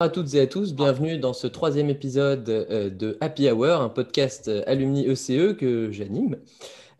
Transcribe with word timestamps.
à 0.00 0.08
toutes 0.08 0.32
et 0.34 0.40
à 0.40 0.46
tous, 0.46 0.74
bienvenue 0.74 1.18
dans 1.18 1.32
ce 1.32 1.48
troisième 1.48 1.90
épisode 1.90 2.48
euh, 2.48 2.88
de 2.88 3.18
Happy 3.20 3.50
Hour, 3.50 3.80
un 3.80 3.88
podcast 3.88 4.46
euh, 4.46 4.62
alumni 4.68 5.08
ECE 5.08 5.56
que 5.58 5.90
j'anime. 5.90 6.36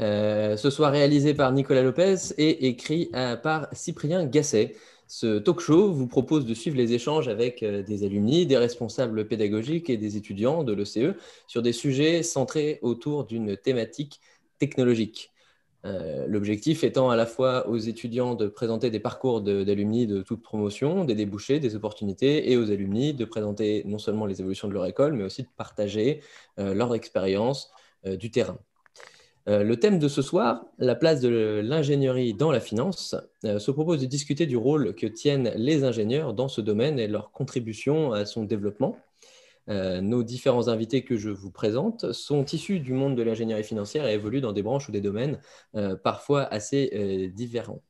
Euh, 0.00 0.56
ce 0.56 0.68
soir 0.68 0.90
réalisé 0.90 1.32
par 1.32 1.52
Nicolas 1.52 1.82
Lopez 1.82 2.16
et 2.38 2.66
écrit 2.66 3.08
par 3.44 3.68
Cyprien 3.70 4.26
Gasset. 4.26 4.74
Ce 5.06 5.38
talk 5.38 5.60
show 5.60 5.92
vous 5.92 6.08
propose 6.08 6.44
de 6.44 6.54
suivre 6.54 6.76
les 6.76 6.92
échanges 6.92 7.28
avec 7.28 7.64
des 7.64 8.04
alumni, 8.04 8.46
des 8.46 8.56
responsables 8.56 9.28
pédagogiques 9.28 9.90
et 9.90 9.96
des 9.96 10.16
étudiants 10.16 10.64
de 10.64 10.72
l'ECE 10.72 11.14
sur 11.46 11.62
des 11.62 11.72
sujets 11.72 12.24
centrés 12.24 12.80
autour 12.82 13.26
d'une 13.26 13.56
thématique 13.56 14.20
technologique. 14.58 15.30
Euh, 15.88 16.26
l'objectif 16.26 16.84
étant 16.84 17.08
à 17.10 17.16
la 17.16 17.24
fois 17.24 17.68
aux 17.68 17.78
étudiants 17.78 18.34
de 18.34 18.46
présenter 18.46 18.90
des 18.90 19.00
parcours 19.00 19.40
d'alumni 19.40 20.06
de, 20.06 20.22
toute 20.22 20.42
promotion, 20.42 21.04
des 21.04 21.14
débouchés, 21.14 21.60
des 21.60 21.76
opportunités, 21.76 22.50
et 22.50 22.56
aux 22.56 22.70
alumni 22.70 23.14
de 23.14 23.24
présenter 23.24 23.82
non 23.86 23.98
seulement 23.98 24.26
les 24.26 24.40
évolutions 24.40 24.68
de 24.68 24.74
leur 24.74 24.86
école, 24.86 25.14
mais 25.14 25.24
aussi 25.24 25.42
de 25.42 25.48
partager 25.56 26.20
euh, 26.58 26.74
leur 26.74 26.94
expérience 26.94 27.70
euh, 28.06 28.16
du 28.16 28.30
terrain. 28.30 28.58
le 29.46 29.76
thème 29.76 29.98
de 29.98 30.08
ce 30.08 30.20
soir, 30.20 30.66
la 30.78 30.94
place 30.94 31.20
de 31.22 31.62
l'ingénierie 31.64 32.34
dans 32.34 32.52
la 32.52 32.60
finance, 32.60 33.16
se 33.42 33.70
propose 33.70 33.98
de 33.98 34.06
discuter 34.06 34.44
du 34.44 34.58
rôle 34.58 34.94
que 34.94 35.06
tiennent 35.06 35.52
les 35.56 35.84
ingénieurs 35.84 36.34
dans 36.34 36.48
ce 36.48 36.60
domaine 36.60 36.98
et 36.98 37.08
leur 37.08 37.30
contribution 37.32 38.12
à 38.12 38.26
son 38.26 38.44
développement. 38.44 38.98
Euh, 39.68 40.00
nos 40.00 40.22
différents 40.22 40.68
invités 40.68 41.04
que 41.04 41.16
je 41.16 41.30
vous 41.30 41.50
présente 41.50 42.12
sont 42.12 42.44
issus 42.44 42.80
du 42.80 42.92
monde 42.92 43.16
de 43.16 43.22
l'ingénierie 43.22 43.64
financière 43.64 44.06
et 44.06 44.14
évoluent 44.14 44.40
dans 44.40 44.52
des 44.52 44.62
branches 44.62 44.88
ou 44.88 44.92
des 44.92 45.00
domaines 45.00 45.40
euh, 45.74 45.96
parfois 45.96 46.44
assez 46.44 46.90
euh, 46.94 47.28
différents. 47.28 47.82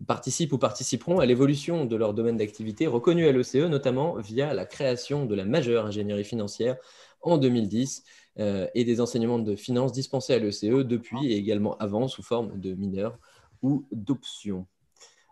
Ils 0.00 0.06
participent 0.06 0.52
ou 0.52 0.58
participeront 0.58 1.18
à 1.18 1.26
l'évolution 1.26 1.84
de 1.84 1.96
leur 1.96 2.14
domaine 2.14 2.36
d'activité 2.36 2.86
reconnu 2.86 3.26
à 3.26 3.32
l'OCE, 3.32 3.56
notamment 3.56 4.14
via 4.16 4.54
la 4.54 4.64
création 4.64 5.26
de 5.26 5.34
la 5.34 5.44
majeure 5.44 5.86
ingénierie 5.86 6.24
financière 6.24 6.76
en 7.20 7.36
2010 7.38 8.04
et 8.74 8.84
des 8.84 9.00
enseignements 9.00 9.40
de 9.40 9.56
finance 9.56 9.90
dispensés 9.90 10.32
à 10.32 10.38
l'OCE 10.38 10.86
depuis 10.86 11.32
et 11.32 11.36
également 11.36 11.76
avant 11.78 12.06
sous 12.06 12.22
forme 12.22 12.58
de 12.60 12.72
mineurs 12.74 13.18
ou 13.62 13.84
d'options. 13.90 14.64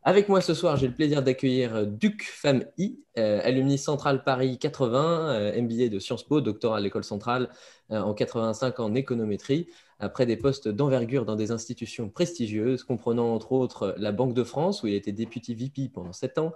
Avec 0.08 0.28
moi 0.28 0.40
ce 0.40 0.54
soir, 0.54 0.76
j'ai 0.76 0.86
le 0.86 0.94
plaisir 0.94 1.20
d'accueillir 1.20 1.74
euh, 1.74 1.84
Duc 1.84 2.22
Femme 2.22 2.64
I, 2.78 2.96
euh, 3.18 3.40
alumni 3.42 3.76
Centrale 3.76 4.22
Paris 4.22 4.56
80, 4.56 5.30
euh, 5.30 5.60
MBA 5.60 5.88
de 5.88 5.98
Sciences 5.98 6.22
Po, 6.22 6.40
doctorat 6.40 6.76
à 6.76 6.80
l'école 6.80 7.02
centrale 7.02 7.48
en 7.90 8.14
85 8.14 8.78
en 8.78 8.94
économétrie, 8.94 9.66
après 9.98 10.24
des 10.24 10.36
postes 10.36 10.68
d'envergure 10.68 11.24
dans 11.24 11.34
des 11.34 11.50
institutions 11.50 12.08
prestigieuses, 12.08 12.84
comprenant 12.84 13.34
entre 13.34 13.50
autres 13.50 13.96
la 13.96 14.12
Banque 14.12 14.34
de 14.34 14.44
France, 14.44 14.84
où 14.84 14.86
il 14.86 14.94
était 14.94 15.10
député 15.10 15.54
VP 15.54 15.90
pendant 15.92 16.12
7 16.12 16.38
ans, 16.38 16.52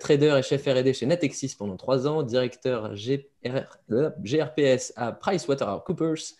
trader 0.00 0.36
et 0.38 0.42
chef 0.42 0.66
RD 0.66 0.94
chez 0.94 1.04
Natexis 1.04 1.56
pendant 1.58 1.76
3 1.76 2.08
ans, 2.08 2.22
directeur 2.22 2.94
GRPS 2.94 4.94
à 4.96 5.12
PricewaterhouseCoopers 5.12 6.36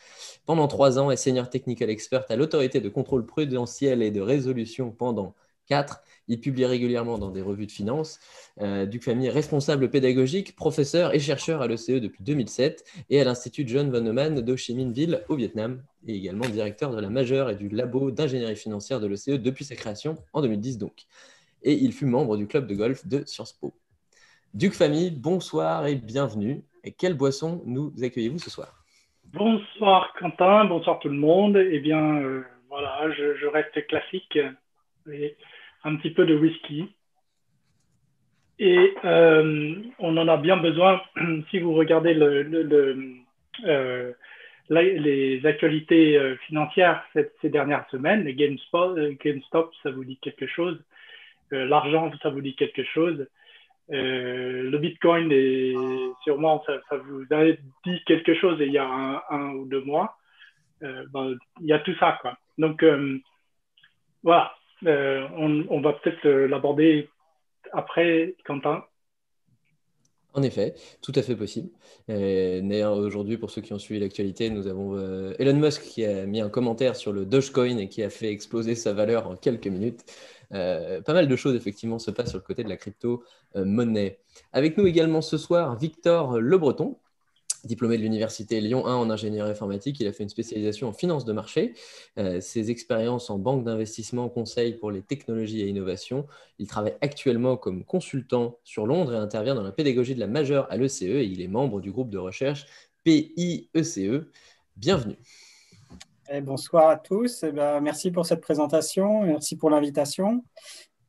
pendant 0.47 0.67
3 0.67 0.99
ans 0.99 1.11
et 1.11 1.17
senior 1.17 1.51
technical 1.51 1.91
expert 1.91 2.25
à 2.31 2.37
l'autorité 2.37 2.81
de 2.81 2.89
contrôle 2.89 3.27
prudentiel 3.27 4.03
et 4.03 4.11
de 4.11 4.23
résolution 4.23 4.93
pendant 4.93 5.35
4 5.69 6.03
il 6.29 6.41
publie 6.41 6.65
régulièrement 6.65 7.19
dans 7.19 7.31
des 7.31 7.43
revues 7.43 7.67
de 7.67 7.73
finance. 7.73 8.19
Euh, 8.61 8.87
Duc 8.87 9.03
Famille 9.03 9.27
est 9.27 9.31
responsable 9.31 9.91
pédagogique, 9.91 10.55
professeur 10.57 11.15
et 11.15 11.19
chercheur 11.19 11.63
à 11.63 11.67
l'ECE 11.67 12.01
depuis 12.01 12.23
2007 12.23 12.85
et 13.11 13.21
à 13.21 13.25
l'Institut 13.25 13.65
John 13.67 13.91
von 13.91 14.01
Neumann 14.01 14.41
d'Ho 14.41 14.57
Chi 14.57 14.75
Minh 14.75 14.93
Ville 14.93 15.25
au 15.29 15.37
Vietnam 15.37 15.83
et 16.07 16.15
également 16.15 16.49
directeur 16.49 16.95
de 16.95 17.01
la 17.01 17.11
majeure 17.11 17.51
et 17.51 17.57
du 17.57 17.69
labo 17.69 18.11
d'ingénierie 18.11 18.57
financière 18.57 19.01
de 19.01 19.07
l'ECE 19.07 19.41
depuis 19.41 19.65
sa 19.65 19.77
création 19.77 20.17
en 20.33 20.43
2010 20.43 20.79
donc. 20.79 21.05
Et 21.63 21.75
il 21.75 21.93
fut 21.93 22.07
membre 22.07 22.37
du 22.37 22.47
club 22.47 22.67
de 22.67 22.75
golf 22.75 23.07
de 23.07 23.25
Sciences 23.25 23.53
Po. 23.53 23.73
Duc 24.55 24.75
Famille, 24.75 25.11
bonsoir 25.11 25.87
et 25.87 25.95
bienvenue. 25.95 26.63
Et 26.85 26.93
quelle 26.93 27.15
boisson 27.15 27.63
nous 27.65 27.93
accueillez-vous 28.03 28.39
ce 28.39 28.51
soir? 28.51 28.85
Bonsoir 29.33 30.13
Quentin, 30.19 30.67
bonsoir 30.67 30.99
tout 30.99 31.09
le 31.09 31.17
monde. 31.17 31.57
Eh 31.57 31.81
bien, 31.81 32.17
euh, 32.17 32.43
voilà, 32.69 33.11
je, 33.13 33.47
reste 33.47 33.87
classique 33.87 34.39
un 35.85 35.97
petit 35.97 36.11
peu 36.11 36.27
de 36.27 36.35
whisky. 36.35 36.89
Et 38.59 38.95
euh, 39.05 39.75
on 39.99 40.17
en 40.17 40.29
a 40.29 40.37
bien 40.37 40.57
besoin 40.57 41.01
si 41.51 41.59
vous 41.59 41.75
regardez 41.75 42.15
euh, 42.15 44.13
les 44.69 45.47
actualités 45.47 46.17
euh, 46.17 46.37
financières 46.47 47.05
ces 47.13 47.49
dernières 47.49 47.89
semaines. 47.91 48.25
Les 48.25 48.35
GameStop, 48.35 48.99
GameStop, 49.23 49.73
ça 49.83 49.91
vous 49.91 50.05
dit 50.05 50.19
quelque 50.19 50.47
chose. 50.47 50.79
L'argent, 51.51 52.11
ça 52.23 52.31
vous 52.31 52.41
dit 52.41 52.55
quelque 52.55 52.83
chose. 52.85 53.27
le 53.91 54.79
Bitcoin, 54.79 55.31
est, 55.31 55.75
sûrement, 56.25 56.65
ça, 56.65 56.97
vous 56.97 57.27
a 57.31 57.45
dit 57.85 58.03
quelque 58.07 58.33
chose 58.35 58.57
il 58.61 58.73
y 58.73 58.79
a 58.79 59.23
un, 59.29 59.51
ou 59.51 59.67
deux 59.67 59.83
mois. 59.83 60.17
Ben, 60.81 61.37
il 61.61 61.67
y 61.67 61.75
a 61.75 61.81
tout 61.81 61.95
ça, 61.97 62.19
quoi. 62.23 62.39
Donc, 62.57 62.83
voilà. 64.23 64.55
Euh, 64.87 65.29
on, 65.37 65.81
va 65.81 65.93
peut-être 65.93 66.27
euh, 66.27 66.47
l'aborder 66.47 67.09
après, 67.73 68.35
Quentin. 68.45 68.85
En 70.35 70.43
effet, 70.43 70.75
tout 71.03 71.13
à 71.15 71.21
fait 71.21 71.37
possible. 71.37 71.69
D'ailleurs, 72.09 72.97
aujourd'hui, 72.97 73.37
pour 73.37 73.51
ceux 73.51 73.61
qui 73.61 73.75
ont 73.75 73.79
suivi 73.79 74.01
l'actualité, 74.01 74.49
nous 74.49 74.67
avons 74.67 74.97
euh, 74.97 75.35
Elon 75.39 75.59
Musk 75.59 75.83
qui 75.83 76.07
a 76.07 76.25
mis 76.25 76.41
un 76.41 76.49
commentaire 76.49 76.97
sur 76.97 77.13
le 77.13 77.27
Dogecoin 77.27 77.77
et 77.77 77.89
qui 77.89 78.03
a 78.03 78.09
fait 78.09 78.31
exploser 78.31 78.75
sa 78.75 78.95
valeur 78.95 79.29
en 79.29 79.37
quelques 79.37 79.67
minutes. 79.67 80.01
pas 80.51 81.13
mal 81.13 81.29
de 81.29 81.37
choses, 81.37 81.55
effectivement, 81.55 81.99
se 81.99 82.11
passent 82.11 82.31
sur 82.31 82.39
le 82.39 82.45
côté 82.45 82.65
de 82.65 82.71
la 82.71 82.79
crypto-monnaie. 82.79 84.21
Avec 84.55 84.79
nous 84.79 84.87
également 84.87 85.21
ce 85.21 85.37
soir, 85.37 85.77
Victor 85.77 86.41
Le 86.41 86.57
Breton, 86.57 86.97
Diplômé 87.65 87.97
de 87.97 88.03
l'Université 88.03 88.61
Lyon 88.61 88.87
1 88.87 88.95
en 88.97 89.11
ingénierie 89.11 89.49
informatique, 89.49 90.01
il 90.01 90.07
a 90.09 90.13
fait 90.13 90.25
une 90.25 90.29
spécialisation 90.29 90.89
en 90.89 90.93
finance 90.93 91.25
de 91.25 91.33
marché. 91.33 91.75
Euh, 92.19 92.41
ses 92.41 92.73
expériences 92.73 93.31
en 93.31 93.39
banque 93.39 93.63
d'investissement, 93.63 94.29
conseil 94.29 94.75
pour 94.75 94.91
les 94.91 95.01
technologies 95.01 95.61
et 95.61 95.69
innovations. 95.69 96.27
Il 96.59 96.67
travaille 96.67 96.97
actuellement 97.01 97.57
comme 97.57 97.85
consultant 97.85 98.59
sur 98.65 98.85
Londres 98.85 99.15
et 99.15 99.17
intervient 99.17 99.55
dans 99.55 99.63
la 99.63 99.71
pédagogie 99.71 100.17
de 100.17 100.21
la 100.21 100.27
majeure 100.27 100.67
à 100.71 100.77
l'ECE 100.77 101.03
et 101.03 101.25
il 101.25 101.41
est 101.41 101.49
membre 101.49 101.81
du 101.81 101.93
groupe 101.93 102.11
de 102.11 102.19
recherche 102.19 102.67
PIECE. 103.05 104.01
Bienvenue. 104.77 105.17
Eh, 106.31 106.41
bonsoir 106.41 106.89
à 106.89 106.97
tous. 106.97 107.45
Eh 107.45 107.53
ben, 107.53 107.81
merci 107.81 108.11
pour 108.11 108.27
cette 108.27 108.41
présentation. 108.41 109.23
Merci 109.23 109.57
pour 109.57 109.71
l'invitation. 109.71 110.43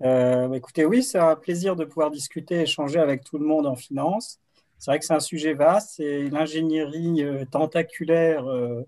Euh, 0.04 0.52
écoutez, 0.52 0.86
oui, 0.86 1.02
c'est 1.02 1.18
un 1.18 1.36
plaisir 1.36 1.76
de 1.76 1.86
pouvoir 1.86 2.12
discuter, 2.12 2.62
échanger 2.62 3.00
avec 3.00 3.24
tout 3.24 3.38
le 3.38 3.46
monde 3.46 3.66
en 3.66 3.76
finance. 3.76 4.40
C'est 4.84 4.92
vrai 4.92 5.00
que 5.00 5.06
c'est 5.06 5.14
un 5.14 5.22
sujet 5.22 5.54
vaste 5.54 6.02
et 6.02 6.30
l'ingénierie 6.30 7.24
euh, 7.24 7.46
tentaculaire, 7.46 8.46
euh, 8.52 8.84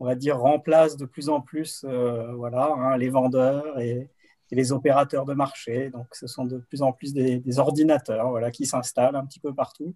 on 0.00 0.06
va 0.06 0.14
dire, 0.14 0.38
remplace 0.38 0.96
de 0.96 1.04
plus 1.04 1.28
en 1.28 1.42
plus 1.42 1.84
euh, 1.84 2.32
voilà, 2.32 2.72
hein, 2.72 2.96
les 2.96 3.10
vendeurs 3.10 3.78
et, 3.78 4.08
les 4.50 4.72
opérateurs 4.72 5.26
de 5.26 5.34
marché. 5.34 5.90
Donc, 5.90 6.06
ce 6.12 6.26
sont 6.26 6.46
de 6.46 6.56
plus 6.56 6.80
en 6.80 6.90
plus 6.90 7.12
des, 7.12 7.58
ordinateurs 7.58 8.30
voilà, 8.30 8.50
qui 8.50 8.64
s'installent 8.64 9.16
un 9.16 9.26
petit 9.26 9.40
peu 9.40 9.54
partout. 9.54 9.94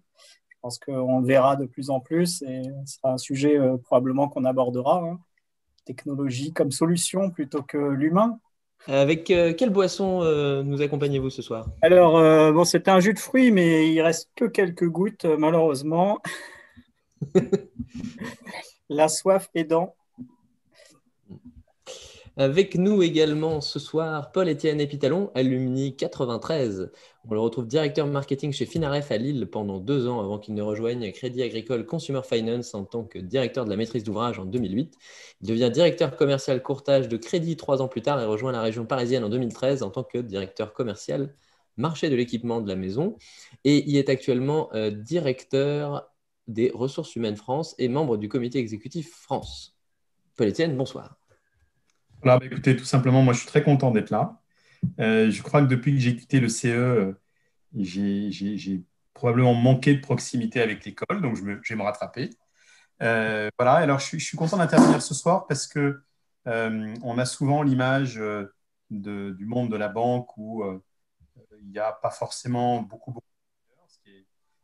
Je 0.49 0.55
pense 0.61 0.77
qu'on 0.77 1.21
le 1.21 1.25
verra 1.25 1.55
de 1.55 1.65
plus 1.65 1.89
en 1.89 1.99
plus 1.99 2.43
et 2.43 2.61
ce 2.85 2.97
sera 2.97 3.13
un 3.13 3.17
sujet 3.17 3.57
probablement 3.85 4.29
qu'on 4.29 4.45
abordera. 4.45 5.01
Hein. 5.03 5.19
Technologie 5.85 6.53
comme 6.53 6.69
solution 6.69 7.31
plutôt 7.31 7.63
que 7.63 7.79
l'humain. 7.79 8.39
Avec 8.87 9.29
euh, 9.29 9.53
quelle 9.53 9.69
boisson 9.69 10.23
euh, 10.23 10.63
nous 10.63 10.81
accompagnez-vous 10.81 11.29
ce 11.29 11.41
soir? 11.41 11.67
Alors, 11.81 12.17
euh, 12.17 12.51
bon, 12.51 12.63
c'était 12.63 12.91
un 12.91 12.99
jus 12.99 13.13
de 13.13 13.19
fruits, 13.19 13.51
mais 13.51 13.91
il 13.91 14.01
reste 14.01 14.29
que 14.35 14.45
quelques 14.45 14.87
gouttes, 14.87 15.25
malheureusement. 15.25 16.19
La 18.89 19.07
soif 19.07 19.49
aidant. 19.53 19.95
Avec 22.37 22.75
nous 22.75 23.03
également 23.03 23.61
ce 23.61 23.77
soir, 23.77 24.31
Paul-Étienne 24.31 24.81
Épitalon, 24.81 25.31
alumni 25.35 25.95
93. 25.95 26.91
On 27.29 27.35
le 27.35 27.39
retrouve 27.39 27.67
directeur 27.67 28.07
marketing 28.07 28.51
chez 28.51 28.65
Finaref 28.65 29.11
à 29.11 29.17
Lille 29.17 29.45
pendant 29.45 29.79
deux 29.79 30.07
ans 30.07 30.21
avant 30.21 30.39
qu'il 30.39 30.55
ne 30.55 30.61
rejoigne 30.63 31.11
Crédit 31.11 31.43
Agricole 31.43 31.85
Consumer 31.85 32.21
Finance 32.23 32.73
en 32.73 32.83
tant 32.83 33.03
que 33.03 33.19
directeur 33.19 33.63
de 33.65 33.69
la 33.69 33.75
maîtrise 33.75 34.03
d'ouvrage 34.03 34.39
en 34.39 34.45
2008. 34.45 34.95
Il 35.41 35.47
devient 35.47 35.69
directeur 35.71 36.15
commercial 36.15 36.63
courtage 36.63 37.07
de 37.07 37.17
Crédit 37.17 37.57
trois 37.57 37.81
ans 37.83 37.87
plus 37.87 38.01
tard 38.01 38.19
et 38.19 38.25
rejoint 38.25 38.51
la 38.51 38.61
région 38.61 38.87
parisienne 38.87 39.23
en 39.23 39.29
2013 39.29 39.83
en 39.83 39.91
tant 39.91 40.03
que 40.03 40.17
directeur 40.17 40.73
commercial 40.73 41.35
marché 41.77 42.09
de 42.09 42.15
l'équipement 42.15 42.59
de 42.59 42.67
la 42.67 42.75
maison. 42.75 43.17
Et 43.65 43.87
il 43.87 43.97
est 43.97 44.09
actuellement 44.09 44.73
euh, 44.73 44.89
directeur 44.89 46.09
des 46.47 46.71
ressources 46.73 47.15
humaines 47.15 47.37
France 47.37 47.75
et 47.77 47.87
membre 47.87 48.17
du 48.17 48.29
comité 48.29 48.57
exécutif 48.57 49.11
France. 49.11 49.77
Paul-Étienne, 50.37 50.75
bonsoir. 50.75 51.17
Bah, 52.23 52.39
écoutez, 52.41 52.75
tout 52.75 52.85
simplement, 52.85 53.21
moi, 53.21 53.33
je 53.33 53.39
suis 53.39 53.47
très 53.47 53.63
content 53.63 53.91
d'être 53.91 54.09
là. 54.09 54.40
Euh, 54.99 55.29
je 55.31 55.41
crois 55.41 55.61
que 55.61 55.67
depuis 55.67 55.93
que 55.93 55.99
j'ai 55.99 56.15
quitté 56.15 56.39
le 56.39 56.49
CE, 56.49 57.15
j'ai 57.75 58.83
probablement 59.13 59.53
manqué 59.53 59.95
de 59.95 60.01
proximité 60.01 60.61
avec 60.61 60.85
l'école, 60.85 61.21
donc 61.21 61.35
je, 61.35 61.43
vais 61.43 61.75
me 61.75 61.83
rattraper. 61.83 62.29
Euh, 63.01 63.49
voilà, 63.57 63.75
alors 63.75 63.99
je 63.99 64.17
suis, 64.17 64.37
content 64.37 64.57
d'intervenir 64.57 65.01
ce 65.01 65.13
soir 65.13 65.47
parce 65.47 65.67
que 65.67 66.03
euh, 66.47 66.95
on 67.03 67.17
a 67.17 67.25
souvent 67.25 67.63
l'image 67.63 68.21
du 68.89 69.45
monde 69.45 69.71
de 69.71 69.77
la 69.77 69.89
banque 69.89 70.35
où 70.37 70.63
il 71.61 71.69
n'y 71.71 71.79
a 71.79 71.91
pas 71.91 72.11
forcément 72.11 72.81
beaucoup, 72.81 73.11
beaucoup 73.11 73.27
ce, 73.87 74.09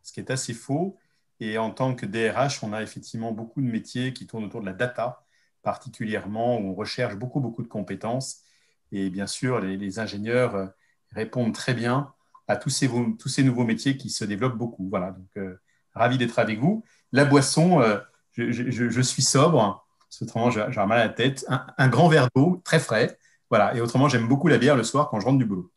ce 0.02 0.14
qui 0.14 0.20
est 0.20 0.32
assez 0.32 0.54
faux. 0.54 0.98
Et 1.40 1.58
en 1.58 1.72
tant 1.72 1.96
que 1.96 2.06
DRH, 2.06 2.64
on 2.64 2.74
a 2.74 2.82
effectivement 2.82 3.32
beaucoup 3.32 3.62
de 3.62 3.68
métiers 3.68 4.14
qui 4.14 4.26
tournent 4.28 4.46
autour 4.46 4.62
de 4.62 4.66
la 4.66 4.74
data, 4.74 5.24
particulièrement 5.62 6.58
où 6.58 6.72
on 6.72 6.74
recherche 6.74 7.16
beaucoup, 7.16 7.40
beaucoup 7.40 7.62
de 7.62 7.68
compétences. 7.68 8.47
Et 8.92 9.10
bien 9.10 9.28
sûr, 9.28 9.60
les, 9.60 10.00
ingénieurs 10.00 10.56
euh, 10.56 10.66
répondent 11.12 11.54
très 11.54 11.74
bien 11.74 12.14
à 12.48 12.56
tous 12.56 12.70
ces, 12.70 12.90
tous 13.20 13.30
ces 13.30 13.44
nouveaux 13.44 13.66
métiers 13.66 13.98
qui 13.98 14.10
se 14.10 14.24
développent 14.24 14.58
beaucoup. 14.58 14.88
Voilà, 14.90 15.12
donc 15.12 15.28
euh, 15.38 15.56
ravi 15.94 16.18
d'être 16.18 16.40
avec 16.40 16.60
vous. 16.60 16.84
La 17.12 17.26
boisson, 17.26 17.82
euh, 17.82 17.98
je, 18.34 19.02
suis 19.02 19.24
sobre, 19.24 19.86
autrement 20.22 20.52
j'ai 20.52 20.62
mal 20.62 21.00
à 21.00 21.08
la 21.08 21.10
tête. 21.10 21.46
Un, 21.78 21.88
grand 21.90 22.08
verre 22.08 22.30
d'eau, 22.36 22.62
très 22.64 22.80
frais. 22.80 23.18
Voilà, 23.50 23.76
et 23.76 23.82
autrement, 23.82 24.10
j'aime 24.10 24.28
beaucoup 24.28 24.48
la 24.48 24.58
bière 24.58 24.76
le 24.76 24.84
soir 24.84 25.10
quand 25.10 25.20
je 25.20 25.26
rentre 25.26 25.40
du 25.40 25.46
boulot. 25.46 25.72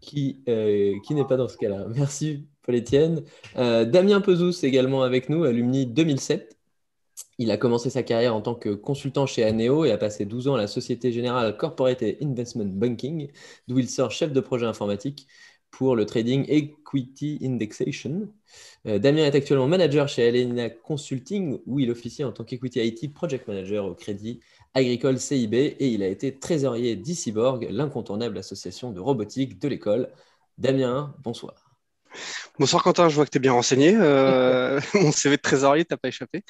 Qui, 0.00 0.42
qui 0.44 1.14
n'est 1.14 1.26
pas 1.26 1.36
dans 1.36 1.48
ce 1.48 1.56
cas-là. 1.56 1.86
Merci 1.94 2.46
Paul-Étienne. 2.62 3.24
Damien 3.54 4.20
Pezous 4.20 4.64
également 4.64 5.02
avec 5.02 5.28
nous, 5.28 5.44
alumni 5.44 5.86
2007. 5.86 6.59
Il 7.40 7.50
a 7.50 7.56
commencé 7.56 7.88
sa 7.88 8.02
carrière 8.02 8.36
en 8.36 8.42
tant 8.42 8.54
que 8.54 8.68
consultant 8.68 9.24
chez 9.24 9.44
Aneo 9.44 9.86
et 9.86 9.92
a 9.92 9.96
passé 9.96 10.26
12 10.26 10.48
ans 10.48 10.56
à 10.56 10.58
la 10.58 10.66
Société 10.66 11.10
Générale 11.10 11.56
Corporate 11.56 12.04
Investment 12.20 12.66
Banking, 12.66 13.30
d'où 13.66 13.78
il 13.78 13.88
sort 13.88 14.10
chef 14.10 14.30
de 14.30 14.40
projet 14.40 14.66
informatique 14.66 15.26
pour 15.70 15.96
le 15.96 16.04
trading 16.04 16.44
Equity 16.50 17.38
Indexation. 17.42 18.28
Euh, 18.86 18.98
Damien 18.98 19.24
est 19.24 19.34
actuellement 19.34 19.68
manager 19.68 20.06
chez 20.06 20.28
Alenia 20.28 20.68
Consulting, 20.68 21.60
où 21.64 21.80
il 21.80 21.90
officie 21.90 22.24
en 22.24 22.32
tant 22.32 22.44
qu'Equity 22.44 22.80
IT 22.80 23.14
Project 23.14 23.48
Manager 23.48 23.86
au 23.86 23.94
Crédit 23.94 24.40
Agricole 24.74 25.18
CIB, 25.18 25.54
et 25.54 25.88
il 25.88 26.02
a 26.02 26.08
été 26.08 26.38
trésorier 26.38 26.94
d'Easyborg, 26.94 27.68
l'incontournable 27.70 28.36
association 28.36 28.92
de 28.92 29.00
robotique 29.00 29.58
de 29.58 29.66
l'école. 29.66 30.10
Damien, 30.58 31.14
bonsoir. 31.24 31.54
Bonsoir 32.58 32.82
Quentin, 32.82 33.08
je 33.08 33.14
vois 33.14 33.24
que 33.24 33.30
tu 33.30 33.38
es 33.38 33.40
bien 33.40 33.52
renseigné. 33.52 33.96
Euh, 33.96 34.78
mon 34.94 35.10
CV 35.10 35.38
de 35.38 35.40
trésorier, 35.40 35.86
t'as 35.86 35.96
pas 35.96 36.08
échappé. 36.08 36.44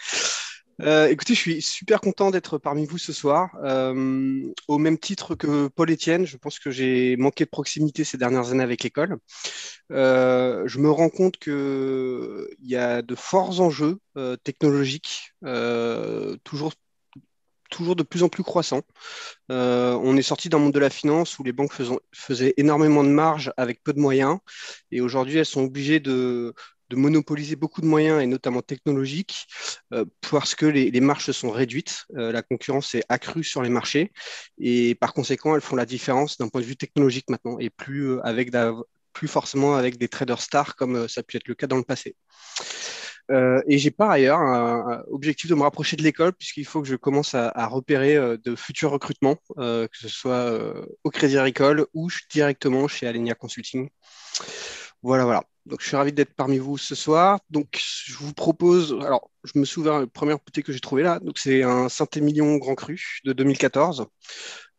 Euh, 0.82 1.08
écoutez, 1.08 1.34
je 1.34 1.40
suis 1.40 1.62
super 1.62 2.00
content 2.00 2.30
d'être 2.30 2.56
parmi 2.58 2.86
vous 2.86 2.96
ce 2.98 3.12
soir. 3.12 3.50
Euh, 3.62 4.52
au 4.68 4.78
même 4.78 4.98
titre 4.98 5.34
que 5.34 5.68
Paul 5.68 5.90
Etienne, 5.90 6.26
je 6.26 6.36
pense 6.36 6.58
que 6.58 6.70
j'ai 6.70 7.16
manqué 7.16 7.44
de 7.44 7.50
proximité 7.50 8.04
ces 8.04 8.16
dernières 8.16 8.50
années 8.50 8.62
avec 8.62 8.82
l'école. 8.82 9.18
Euh, 9.92 10.62
je 10.66 10.78
me 10.78 10.90
rends 10.90 11.10
compte 11.10 11.36
qu'il 11.38 12.46
y 12.62 12.76
a 12.76 13.02
de 13.02 13.14
forts 13.14 13.60
enjeux 13.60 13.98
technologiques, 14.44 15.34
toujours 16.44 16.72
toujours 17.70 17.94
de 17.94 18.02
plus 18.02 18.24
en 18.24 18.28
plus 18.28 18.42
croissants. 18.42 18.82
on 19.48 20.16
est 20.16 20.22
sorti 20.22 20.48
d'un 20.48 20.58
monde 20.58 20.72
de 20.72 20.78
la 20.78 20.90
finance 20.90 21.38
où 21.38 21.44
les 21.44 21.52
banques 21.52 21.72
faisaient 22.12 22.54
énormément 22.56 23.04
de 23.04 23.10
marge 23.10 23.52
avec 23.56 23.82
peu 23.82 23.92
de 23.92 24.00
moyens. 24.00 24.38
Et 24.90 25.00
aujourd'hui, 25.00 25.38
elles 25.38 25.46
sont 25.46 25.64
obligées 25.64 26.00
de, 26.00 26.54
de 26.90 26.96
monopoliser 26.96 27.56
beaucoup 27.56 27.80
de 27.80 27.86
moyens, 27.86 28.20
et 28.20 28.26
notamment 28.26 28.62
technologiques, 28.62 29.46
euh, 29.94 30.04
parce 30.30 30.54
que 30.54 30.66
les, 30.66 30.90
les, 30.90 31.00
marges 31.00 31.30
sont 31.30 31.50
réduites, 31.50 32.04
euh, 32.16 32.32
la 32.32 32.42
concurrence 32.42 32.94
est 32.94 33.04
accrue 33.08 33.44
sur 33.44 33.62
les 33.62 33.70
marchés, 33.70 34.12
et 34.58 34.94
par 34.96 35.14
conséquent, 35.14 35.54
elles 35.54 35.62
font 35.62 35.76
la 35.76 35.86
différence 35.86 36.36
d'un 36.36 36.48
point 36.48 36.60
de 36.60 36.66
vue 36.66 36.76
technologique 36.76 37.30
maintenant, 37.30 37.58
et 37.58 37.70
plus, 37.70 38.10
euh, 38.10 38.20
avec 38.24 38.50
plus 39.12 39.28
forcément 39.28 39.76
avec 39.76 39.98
des 39.98 40.08
traders 40.08 40.40
stars, 40.40 40.74
comme 40.76 41.08
ça 41.08 41.20
a 41.20 41.22
pu 41.22 41.36
être 41.36 41.48
le 41.48 41.54
cas 41.54 41.66
dans 41.66 41.76
le 41.76 41.84
passé. 41.84 42.16
et 43.30 43.78
j'ai 43.78 43.92
par 43.92 44.10
ailleurs 44.10 44.40
un, 44.40 45.02
objectif 45.08 45.48
de 45.50 45.54
me 45.54 45.62
rapprocher 45.62 45.96
de 45.96 46.02
l'école, 46.02 46.32
puisqu'il 46.32 46.66
faut 46.66 46.82
que 46.82 46.88
je 46.88 46.96
commence 46.96 47.34
à, 47.34 47.48
à 47.54 47.66
repérer 47.66 48.16
de 48.38 48.56
futurs 48.56 48.90
recrutements, 48.90 49.36
que 49.56 49.98
ce 50.00 50.08
soit 50.08 50.44
au 51.04 51.10
Crédit 51.10 51.38
Agricole 51.38 51.86
ou 51.94 52.08
directement 52.32 52.88
chez 52.88 53.06
Alenia 53.06 53.34
Consulting. 53.34 53.88
Voilà, 55.02 55.24
voilà. 55.24 55.49
Donc, 55.66 55.80
je 55.80 55.86
suis 55.86 55.96
ravi 55.96 56.12
d'être 56.12 56.34
parmi 56.34 56.58
vous 56.58 56.78
ce 56.78 56.94
soir. 56.94 57.40
Donc, 57.50 57.80
je 57.80 58.14
vous 58.14 58.32
propose. 58.32 58.96
Alors, 59.02 59.30
je 59.44 59.58
me 59.58 59.64
souviens, 59.64 60.00
la 60.00 60.06
première 60.06 60.38
bouteille 60.38 60.64
que 60.64 60.72
j'ai 60.72 60.80
trouvée 60.80 61.02
là, 61.02 61.20
donc 61.20 61.38
c'est 61.38 61.62
un 61.62 61.88
Saint-Émilion 61.88 62.56
Grand 62.56 62.74
Cru 62.74 63.20
de 63.24 63.32
2014. 63.32 64.06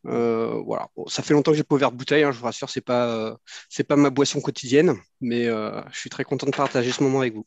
Euh, 0.07 0.59
voilà. 0.65 0.89
ça 1.07 1.21
fait 1.21 1.35
longtemps 1.35 1.51
que 1.51 1.57
j'ai 1.57 1.63
pas 1.63 1.75
ouvert 1.75 1.91
de 1.91 1.97
bouteille. 1.97 2.23
Hein, 2.23 2.31
je 2.31 2.39
vous 2.39 2.45
rassure, 2.45 2.69
c'est 2.69 2.81
pas 2.81 3.37
c'est 3.69 3.83
pas 3.83 3.95
ma 3.95 4.09
boisson 4.09 4.41
quotidienne, 4.41 4.95
mais 5.19 5.47
euh, 5.47 5.81
je 5.91 5.99
suis 5.99 6.09
très 6.09 6.23
content 6.23 6.47
de 6.47 6.55
partager 6.55 6.91
ce 6.91 7.03
moment 7.03 7.19
avec 7.19 7.35
vous. 7.35 7.45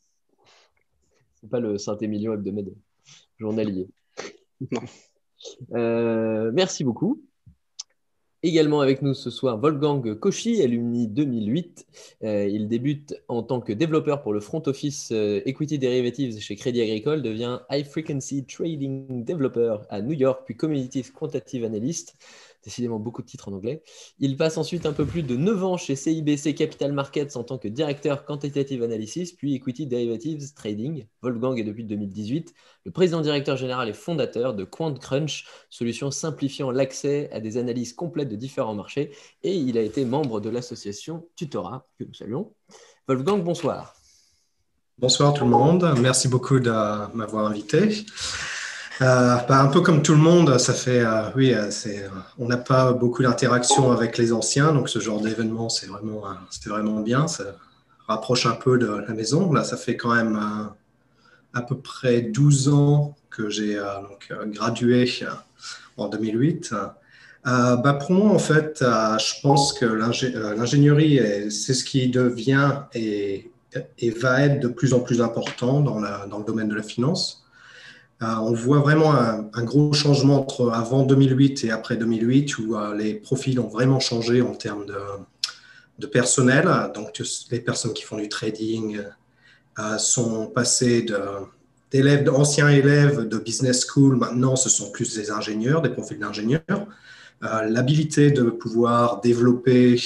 C'est 1.41 1.49
pas 1.49 1.59
le 1.59 1.77
Saint-Émilion 1.77 2.33
hebdomadaire, 2.33 2.73
journalier. 3.37 3.87
Non. 4.71 4.81
Euh, 5.73 6.51
merci 6.53 6.83
beaucoup. 6.83 7.21
Également 8.45 8.81
avec 8.81 9.01
nous 9.01 9.15
ce 9.15 9.31
soir, 9.31 9.57
Wolfgang 9.57 10.13
Cauchy, 10.19 10.61
alumni 10.61 11.07
2008. 11.07 11.87
Euh, 12.23 12.45
il 12.45 12.67
débute 12.67 13.15
en 13.27 13.41
tant 13.41 13.59
que 13.59 13.73
développeur 13.73 14.21
pour 14.21 14.33
le 14.33 14.39
front 14.39 14.61
office 14.67 15.09
euh, 15.11 15.41
Equity 15.47 15.79
Derivatives 15.79 16.39
chez 16.39 16.55
Crédit 16.55 16.83
Agricole, 16.83 17.23
devient 17.23 17.61
High 17.71 17.87
Frequency 17.87 18.45
Trading 18.45 19.25
Developer 19.25 19.77
à 19.89 19.99
New 19.99 20.13
York, 20.13 20.43
puis 20.45 20.55
Community 20.55 21.01
Quantitative 21.01 21.65
Analyst 21.65 22.17
décidément 22.65 22.99
beaucoup 22.99 23.21
de 23.21 23.27
titres 23.27 23.47
en 23.47 23.53
anglais. 23.53 23.83
Il 24.19 24.35
passe 24.35 24.57
ensuite 24.57 24.85
un 24.85 24.91
peu 24.91 25.05
plus 25.05 25.23
de 25.23 25.35
9 25.35 25.63
ans 25.63 25.77
chez 25.77 25.95
CIBC 25.95 26.55
Capital 26.55 26.91
Markets 26.91 27.37
en 27.37 27.43
tant 27.43 27.57
que 27.57 27.67
directeur 27.67 28.25
Quantitative 28.25 28.83
Analysis, 28.83 29.31
puis 29.31 29.55
Equity 29.55 29.87
Derivatives 29.87 30.53
Trading. 30.53 31.05
Wolfgang 31.21 31.57
est 31.59 31.63
depuis 31.63 31.85
2018 31.85 32.53
le 32.85 32.91
président 32.91 33.21
directeur 33.21 33.57
général 33.57 33.89
et 33.89 33.93
fondateur 33.93 34.53
de 34.53 34.63
QuantCrunch, 34.63 35.45
solution 35.69 36.11
simplifiant 36.11 36.71
l'accès 36.71 37.29
à 37.31 37.39
des 37.39 37.57
analyses 37.57 37.93
complètes 37.93 38.29
de 38.29 38.35
différents 38.35 38.75
marchés, 38.75 39.11
et 39.43 39.55
il 39.55 39.77
a 39.77 39.81
été 39.81 40.05
membre 40.05 40.39
de 40.39 40.49
l'association 40.49 41.27
Tutora, 41.35 41.87
que 41.97 42.03
nous 42.03 42.13
saluons. 42.13 42.53
Wolfgang, 43.07 43.43
bonsoir. 43.43 43.95
Bonsoir 44.97 45.33
tout 45.33 45.43
le 45.43 45.51
monde, 45.51 45.93
merci 45.99 46.27
beaucoup 46.27 46.59
de 46.59 46.69
m'avoir 47.15 47.47
invité. 47.47 48.05
Euh, 49.01 49.35
bah, 49.47 49.59
un 49.61 49.67
peu 49.67 49.81
comme 49.81 50.01
tout 50.01 50.13
le 50.13 50.19
monde, 50.19 50.57
ça 50.57 50.73
fait, 50.73 51.01
euh, 51.01 51.29
oui, 51.35 51.53
euh, 51.53 51.69
c'est, 51.69 52.09
on 52.37 52.47
n'a 52.47 52.55
pas 52.57 52.93
beaucoup 52.93 53.23
d'interaction 53.23 53.91
avec 53.91 54.17
les 54.17 54.31
anciens, 54.31 54.71
donc 54.71 54.87
ce 54.87 54.99
genre 54.99 55.19
d'événement, 55.19 55.67
c'est 55.67 55.87
vraiment, 55.87 56.23
c'était 56.49 56.69
vraiment 56.69 57.01
bien. 57.01 57.27
Ça 57.27 57.43
rapproche 58.07 58.45
un 58.45 58.53
peu 58.53 58.77
de 58.77 58.87
la 58.87 59.13
maison. 59.13 59.51
Là, 59.51 59.63
ça 59.65 59.75
fait 59.75 59.97
quand 59.97 60.15
même 60.15 60.39
à 61.53 61.61
peu 61.61 61.77
près 61.77 62.21
12 62.21 62.69
ans 62.69 63.15
que 63.29 63.49
j'ai 63.49 63.75
donc, 63.75 64.31
gradué 64.53 65.11
en 65.97 66.07
2008. 66.07 66.73
bah 67.43 67.97
pour 67.99 68.11
moi, 68.11 68.31
en 68.31 68.39
fait, 68.39 68.77
je 68.81 69.41
pense 69.41 69.73
que 69.73 69.85
l'ingénierie, 69.85 71.51
c'est 71.51 71.73
ce 71.73 71.83
qui 71.83 72.07
devient 72.09 72.83
et, 72.93 73.51
va 74.21 74.41
être 74.41 74.61
de 74.61 74.69
plus 74.69 74.93
en 74.93 75.01
plus 75.01 75.21
important 75.21 75.81
dans 75.81 75.99
le 75.99 76.45
domaine 76.45 76.69
de 76.69 76.75
la 76.75 76.83
finance. 76.83 77.44
Euh, 78.21 78.35
on 78.39 78.53
voit 78.53 78.79
vraiment 78.79 79.13
un, 79.13 79.63
gros 79.63 79.91
changement 79.91 80.39
entre 80.39 80.71
avant 80.71 81.03
2008 81.03 81.65
et 81.65 81.71
après 81.71 81.97
2008 81.97 82.57
où 82.59 82.75
euh, 82.75 82.95
les 82.95 83.13
profils 83.15 83.59
ont 83.59 83.67
vraiment 83.67 83.99
changé 83.99 84.41
en 84.41 84.53
termes 84.53 84.85
de, 85.99 86.07
personnel. 86.07 86.69
Donc, 86.93 87.21
les 87.51 87.59
personnes 87.59 87.93
qui 87.93 88.03
font 88.03 88.17
du 88.17 88.29
trading 88.29 89.01
euh, 89.79 89.97
sont 89.97 90.47
passées 90.47 91.05
d'élèves, 91.91 92.23
d'anciens 92.23 92.69
élèves 92.69 93.27
de 93.27 93.37
business 93.37 93.85
school. 93.85 94.15
Maintenant, 94.15 94.55
ce 94.55 94.69
sont 94.69 94.91
plus 94.91 95.15
des 95.15 95.31
ingénieurs, 95.31 95.81
des 95.81 95.89
profils 95.89 96.19
d'ingénieurs. 96.19 96.87
L'habilité 97.41 98.31
de 98.31 98.43
pouvoir 98.43 99.19
développer 99.19 99.99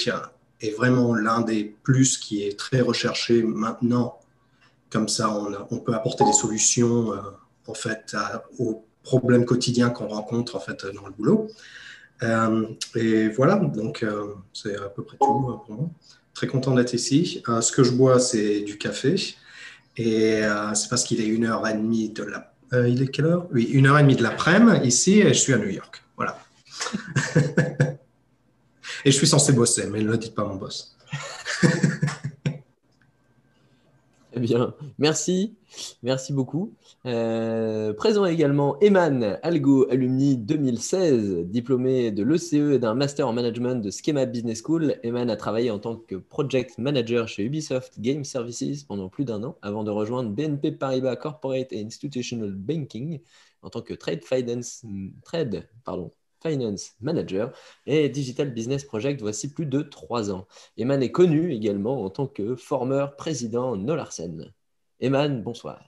est 0.60 0.76
vraiment 0.76 1.14
l'un 1.14 1.42
des 1.42 1.76
plus 1.82 2.18
qui 2.18 2.42
est 2.42 2.58
très 2.58 2.80
recherché 2.80 3.42
maintenant. 3.42 4.18
Comme 4.90 5.08
ça, 5.08 5.32
on 5.70 5.78
peut 5.78 5.94
apporter 5.94 6.24
des 6.24 6.32
solutions 6.32 7.12
en 7.70 7.74
fait, 7.74 8.16
aux 8.58 8.84
problèmes 9.02 9.44
quotidiens 9.44 9.90
qu'on 9.90 10.08
rencontre 10.08 10.56
en 10.56 10.60
fait 10.60 10.84
dans 10.94 11.06
le 11.06 11.12
boulot. 11.12 11.48
Euh, 12.22 12.66
et 12.94 13.28
voilà, 13.28 13.56
donc 13.56 14.02
euh, 14.02 14.34
c'est 14.52 14.76
à 14.76 14.88
peu 14.88 15.02
près 15.04 15.16
tout 15.16 15.26
pour 15.26 15.40
moi. 15.40 15.64
Très 16.34 16.46
content 16.46 16.74
d'être 16.74 16.94
ici. 16.94 17.42
Euh, 17.48 17.60
ce 17.60 17.72
que 17.72 17.82
je 17.82 17.92
bois, 17.92 18.20
c'est 18.20 18.60
du 18.60 18.78
café. 18.78 19.16
Et 19.96 20.42
c'est 20.74 20.88
parce 20.88 21.04
qu'il 21.04 21.20
est 21.20 21.26
une 21.26 21.44
heure 21.44 21.66
et 21.66 21.74
demie 21.74 22.08
de 22.10 22.22
la. 22.22 22.54
il 22.86 23.02
est 23.02 23.08
quelle 23.08 23.26
heure? 23.26 23.46
Oui, 23.52 23.64
une 23.64 23.86
heure 23.86 23.98
et 23.98 24.02
demie 24.02 24.16
de 24.16 24.22
l'après-midi 24.22 24.86
ici 24.86 25.20
et 25.20 25.28
je 25.28 25.38
suis 25.38 25.52
à 25.52 25.58
New 25.58 25.68
York. 25.68 26.02
Voilà. 26.16 26.38
et 29.04 29.10
je 29.10 29.16
suis 29.16 29.26
censé 29.26 29.52
bosser, 29.52 29.88
mais 29.90 30.00
ne 30.02 30.10
le 30.10 30.16
dites 30.16 30.34
pas 30.34 30.44
mon 30.44 30.56
boss. 30.56 30.96
Eh 34.32 34.38
bien, 34.38 34.74
merci. 34.96 35.56
Merci 36.02 36.32
beaucoup. 36.32 36.74
Euh, 37.06 37.92
présent 37.92 38.24
également 38.24 38.78
Eman 38.80 39.38
Algo, 39.42 39.86
alumni 39.90 40.36
2016, 40.36 41.46
diplômé 41.46 42.10
de 42.10 42.22
l'ECE 42.22 42.74
et 42.74 42.78
d'un 42.78 42.94
master 42.94 43.28
en 43.28 43.32
management 43.32 43.76
de 43.76 43.90
Schema 43.90 44.26
Business 44.26 44.62
School. 44.62 44.96
Eman 45.02 45.30
a 45.30 45.36
travaillé 45.36 45.70
en 45.70 45.78
tant 45.78 45.96
que 45.96 46.16
project 46.16 46.78
manager 46.78 47.28
chez 47.28 47.44
Ubisoft 47.44 48.00
Game 48.00 48.24
Services 48.24 48.84
pendant 48.84 49.08
plus 49.08 49.24
d'un 49.24 49.42
an 49.44 49.56
avant 49.62 49.84
de 49.84 49.90
rejoindre 49.90 50.30
BNP 50.30 50.72
Paribas 50.72 51.16
Corporate 51.16 51.72
et 51.72 51.84
Institutional 51.84 52.52
Banking 52.52 53.20
en 53.62 53.70
tant 53.70 53.82
que 53.82 53.94
trade 53.94 54.24
Finance 54.24 54.84
Manager 57.00 57.52
et 57.86 58.08
Digital 58.08 58.52
Business 58.52 58.84
Project 58.84 59.20
voici 59.20 59.52
plus 59.52 59.66
de 59.66 59.82
trois 59.82 60.30
ans. 60.30 60.46
Eman 60.78 61.02
est 61.02 61.12
connu 61.12 61.52
également 61.52 62.02
en 62.02 62.10
tant 62.10 62.26
que 62.26 62.56
former 62.56 63.06
président 63.18 63.76
Nolarsen. 63.76 64.52
Eman, 65.00 65.42
bonsoir. 65.42 65.82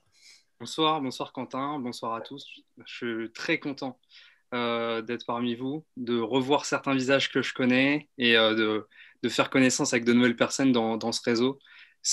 Bonsoir, 0.59 1.03
bonsoir 1.03 1.33
Quentin, 1.33 1.79
bonsoir 1.79 2.15
à 2.15 2.23
tous. 2.23 2.47
Je 2.87 2.95
suis 2.95 3.33
très 3.33 3.59
content 3.59 3.99
euh, 4.55 5.03
d'être 5.03 5.27
parmi 5.27 5.55
vous, 5.55 5.85
de 5.99 6.19
revoir 6.19 6.65
certains 6.65 6.95
visages 6.95 7.31
que 7.31 7.43
je 7.43 7.53
connais 7.53 8.09
et 8.17 8.39
euh, 8.39 8.87
de, 9.23 9.29
faire 9.29 9.51
connaissance 9.51 9.93
avec 9.93 10.07
de 10.07 10.15
nouvelles 10.15 10.37
personnes 10.37 10.73
dans, 10.73 11.13
ce 11.13 11.21
réseau. 11.25 11.59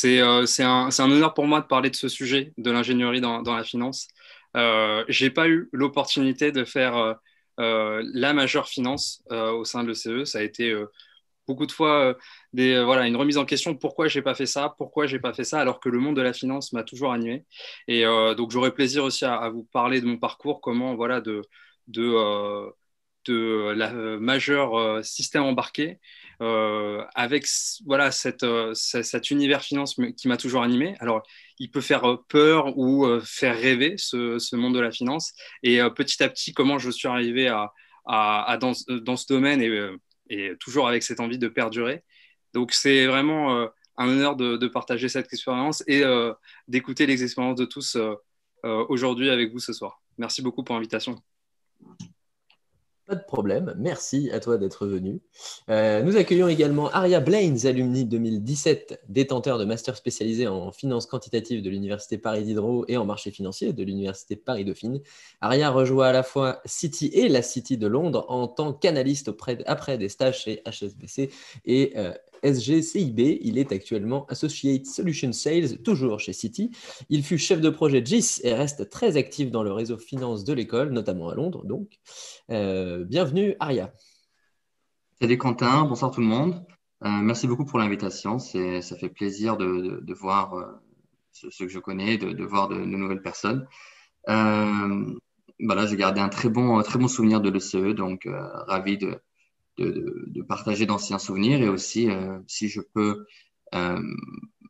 Euh, 0.03 0.45
c'est 0.45 0.63
un, 0.63 0.89
honneur 0.99 1.33
pour 1.33 1.47
moi 1.47 1.61
de 1.61 1.67
parler 1.67 1.89
de 1.89 1.95
ce 1.95 2.09
sujet, 2.09 2.51
de 2.57 2.69
l'ingénierie 2.69 3.21
dans, 3.21 3.41
la 3.43 3.63
finance. 3.63 4.09
Je 4.53 5.23
n'ai 5.23 5.29
pas 5.29 5.47
eu 5.47 5.69
l'opportunité 5.71 6.51
de 6.51 6.65
faire 6.65 7.15
la 7.57 8.33
majeure 8.33 8.67
finance 8.67 9.23
au 9.29 9.63
sein 9.63 9.85
de 9.85 9.89
l'ECE. 9.89 10.29
Ça 10.29 10.39
a 10.39 10.41
été 10.41 10.75
beaucoup 11.49 11.65
de 11.65 11.71
fois 11.71 12.15
des, 12.53 12.81
voilà, 12.83 13.07
une 13.07 13.15
remise 13.15 13.37
en 13.37 13.45
question 13.45 13.75
pourquoi 13.75 14.07
j'ai 14.07 14.21
pas 14.21 14.35
fait 14.35 14.45
ça, 14.45 14.75
pourquoi 14.77 15.07
j'ai 15.07 15.19
pas 15.19 15.33
fait 15.33 15.43
ça, 15.43 15.59
alors 15.59 15.79
que 15.79 15.89
le 15.89 15.99
monde 15.99 16.15
de 16.15 16.21
la 16.21 16.31
finance 16.33 16.73
m'a 16.73 16.83
toujours 16.83 17.11
animé. 17.11 17.45
Et 17.87 18.03
donc 18.37 18.51
j'aurais 18.51 18.73
plaisir 18.73 19.03
aussi 19.03 19.25
à, 19.25 19.49
vous 19.49 19.63
parler 19.63 19.99
de 20.01 20.05
mon 20.05 20.17
parcours, 20.17 20.61
comment 20.61 20.95
voilà 20.95 21.21
de 21.21 21.41
de, 21.87 22.71
de 23.25 23.73
la 23.75 23.91
majeure 24.19 25.03
système 25.03 25.43
embarqué 25.43 25.99
avec 26.39 27.47
voilà 27.85 28.11
cette, 28.11 28.45
cet 28.73 29.31
univers 29.31 29.63
finance 29.63 29.95
qui 30.17 30.27
m'a 30.27 30.37
toujours 30.37 30.61
animé. 30.63 30.95
Alors 30.99 31.23
il 31.57 31.71
peut 31.71 31.81
faire 31.81 32.03
peur 32.29 32.77
ou 32.77 33.07
faire 33.21 33.57
rêver 33.57 33.95
ce, 33.97 34.37
ce, 34.39 34.55
monde 34.55 34.75
de 34.75 34.79
la 34.79 34.91
finance. 34.91 35.33
Et 35.63 35.79
petit 35.95 36.21
à 36.23 36.29
petit, 36.29 36.53
comment 36.53 36.77
je 36.79 36.91
suis 36.91 37.07
arrivé 37.07 37.47
à, 37.47 37.73
à, 38.05 38.57
dans, 38.59 38.73
dans, 38.87 39.17
ce 39.17 39.27
domaine 39.27 39.61
et 39.61 39.69
et 40.29 40.53
toujours 40.59 40.87
avec 40.87 41.03
cette 41.03 41.19
envie 41.19 41.37
de 41.37 41.47
perdurer. 41.47 42.03
Donc 42.53 42.71
c'est 42.71 43.05
vraiment 43.05 43.55
euh, 43.55 43.67
un 43.97 44.07
honneur 44.07 44.35
de, 44.35 44.67
partager 44.67 45.09
cette 45.09 45.31
expérience 45.31 45.83
et 45.87 46.03
euh, 46.03 46.33
d'écouter 46.67 47.05
les 47.05 47.23
expériences 47.23 47.57
de 47.57 47.65
tous 47.65 47.95
euh, 47.95 48.15
aujourd'hui 48.63 49.29
avec 49.29 49.51
vous 49.51 49.59
ce 49.59 49.73
soir. 49.73 50.01
Merci 50.17 50.41
beaucoup 50.41 50.63
pour 50.63 50.75
l'invitation. 50.75 51.21
Pas 53.09 53.15
de 53.15 53.23
problème, 53.23 53.73
merci 53.75 54.29
à 54.31 54.39
toi 54.39 54.59
d'être 54.59 54.85
venu. 54.85 55.19
nous 55.67 56.15
accueillons 56.15 56.47
également 56.47 56.91
Aria 56.91 57.19
Blaines, 57.19 57.65
alumni 57.65 58.05
2017, 58.05 59.01
détenteur 59.09 59.57
de 59.57 59.65
master 59.65 59.95
spécialisé 59.95 60.47
en 60.47 60.71
finance 60.71 61.07
quantitative 61.07 61.63
de 61.63 61.71
l'Université 61.71 62.19
Paris 62.19 62.43
Diderot 62.43 62.85
et 62.87 62.97
en 62.97 63.05
marché 63.05 63.31
financier 63.31 63.73
de 63.73 63.83
l'Université 63.83 64.35
Paris 64.35 64.63
Dauphine. 64.63 65.01
Aria 65.41 65.71
rejoint 65.71 66.09
à 66.09 66.13
la 66.13 66.21
fois 66.21 66.61
City 66.65 67.09
et 67.11 67.29
la 67.29 67.41
City 67.41 67.79
de 67.79 67.87
Londres 67.87 68.27
en 68.29 68.47
tant 68.47 68.73
qu'analyste 68.73 69.31
après 69.65 69.97
des 69.97 70.09
stages 70.09 70.43
chez 70.43 70.61
HSBC 70.67 71.31
et 71.65 71.95
SGCIB. 72.43 73.39
Il 73.41 73.57
est 73.57 73.71
actuellement 73.71 74.25
Associate 74.27 74.85
Solution 74.85 75.31
Sales, 75.31 75.81
toujours 75.83 76.19
chez 76.19 76.33
City. 76.33 76.71
Il 77.09 77.23
fut 77.23 77.37
chef 77.37 77.61
de 77.61 77.69
projet 77.69 78.03
GIS 78.03 78.41
et 78.43 78.53
reste 78.53 78.89
très 78.89 79.17
actif 79.17 79.51
dans 79.51 79.63
le 79.63 79.71
réseau 79.71 79.97
finance 79.97 80.43
de 80.43 80.53
l'école, 80.53 80.91
notamment 80.91 81.29
à 81.29 81.35
Londres. 81.35 81.65
Donc, 81.65 81.99
euh, 82.49 83.03
bienvenue, 83.05 83.55
Aria. 83.59 83.93
Salut 85.21 85.37
Quentin, 85.37 85.83
bonsoir 85.83 86.11
tout 86.11 86.21
le 86.21 86.27
monde. 86.27 86.65
Euh, 87.03 87.09
merci 87.21 87.47
beaucoup 87.47 87.65
pour 87.65 87.79
l'invitation. 87.79 88.39
Ça 88.39 88.95
fait 88.97 89.09
plaisir 89.09 89.57
de, 89.57 90.13
voir 90.13 90.53
euh, 90.53 90.65
ceux 91.31 91.49
ce 91.51 91.63
que 91.63 91.69
je 91.69 91.79
connais, 91.79 92.17
de, 92.17 92.43
voir 92.43 92.69
de, 92.69 92.75
nouvelles 92.75 93.21
personnes. 93.21 93.67
voilà, 94.27 95.85
j'ai 95.85 95.97
gardé 95.97 96.21
un 96.21 96.29
très 96.29 96.49
bon, 96.49 96.81
très 96.83 96.99
bon 96.99 97.07
souvenir 97.07 97.41
de 97.41 97.49
l'ECE, 97.49 97.95
donc 97.95 98.27
ravi 98.67 98.97
de, 98.97 99.19
de, 99.79 100.41
partager 100.41 100.85
d'anciens 100.85 101.19
souvenirs 101.19 101.61
et 101.61 101.69
aussi, 101.69 102.09
euh, 102.09 102.39
si 102.47 102.69
je 102.69 102.81
peux, 102.81 103.25
euh, 103.75 104.01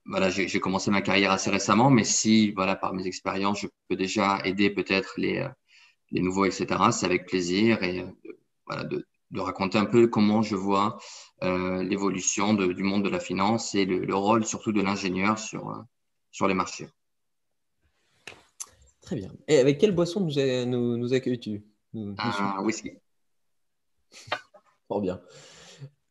voilà, 0.06 0.30
j'ai 0.30 0.60
commencé 0.60 0.92
ma 0.92 1.01
carrière 1.01 1.32
assez 1.32 1.50
récemment, 1.50 1.89
mais 1.89 2.04
si, 2.04 2.51
voilà, 2.51 2.75
par 2.75 2.94
mes 2.94 3.06
expériences, 3.06 3.62
je 3.62 3.68
peux 3.88 3.96
déjà 3.96 4.39
aider 4.44 4.70
peut-être 4.70 5.13
les, 5.18 5.38
euh, 5.38 5.50
les 6.12 6.22
nouveaux, 6.22 6.46
etc., 6.46 6.68
c'est 6.92 7.06
avec 7.06 7.28
plaisir 7.28 7.84
et 7.84 8.06
voilà, 8.66 8.84
de, 8.84 9.06
de, 9.32 9.39
raconter 9.39 9.78
un 9.78 9.86
peu 9.86 10.08
comment 10.08 10.42
je 10.42 10.56
vois 10.56 10.98
l'évolution 11.42 12.54
du 12.54 12.84
monde 12.84 13.04
de 13.04 13.10
la 13.10 13.20
finance 13.20 13.75
et 13.75 13.86
le, 13.86 14.16
rôle 14.16 14.46
surtout 14.46 14.72
de 14.72 14.82
l'ingénieur 14.82 15.38
sur, 15.39 15.86
sur 16.32 16.48
les 16.48 16.54
marchés. 16.54 16.89
Très 19.01 19.16
bien. 19.16 19.32
Et 19.48 19.58
avec 19.58 19.78
quelle 19.78 19.94
boisson 19.94 20.20
nous, 20.22 20.66
nous, 20.66 20.98
nous 20.98 21.13
accueilles-tu 21.13 21.63
Un 21.96 22.63
whisky. 22.63 22.92
Bien. 24.98 25.22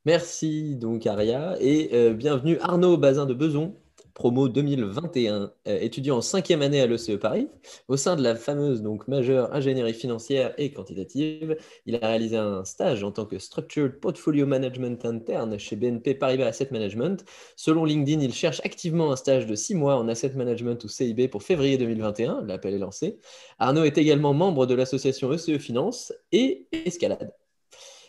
Merci 0.05 0.77
donc 0.77 1.07
Aria 1.07 1.57
et 1.61 1.91
euh, 1.93 2.15
bienvenue 2.15 2.59
Arnaud 2.61 2.97
Bazin 2.97 3.27
de 3.27 3.35
Beson, 3.35 3.75
promo 4.15 4.49
2021, 4.49 5.53
euh, 5.67 5.79
étudiant 5.81 6.19
en 6.19 6.21
cinquième 6.21 6.63
année 6.63 6.81
à 6.81 6.87
l'ECE 6.87 7.19
Paris, 7.21 7.49
au 7.89 7.97
sein 7.97 8.15
de 8.15 8.23
la 8.23 8.37
fameuse 8.37 8.81
donc 8.81 9.09
majeure 9.09 9.53
ingénierie 9.53 9.93
financière 9.93 10.55
et 10.59 10.73
quantitative. 10.73 11.57
Il 11.87 11.97
a 11.97 12.07
réalisé 12.07 12.37
un 12.37 12.65
stage 12.65 13.03
en 13.03 13.11
tant 13.11 13.27
que 13.27 13.39
Structured 13.39 13.99
Portfolio 13.99 14.47
Management 14.47 15.05
interne 15.05 15.59
chez 15.59 15.75
BNP 15.75 16.15
Paribas 16.15 16.47
Asset 16.47 16.69
Management. 16.71 17.25
Selon 17.57 17.85
LinkedIn, 17.85 18.21
il 18.21 18.33
cherche 18.33 18.61
activement 18.65 19.11
un 19.11 19.17
stage 19.17 19.47
de 19.47 19.57
six 19.57 19.75
mois 19.75 19.97
en 19.97 20.09
Asset 20.09 20.33
Management 20.37 20.83
ou 20.85 20.89
CIB 20.89 21.29
pour 21.29 21.43
février 21.43 21.77
2021. 21.77 22.45
L'appel 22.47 22.75
est 22.75 22.79
lancé. 22.79 23.19
Arnaud 23.59 23.85
est 23.85 23.99
également 23.99 24.33
membre 24.33 24.67
de 24.67 24.75
l'association 24.75 25.31
ECE 25.33 25.59
Finance 25.59 26.13
et 26.33 26.69
Escalade. 26.73 27.33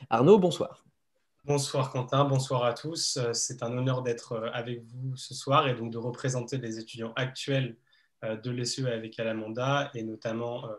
Arnaud, 0.10 0.40
bonsoir. 0.40 0.86
Bonsoir 1.44 1.92
Quentin, 1.92 2.24
bonsoir 2.26 2.64
à 2.64 2.74
tous. 2.74 3.18
Euh, 3.18 3.34
c'est 3.34 3.64
un 3.64 3.78
honneur 3.78 4.02
d'être 4.02 4.34
euh, 4.34 4.50
avec 4.54 4.84
vous 4.84 5.16
ce 5.18 5.34
soir 5.34 5.68
et 5.68 5.74
donc 5.74 5.92
de 5.92 5.98
représenter 5.98 6.58
les 6.58 6.80
étudiants 6.80 7.14
actuels 7.16 7.78
euh, 8.24 8.38
de 8.38 8.52
l'ESE 8.52 8.86
avec 8.86 9.20
Alamanda 9.20 9.92
et 9.94 10.04
notamment 10.04 10.70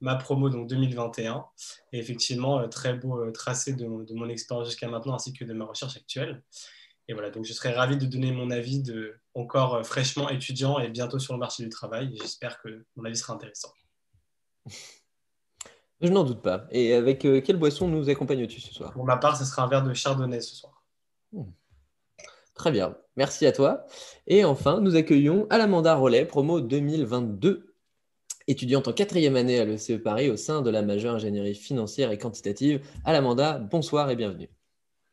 ma 0.00 0.16
promo 0.16 0.50
donc 0.50 0.68
2021. 0.68 1.46
Et 1.92 1.98
effectivement, 1.98 2.68
très 2.68 2.94
beau 2.94 3.30
tracé 3.30 3.72
de, 3.72 3.86
mon 3.86 4.28
expérience 4.28 4.68
jusqu'à 4.68 4.88
maintenant 4.88 5.14
ainsi 5.14 5.32
que 5.32 5.44
de 5.44 5.52
ma 5.54 5.64
recherche 5.64 5.96
actuelle. 5.96 6.42
Et 7.08 7.14
voilà, 7.14 7.30
donc 7.30 7.44
je 7.44 7.52
serais 7.52 7.72
ravi 7.72 7.96
de 7.96 8.06
donner 8.06 8.32
mon 8.32 8.50
avis 8.50 8.82
de 8.82 9.14
encore 9.34 9.84
fraîchement 9.84 10.28
étudiant 10.28 10.78
et 10.78 10.88
bientôt 10.88 11.18
sur 11.18 11.32
le 11.32 11.38
marché 11.38 11.62
du 11.62 11.68
travail. 11.68 12.16
J'espère 12.20 12.60
que 12.60 12.84
mon 12.96 13.04
avis 13.04 13.16
sera 13.16 13.34
intéressant. 13.34 13.72
Je 16.02 16.08
n'en 16.08 16.24
doute 16.24 16.42
pas. 16.42 16.66
Et 16.72 16.94
avec 16.94 17.24
euh, 17.24 17.40
quelle 17.40 17.56
boisson 17.56 17.88
nous 17.88 18.10
accompagnes-tu 18.10 18.60
ce 18.60 18.74
soir? 18.74 18.92
Pour 18.92 19.04
ma 19.04 19.16
part, 19.16 19.36
ce 19.36 19.44
sera 19.44 19.62
un 19.62 19.68
verre 19.68 19.84
de 19.84 19.94
chardonnay 19.94 20.40
ce 20.40 20.56
soir. 20.56 20.82
Hmm. 21.32 21.44
Très 22.54 22.72
bien, 22.72 22.96
merci 23.16 23.46
à 23.46 23.52
toi. 23.52 23.86
Et 24.26 24.44
enfin, 24.44 24.80
nous 24.80 24.96
accueillons 24.96 25.46
Alamanda 25.48 25.94
Rollet, 25.94 26.26
promo 26.26 26.60
2022, 26.60 27.74
étudiante 28.46 28.88
en 28.88 28.92
quatrième 28.92 29.36
année 29.36 29.58
à 29.58 29.64
l'ECE 29.64 30.02
Paris 30.02 30.28
au 30.28 30.36
sein 30.36 30.60
de 30.60 30.70
la 30.70 30.82
majeure 30.82 31.14
ingénierie 31.14 31.54
financière 31.54 32.10
et 32.10 32.18
quantitative. 32.18 32.84
Alamanda, 33.04 33.58
bonsoir 33.58 34.10
et 34.10 34.16
bienvenue. 34.16 34.50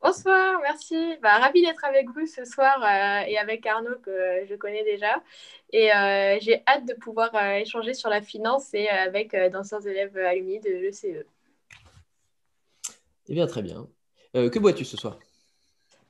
Bonsoir, 0.02 0.60
merci. 0.62 0.96
Bah, 1.22 1.38
ravi 1.38 1.60
d'être 1.60 1.84
avec 1.84 2.08
vous 2.10 2.26
ce 2.26 2.46
soir 2.46 2.82
euh, 2.82 3.26
et 3.28 3.36
avec 3.36 3.66
Arnaud 3.66 3.98
que 4.02 4.46
je 4.48 4.54
connais 4.54 4.82
déjà. 4.82 5.22
Et 5.72 5.92
euh, 5.94 6.38
j'ai 6.40 6.62
hâte 6.66 6.86
de 6.86 6.94
pouvoir 6.94 7.34
euh, 7.34 7.56
échanger 7.56 7.92
sur 7.92 8.08
la 8.08 8.22
finance 8.22 8.72
et 8.72 8.88
avec 8.88 9.36
d'anciens 9.52 9.80
élèves 9.80 10.16
alumni 10.16 10.58
de 10.58 10.70
l'ECE. 10.70 11.26
Eh 13.28 13.34
bien, 13.34 13.46
très 13.46 13.62
bien. 13.62 13.86
que 14.32 14.58
bois-tu 14.58 14.86
ce 14.86 14.96
soir? 14.96 15.18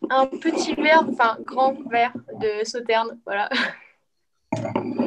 Un 0.09 0.27
petit 0.27 0.75
verre, 0.75 1.05
enfin 1.09 1.37
grand 1.41 1.77
verre 1.91 2.15
de 2.41 2.65
sauterne, 2.65 3.19
voilà. 3.27 3.51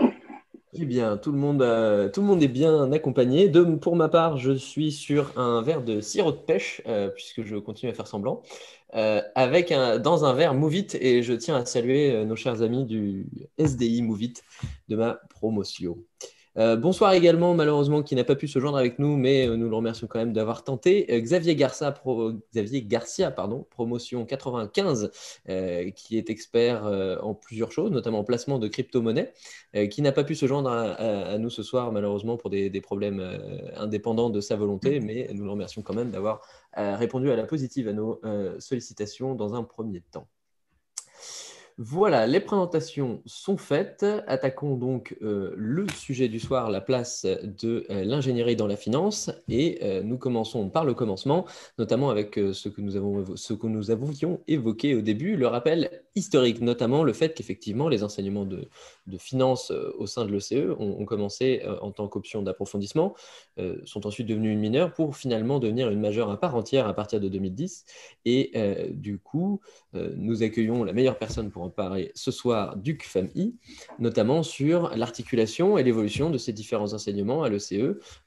Eh 0.76 0.86
bien, 0.86 1.18
tout 1.18 1.32
le 1.32 1.38
monde, 1.38 1.60
tout 2.14 2.22
le 2.22 2.28
monde 2.28 2.42
est 2.42 2.48
bien 2.48 2.92
accompagné. 2.92 3.52
Pour 3.80 3.96
ma 3.96 4.10
part, 4.10 4.38
je 4.38 4.54
suis 4.54 4.92
sur 4.92 5.38
un 5.38 5.62
verre 5.62 5.84
de 5.84 6.02
sirop 6.02 6.32
de 6.32 6.38
pêche, 6.38 6.82
euh, 6.88 7.10
puisque 7.10 7.44
je 7.44 7.58
continue 7.58 7.92
à 7.92 7.94
faire 7.96 8.08
semblant, 8.08 8.42
euh, 8.96 9.22
avec 9.36 9.72
un, 9.72 10.00
dans 10.00 10.26
un 10.26 10.34
verre 10.34 10.56
Movit. 10.56 10.88
Et 11.00 11.22
je 11.22 11.34
tiens 11.34 11.58
à 11.58 11.66
saluer 11.66 12.12
euh, 12.12 12.26
nos 12.26 12.36
chers 12.36 12.64
amis 12.64 12.86
du 12.86 13.28
SDI 13.60 14.02
Movit 14.02 14.34
de 14.88 14.96
ma 14.96 15.20
promotion. 15.30 15.98
Euh, 16.58 16.76
bonsoir 16.76 17.14
également, 17.14 17.56
malheureusement, 17.56 18.04
qui 18.04 18.16
n'a 18.16 18.24
pas 18.24 18.36
pu 18.36 18.48
se 18.48 18.60
joindre 18.60 18.78
avec 18.78 19.00
nous, 19.00 19.18
mais 19.18 19.48
euh, 19.48 19.56
nous 19.56 19.70
le 19.70 19.76
remercions 19.76 20.06
quand 20.06 20.20
même 20.20 20.34
d'avoir 20.34 20.64
tenté. 20.64 21.12
Euh, 21.12 21.20
Xavier, 21.20 21.56
Garcia, 21.56 21.94
Xavier 22.54 22.84
Garcia, 22.84 23.32
pardon, 23.32 23.66
promotion 23.72 24.26
95, 24.26 25.12
qui 25.96 26.18
est 26.18 26.30
expert 26.30 26.84
en 27.24 27.34
plusieurs 27.34 27.72
choses, 27.72 27.92
notamment 27.92 28.20
en 28.20 28.24
placement 28.24 28.60
de 28.60 28.68
crypto-monnaies, 28.68 29.34
qui 29.90 30.02
n'a 30.02 30.12
pas 30.12 30.24
pu 30.24 30.36
se 30.36 30.46
joindre 30.46 30.70
à, 30.70 31.38
nous 31.38 31.50
ce 31.50 31.64
soir, 31.64 31.92
malheureusement, 31.92 32.38
pour 32.38 32.50
des 32.50 32.82
problèmes 32.82 33.22
indépendants 33.76 34.30
de 34.30 34.42
sa 34.42 34.56
volonté, 34.56 35.00
mais 35.00 35.30
nous 35.34 35.44
le 35.44 35.52
remercions 35.52 35.82
quand 35.82 35.94
même 35.96 36.12
d'avoir 36.12 36.42
répondu 36.76 37.32
à 37.32 37.36
la 37.36 37.46
positive 37.46 37.88
à 37.88 37.94
nos 37.94 38.22
sollicitations 38.60 39.36
dans 39.36 39.56
un 39.56 39.64
premier 39.64 40.02
temps. 40.02 40.28
Voilà, 41.80 42.28
les 42.28 42.40
présentations 42.40 43.22
sont 43.26 43.58
faites. 43.58 44.06
Attaquons 44.28 44.76
donc 44.76 45.18
euh, 45.24 45.54
le 45.58 45.88
sujet 45.90 46.28
du 46.28 46.40
soir, 46.40 46.70
la 46.70 46.82
place 46.82 47.26
de 47.26 47.88
euh, 47.90 48.04
l'ingénierie 48.04 48.56
dans 48.56 48.68
la 48.68 48.76
finance. 48.76 49.32
Et 49.50 49.80
euh, 49.82 50.04
nous 50.04 50.20
commençons 50.20 50.70
par 50.70 50.86
le 50.86 50.94
commencement, 50.94 51.46
notamment 51.80 52.12
avec 52.12 52.36
ce, 52.36 52.70
que 52.70 52.82
nous 52.82 53.36
ce 53.36 53.54
que 53.54 53.68
nous 53.68 53.90
avions 53.90 54.40
évoqué 54.48 54.94
au 54.94 55.02
début, 55.02 55.36
le 55.36 55.48
rappel 55.48 56.03
historique, 56.16 56.62
notamment 56.62 57.04
le 57.04 57.14
fait 57.14 57.34
qu'effectivement 57.34 57.90
les 57.90 58.04
enseignements 58.04 58.46
de, 58.46 58.70
finance 59.18 59.72
au 59.72 60.06
sein 60.06 60.26
de 60.26 60.32
l'OCE 60.32 60.76
ont, 60.80 61.06
commencé 61.06 61.64
en 61.82 61.92
tant 61.92 62.08
qu'option 62.08 62.42
d'approfondissement, 62.42 63.16
sont 63.86 64.06
ensuite 64.06 64.28
devenus 64.28 64.54
une 64.54 64.60
mineure 64.60 64.94
pour 64.94 65.18
finalement 65.18 65.60
devenir 65.60 65.90
une 65.90 66.00
majeure 66.00 66.30
à 66.30 66.40
part 66.40 66.56
entière 66.56 66.88
à 66.88 66.94
partir 66.94 67.20
de 67.20 67.28
2010. 67.30 67.86
Et 68.26 68.52
du 68.92 69.18
coup, 69.18 69.60
nous 69.94 70.44
accueillons 70.44 70.84
la 70.84 70.94
meilleure 70.94 71.18
personne 71.18 71.52
pour 71.52 71.64
en 71.64 71.70
parler 71.70 72.12
ce 72.16 72.32
soir 72.32 72.78
du 72.78 72.98
CFAMI, 72.98 73.56
notamment 74.00 74.44
sur 74.44 74.96
l'articulation 74.96 75.78
et 75.78 75.84
l'évolution 75.84 76.30
de 76.30 76.38
ces 76.38 76.54
différents 76.54 76.94
enseignements 76.94 77.44
à 77.44 77.50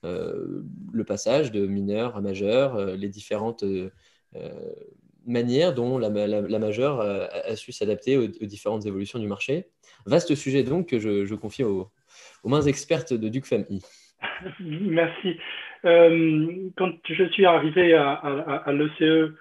euh, 0.05 0.63
le 0.93 1.05
passage 1.05 1.53
de 1.53 1.67
mineur 1.67 2.17
à 2.17 2.21
majeur, 2.21 2.77
euh, 2.77 2.97
les 2.97 3.09
différentes 3.09 3.63
euh, 3.63 3.91
manières 5.27 5.75
dont 5.75 5.99
la, 5.99 6.59
majeure 6.59 7.01
a, 7.01 7.57
su 7.57 7.73
s'adapter 7.73 8.17
aux, 8.17 8.27
différentes 8.27 8.87
évolutions 8.87 9.19
du 9.19 9.27
marché. 9.27 9.67
Vaste 10.07 10.35
sujet 10.35 10.63
donc 10.63 10.89
que 10.89 10.99
je, 10.99 11.35
confie 11.35 11.65
aux, 11.65 11.91
mains 12.45 12.63
expertes 12.63 13.13
de 13.13 13.29
Duc 13.29 13.45
Famille. 13.47 13.83
Merci. 14.61 15.37
quand 15.83 16.93
je 17.09 17.25
suis 17.31 17.47
arrivé 17.47 17.95
à, 17.95 18.13
à 18.13 18.73
l'ECE 18.73 19.33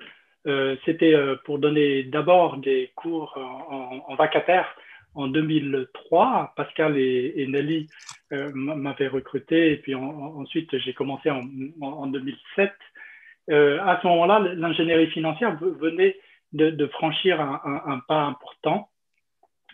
euh, 0.48 0.76
c'était 0.86 1.16
euh, 1.16 1.36
pour 1.44 1.58
donner 1.58 2.04
d'abord 2.04 2.58
des 2.58 2.92
cours 2.96 3.36
en, 3.38 4.16
vacataire 4.16 4.68
en 5.16 5.28
2003. 5.28 6.54
Pascal 6.56 6.98
et, 6.98 7.46
Nelly 7.48 7.88
euh, 8.32 8.52
m'avaient 8.54 9.08
recruté 9.08 9.72
et 9.72 9.78
puis 9.78 9.96
ensuite 9.96 10.78
j'ai 10.78 10.94
commencé 10.94 11.32
en, 11.32 12.08
2007. 12.08 12.72
À 13.50 14.00
ce 14.02 14.08
moment-là, 14.08 14.40
l'ingénierie 14.40 15.08
financière 15.08 15.58
venait 15.58 16.18
de, 16.54 16.88
franchir 16.88 17.40
un, 17.42 18.02
pas 18.08 18.24
important. 18.24 18.90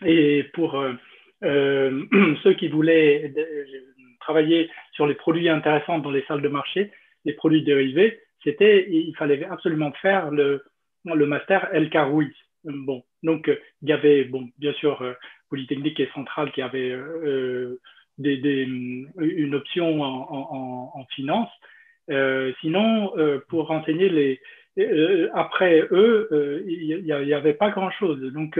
Et 0.04 0.44
pour 0.54 0.82
ceux 1.42 2.54
qui 2.58 2.68
voulaient 2.68 3.32
travailler 4.20 4.70
sur 4.92 5.06
les 5.06 5.14
produits 5.14 5.48
intéressants 5.48 5.98
dans 5.98 6.10
les 6.10 6.24
salles 6.24 6.42
de 6.42 6.48
marché, 6.48 6.90
les 7.24 7.32
produits 7.32 7.62
dérivés, 7.62 8.20
c'était 8.44 8.86
il 8.90 9.14
fallait 9.16 9.44
absolument 9.44 9.92
faire 10.00 10.30
le, 10.30 10.64
master 11.04 11.68
El 11.72 11.90
Karoui. 11.90 12.32
Bon, 12.64 13.02
donc 13.22 13.50
il 13.82 13.88
y 13.88 13.92
avait 13.92 14.24
bon, 14.24 14.48
bien 14.58 14.72
sûr 14.74 15.02
euh, 15.02 15.14
Polytechnique 15.48 15.98
et 15.98 16.08
Centrale 16.14 16.52
qui 16.52 16.62
euh, 16.62 17.76
des, 18.18 18.66
une 19.18 19.54
option 19.54 20.02
en, 20.02 21.04
finance. 21.10 21.50
Euh, 22.10 22.52
sinon, 22.60 23.12
pour 23.48 23.68
renseigner 23.68 24.08
les 24.08 24.40
après 25.34 25.86
eux, 25.90 26.64
il 26.66 27.04
n'y 27.04 27.34
avait 27.34 27.54
pas 27.54 27.70
grand 27.70 27.90
chose. 27.90 28.20
Donc, 28.32 28.58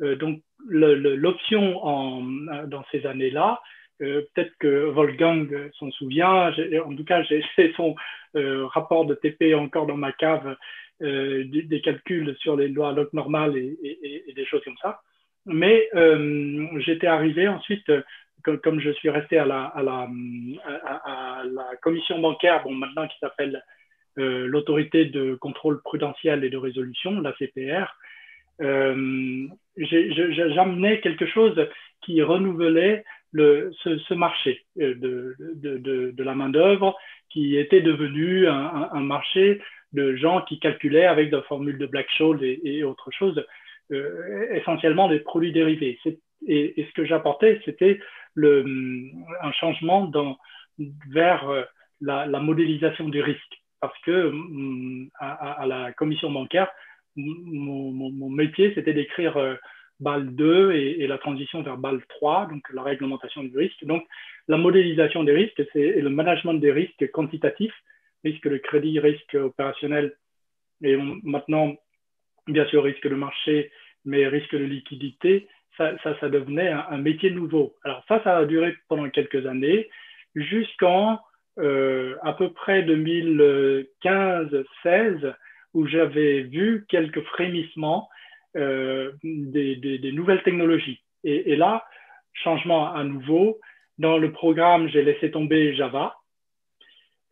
donc 0.00 0.40
l'option 0.68 1.80
dans 2.66 2.84
ces 2.90 3.06
années-là, 3.06 3.60
peut-être 3.98 4.52
que 4.58 4.86
Wolfgang 4.86 5.70
s'en 5.78 5.90
souvient. 5.92 6.52
En 6.84 6.96
tout 6.96 7.04
cas, 7.04 7.22
j'ai 7.22 7.44
son 7.76 7.94
rapport 8.34 9.06
de 9.06 9.14
TP 9.14 9.54
encore 9.54 9.86
dans 9.86 9.96
ma 9.96 10.12
cave 10.12 10.56
euh, 11.02 11.44
des, 11.44 11.80
calculs 11.80 12.36
sur 12.38 12.56
les 12.56 12.68
lois 12.68 12.92
log 12.92 13.08
normales 13.12 13.56
et, 13.56 14.32
des 14.34 14.46
choses 14.46 14.62
comme 14.64 14.76
ça. 14.80 15.00
Mais 15.44 15.88
euh, 15.96 16.68
j'étais 16.78 17.08
arrivé 17.08 17.48
ensuite, 17.48 17.90
comme, 18.44 18.80
je 18.80 18.90
suis 18.90 19.10
resté 19.10 19.38
à 19.38 19.46
la, 19.46 20.08
commission 21.82 22.18
bancaire, 22.20 22.62
bon, 22.62 22.72
maintenant 22.72 23.08
qui 23.08 23.18
s'appelle 23.18 23.62
euh, 24.18 24.46
l'autorité 24.46 25.06
de 25.06 25.34
contrôle 25.34 25.82
prudentiel 25.82 26.44
et 26.44 26.50
de 26.50 26.56
résolution, 26.56 27.20
la 27.20 27.32
CPR, 27.32 27.96
j'amenais 29.76 31.00
quelque 31.00 31.26
chose 31.26 31.68
qui 32.02 32.22
renouvelait 32.22 33.04
ce, 33.34 34.14
marché 34.14 34.64
de, 34.76 35.34
de, 35.56 36.22
la 36.22 36.34
main-d'œuvre 36.34 36.96
qui 37.30 37.56
était 37.56 37.80
devenu 37.80 38.46
un, 38.46 39.00
marché 39.00 39.60
de 39.92 40.14
gens 40.14 40.42
qui 40.42 40.60
calculaient 40.60 41.06
avec 41.06 41.30
des 41.30 41.42
formules 41.48 41.78
de 41.78 41.86
Black-Scholes 41.86 42.44
et, 42.44 42.84
autre 42.84 43.10
chose, 43.10 43.44
euh, 43.92 44.46
essentiellement 44.54 45.08
des 45.08 45.18
produits 45.18 45.52
dérivés. 45.52 45.98
Et, 46.46 46.74
ce 46.76 46.92
que 46.94 47.04
j'apportais, 47.04 47.60
c'était 47.64 47.98
un 48.36 49.52
changement 49.52 50.10
vers 51.10 51.48
euh, 51.48 51.62
la, 52.00 52.40
modélisation 52.40 53.08
du 53.08 53.20
risque. 53.20 53.62
Parce 53.80 53.98
que 54.00 54.30
mm, 54.30 55.10
à, 55.18 55.64
la 55.66 55.92
commission 55.92 56.30
bancaire, 56.30 56.70
mon, 57.16 58.28
métier, 58.30 58.72
c'était 58.74 58.94
d'écrire 58.94 59.36
euh, 59.36 59.54
BAL 60.00 60.34
2 60.34 60.72
et, 60.72 61.06
la 61.06 61.18
transition 61.18 61.62
vers 61.62 61.76
BAL 61.76 62.00
3, 62.08 62.46
donc 62.46 62.62
la 62.72 62.82
réglementation 62.82 63.44
du 63.44 63.56
risque. 63.56 63.84
Donc, 63.84 64.04
la 64.48 64.56
modélisation 64.56 65.24
des 65.24 65.32
risques 65.32 65.62
et 65.74 66.00
le 66.00 66.10
management 66.10 66.54
des 66.54 66.72
risques 66.72 67.10
quantitatifs 67.12 67.74
risque 68.24 68.48
de 68.48 68.56
crédit, 68.56 68.98
risque 68.98 69.34
opérationnel, 69.34 70.16
et 70.82 70.96
maintenant, 71.22 71.76
bien 72.46 72.66
sûr, 72.66 72.82
risque 72.82 73.06
de 73.06 73.14
marché, 73.14 73.70
mais 74.04 74.26
risque 74.26 74.54
de 74.54 74.64
liquidité, 74.64 75.48
ça, 75.76 75.92
ça, 76.02 76.28
devenait 76.28 76.68
un, 76.68 76.98
métier 76.98 77.30
nouveau. 77.30 77.74
Alors 77.84 78.04
ça, 78.08 78.20
ça 78.22 78.36
a 78.38 78.44
duré 78.44 78.76
pendant 78.88 79.08
quelques 79.10 79.46
années, 79.46 79.88
jusqu'en 80.34 81.20
euh, 81.58 82.16
à 82.22 82.32
peu 82.32 82.52
près 82.52 82.82
2015-16, 82.82 85.34
où 85.72 85.86
j'avais 85.86 86.42
vu 86.42 86.84
quelques 86.88 87.22
frémissements 87.22 88.08
euh, 88.56 89.12
des, 89.22 90.10
nouvelles 90.12 90.42
technologies. 90.42 91.00
Et, 91.24 91.56
là, 91.56 91.84
changement 92.32 92.92
à 92.92 93.04
nouveau. 93.04 93.60
Dans 93.98 94.18
le 94.18 94.32
programme, 94.32 94.88
j'ai 94.88 95.02
laissé 95.02 95.30
tomber 95.30 95.76
Java 95.76 96.16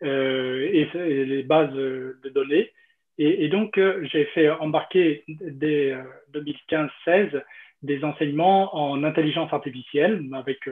euh, 0.04 0.68
et, 0.72 0.88
les 1.24 1.42
bases 1.42 1.74
de 1.74 2.30
données. 2.32 2.70
Et, 3.18 3.48
donc, 3.48 3.78
j'ai 4.12 4.26
fait 4.26 4.50
embarquer 4.50 5.24
dès 5.28 5.96
2015-16 6.32 7.42
des 7.82 8.04
enseignements 8.04 8.76
en 8.76 9.02
intelligence 9.04 9.52
artificielle 9.52 10.24
avec 10.32 10.68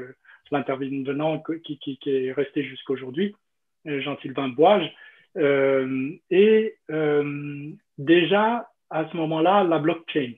l'intervenant 0.50 1.42
qui, 1.64 1.98
est 2.06 2.32
resté 2.32 2.62
jusqu'à 2.64 2.92
aujourd'hui, 2.92 3.34
Jean-Sylvain 3.84 4.48
Boige. 4.48 4.90
Euh, 5.36 6.10
et 6.30 6.76
déjà, 7.98 8.68
à 8.90 9.08
ce 9.10 9.16
moment-là, 9.16 9.64
la 9.64 9.78
blockchain. 9.78 10.32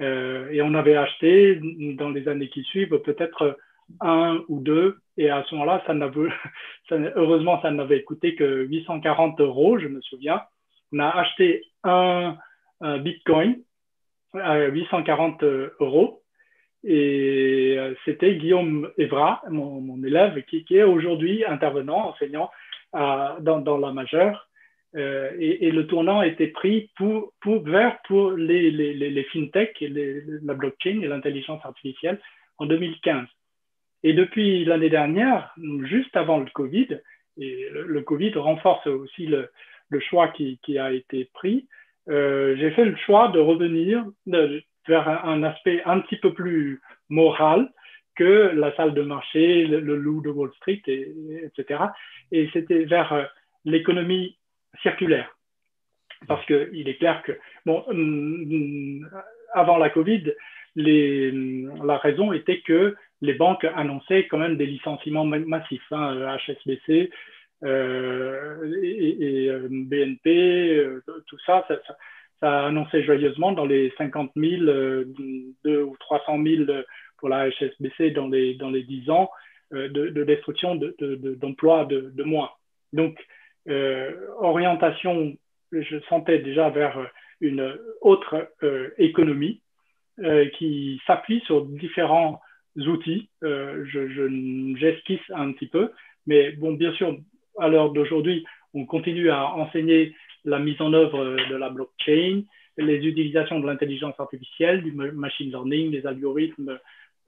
Euh, 0.00 0.50
et 0.50 0.62
on 0.62 0.74
avait 0.74 0.96
acheté 0.96 1.60
dans 1.96 2.10
les 2.10 2.26
années 2.28 2.48
qui 2.48 2.62
suivent 2.64 2.98
peut-être 3.00 3.58
un 4.00 4.42
ou 4.48 4.60
deux. 4.60 4.98
Et 5.18 5.30
à 5.30 5.44
ce 5.44 5.54
moment-là, 5.54 5.82
heureusement, 7.16 7.60
ça 7.60 7.70
n'avait 7.70 8.02
coûté 8.02 8.34
que 8.34 8.64
840 8.64 9.40
euros, 9.40 9.78
je 9.78 9.88
me 9.88 10.00
souviens. 10.00 10.42
On 10.92 10.98
a 10.98 11.08
acheté 11.08 11.64
un, 11.84 12.36
Bitcoin 13.00 13.62
840 14.34 15.42
euros. 15.80 16.22
Et 16.84 17.76
euh, 17.78 17.94
c'était 18.04 18.34
Guillaume 18.34 18.90
Evra, 18.98 19.42
mon, 19.48 20.02
élève, 20.02 20.42
qui, 20.44 20.64
est 20.70 20.82
aujourd'hui 20.82 21.44
intervenant, 21.44 22.08
enseignant 22.08 22.50
dans, 22.92 23.60
dans, 23.60 23.78
la 23.78 23.92
majeure. 23.92 24.48
Euh, 24.94 25.30
et, 25.38 25.70
le 25.70 25.86
tournant 25.86 26.22
été 26.22 26.48
pris 26.48 26.90
vers 27.46 27.98
pour 28.02 28.32
les, 28.32 28.70
les, 28.70 29.24
fintech, 29.24 29.76
la 29.80 30.54
blockchain 30.54 31.00
et 31.00 31.08
l'intelligence 31.08 31.64
artificielle 31.64 32.20
en 32.58 32.66
2015. 32.66 33.26
Et 34.02 34.12
depuis 34.12 34.64
l'année 34.64 34.90
dernière, 34.90 35.54
juste 35.84 36.16
avant 36.16 36.38
le 36.38 36.50
Covid, 36.50 37.00
et 37.38 37.68
le, 37.72 38.02
Covid 38.02 38.34
renforce 38.34 38.86
aussi 38.86 39.26
le, 39.26 39.48
choix 40.00 40.28
qui, 40.28 40.78
a 40.78 40.92
été 40.92 41.30
pris, 41.32 41.66
euh, 42.08 42.56
j'ai 42.56 42.70
fait 42.72 42.84
le 42.84 42.96
choix 42.96 43.28
de 43.28 43.38
revenir 43.38 44.04
vers 44.26 45.26
un, 45.26 45.42
aspect 45.42 45.82
un 45.84 46.00
petit 46.00 46.16
peu 46.16 46.32
plus 46.32 46.80
moral 47.08 47.70
que 48.16 48.52
la 48.54 48.74
salle 48.76 48.94
de 48.94 49.02
marché, 49.02 49.64
le, 49.66 49.96
loup 49.96 50.20
de 50.20 50.30
Wall 50.30 50.52
Street, 50.56 50.82
et, 50.86 51.12
etc. 51.44 51.80
Et 52.30 52.50
c'était 52.52 52.84
vers 52.84 53.12
euh, 53.12 53.24
l'économie 53.64 54.36
circulaire. 54.82 55.36
Parce 56.28 56.44
qu'il 56.46 56.88
est 56.88 56.98
clair 56.98 57.22
que, 57.22 57.32
bon, 57.66 57.84
hum, 57.88 58.46
hum, 58.50 59.10
avant 59.54 59.78
la 59.78 59.90
Covid, 59.90 60.32
les, 60.74 61.30
la 61.84 61.98
raison 61.98 62.32
était 62.32 62.60
que 62.60 62.96
les 63.20 63.34
banques 63.34 63.66
annonçaient 63.76 64.26
quand 64.26 64.38
même 64.38 64.56
des 64.56 64.66
licenciements 64.66 65.24
massifs. 65.24 65.82
HSBC 65.90 65.92
hein, 65.92 66.16
euh, 66.16 67.06
et, 67.62 69.50
BNP, 69.70 70.78
euh, 70.78 71.02
tout 71.26 71.38
ça 71.46 71.66
ça 72.40 72.62
a 72.62 72.66
annoncé 72.66 73.04
joyeusement 73.04 73.52
dans 73.52 73.66
les 73.66 73.92
50 73.98 74.32
000, 74.34 74.62
2 75.64 75.82
ou 75.82 75.96
300 76.00 76.42
000 76.42 76.64
pour 77.18 77.28
la 77.28 77.48
HSBC 77.50 78.10
dans 78.10 78.26
les, 78.26 78.54
dans 78.54 78.70
les 78.70 78.82
10 78.82 79.10
ans 79.10 79.30
de, 79.70 79.86
de, 79.86 80.24
destruction 80.24 80.74
d'emplois 80.74 81.84
de, 81.84 82.00
de, 82.00 82.10
de, 82.10 82.22
moins. 82.24 82.50
Donc, 82.92 83.16
orientation, 84.40 85.34
je 85.70 86.00
sentais 86.08 86.40
déjà 86.40 86.68
vers 86.70 86.98
une 87.40 87.78
autre 88.00 88.50
économie 88.98 89.62
qui 90.58 91.00
s'appuie 91.06 91.42
sur 91.46 91.64
différents 91.64 92.40
outils. 92.76 93.28
Euh, 93.42 93.84
je, 93.86 94.76
j'esquisse 94.78 95.20
un 95.34 95.52
petit 95.52 95.66
peu, 95.66 95.90
mais 96.26 96.52
bon, 96.52 96.72
bien 96.72 96.92
sûr, 96.94 97.16
à 97.58 97.68
l'heure 97.68 97.90
d'aujourd'hui, 97.90 98.44
on 98.74 98.86
continue 98.86 99.30
à 99.30 99.52
enseigner 99.54 100.14
la 100.44 100.58
mise 100.58 100.80
en 100.80 100.92
œuvre 100.92 101.36
de 101.48 101.56
la 101.56 101.70
blockchain, 101.70 102.42
les 102.78 103.06
utilisations 103.06 103.60
de 103.60 103.66
l'intelligence 103.66 104.18
artificielle, 104.18 104.82
du 104.82 104.92
machine 104.92 105.50
learning, 105.50 105.90
des 105.90 106.06
algorithmes 106.06 106.78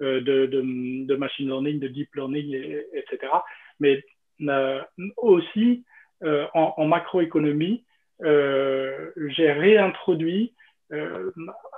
euh, 0.03 0.21
de, 0.21 1.15
machine 1.17 1.49
learning, 1.49 1.79
de 1.79 1.89
deep 1.89 2.15
learning, 2.15 2.55
etc. 2.95 3.33
Mais 3.79 4.03
euh, 4.43 4.81
aussi, 5.17 5.85
en, 6.55 6.87
macroéconomie, 6.87 7.85
j'ai 8.21 9.53
réintroduit 9.53 10.55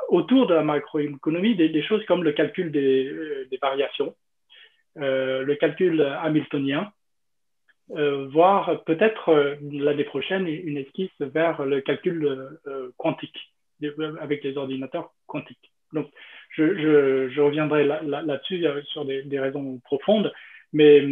autour 0.09 0.47
de 0.47 0.55
la 0.55 0.63
macroéconomie 0.63 1.55
des, 1.57 1.83
choses 1.83 2.05
comme 2.07 2.25
le 2.25 2.33
calcul 2.33 2.71
des, 2.71 3.07
euh, 3.07 3.49
variations, 3.61 4.15
euh, 4.99 5.43
le 5.43 5.55
calcul 5.57 6.01
hamiltonien, 6.01 6.83
euh, 6.83 6.91
voire 7.89 8.83
peut-être 8.85 9.57
l'année 9.63 10.05
prochaine 10.05 10.47
une 10.47 10.77
esquisse 10.77 11.11
vers 11.21 11.65
le 11.65 11.81
calcul 11.81 12.59
quantique 12.97 13.39
avec 14.21 14.43
les 14.43 14.57
ordinateurs 14.57 15.13
quantiques. 15.27 15.73
Donc, 15.93 16.09
je, 16.51 17.41
reviendrai 17.41 17.85
là-dessus 17.85 18.65
sur 18.87 19.05
des, 19.05 19.23
des, 19.23 19.39
raisons 19.39 19.79
profondes, 19.85 20.33
mais 20.73 21.07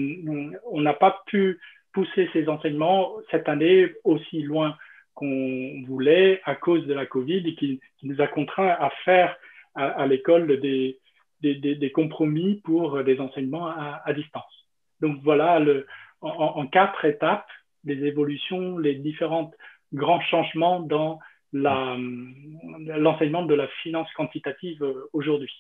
on 0.71 0.81
n'a 0.81 0.95
pas 0.95 1.23
pu 1.27 1.61
pousser 1.93 2.29
ces 2.33 2.49
enseignements 2.49 3.13
cette 3.31 3.49
année 3.49 3.93
aussi 4.05 4.43
loin 4.43 4.77
qu'on 5.15 5.85
voulait 5.87 6.41
à 6.45 6.57
cause 6.57 6.87
de 6.87 6.93
la 6.93 7.07
Covid 7.07 7.47
et 7.47 7.55
qui, 7.55 7.81
nous 8.03 8.21
a 8.21 8.27
contraints 8.27 8.77
à 8.79 8.91
faire 9.05 9.37
à, 9.75 10.07
l'école 10.07 10.61
des, 10.61 10.99
des, 11.41 11.93
compromis 11.93 12.61
pour 12.65 13.03
des 13.03 13.21
enseignements 13.21 13.69
à, 13.69 14.13
distance. 14.13 14.69
Donc 15.01 15.19
voilà, 15.23 15.59
le, 15.59 15.87
en, 16.25 16.67
quatre 16.67 17.05
étapes, 17.05 17.47
les 17.85 18.05
évolutions, 18.07 18.79
les 18.79 18.95
différents 18.95 19.51
grands 19.93 20.21
changements 20.21 20.81
dans 20.81 21.19
l'enseignement 21.53 23.45
de 23.45 23.55
la 23.55 23.69
finance 23.83 24.09
quantitative 24.17 24.85
aujourd'hui. 25.13 25.53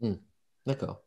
Hmm. 0.00 0.14
D'accord. 0.66 1.02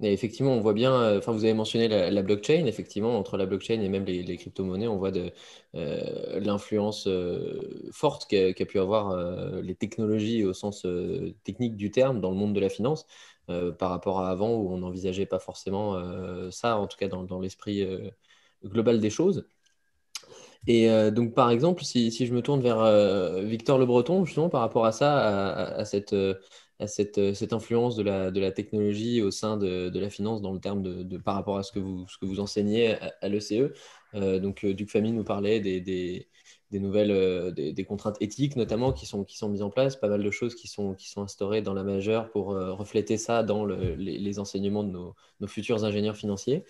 Et 0.00 0.12
effectivement, 0.12 0.52
on 0.52 0.60
voit 0.60 0.74
bien, 0.74 0.92
euh, 0.94 1.18
enfin, 1.18 1.32
vous 1.32 1.44
avez 1.44 1.54
mentionné 1.54 1.88
la, 1.88 2.22
blockchain, 2.22 2.66
effectivement, 2.66 3.18
entre 3.18 3.36
la 3.36 3.46
blockchain 3.46 3.80
et 3.80 3.88
même 3.88 4.04
les, 4.04 4.36
crypto-monnaies, 4.36 4.88
on 4.88 4.96
voit 4.96 5.10
de, 5.10 5.32
euh, 5.74 6.40
l'influence 6.40 7.06
euh, 7.06 7.90
forte 7.92 8.26
qu'a 8.28 8.66
pu 8.66 8.78
avoir 8.78 9.16
les 9.62 9.74
technologies 9.74 10.44
au 10.44 10.52
sens 10.52 10.86
technique 11.44 11.76
du 11.76 11.90
terme 11.90 12.20
dans 12.20 12.30
le 12.30 12.36
monde 12.36 12.54
de 12.54 12.60
la 12.60 12.68
finance 12.68 13.06
par 13.78 13.90
rapport 13.90 14.20
à 14.20 14.30
avant 14.30 14.54
où 14.54 14.72
on 14.72 14.78
n'envisageait 14.78 15.26
pas 15.26 15.40
forcément 15.40 16.00
ça, 16.50 16.78
en 16.78 16.86
tout 16.86 16.96
cas 16.96 17.08
dans, 17.08 17.40
l'esprit 17.40 17.84
global 18.64 19.00
des 19.00 19.10
choses. 19.10 19.46
Et 20.68 20.88
donc, 21.10 21.34
par 21.34 21.50
exemple, 21.50 21.82
si, 21.82 22.10
je 22.12 22.32
me 22.32 22.40
tourne 22.40 22.60
vers 22.60 22.84
Victor 23.42 23.78
Le 23.78 23.86
Breton, 23.86 24.24
justement, 24.24 24.48
par 24.48 24.60
rapport 24.60 24.84
à 24.84 24.92
ça, 24.92 25.66
à 25.66 25.84
cette 25.84 26.14
à 26.82 26.86
cette, 26.86 27.34
cette, 27.34 27.52
influence 27.52 27.96
de 27.96 28.02
la, 28.02 28.30
de 28.30 28.40
la, 28.40 28.52
technologie 28.52 29.22
au 29.22 29.30
sein 29.30 29.56
de, 29.56 29.88
de, 29.88 30.00
la 30.00 30.10
finance 30.10 30.42
dans 30.42 30.52
le 30.52 30.60
terme 30.60 30.82
de, 30.82 31.16
par 31.18 31.34
rapport 31.34 31.56
à 31.56 31.62
ce 31.62 31.72
que 31.72 31.78
vous, 31.78 32.06
ce 32.08 32.18
que 32.18 32.26
vous 32.26 32.40
enseignez 32.40 32.96
à, 33.20 33.28
l'ECE. 33.28 33.72
Euh, 34.14 34.38
donc, 34.40 34.64
euh, 34.64 34.74
Duc 34.74 34.90
Famille 34.90 35.12
nous 35.12 35.24
parlait 35.24 35.60
des, 35.60 35.80
des, 35.80 36.28
nouvelles 36.72 37.10
euh, 37.10 37.50
des, 37.50 37.84
contraintes 37.84 38.16
éthiques 38.20 38.56
notamment 38.56 38.92
qui 38.92 39.06
sont, 39.06 39.24
qui 39.24 39.36
sont 39.38 39.48
mises 39.48 39.62
en 39.62 39.70
place, 39.70 39.96
pas 39.96 40.08
mal 40.08 40.22
de 40.22 40.30
choses 40.30 40.54
qui 40.54 40.68
sont, 40.68 40.94
qui 40.94 41.08
sont 41.08 41.22
instaurées 41.22 41.62
dans 41.62 41.74
la 41.74 41.84
majeure 41.84 42.30
pour 42.30 42.48
refléter 42.48 43.16
ça 43.16 43.42
dans 43.42 43.64
le, 43.64 43.94
les, 43.94 44.38
enseignements 44.38 44.84
de 44.84 44.90
nos, 44.90 45.14
futurs 45.46 45.84
ingénieurs 45.84 46.16
financiers. 46.16 46.64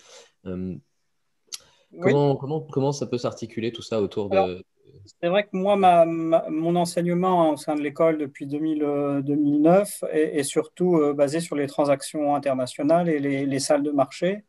Comment, 2.01 2.35
comment, 2.35 2.61
comment, 2.61 2.91
ça 2.91 3.05
peut 3.05 3.17
s'articuler 3.17 3.71
tout 3.71 3.81
ça 3.81 4.01
autour 4.01 4.29
de, 4.29 4.63
c'est 5.05 5.27
vrai 5.27 5.43
que 5.43 5.49
moi, 5.53 5.75
ma, 5.75 6.05
mon 6.05 6.75
enseignement 6.75 7.51
au 7.51 7.57
sein 7.57 7.75
de 7.75 7.81
l'école 7.81 8.17
depuis 8.17 8.45
2009 8.45 10.03
est, 10.11 10.43
surtout 10.43 10.97
euh, 10.97 11.13
basé 11.13 11.39
sur 11.39 11.55
les 11.55 11.67
transactions 11.67 12.35
internationales 12.35 13.09
et 13.09 13.19
les, 13.19 13.59
salles 13.59 13.83
de 13.83 13.91
marché, 13.91 14.45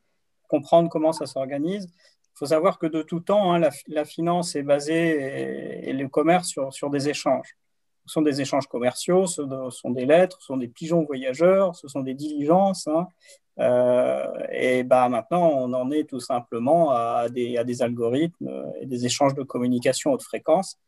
comprendre 0.48 0.88
comment 0.88 1.12
ça 1.12 1.26
s'organise. 1.26 1.88
Il 1.88 2.38
faut 2.38 2.46
savoir 2.46 2.78
que 2.78 2.86
de 2.86 3.02
tout 3.02 3.20
temps, 3.20 3.52
hein, 3.52 3.68
la, 3.88 4.04
finance 4.04 4.54
est 4.54 4.62
basée 4.62 5.88
et, 5.88 5.92
le 5.92 6.08
commerce 6.08 6.48
sur, 6.48 6.72
sur, 6.72 6.90
des 6.90 7.08
échanges. 7.08 7.56
Ce 8.06 8.12
sont 8.12 8.22
des 8.22 8.40
échanges 8.40 8.66
commerciaux, 8.66 9.26
ce 9.26 9.42
sont 9.70 9.90
des 9.90 10.04
lettres, 10.04 10.38
ce 10.40 10.46
sont 10.46 10.56
des 10.58 10.68
pigeons 10.68 11.04
voyageurs, 11.04 11.74
ce 11.74 11.88
sont 11.88 12.00
des 12.00 12.14
diligences. 12.14 12.86
Hein. 12.86 13.08
Euh, 13.60 14.26
et 14.52 14.82
bah, 14.82 15.08
maintenant, 15.08 15.48
on 15.48 15.72
en 15.72 15.90
est 15.90 16.08
tout 16.08 16.20
simplement 16.20 16.90
à 16.90 17.28
des, 17.28 17.82
algorithmes 17.82 18.72
et 18.80 18.86
des 18.86 19.06
échanges 19.06 19.34
de 19.34 19.42
communication 19.42 20.12
haute 20.12 20.22
fréquence. 20.22 20.78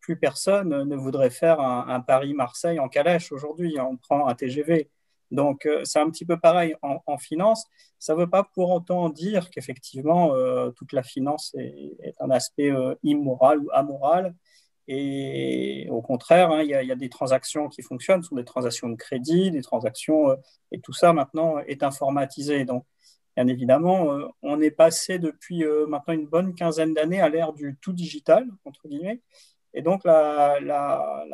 Plus 0.00 0.16
personne 0.16 0.68
ne 0.68 0.96
voudrait 0.96 1.30
faire 1.30 1.60
un, 1.60 2.00
Paris-Marseille 2.00 2.80
en 2.80 2.88
calèche 2.88 3.32
aujourd'hui. 3.32 3.76
On 3.78 3.96
prend 3.96 4.26
un 4.28 4.34
TGV. 4.34 4.90
Donc, 5.30 5.64
euh, 5.66 5.82
c'est 5.84 5.98
un 5.98 6.10
petit 6.10 6.26
peu 6.26 6.38
pareil 6.38 6.74
en, 6.82 7.18
finance. 7.18 7.66
Ça 7.98 8.14
ne 8.14 8.20
veut 8.20 8.30
pas 8.30 8.44
pour 8.54 8.70
autant 8.70 9.08
dire 9.08 9.50
qu'effectivement, 9.50 10.34
euh, 10.34 10.70
toute 10.70 10.92
la 10.92 11.02
finance 11.02 11.54
est 11.58 12.14
un 12.20 12.30
aspect 12.30 12.72
immoral 13.02 13.58
ou 13.60 13.68
amoral. 13.72 14.34
Et 14.88 15.86
au 15.90 16.02
contraire, 16.02 16.50
hein, 16.50 16.62
il 16.62 16.68
y, 16.70 16.74
a 16.74 16.96
des 16.96 17.08
transactions 17.08 17.68
qui 17.68 17.82
fonctionnent, 17.82 18.22
ce 18.22 18.30
sont 18.30 18.36
des 18.36 18.44
transactions 18.44 18.88
de 18.88 18.96
crédit, 18.96 19.50
des 19.50 19.62
transactions, 19.62 20.30
euh, 20.30 20.36
et 20.72 20.80
tout 20.80 20.92
ça 20.92 21.12
maintenant 21.12 21.58
est 21.60 21.82
informatisé. 21.82 22.64
Donc, 22.64 22.84
bien 23.36 23.46
évidemment, 23.46 24.12
euh, 24.12 24.26
on 24.42 24.60
est 24.60 24.72
passé 24.72 25.18
depuis 25.18 25.64
euh, 25.64 25.86
maintenant 25.86 26.14
une 26.14 26.26
bonne 26.26 26.54
quinzaine 26.54 26.94
d'années 26.94 27.20
à 27.20 27.28
l'ère 27.28 27.52
du 27.52 27.78
tout 27.80 27.92
digital, 27.92 28.46
entre 28.64 28.88
guillemets. 28.88 29.20
Et 29.74 29.82
donc, 29.82 30.04
là, 30.04 30.58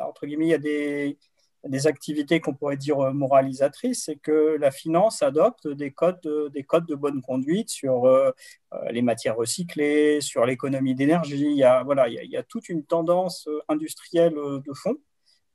entre 0.07 0.25
guillemets, 0.25 0.47
il 0.47 0.49
y 0.49 0.53
a 0.53 0.57
des, 0.59 1.17
des 1.67 1.87
activités 1.87 2.39
qu'on 2.39 2.53
pourrait 2.53 2.77
dire 2.77 2.99
euh, 2.99 3.11
moralisatrices, 3.11 4.05
c'est 4.05 4.15
que 4.15 4.57
la 4.59 4.71
finance 4.71 5.21
adopte 5.21 5.67
des 5.67 5.91
codes, 5.91 6.19
de, 6.23 6.49
des 6.53 6.63
codes 6.63 6.85
de 6.85 6.95
bonne 6.95 7.21
conduite 7.21 7.69
sur 7.69 8.05
euh, 8.05 8.31
euh, 8.73 8.77
les 8.91 9.01
matières 9.01 9.35
recyclées, 9.35 10.21
sur 10.21 10.45
l'économie 10.45 10.95
d'énergie. 10.95 11.41
Il, 11.41 11.57
y 11.57 11.63
a, 11.63 11.83
voilà, 11.83 12.07
il, 12.07 12.29
y 12.29 12.37
a, 12.37 12.43
toute 12.43 12.69
une 12.69 12.85
tendance 12.85 13.49
industrielle 13.67 14.35
de 14.35 14.73
fond 14.73 14.95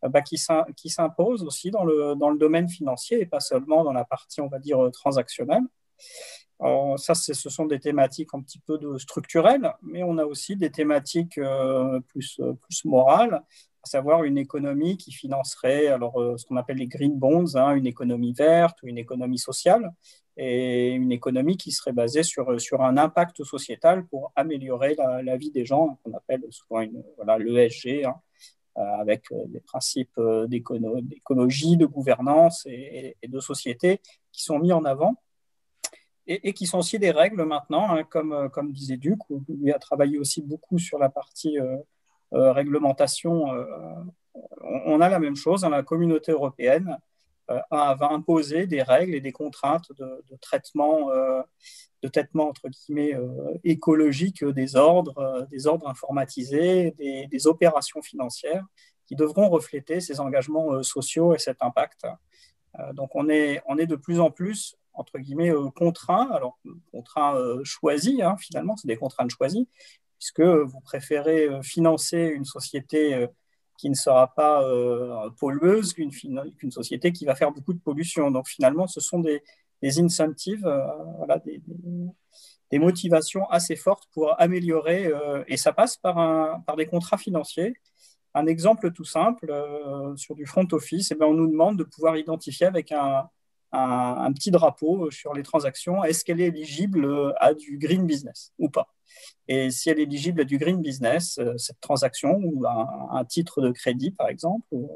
bah, 0.03 0.21
qui 0.21 0.37
s'impose 0.91 1.43
aussi 1.43 1.71
dans 1.71 1.85
le, 1.85 2.15
dans 2.17 2.29
le 2.29 2.39
domaine 2.39 2.69
financier 2.69 3.21
et 3.21 3.27
pas 3.27 3.41
seulement 3.41 3.83
dans 3.85 3.93
la 3.93 4.05
partie, 4.05 4.43
on 4.43 4.49
va 4.49 4.59
dire, 4.59 4.91
transactionnelle. 4.93 5.63
ça, 6.97 7.15
ce 7.15 7.49
sont 7.49 7.65
des 7.65 7.81
thématiques 7.81 8.29
un 8.35 8.43
petit 8.43 8.59
peu 8.59 8.77
de 8.77 8.99
structurelles, 8.99 9.73
mais 9.83 10.03
on 10.03 10.19
a 10.19 10.25
aussi 10.25 10.57
des 10.57 10.71
thématiques 10.71 11.41
plus, 12.09 12.41
plus 12.61 12.85
morales 12.85 13.43
à 13.85 13.87
savoir 13.87 14.25
une 14.25 14.39
économie 14.39 14.97
qui 14.97 15.13
financerait 15.13 15.89
alors, 15.89 16.19
euh, 16.21 16.39
ce 16.39 16.47
qu'on 16.47 16.57
appelle 16.57 16.79
les 16.79 16.87
green 16.87 17.19
bonds, 17.19 17.55
hein, 17.55 17.75
une 17.75 17.87
économie 17.87 18.33
verte 18.33 18.83
ou 18.83 18.89
une 18.89 18.97
économie 18.97 19.39
sociale, 19.39 19.93
et 20.37 20.91
une 20.93 21.13
économie 21.13 21.57
qui 21.57 21.71
serait 21.71 21.93
basée 21.93 22.23
sur, 22.23 22.61
sur 22.61 22.83
un 22.83 22.97
impact 22.97 23.45
sociétal 23.45 24.07
pour 24.07 24.33
améliorer 24.35 24.97
la, 24.97 25.37
vie 25.37 25.51
des 25.51 25.65
gens, 25.65 25.99
qu'on 26.03 26.15
appelle 26.15 26.43
souvent 26.51 26.83
voilà, 27.17 27.39
l'ESG, 27.39 28.05
hein, 28.05 28.17
euh, 28.79 28.83
avec 29.01 29.31
euh, 29.31 29.45
des 29.47 29.61
principes 29.61 30.19
d'écologie, 30.49 31.77
de 31.77 31.87
gouvernance 31.87 32.67
et, 32.67 33.17
de 33.23 33.39
société 33.39 34.01
qui 34.33 34.43
sont 34.43 34.59
mis 34.59 34.73
en 34.73 34.85
avant. 34.85 35.15
Et, 36.27 36.55
qui 36.55 36.65
sont 36.67 36.79
aussi 36.79 36.99
des 36.99 37.11
règles 37.11 37.45
maintenant, 37.45 37.95
hein, 37.95 38.03
comme, 38.03 38.49
comme 38.51 38.73
disait 38.73 38.97
Duc, 38.97 39.19
où 39.29 39.45
lui 39.47 39.71
a 39.73 39.79
travaillé 39.79 40.19
aussi 40.19 40.41
beaucoup 40.41 40.79
sur 40.79 40.99
la 40.99 41.11
partie 41.11 41.61
euh, 41.61 41.77
réglementation, 42.35 43.53
euh, 43.53 43.67
on 44.87 45.01
a 45.01 45.09
la 45.09 45.19
même 45.19 45.37
chose. 45.37 45.65
La 45.65 45.83
communauté 45.83 46.33
européenne 46.33 46.99
euh, 47.51 47.61
va 47.71 48.09
imposer 48.11 48.67
des 48.67 48.83
règles 48.83 49.15
et 49.15 49.21
des 49.21 49.33
contraintes 49.33 49.91
de, 49.99 50.37
traitement, 50.41 51.11
de 52.03 52.09
traitement 52.09 52.49
entre 52.49 52.69
guillemets 52.69 53.15
écologique 53.63 54.45
des 54.45 54.77
ordres, 54.77 55.47
des 55.51 55.67
ordres 55.67 55.89
informatisés, 55.89 56.93
des, 56.99 57.47
opérations 57.47 58.03
financières 58.03 58.65
qui 59.07 59.15
devront 59.15 59.49
refléter 59.49 60.01
ces 60.01 60.21
engagements 60.21 60.83
sociaux 60.83 61.35
et 61.35 61.39
cet 61.39 61.59
impact. 61.61 62.07
donc 62.95 63.11
on 63.15 63.29
est, 63.29 63.61
on 63.67 63.77
est 63.77 63.87
de 63.87 63.97
plus 63.97 64.21
en 64.21 64.31
plus 64.31 64.77
entre 64.95 65.19
guillemets 65.19 65.53
contraints, 65.75 66.31
alors 66.31 66.59
contraints 66.93 67.37
choisis 67.65 68.21
hein, 68.23 68.37
finalement, 68.39 68.77
c'est 68.77 68.89
des 68.89 68.97
contraintes 68.97 69.31
choisies, 69.31 69.69
puisque 70.19 70.41
vous 70.41 70.81
préférez 70.81 71.47
euh, 71.47 71.63
financer 71.63 72.27
une 72.35 72.45
société 72.45 73.15
euh, 73.15 73.27
qui 73.77 73.91
ne 73.91 73.95
sera 73.95 74.33
pas 74.35 74.63
pollueuse 75.41 75.95
qu'une 75.95 76.71
société 76.71 77.11
qui 77.11 77.25
va 77.25 77.35
faire 77.35 77.51
beaucoup 77.51 77.73
de 77.73 77.81
pollution. 77.81 78.31
Donc 78.31 78.47
finalement, 78.47 78.87
ce 78.87 79.01
sont 79.01 79.19
des, 79.19 79.43
incentives, 79.99 80.65
voilà, 81.17 81.41
des, 81.41 81.61
des, 82.71 82.79
motivations 82.79 83.49
assez 83.51 83.75
fortes 83.75 84.05
pour 84.13 84.41
améliorer, 84.41 85.11
et 85.49 85.57
ça 85.57 85.73
passe 85.73 85.97
par, 85.97 86.19
un, 86.19 86.61
par 86.61 86.77
des 86.77 86.87
contrats 86.87 87.19
financiers. 87.19 87.75
Un 88.33 88.47
exemple 88.47 88.93
tout 88.93 89.05
simple, 89.05 89.53
sur 90.15 90.37
du 90.37 90.47
front 90.47 90.69
office, 90.71 91.11
eh 91.11 91.17
bien, 91.17 91.27
on 91.27 91.35
nous 91.35 91.51
demande 91.51 91.77
de 91.77 91.85
pouvoir 91.85 92.17
identifier 92.17 92.67
avec 92.67 92.93
un, 92.93 93.29
un, 93.75 94.33
petit 94.33 94.51
drapeau 94.51 95.11
sur 95.11 95.35
les 95.35 95.43
transactions. 95.43 96.05
Est-ce 96.05 96.25
qu'elle 96.25 96.41
est 96.41 96.47
éligible 96.47 97.35
à 97.39 97.55
du 97.55 97.79
green 97.79 98.07
business 98.07 98.53
ou 98.59 98.69
pas? 98.69 98.95
Et 99.49 99.71
si 99.71 99.91
elle 99.91 100.01
est 100.01 100.05
éligible 100.05 100.41
à 100.41 100.45
du 100.45 100.59
green 100.59 100.81
business, 100.81 101.39
euh, 101.39 101.57
cette 101.57 101.81
transaction 101.81 102.41
ou 102.43 102.65
un, 102.67 103.25
titre 103.25 103.61
de 103.61 103.71
crédit, 103.71 104.11
par 104.11 104.29
exemple, 104.29 104.67
euh, 104.73 104.87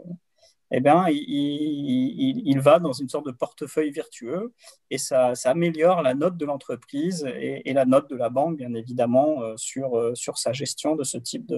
eh 0.70 0.80
bien, 0.80 1.06
il, 1.08 2.60
va 2.60 2.78
dans 2.78 2.92
une 2.92 3.08
sorte 3.08 3.26
de 3.26 3.30
portefeuille 3.32 3.90
vertueux 3.90 4.52
et 4.90 4.98
ça, 4.98 5.32
améliore 5.44 6.02
la 6.02 6.14
note 6.14 6.36
de 6.36 6.44
l'entreprise 6.44 7.26
et, 7.26 7.72
la 7.72 7.86
note 7.86 8.10
de 8.10 8.16
la 8.16 8.28
banque, 8.28 8.58
bien 8.58 8.74
évidemment, 8.74 9.42
euh, 9.42 9.54
sur, 9.56 10.12
sur 10.14 10.36
sa 10.36 10.52
gestion 10.52 10.94
de 10.94 11.04
ce 11.04 11.16
type 11.16 11.52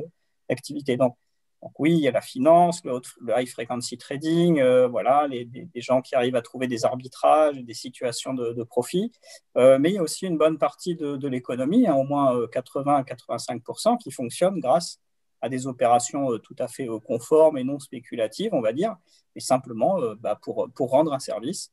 d'activité. 0.48 0.96
Donc, 0.96 1.16
donc 1.62 1.72
oui, 1.78 1.92
il 1.92 1.98
y 1.98 2.08
a 2.08 2.10
la 2.10 2.22
finance, 2.22 2.82
le, 2.84 3.00
high 3.28 3.46
frequency 3.46 3.98
trading, 3.98 4.60
euh, 4.60 4.88
voilà, 4.88 5.26
les, 5.28 5.44
des, 5.44 5.80
gens 5.80 6.00
qui 6.00 6.14
arrivent 6.14 6.36
à 6.36 6.42
trouver 6.42 6.66
des 6.66 6.84
arbitrages, 6.86 7.56
des 7.58 7.74
situations 7.74 8.32
de, 8.32 8.62
profit, 8.64 9.12
euh, 9.56 9.78
mais 9.78 9.90
il 9.90 9.94
y 9.96 9.98
a 9.98 10.02
aussi 10.02 10.26
une 10.26 10.38
bonne 10.38 10.58
partie 10.58 10.96
de, 10.96 11.28
l'économie, 11.28 11.86
hein, 11.86 11.94
au 11.94 12.04
moins 12.04 12.46
80 12.50 12.96
à 12.96 13.04
85 13.04 13.62
qui 13.98 14.10
fonctionne 14.10 14.58
grâce 14.58 15.00
à 15.42 15.48
des 15.48 15.66
opérations 15.66 16.32
euh, 16.32 16.38
tout 16.38 16.56
à 16.58 16.68
fait 16.68 16.86
conformes 17.04 17.58
et 17.58 17.64
non 17.64 17.78
spéculatives, 17.78 18.54
on 18.54 18.60
va 18.62 18.72
dire, 18.72 18.96
mais 19.34 19.40
simplement 19.40 20.00
bah, 20.18 20.38
pour, 20.40 20.66
rendre 20.78 21.12
un 21.12 21.18
service. 21.18 21.72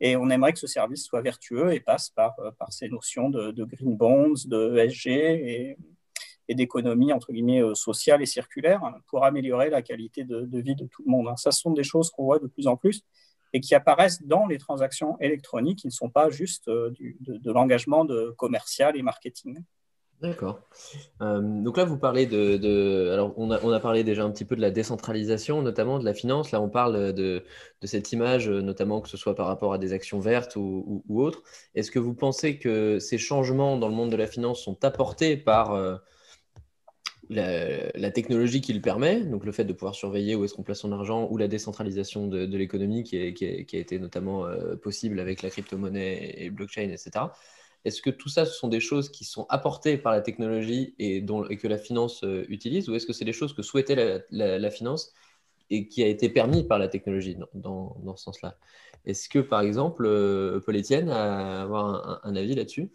Et 0.00 0.16
on 0.16 0.30
aimerait 0.30 0.52
que 0.52 0.58
ce 0.58 0.66
service 0.66 1.04
soit 1.04 1.22
vertueux 1.22 1.72
et 1.72 1.80
passe 1.80 2.10
par, 2.10 2.34
ces 2.70 2.88
notions 2.88 3.30
de, 3.30 3.52
de 3.52 3.64
green 3.64 3.96
bonds, 3.96 4.34
de 4.46 4.78
SG 4.78 5.10
et 5.10 5.76
et 6.48 6.54
d'économie 6.54 7.12
entre 7.12 7.32
guillemets 7.32 7.62
euh, 7.62 7.74
sociale 7.74 8.22
et 8.22 8.26
circulaire 8.26 8.80
pour 9.06 9.24
améliorer 9.24 9.70
la 9.70 9.82
qualité 9.82 10.24
de, 10.24 10.46
vie 10.60 10.74
de 10.74 10.86
tout 10.86 11.02
le 11.04 11.10
monde. 11.10 11.28
Hein. 11.28 11.36
Ça, 11.36 11.50
ce 11.50 11.60
sont 11.60 11.72
des 11.72 11.84
choses 11.84 12.10
qu'on 12.10 12.24
voit 12.24 12.38
de 12.38 12.46
plus 12.46 12.66
en 12.66 12.76
plus 12.76 13.02
et 13.52 13.60
qui 13.60 13.74
apparaissent 13.74 14.22
dans 14.22 14.46
les 14.46 14.58
transactions 14.58 15.16
électroniques, 15.20 15.78
qui 15.78 15.86
ne 15.86 15.92
sont 15.92 16.10
pas 16.10 16.28
juste 16.30 16.68
euh, 16.68 16.92
de, 17.20 17.50
l'engagement 17.50 18.06
commercial 18.36 18.96
et 18.96 19.02
marketing. 19.02 19.62
D'accord. 20.20 20.60
Euh, 21.22 21.40
donc 21.40 21.76
là, 21.76 21.84
vous 21.84 21.96
parlez 21.96 22.26
de, 22.26 23.10
alors 23.12 23.32
on 23.36 23.50
a, 23.52 23.80
parlé 23.80 24.02
déjà 24.02 24.24
un 24.24 24.30
petit 24.30 24.44
peu 24.44 24.56
de 24.56 24.60
la 24.60 24.72
décentralisation, 24.72 25.62
notamment 25.62 26.00
de 26.00 26.04
la 26.04 26.12
finance. 26.12 26.50
Là, 26.50 26.60
on 26.60 26.68
parle 26.68 27.12
de, 27.12 27.44
cette 27.84 28.10
image, 28.10 28.48
notamment 28.50 29.00
que 29.00 29.08
ce 29.08 29.16
soit 29.16 29.36
par 29.36 29.46
rapport 29.46 29.72
à 29.72 29.78
des 29.78 29.92
actions 29.92 30.18
vertes 30.18 30.56
ou, 30.56 31.04
autres. 31.08 31.42
Est-ce 31.76 31.92
que 31.92 32.00
vous 32.00 32.14
pensez 32.14 32.58
que 32.58 32.98
ces 32.98 33.16
changements 33.16 33.76
dans 33.76 33.88
le 33.88 33.94
monde 33.94 34.10
de 34.10 34.16
la 34.16 34.26
finance 34.26 34.60
sont 34.60 34.84
apportés 34.84 35.36
par 35.36 36.00
la, 37.30 38.10
technologie 38.10 38.60
qui 38.60 38.72
le 38.72 38.80
permet, 38.80 39.20
donc 39.20 39.44
le 39.44 39.52
fait 39.52 39.64
de 39.64 39.72
pouvoir 39.72 39.94
surveiller 39.94 40.34
où 40.34 40.44
est-ce 40.44 40.54
qu'on 40.54 40.62
place 40.62 40.80
son 40.80 40.92
argent, 40.92 41.28
ou 41.30 41.36
la 41.36 41.48
décentralisation 41.48 42.26
de, 42.26 42.56
l'économie 42.56 43.04
qui, 43.04 43.16
a 43.16 43.78
été 43.78 43.98
notamment 43.98 44.46
euh, 44.46 44.76
possible 44.76 45.20
avec 45.20 45.42
la 45.42 45.50
crypto-monnaie 45.50 46.34
et 46.38 46.50
blockchain, 46.50 46.90
etc. 46.90 47.26
Est-ce 47.84 48.02
que 48.02 48.10
tout 48.10 48.28
ça, 48.28 48.44
ce 48.44 48.54
sont 48.54 48.68
des 48.68 48.80
choses 48.80 49.10
qui 49.10 49.24
sont 49.24 49.46
apportées 49.48 49.98
par 49.98 50.12
la 50.12 50.20
technologie 50.20 50.94
et, 50.98 51.24
que 51.24 51.68
la 51.68 51.78
finance 51.78 52.24
euh, 52.24 52.44
utilise, 52.48 52.88
ou 52.88 52.94
est-ce 52.94 53.06
que 53.06 53.12
c'est 53.12 53.24
des 53.24 53.32
choses 53.32 53.54
que 53.54 53.62
souhaitait 53.62 54.24
la, 54.30 54.70
finance 54.70 55.12
et 55.70 55.86
qui 55.86 56.02
a 56.02 56.06
été 56.06 56.30
permis 56.30 56.64
par 56.64 56.78
la 56.78 56.88
technologie 56.88 57.36
dans, 57.54 58.16
ce 58.16 58.24
sens-là? 58.24 58.56
Est-ce 59.04 59.28
que, 59.28 59.38
par 59.38 59.60
exemple, 59.60 60.04
euh, 60.06 60.60
Paul 60.60 60.76
Etienne 60.76 61.10
a 61.10 61.62
un, 61.64 62.36
avis 62.36 62.54
là-dessus? 62.54 62.90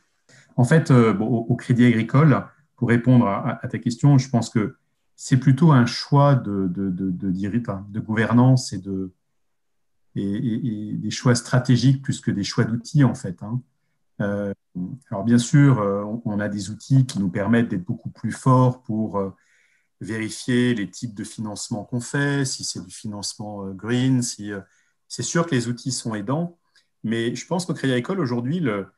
En 0.58 0.64
fait, 0.64 0.92
au 0.92 1.56
Crédit 1.56 1.86
Agricole, 1.86 2.44
pour 2.84 2.90
répondre 2.90 3.28
à, 3.30 3.66
ta 3.70 3.80
question, 3.80 4.18
je 4.18 4.28
pense 4.28 4.50
que 4.50 4.76
c'est 5.16 5.38
plutôt 5.38 5.72
un 5.72 5.86
choix 5.86 6.36
de, 6.36 6.68
de, 6.68 6.90
de, 6.90 8.00
gouvernance 8.02 8.74
et, 8.74 8.82
et, 10.18 10.92
des 10.92 11.10
choix 11.10 11.34
stratégiques 11.34 12.02
plus 12.02 12.20
que 12.20 12.30
des 12.30 12.44
choix 12.44 12.66
d'outils, 12.66 13.06
en 13.06 13.16
fait. 13.16 13.42
Hein. 13.42 13.62
Euh, 14.20 14.54
alors, 15.10 15.24
bien 15.24 15.38
sûr, 15.38 15.80
euh, 15.80 16.04
on 16.26 16.42
a 16.42 16.50
des 16.50 16.72
outils 16.72 17.06
qui 17.06 17.20
nous 17.20 17.30
permettent 17.30 17.70
d'être 17.70 17.86
beaucoup 17.86 18.10
plus 18.10 18.34
forts 18.34 18.84
pour 18.84 19.18
euh, 19.18 19.30
vérifier 20.02 20.76
les 20.76 20.90
types 20.90 21.16
de 21.16 21.24
financement 21.24 21.86
qu'on 21.86 22.02
fait, 22.02 22.44
si 22.44 22.66
c'est 22.66 22.86
du 22.86 22.94
financement 22.94 23.66
green, 23.70 24.22
si, 24.22 24.52
c'est 25.08 25.24
sûr 25.24 25.46
que 25.46 25.56
les 25.56 25.70
outils 25.70 25.94
sont 25.94 26.16
aidants, 26.16 26.60
mais 27.06 27.34
je 27.34 27.48
pense 27.48 27.66
qu'au 27.66 27.76
Crédit 27.76 27.94
Agricole, 27.94 28.20
aujourd'hui, 28.20 28.60
le, 28.60 28.92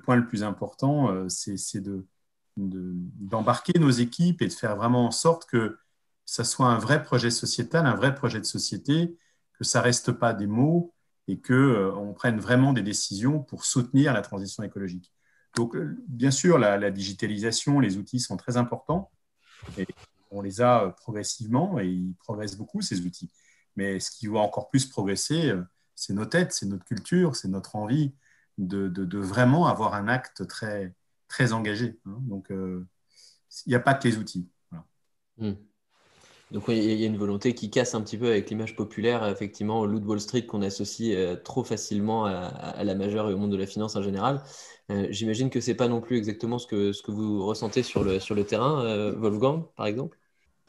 point 0.00 0.16
le 0.16 0.26
plus 0.26 0.42
important, 0.42 1.28
c'est 1.28 1.80
de 1.80 2.04
d'embarquer 2.68 3.78
nos 3.78 3.90
équipes 3.90 4.42
et 4.42 4.48
de 4.48 4.52
faire 4.52 4.76
vraiment 4.76 5.06
en 5.06 5.10
sorte 5.10 5.46
que 5.46 5.78
ça 6.24 6.44
soit 6.44 6.66
un 6.66 6.78
vrai 6.78 7.02
projet 7.02 7.30
sociétal, 7.30 7.86
un 7.86 7.94
vrai 7.94 8.14
projet 8.14 8.38
de 8.38 8.44
société, 8.44 9.16
que 9.58 9.64
ça 9.64 9.80
reste 9.80 10.12
pas 10.12 10.32
des 10.32 10.46
mots 10.46 10.94
et 11.28 11.38
que 11.38 11.52
euh, 11.52 11.94
on 11.94 12.12
prenne 12.12 12.38
vraiment 12.38 12.72
des 12.72 12.82
décisions 12.82 13.40
pour 13.40 13.64
soutenir 13.64 14.12
la 14.12 14.22
transition 14.22 14.62
écologique. 14.62 15.12
Donc, 15.56 15.74
euh, 15.76 15.96
bien 16.08 16.30
sûr, 16.30 16.58
la, 16.58 16.90
digitalisation, 16.90 17.80
les 17.80 17.96
outils 17.96 18.20
sont 18.20 18.36
très 18.36 18.56
importants. 18.56 19.10
Et 19.76 19.86
on 20.30 20.40
les 20.40 20.60
a 20.60 20.84
euh, 20.84 20.90
progressivement 20.90 21.78
et 21.78 21.86
ils 21.86 22.14
progressent 22.14 22.56
beaucoup, 22.56 22.80
ces 22.80 23.00
outils. 23.02 23.30
Mais 23.76 24.00
ce 24.00 24.10
qui 24.10 24.26
va 24.26 24.40
encore 24.40 24.70
plus 24.70 24.86
progresser, 24.86 25.52
c'est 25.94 26.12
nos 26.12 26.26
têtes, 26.26 26.52
c'est 26.52 26.66
notre 26.66 26.84
culture, 26.84 27.36
c'est 27.36 27.48
notre 27.48 27.76
envie 27.76 28.14
de, 28.58 28.88
de, 28.88 29.18
vraiment 29.18 29.66
avoir 29.66 29.94
un 29.94 30.08
acte 30.08 30.46
très, 30.46 30.94
très 31.30 31.54
engagé. 31.54 31.96
Hein. 32.04 32.18
Donc, 32.28 32.50
euh, 32.50 32.84
il 33.64 33.70
n'y 33.70 33.74
a 33.74 33.80
pas 33.80 33.94
que 33.94 34.06
les 34.06 34.18
outils. 34.18 34.46
Hmm. 35.38 35.52
Donc, 36.50 36.64
il 36.68 37.00
y 37.00 37.04
a 37.04 37.06
une 37.06 37.16
volonté 37.16 37.54
qui 37.54 37.70
casse 37.70 37.94
un 37.94 38.02
petit 38.02 38.18
peu 38.18 38.26
avec 38.26 38.50
l'image 38.50 38.74
populaire, 38.74 39.26
effectivement, 39.28 39.80
au 39.80 39.86
loup 39.86 40.00
de 40.00 40.04
Wall 40.04 40.20
Street 40.20 40.44
qu'on 40.44 40.62
associe 40.62 41.16
euh, 41.16 41.36
trop 41.36 41.62
facilement 41.62 42.26
à, 42.26 42.82
la 42.82 42.94
majeure 42.96 43.30
et 43.30 43.32
au 43.32 43.38
monde 43.38 43.52
de 43.52 43.56
la 43.56 43.66
finance 43.66 43.94
en 43.94 44.02
général. 44.02 44.42
Euh, 44.90 45.06
j'imagine 45.10 45.48
que 45.48 45.60
ce 45.60 45.70
n'est 45.70 45.76
pas 45.76 45.86
non 45.86 46.00
plus 46.00 46.18
exactement 46.18 46.58
ce 46.58 46.66
que, 46.66 46.92
ce 46.92 47.02
que 47.02 47.12
vous 47.12 47.46
ressentez 47.46 47.84
sur 47.84 48.02
le, 48.02 48.18
sur 48.18 48.34
le 48.34 48.44
terrain, 48.44 49.12
Wolfgang, 49.12 49.62
par 49.76 49.86
exemple? 49.86 50.18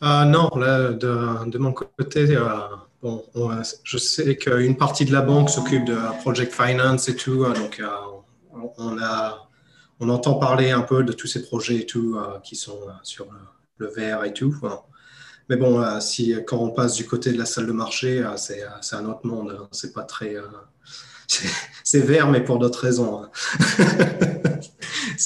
Non, 0.01 0.49
là, 0.55 0.93
de, 0.93 1.49
de, 1.49 1.57
mon 1.57 1.73
côté, 1.73 2.37
bon, 3.01 3.23
je 3.83 3.97
sais 3.97 4.37
qu'une 4.37 4.77
partie 4.77 5.05
de 5.05 5.11
la 5.11 5.21
banque 5.21 5.49
s'occupe 5.49 5.85
de 5.85 5.97
Project 6.21 6.53
Finance 6.53 7.09
et 7.09 7.15
tout, 7.15 7.43
donc 7.43 7.81
on 8.77 8.97
a 8.99 9.50
on 10.01 10.09
entend 10.09 10.33
parler 10.33 10.71
un 10.71 10.81
peu 10.81 11.03
de 11.03 11.13
tous 11.13 11.27
ces 11.27 11.43
projets 11.43 11.77
et 11.77 11.85
tout 11.85 12.17
euh, 12.17 12.39
qui 12.39 12.55
sont 12.55 12.79
euh, 12.87 12.91
sur 13.03 13.27
le, 13.77 13.87
vert 13.87 14.23
et 14.25 14.33
tout. 14.33 14.53
Mais 15.47 15.55
bon, 15.55 15.81
euh, 15.81 15.99
si, 15.99 16.35
quand 16.45 16.57
on 16.57 16.71
passe 16.71 16.95
du 16.95 17.05
côté 17.05 17.31
de 17.31 17.37
la 17.37 17.45
salle 17.45 17.67
de 17.67 17.71
marché, 17.71 18.23
c'est 18.35 18.95
un 18.95 19.05
autre 19.05 19.25
monde. 19.25 19.57
Hein. 19.59 19.67
C'est 19.71 19.93
pas 19.93 20.03
très. 20.03 20.35
c'est 21.83 21.99
vert, 21.99 22.29
mais 22.29 22.43
pour 22.43 22.59
d'autres 22.59 22.79
raisons. 22.79 23.23
Hein. 23.23 23.29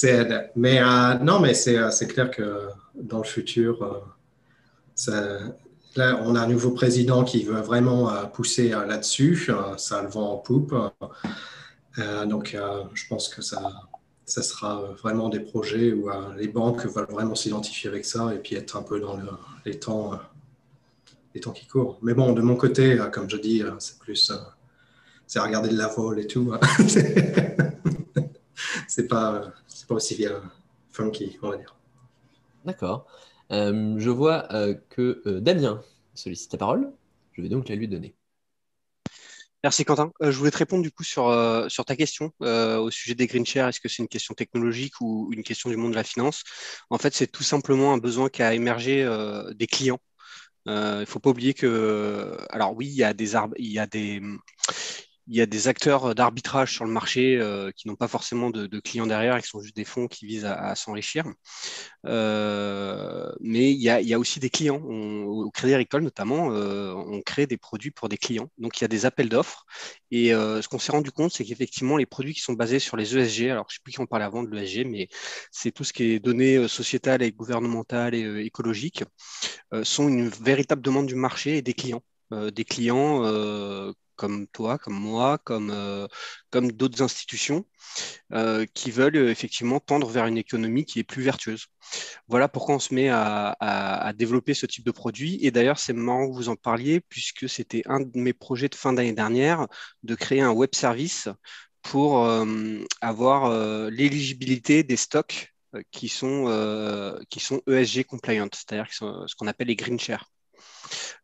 mais 0.56 0.80
non, 1.20 1.40
mais 1.40 1.54
c'est 1.54 2.06
clair 2.06 2.30
que 2.30 2.68
dans 2.94 3.18
le 3.18 3.24
futur, 3.24 4.04
là, 5.06 6.20
on 6.22 6.34
a 6.34 6.40
un 6.40 6.48
nouveau 6.48 6.70
président 6.70 7.24
qui 7.24 7.44
veut 7.44 7.60
vraiment 7.60 8.10
pousser 8.32 8.70
là-dessus. 8.70 9.50
Ça 9.76 10.02
le 10.02 10.08
vend 10.08 10.32
en 10.32 10.38
poupe. 10.38 10.74
donc, 12.26 12.56
je 12.94 13.06
pense 13.06 13.28
que 13.28 13.42
ça, 13.42 13.60
ça 14.26 14.42
sera 14.42 14.82
euh, 14.82 14.92
vraiment 14.94 15.28
des 15.28 15.40
projets 15.40 15.92
où 15.92 16.10
euh, 16.10 16.34
les 16.36 16.48
banques 16.48 16.84
veulent 16.86 17.06
vraiment 17.08 17.36
s'identifier 17.36 17.88
avec 17.88 18.04
ça 18.04 18.34
et 18.34 18.38
puis 18.38 18.56
être 18.56 18.76
un 18.76 18.82
peu 18.82 19.00
dans 19.00 19.16
les, 19.64 19.78
temps, 19.78 20.14
euh, 20.14 20.16
les 21.34 21.40
temps 21.40 21.52
qui 21.52 21.66
courent. 21.66 21.98
Mais 22.02 22.12
bon, 22.12 22.32
de 22.32 22.42
mon 22.42 22.56
côté, 22.56 22.98
comme 23.12 23.30
je 23.30 23.36
dis, 23.36 23.62
c'est 23.78 23.98
plus 23.98 24.32
c'est 25.28 25.40
regarder 25.40 25.68
de 25.70 25.78
la 25.78 25.88
vol 25.88 26.18
et 26.20 26.26
tout. 26.26 26.52
Hein. 26.52 26.60
c'est 28.88 29.06
pas, 29.08 29.52
pas 29.88 29.94
aussi 29.94 30.16
bien 30.16 30.42
funky, 30.90 31.38
on 31.42 31.50
va 31.50 31.56
dire. 31.56 31.76
D'accord. 32.64 33.06
je 33.50 34.10
vois 34.10 34.48
que 34.90 35.38
Damien 35.38 35.80
sollicite 36.14 36.52
la 36.52 36.58
parole. 36.58 36.92
Je 37.32 37.42
vais 37.42 37.48
donc 37.48 37.68
la 37.68 37.76
lui 37.76 37.86
donner. 37.86 38.15
Merci 39.66 39.84
Quentin. 39.84 40.12
Euh, 40.22 40.30
je 40.30 40.38
voulais 40.38 40.52
te 40.52 40.58
répondre 40.58 40.84
du 40.84 40.92
coup 40.92 41.02
sur, 41.02 41.26
euh, 41.26 41.66
ta 41.84 41.96
question 41.96 42.30
euh, 42.40 42.78
au 42.78 42.92
sujet 42.92 43.16
des 43.16 43.26
green 43.26 43.44
shares. 43.44 43.70
Est-ce 43.70 43.80
que 43.80 43.88
c'est 43.88 44.00
une 44.00 44.06
question 44.06 44.32
technologique 44.32 45.00
ou 45.00 45.28
une 45.32 45.42
question 45.42 45.70
du 45.70 45.76
monde 45.76 45.90
de 45.90 45.96
la 45.96 46.04
finance? 46.04 46.44
En 46.88 46.98
fait, 46.98 47.12
c'est 47.16 47.26
tout 47.26 47.42
simplement 47.42 47.92
un 47.92 47.98
besoin 47.98 48.28
qui 48.28 48.44
a 48.44 48.54
émergé 48.54 49.04
des 49.56 49.66
clients. 49.66 49.98
Il 50.66 50.72
ne 50.72 51.04
faut 51.04 51.18
pas 51.18 51.30
oublier 51.30 51.52
que, 51.52 52.36
alors 52.50 52.76
oui, 52.76 52.86
il 52.86 52.94
y 52.94 53.02
a 53.02 53.12
des, 53.12 53.32
il 53.56 53.72
y 53.72 53.80
a 53.80 53.88
des, 53.88 54.22
il 55.28 55.36
y 55.36 55.40
a 55.40 55.46
des 55.46 55.68
acteurs 55.68 56.14
d'arbitrage 56.14 56.72
sur 56.72 56.84
le 56.84 56.90
marché 56.90 57.36
euh, 57.36 57.72
qui 57.74 57.88
n'ont 57.88 57.96
pas 57.96 58.06
forcément 58.06 58.50
de, 58.50 58.80
clients 58.80 59.06
derrière 59.06 59.36
et 59.36 59.42
qui 59.42 59.48
sont 59.48 59.60
juste 59.60 59.74
des 59.74 59.84
fonds 59.84 60.06
qui 60.06 60.26
visent 60.26 60.44
à, 60.44 60.74
s'enrichir. 60.76 61.24
Euh, 62.06 63.32
mais 63.40 63.72
il 63.72 63.80
y, 63.80 63.90
a, 63.90 64.18
aussi 64.18 64.38
des 64.38 64.50
clients. 64.50 64.76
au 64.76 65.50
Crédit 65.50 65.74
Agricole, 65.74 66.02
notamment, 66.02 66.52
euh, 66.52 66.92
on 66.94 67.20
crée 67.22 67.46
des 67.46 67.56
produits 67.56 67.90
pour 67.90 68.08
des 68.08 68.18
clients. 68.18 68.48
Donc, 68.58 68.78
il 68.78 68.82
y 68.82 68.84
a 68.84 68.88
des 68.88 69.04
appels 69.06 69.28
d'offres. 69.28 69.66
Et 70.10 70.28
ce 70.28 70.68
qu'on 70.68 70.78
s'est 70.78 70.92
rendu 70.92 71.10
compte, 71.10 71.32
c'est 71.32 71.44
qu'effectivement, 71.44 71.96
les 71.96 72.06
produits 72.06 72.34
qui 72.34 72.40
sont 72.40 72.52
basés 72.52 72.78
sur 72.78 72.96
les 72.96 73.16
ESG, 73.16 73.50
alors 73.50 73.66
je 73.68 73.74
ne 73.74 73.76
sais 73.76 73.82
plus 73.82 73.92
qui 73.92 74.00
en 74.00 74.06
parlait 74.06 74.24
avant 74.24 74.42
de 74.44 74.54
l'ESG, 74.54 74.86
mais 74.86 75.08
c'est 75.50 75.72
tout 75.72 75.84
ce 75.84 75.92
qui 75.92 76.04
est 76.12 76.20
données 76.20 76.68
sociétales 76.68 77.22
et 77.22 77.32
gouvernementales 77.32 78.14
et 78.14 78.44
écologiques, 78.44 79.02
sont 79.82 80.08
une 80.08 80.28
véritable 80.28 80.82
demande 80.82 81.06
du 81.06 81.16
marché 81.16 81.56
et 81.56 81.62
des 81.62 81.74
clients. 81.74 82.02
des 82.30 82.64
clients 82.64 83.24
comme 84.16 84.46
toi, 84.48 84.78
comme 84.78 84.94
moi, 84.94 85.38
comme, 85.38 85.70
euh, 85.70 86.06
comme 86.50 86.72
d'autres 86.72 87.02
institutions 87.02 87.66
euh, 88.32 88.66
qui 88.74 88.90
veulent 88.90 89.16
euh, 89.16 89.30
effectivement 89.30 89.80
tendre 89.80 90.08
vers 90.08 90.26
une 90.26 90.38
économie 90.38 90.84
qui 90.84 90.98
est 90.98 91.04
plus 91.04 91.22
vertueuse. 91.22 91.66
Voilà 92.28 92.48
pourquoi 92.48 92.76
on 92.76 92.78
se 92.78 92.94
met 92.94 93.08
à, 93.10 94.12
développer 94.16 94.54
ce 94.54 94.66
type 94.66 94.84
de 94.84 94.90
produit. 94.90 95.38
Et 95.42 95.50
d'ailleurs, 95.50 95.78
c'est 95.78 95.92
marrant 95.92 96.28
que 96.28 96.34
vous 96.34 96.48
en 96.48 96.56
parliez, 96.56 97.00
puisque 97.00 97.48
c'était 97.48 97.82
un 97.86 98.00
de 98.00 98.10
mes 98.14 98.32
projets 98.32 98.68
de 98.68 98.74
fin 98.74 98.92
d'année 98.92 99.12
dernière 99.12 99.66
de 100.02 100.14
créer 100.14 100.40
un 100.40 100.52
web 100.52 100.70
service 100.74 101.28
pour 101.82 102.26
avoir 103.00 103.50
l'éligibilité 103.90 104.82
des 104.82 104.96
stocks 104.96 105.54
qui 105.92 106.08
sont, 106.08 107.20
qui 107.30 107.40
sont 107.40 107.62
ESG 107.68 108.04
compliant, 108.04 108.48
c'est-à-dire 108.52 108.92
ce 108.92 109.34
qu'on 109.36 109.46
appelle 109.46 109.68
les 109.68 109.76
green 109.76 110.00
shares. 110.00 110.30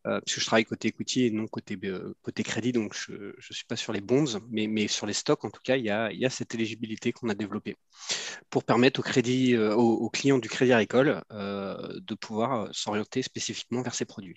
Euh, 0.06 0.20
parce 0.20 0.34
que 0.34 0.40
je 0.40 0.46
travaille 0.46 0.64
côté 0.64 0.88
equity 0.88 1.26
et 1.26 1.30
non 1.30 1.46
côté, 1.46 1.78
euh, 1.84 2.14
côté 2.22 2.42
crédit, 2.42 2.72
donc 2.72 2.94
je 2.94 3.12
ne 3.12 3.54
suis 3.54 3.64
pas 3.64 3.76
sur 3.76 3.92
les 3.92 4.00
bonds, 4.00 4.40
mais, 4.50 4.66
mais, 4.66 4.88
sur 4.88 5.06
les 5.06 5.12
stocks, 5.12 5.44
en 5.44 5.50
tout 5.50 5.60
cas, 5.62 5.76
il 5.76 5.84
y 5.84 5.90
a, 5.90 6.12
y 6.12 6.24
a 6.24 6.30
cette 6.30 6.54
éligibilité 6.54 7.12
qu'on 7.12 7.28
a 7.28 7.34
développée 7.34 7.76
pour 8.50 8.64
permettre 8.64 9.00
au 9.00 9.02
crédit, 9.02 9.54
euh, 9.54 9.74
aux, 9.74 10.10
clients 10.10 10.38
du 10.38 10.48
crédit 10.48 10.72
agricole 10.72 11.22
de 11.30 12.14
pouvoir 12.14 12.68
s'orienter 12.72 13.22
spécifiquement 13.22 13.82
vers 13.82 13.94
ces 13.94 14.04
produits. 14.04 14.36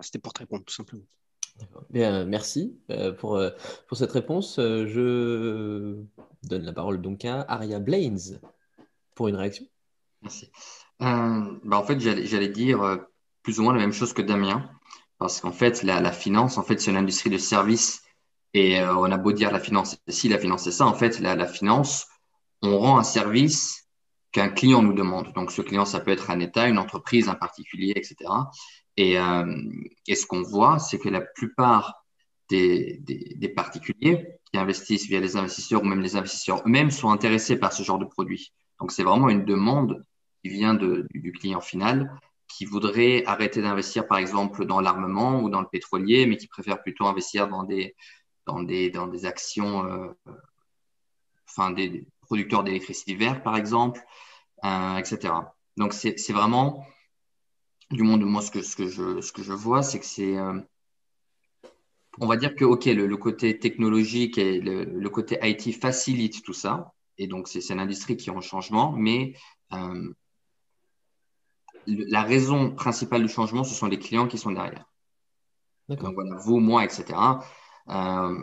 C'était 0.00 0.18
pour 0.18 0.32
te 0.32 0.40
répondre, 0.40 0.64
tout 0.64 0.74
simplement. 0.74 1.04
Bien, 1.90 2.24
merci 2.24 2.76
pour, 3.18 3.40
pour 3.86 3.96
cette 3.96 4.12
réponse. 4.12 4.56
je 4.58 6.02
donne 6.42 6.62
la 6.62 6.72
parole 6.72 7.00
donc 7.00 7.24
à 7.24 7.42
Aria 7.48 7.78
Blaines 7.78 8.40
pour 9.14 9.28
une 9.28 9.36
réaction. 9.36 9.64
Merci. 10.22 10.50
bah 10.98 11.78
en 11.78 11.84
fait, 11.84 12.00
j'allais 12.00 12.48
dire 12.48 13.06
plus 13.44 13.60
ou 13.60 13.62
moins 13.62 13.74
la 13.74 13.80
même 13.80 13.92
chose 13.92 14.12
que 14.12 14.22
Damien, 14.22 14.68
parce 15.18 15.40
qu'en 15.40 15.52
fait, 15.52 15.84
la, 15.84 16.10
finance, 16.10 16.58
en 16.58 16.64
fait, 16.64 16.80
c'est 16.80 16.90
une 16.90 16.96
industrie 16.96 17.30
de 17.30 17.38
service. 17.38 18.02
Et 18.54 18.80
euh, 18.80 18.96
on 18.96 19.10
a 19.12 19.16
beau 19.16 19.32
dire 19.32 19.52
la 19.52 19.60
finance, 19.60 19.96
si 20.08 20.28
la 20.28 20.38
finance 20.38 20.64
c'est 20.64 20.72
ça, 20.72 20.86
en 20.86 20.94
fait, 20.94 21.20
la, 21.20 21.46
finance, 21.46 22.06
on 22.62 22.78
rend 22.78 22.98
un 22.98 23.04
service 23.04 23.88
qu'un 24.32 24.48
client 24.48 24.82
nous 24.82 24.94
demande. 24.94 25.32
Donc, 25.34 25.52
ce 25.52 25.62
client, 25.62 25.84
ça 25.84 26.00
peut 26.00 26.10
être 26.10 26.30
un 26.30 26.40
État, 26.40 26.68
une 26.68 26.78
entreprise, 26.78 27.28
un 27.28 27.34
particulier, 27.34 27.92
etc. 27.94 28.16
Et, 28.96 29.18
euh, 29.18 29.62
et 30.06 30.14
ce 30.14 30.26
qu'on 30.26 30.42
voit, 30.42 30.78
c'est 30.78 30.98
que 30.98 31.08
la 31.08 31.20
plupart 31.20 32.04
des, 32.48 33.52
particuliers 33.54 34.26
qui 34.50 34.58
investissent 34.58 35.06
via 35.06 35.20
les 35.20 35.36
investisseurs 35.36 35.82
ou 35.82 35.86
même 35.86 36.00
les 36.00 36.16
investisseurs 36.16 36.62
eux-mêmes 36.66 36.90
sont 36.90 37.10
intéressés 37.10 37.56
par 37.56 37.72
ce 37.72 37.82
genre 37.82 37.98
de 37.98 38.04
produit. 38.04 38.52
Donc, 38.80 38.90
c'est 38.90 39.04
vraiment 39.04 39.28
une 39.28 39.44
demande 39.44 40.04
qui 40.42 40.50
vient 40.50 40.74
du 40.74 41.32
client 41.32 41.60
final 41.60 42.10
qui 42.56 42.64
voudraient 42.66 43.24
arrêter 43.26 43.62
d'investir, 43.62 44.06
par 44.06 44.18
exemple, 44.18 44.64
dans 44.64 44.80
l'armement 44.80 45.40
ou 45.42 45.50
dans 45.50 45.60
le 45.60 45.66
pétrolier, 45.66 46.26
mais 46.26 46.36
qui 46.36 46.46
préfèrent 46.46 46.82
plutôt 46.82 47.06
investir 47.06 47.48
dans 47.48 47.64
des, 47.64 47.96
dans 48.46 48.62
des, 48.62 48.90
dans 48.90 49.08
des 49.08 49.26
actions, 49.26 49.84
euh, 49.84 50.08
enfin, 51.48 51.72
des 51.72 52.06
producteurs 52.22 52.62
d'électricité 52.62 53.16
verte, 53.16 53.42
par 53.42 53.56
exemple, 53.56 54.00
euh, 54.64 54.96
etc. 54.96 55.34
Donc, 55.76 55.92
c'est 55.94 56.32
vraiment, 56.32 56.86
du 57.90 58.04
monde, 58.04 58.24
moi, 58.24 58.40
ce 58.40 58.52
que, 58.52 58.62
ce 58.62 58.76
que, 58.76 58.86
je, 58.86 59.20
ce 59.20 59.32
que 59.32 59.42
je 59.42 59.52
vois, 59.52 59.82
c'est 59.82 59.98
que 59.98 60.06
c'est. 60.06 60.36
Euh, 60.36 60.60
on 62.20 62.28
va 62.28 62.36
dire 62.36 62.54
que, 62.54 62.64
OK, 62.64 62.84
le, 62.84 63.16
côté 63.16 63.58
technologique 63.58 64.38
et 64.38 64.60
le, 64.60 64.84
le, 64.84 65.10
côté 65.10 65.36
IT 65.42 65.74
facilite 65.80 66.44
tout 66.44 66.52
ça. 66.52 66.92
Et 67.18 67.26
donc, 67.26 67.48
c'est 67.48 67.68
une 67.70 67.80
industrie 67.80 68.16
qui 68.16 68.30
est 68.30 68.32
en 68.32 68.40
changement, 68.40 68.92
mais 68.92 69.34
la 71.86 72.22
raison 72.22 72.70
principale 72.70 73.22
du 73.22 73.28
changement, 73.28 73.64
ce 73.64 73.74
sont 73.74 73.86
les 73.86 73.98
clients 73.98 74.26
qui 74.26 74.38
sont 74.38 74.52
derrière. 74.52 74.84
Donc 75.88 76.14
voilà, 76.14 76.36
vous, 76.36 76.58
moi, 76.60 76.84
etc. 76.84 77.04
Euh, 77.90 78.34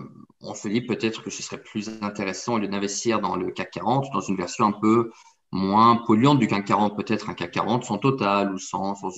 on 0.42 0.54
se 0.54 0.68
dit 0.68 0.82
peut-être 0.82 1.24
que 1.24 1.30
ce 1.30 1.42
serait 1.42 1.62
plus 1.62 1.90
intéressant 2.02 2.56
au 2.56 2.58
lieu 2.60 2.68
d'investir 2.68 3.20
dans 3.20 3.36
le 3.36 3.52
CAC 3.52 3.72
40, 3.72 4.12
dans 4.14 4.22
une 4.22 4.36
version 4.36 4.66
un 4.68 4.72
peu 4.72 5.12
moins 5.52 5.98
polluante 6.06 6.40
du 6.40 6.48
CAC 6.48 6.66
40, 6.66 6.96
peut-être 6.96 7.30
un 7.30 7.34
CAC 7.34 7.52
40 7.52 7.84
sans 7.84 7.98
Total 7.98 8.54
ou 8.54 8.58
sans, 8.58 8.96
sans, 8.96 9.12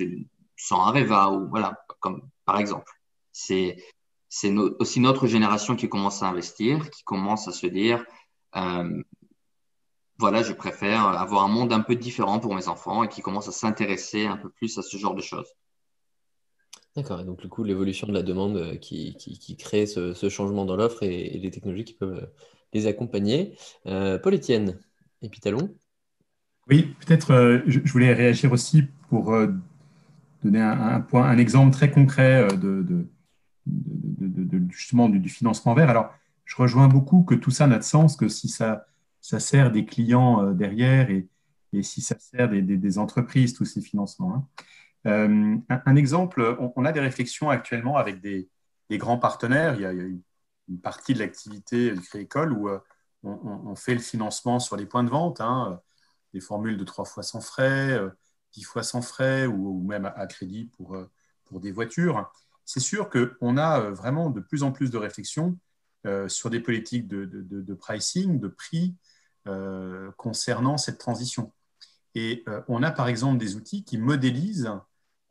sans 0.56 0.82
Areva, 0.82 1.32
ou 1.32 1.50
voilà, 1.50 1.78
comme 2.00 2.22
par 2.46 2.58
exemple. 2.60 2.92
C'est 3.32 3.78
aussi 4.80 5.00
notre 5.00 5.28
génération 5.28 5.76
qui 5.76 5.90
commence 5.90 6.24
à 6.24 6.28
investir, 6.28 6.90
qui 6.90 7.04
commence 7.04 7.48
à 7.48 7.52
se 7.52 7.68
dire 7.68 8.04
euh, 8.56 9.04
voilà, 10.24 10.42
je 10.42 10.54
préfère 10.54 11.08
avoir 11.08 11.44
un 11.44 11.50
monde 11.50 11.74
un 11.74 11.82
peu 11.82 11.96
différent 11.96 12.40
pour 12.40 12.56
mes 12.56 12.70
enfants 12.70 13.04
et 13.04 13.10
qui 13.10 13.22
commencent 13.22 13.50
à 13.50 13.52
s'intéresser 13.52 14.26
un 14.26 14.38
peu 14.38 14.48
plus 14.48 14.78
à 14.78 14.82
ce 14.82 14.96
genre 14.96 15.16
de 15.16 15.22
choses. 15.22 15.50
D'accord, 16.96 17.20
et 17.20 17.26
donc 17.26 17.42
du 17.42 17.50
coup, 17.50 17.66
l'évolution 17.66 18.08
de 18.08 18.14
la 18.14 18.24
demande 18.24 18.56
euh, 18.56 18.78
qui, 18.78 19.18
crée 19.60 19.86
ce, 19.86 20.30
changement 20.30 20.64
dans 20.64 20.78
l'offre 20.78 21.04
et, 21.04 21.38
les 21.38 21.52
technologies 21.52 21.84
qui 21.84 21.96
peuvent 21.96 22.24
euh, 22.24 22.34
les 22.72 22.88
accompagner. 22.88 23.58
Euh, 23.86 24.18
Paul-Étienne, 24.18 24.80
Épitalon 25.22 25.76
Oui, 26.70 26.96
peut-être 27.06 27.62
je, 27.68 27.92
voulais 27.92 28.14
réagir 28.14 28.54
aussi 28.54 28.84
pour 29.10 29.36
donner 30.42 30.62
un, 30.62 31.02
point, 31.02 31.26
un 31.26 31.38
exemple 31.38 31.74
très 31.74 31.92
concret 31.92 32.48
de, 32.56 33.10
justement 34.70 35.10
du, 35.10 35.20
du, 35.20 35.28
financement 35.28 35.74
vert. 35.74 35.90
Alors, 35.90 36.14
je 36.46 36.56
rejoins 36.56 36.88
beaucoup 36.88 37.24
que 37.24 37.36
tout 37.36 37.52
ça 37.52 37.68
n'a 37.68 37.78
de 37.78 37.84
sens 37.84 38.16
que 38.16 38.30
si 38.30 38.48
ça 38.48 38.86
ça 39.24 39.40
sert 39.40 39.72
des 39.72 39.86
clients 39.86 40.44
euh, 40.44 40.54
derrière 40.54 41.10
et, 41.10 41.28
si 41.82 42.02
ça 42.02 42.20
sert 42.20 42.50
des, 42.50 42.98
entreprises, 43.00 43.56
tous 43.56 43.66
ces 43.66 43.82
financements. 43.82 44.36
Hein. 44.36 44.48
Euh, 45.08 45.58
un, 45.70 45.96
exemple, 45.96 46.56
on, 46.76 46.86
a 46.86 46.92
des 46.92 47.00
réflexions 47.00 47.50
actuellement 47.50 47.98
avec 47.98 48.22
des, 48.22 48.48
grands 48.92 49.18
partenaires. 49.18 49.74
Il 49.74 49.82
y 49.82 49.86
a, 49.86 49.92
une, 49.92 50.22
partie 50.84 51.16
de 51.16 51.20
l'activité 51.20 51.92
du 51.92 52.02
Crédit 52.02 52.28
où 52.52 52.70
euh, 52.70 52.78
on, 53.24 53.74
fait 53.76 53.96
le 53.96 54.02
financement 54.02 54.60
sur 54.60 54.76
les 54.76 54.86
points 54.86 55.04
de 55.04 55.10
vente, 55.10 55.42
hein, 55.42 55.82
des 56.36 56.42
formules 56.42 56.78
de 56.78 56.84
trois 56.84 57.06
fois 57.06 57.24
sans 57.24 57.42
frais, 57.42 58.00
dix 58.52 58.62
fois 58.64 58.84
sans 58.84 59.02
frais 59.02 59.48
ou, 59.48 59.82
même 59.82 60.06
à, 60.06 60.28
crédit 60.28 60.70
pour, 60.78 60.96
des 61.60 61.72
voitures. 61.72 62.32
C'est 62.66 62.80
sûr 62.80 63.10
qu'on 63.10 63.58
a 63.58 63.80
vraiment 63.90 64.30
de 64.30 64.42
plus 64.42 64.62
en 64.62 64.72
plus 64.72 64.92
de 64.92 64.98
réflexions 64.98 65.58
sur 66.28 66.52
des 66.52 66.60
politiques 66.60 67.08
de, 67.08 67.26
de 67.26 67.74
pricing, 67.74 68.40
de 68.40 68.48
prix, 68.48 68.96
concernant 70.18 70.78
cette 70.78 71.00
transition. 71.00 71.52
Et 72.16 72.44
euh, 72.48 72.62
on 72.68 72.84
a 72.84 72.92
par 72.92 73.08
exemple 73.08 73.38
des 73.38 73.56
outils 73.56 73.84
qui 73.84 73.98
modélisent, 73.98 74.72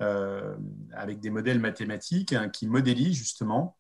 euh, 0.01 0.57
avec 0.92 1.20
des 1.20 1.31
modèles 1.31 1.61
mathématiques, 1.61 2.33
hein, 2.33 2.48
qui 2.48 2.66
modélisent 2.66 3.16
justement 3.16 3.77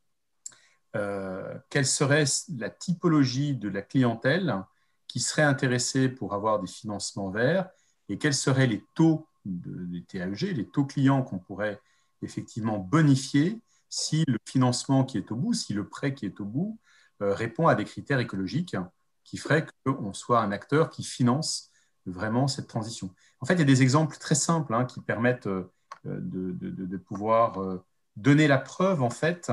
quelle 1.70 1.86
serait 1.86 2.24
la 2.58 2.68
typologie 2.68 3.56
de 3.56 3.70
la 3.70 3.80
clientèle 3.80 4.62
qui 5.08 5.20
serait 5.20 5.40
intéressée 5.40 6.10
pour 6.10 6.34
avoir 6.34 6.60
des 6.60 6.66
financements 6.66 7.30
verts 7.30 7.70
et 8.10 8.18
quels 8.18 8.34
seraient 8.34 8.66
les 8.66 8.84
taux 8.94 9.26
des 9.46 10.02
TAEG, 10.02 10.54
les 10.54 10.68
taux 10.68 10.84
clients 10.84 11.22
qu'on 11.22 11.38
pourrait 11.38 11.80
effectivement 12.20 12.78
bonifier 12.78 13.58
si 13.88 14.24
le 14.28 14.36
financement 14.44 15.06
qui 15.06 15.16
est 15.16 15.32
au 15.32 15.36
bout, 15.36 15.54
si 15.54 15.72
le 15.72 15.88
prêt 15.88 16.12
qui 16.12 16.26
est 16.26 16.38
au 16.40 16.44
bout 16.44 16.78
répond 17.20 17.68
à 17.68 17.74
des 17.74 17.86
critères 17.86 18.20
écologiques 18.20 18.76
qui 19.24 19.36
ferait 19.36 19.66
qu'on 19.84 20.12
soit 20.12 20.40
un 20.40 20.52
acteur 20.52 20.90
qui 20.90 21.02
finance 21.02 21.70
vraiment 22.06 22.48
cette 22.48 22.66
transition. 22.66 23.10
En 23.40 23.46
fait, 23.46 23.54
il 23.54 23.60
y 23.60 23.62
a 23.62 23.66
des 23.66 23.82
exemples 23.82 24.16
très 24.16 24.34
simples 24.34 24.74
hein, 24.74 24.84
qui 24.84 25.00
permettent 25.00 25.46
euh, 25.46 26.18
de, 26.20 26.96
pouvoir 26.96 27.60
euh, 27.60 27.84
donner 28.16 28.48
la 28.48 28.58
preuve, 28.58 29.02
en 29.02 29.10
fait, 29.10 29.52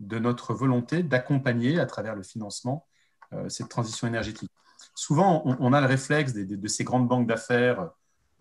de 0.00 0.18
notre 0.18 0.52
volonté 0.52 1.02
d'accompagner 1.02 1.80
à 1.80 1.86
travers 1.86 2.14
le 2.14 2.22
financement 2.22 2.86
euh, 3.32 3.48
cette 3.48 3.68
transition 3.68 4.06
énergétique. 4.06 4.50
Souvent, 4.94 5.42
on, 5.44 5.72
a 5.72 5.80
le 5.80 5.86
réflexe 5.86 6.34
de, 6.34 6.68
ces 6.68 6.84
grandes 6.84 7.08
banques 7.08 7.26
d'affaires 7.26 7.90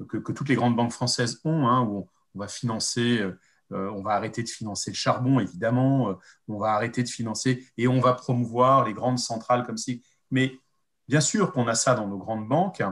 que, 0.07 0.17
toutes 0.17 0.49
les 0.49 0.55
grandes 0.55 0.75
banques 0.75 0.91
françaises 0.91 1.39
ont, 1.45 1.67
hein, 1.67 1.81
où 1.81 2.07
on, 2.33 2.39
va 2.39 2.47
financer, 2.47 3.25
on 3.71 4.01
va 4.01 4.11
arrêter 4.11 4.43
de 4.43 4.49
financer 4.49 4.91
le 4.91 4.95
charbon, 4.95 5.39
évidemment, 5.39 6.17
on 6.47 6.57
va 6.57 6.73
arrêter 6.73 7.03
de 7.03 7.09
financer 7.09 7.65
et 7.78 7.88
on 7.88 7.99
va 7.99 8.13
promouvoir 8.13 8.86
les 8.86 8.93
grandes 8.93 9.19
centrales 9.19 9.65
comme 9.65 9.78
si. 9.78 10.03
Mais 10.32 10.59
Bien 11.08 11.22
sûr 11.22 11.51
qu'on 11.51 11.68
a 11.68 11.76
ça 11.76 11.95
dans 11.95 12.08
nos 12.08 12.18
grandes 12.18 12.47
banques, 12.47 12.84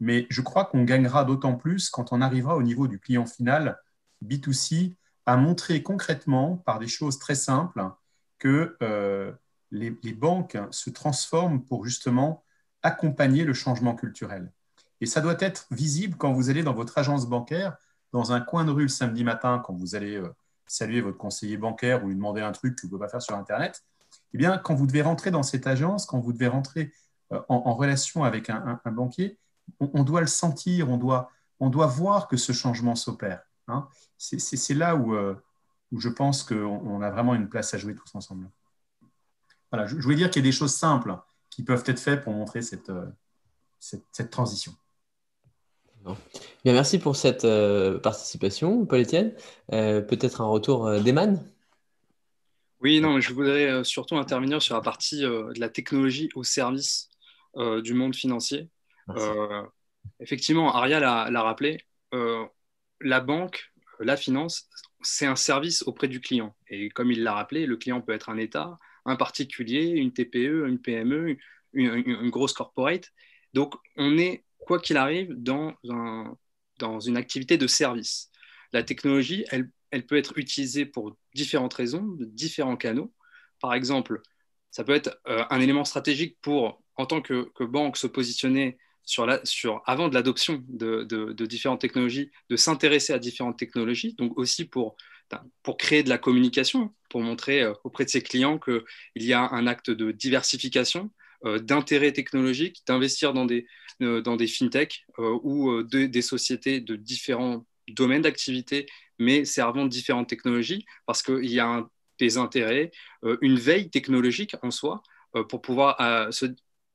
mais 0.00 0.26
je 0.30 0.40
crois 0.40 0.64
qu'on 0.64 0.84
gagnera 0.84 1.24
d'autant 1.24 1.54
plus 1.54 1.90
quand 1.90 2.12
on 2.12 2.20
arrivera 2.20 2.56
au 2.56 2.62
niveau 2.62 2.88
du 2.88 2.98
client 2.98 3.26
final 3.26 3.78
B2C 4.24 4.94
à 5.26 5.36
montrer 5.36 5.82
concrètement 5.82 6.56
par 6.56 6.78
des 6.78 6.86
choses 6.86 7.18
très 7.18 7.34
simples 7.34 7.84
que 8.38 8.76
euh, 8.82 9.32
les, 9.70 9.90
banques 10.14 10.56
se 10.70 10.90
transforment 10.90 11.62
pour 11.62 11.84
justement 11.84 12.44
accompagner 12.82 13.44
le 13.44 13.52
changement 13.52 13.94
culturel. 13.94 14.52
Et 15.00 15.06
ça 15.06 15.20
doit 15.20 15.36
être 15.40 15.66
visible 15.70 16.16
quand 16.16 16.32
vous 16.32 16.48
allez 16.50 16.62
dans 16.62 16.72
votre 16.72 16.96
agence 16.96 17.26
bancaire, 17.26 17.76
dans 18.12 18.32
un 18.32 18.40
coin 18.40 18.64
de 18.64 18.70
rue 18.70 18.82
le 18.82 18.88
samedi 18.88 19.24
matin, 19.24 19.60
quand 19.64 19.74
vous 19.74 19.94
allez 19.94 20.16
euh, 20.16 20.34
saluer 20.66 21.00
votre 21.00 21.18
conseiller 21.18 21.56
bancaire 21.56 22.02
ou 22.04 22.08
lui 22.08 22.14
demander 22.14 22.40
un 22.40 22.52
truc 22.52 22.76
que 22.76 22.82
vous 22.82 22.86
ne 22.86 22.90
pouvez 22.92 23.06
pas 23.06 23.10
faire 23.10 23.22
sur 23.22 23.34
Internet. 23.34 23.84
Eh 24.32 24.38
bien, 24.38 24.56
quand 24.56 24.74
vous 24.74 24.86
devez 24.86 25.02
rentrer 25.02 25.30
dans 25.30 25.42
cette 25.42 25.66
agence, 25.66 26.06
quand 26.06 26.20
vous 26.20 26.32
devez 26.32 26.48
rentrer 26.48 26.92
euh, 27.32 27.40
en, 27.48 27.74
relation 27.74 28.24
avec 28.24 28.48
un, 28.48 28.80
banquier, 28.86 29.38
on, 29.80 30.02
doit 30.02 30.22
le 30.22 30.26
sentir, 30.26 30.88
on 30.88 30.96
doit, 30.96 31.30
on 31.60 31.68
doit 31.68 31.86
voir 31.86 32.26
que 32.26 32.38
ce 32.38 32.52
changement 32.52 32.94
s'opère. 32.94 33.42
Hein. 33.66 33.86
C'est 34.16 34.74
là 34.74 34.96
où, 34.96 35.14
euh, 35.14 35.34
où, 35.92 36.00
je 36.00 36.08
pense 36.08 36.42
qu'on 36.42 37.02
a 37.02 37.10
vraiment 37.10 37.34
une 37.34 37.50
place 37.50 37.74
à 37.74 37.78
jouer 37.78 37.94
tous 37.94 38.14
ensemble. 38.14 38.48
Voilà, 39.70 39.86
je, 39.86 39.96
voulais 39.96 40.16
dire 40.16 40.30
qu'il 40.30 40.42
y 40.42 40.46
a 40.46 40.48
des 40.48 40.56
choses 40.56 40.74
simples 40.74 41.18
qui 41.50 41.62
peuvent 41.62 41.84
être 41.84 41.98
faites 41.98 42.22
pour 42.22 42.32
montrer 42.32 42.62
cette, 42.62 42.88
euh, 42.88 43.04
cette, 43.78 44.30
transition. 44.30 44.72
Bien, 46.64 46.72
merci 46.72 46.98
pour 46.98 47.16
cette 47.16 47.46
participation, 48.02 48.86
Paul-Étienne. 48.86 49.34
Peut-être 49.68 50.40
un 50.40 50.46
retour 50.46 50.90
d'Eman? 51.00 51.44
Oui, 52.80 53.00
non, 53.00 53.20
je 53.20 53.34
voudrais 53.34 53.84
surtout 53.84 54.16
intervenir 54.16 54.62
sur 54.62 54.76
la 54.76 54.80
partie 54.80 55.20
de 55.20 55.52
la 55.58 55.68
technologie 55.68 56.30
au 56.34 56.44
service 56.44 57.07
euh, 57.58 57.82
du 57.82 57.92
monde 57.92 58.14
financier. 58.14 58.68
Euh, 59.16 59.64
effectivement, 60.20 60.76
Aria 60.76 61.00
l'a 61.00 61.42
rappelé, 61.42 61.78
euh, 62.14 62.46
la 63.00 63.18
banque, 63.18 63.72
la 63.98 64.16
finance, 64.16 64.68
c'est 65.02 65.26
un 65.26 65.34
service 65.34 65.82
auprès 65.82 66.06
du 66.06 66.20
client. 66.20 66.54
Et 66.68 66.88
comme 66.88 67.10
il 67.10 67.24
l'a 67.24 67.32
rappelé, 67.32 67.66
le 67.66 67.76
client 67.76 68.00
peut 68.00 68.12
être 68.12 68.28
un 68.28 68.36
État, 68.36 68.78
un 69.06 69.16
particulier, 69.16 69.88
une 69.88 70.12
TPE, 70.12 70.68
une 70.68 70.78
PME, 70.80 71.36
une, 71.72 72.30
grosse 72.30 72.52
corporate. 72.52 73.10
Donc, 73.54 73.74
on 73.96 74.16
est, 74.18 74.44
quoi 74.58 74.78
qu'il 74.78 74.96
arrive, 74.96 75.32
dans, 75.32 75.74
dans 76.78 77.00
une 77.00 77.16
activité 77.16 77.56
de 77.56 77.66
service. 77.66 78.30
La 78.72 78.84
technologie, 78.84 79.44
elle, 79.50 79.68
elle, 79.90 80.06
peut 80.06 80.16
être 80.16 80.38
utilisée 80.38 80.86
pour 80.86 81.16
différentes 81.34 81.74
raisons, 81.74 82.04
de 82.04 82.24
différents 82.24 82.76
canaux. 82.76 83.12
Par 83.60 83.74
exemple, 83.74 84.22
ça 84.70 84.84
peut 84.84 84.94
être 84.94 85.20
un 85.24 85.60
élément 85.60 85.84
stratégique 85.84 86.38
pour 86.40 86.80
en 86.98 87.06
tant 87.06 87.22
que, 87.22 87.48
banque, 87.64 87.96
se 87.96 88.06
positionner 88.06 88.76
sur 89.04 89.24
la, 89.24 89.40
sur, 89.44 89.82
avant 89.86 90.08
de 90.08 90.14
l'adoption 90.14 90.62
de, 90.68 91.32
différentes 91.46 91.80
technologies, 91.80 92.30
de 92.50 92.56
s'intéresser 92.56 93.14
à 93.14 93.18
différentes 93.18 93.58
technologies, 93.58 94.14
donc 94.14 94.36
aussi 94.36 94.66
pour, 94.66 94.96
pour 95.62 95.78
créer 95.78 96.02
de 96.02 96.10
la 96.10 96.18
communication, 96.18 96.92
pour 97.08 97.22
montrer 97.22 97.62
euh, 97.62 97.72
auprès 97.84 98.04
de 98.04 98.10
ses 98.10 98.20
clients 98.20 98.58
qu'il 98.58 98.82
y 99.16 99.32
a 99.32 99.48
un 99.48 99.66
acte 99.66 99.90
de 99.90 100.10
diversification, 100.10 101.10
euh, 101.44 101.60
d'intérêt 101.60 102.12
technologique, 102.12 102.82
d'investir 102.86 103.32
dans 103.32 103.46
des, 103.46 103.66
euh, 104.02 104.20
dans 104.20 104.36
des 104.36 104.48
fintechs 104.48 105.06
ou 105.18 105.82
des 105.84 106.22
sociétés 106.22 106.80
de 106.80 106.96
différents 106.96 107.64
domaines 107.88 108.22
d'activité, 108.22 108.86
mais 109.20 109.44
servant 109.44 109.86
différentes 109.86 110.28
technologies, 110.28 110.84
parce 111.06 111.22
qu'il 111.22 111.50
y 111.50 111.60
a 111.60 111.88
des 112.18 112.36
intérêts, 112.36 112.90
une 113.40 113.58
veille 113.58 113.88
technologique 113.88 114.56
en 114.62 114.70
soi, 114.72 115.02
pour 115.48 115.62
pouvoir 115.62 115.96
se, 116.32 116.46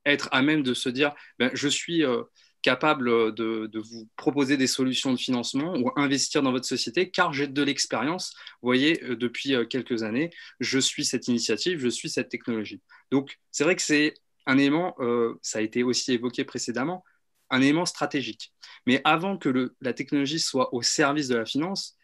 être 0.06 0.28
à 0.32 0.42
même 0.42 0.62
de 0.62 0.74
se 0.74 0.88
dire 0.88 1.14
ben, 1.38 1.50
je 1.54 1.68
suis 1.68 2.04
euh, 2.04 2.22
capable 2.62 3.34
de, 3.34 3.70
vous 3.74 4.08
proposer 4.16 4.56
des 4.56 4.66
solutions 4.66 5.12
de 5.12 5.18
financement 5.18 5.74
ou 5.76 5.90
investir 5.96 6.42
dans 6.42 6.52
votre 6.52 6.66
société 6.66 7.10
car 7.10 7.32
j'ai 7.32 7.46
de 7.46 7.62
l'expérience. 7.62 8.34
Vous 8.62 8.68
voyez, 8.68 9.02
euh, 9.04 9.16
depuis 9.16 9.54
euh, 9.54 9.64
quelques 9.64 10.02
années, 10.02 10.30
je 10.60 10.78
suis 10.78 11.04
cette 11.04 11.28
initiative, 11.28 11.78
je 11.78 11.88
suis 11.88 12.08
cette 12.08 12.28
technologie. 12.28 12.80
Donc, 13.10 13.38
c'est 13.50 13.64
vrai 13.64 13.76
que 13.76 13.82
c'est 13.82 14.14
un 14.46 14.58
élément, 14.58 14.94
ça 15.40 15.60
a 15.60 15.62
été 15.62 15.82
aussi 15.82 16.12
évoqué 16.12 16.44
précédemment, 16.44 17.02
un 17.48 17.62
élément 17.62 17.86
stratégique. 17.86 18.52
Mais 18.86 19.00
avant 19.04 19.38
que 19.38 19.72
la 19.80 19.94
technologie 19.94 20.38
soit 20.38 20.74
au 20.74 20.82
service 20.82 21.28
de 21.28 21.36
la 21.36 21.46
finance, 21.46 21.96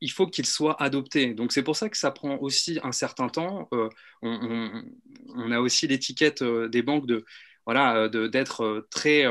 il 0.00 0.10
faut 0.10 0.26
qu'il 0.26 0.46
soit 0.46 0.80
adopté. 0.82 1.34
Donc 1.34 1.52
c'est 1.52 1.62
pour 1.62 1.76
ça 1.76 1.88
que 1.88 1.96
ça 1.96 2.10
prend 2.10 2.36
aussi 2.38 2.78
un 2.82 2.92
certain 2.92 3.28
temps. 3.28 3.68
Euh, 3.72 3.88
on, 4.22 5.50
a 5.50 5.60
aussi 5.60 5.86
l'étiquette 5.86 6.42
euh, 6.42 6.68
des 6.68 6.82
banques 6.82 7.06
de 7.06 7.24
voilà 7.66 7.96
euh, 7.96 8.28
d'être 8.28 8.86
très 8.90 9.24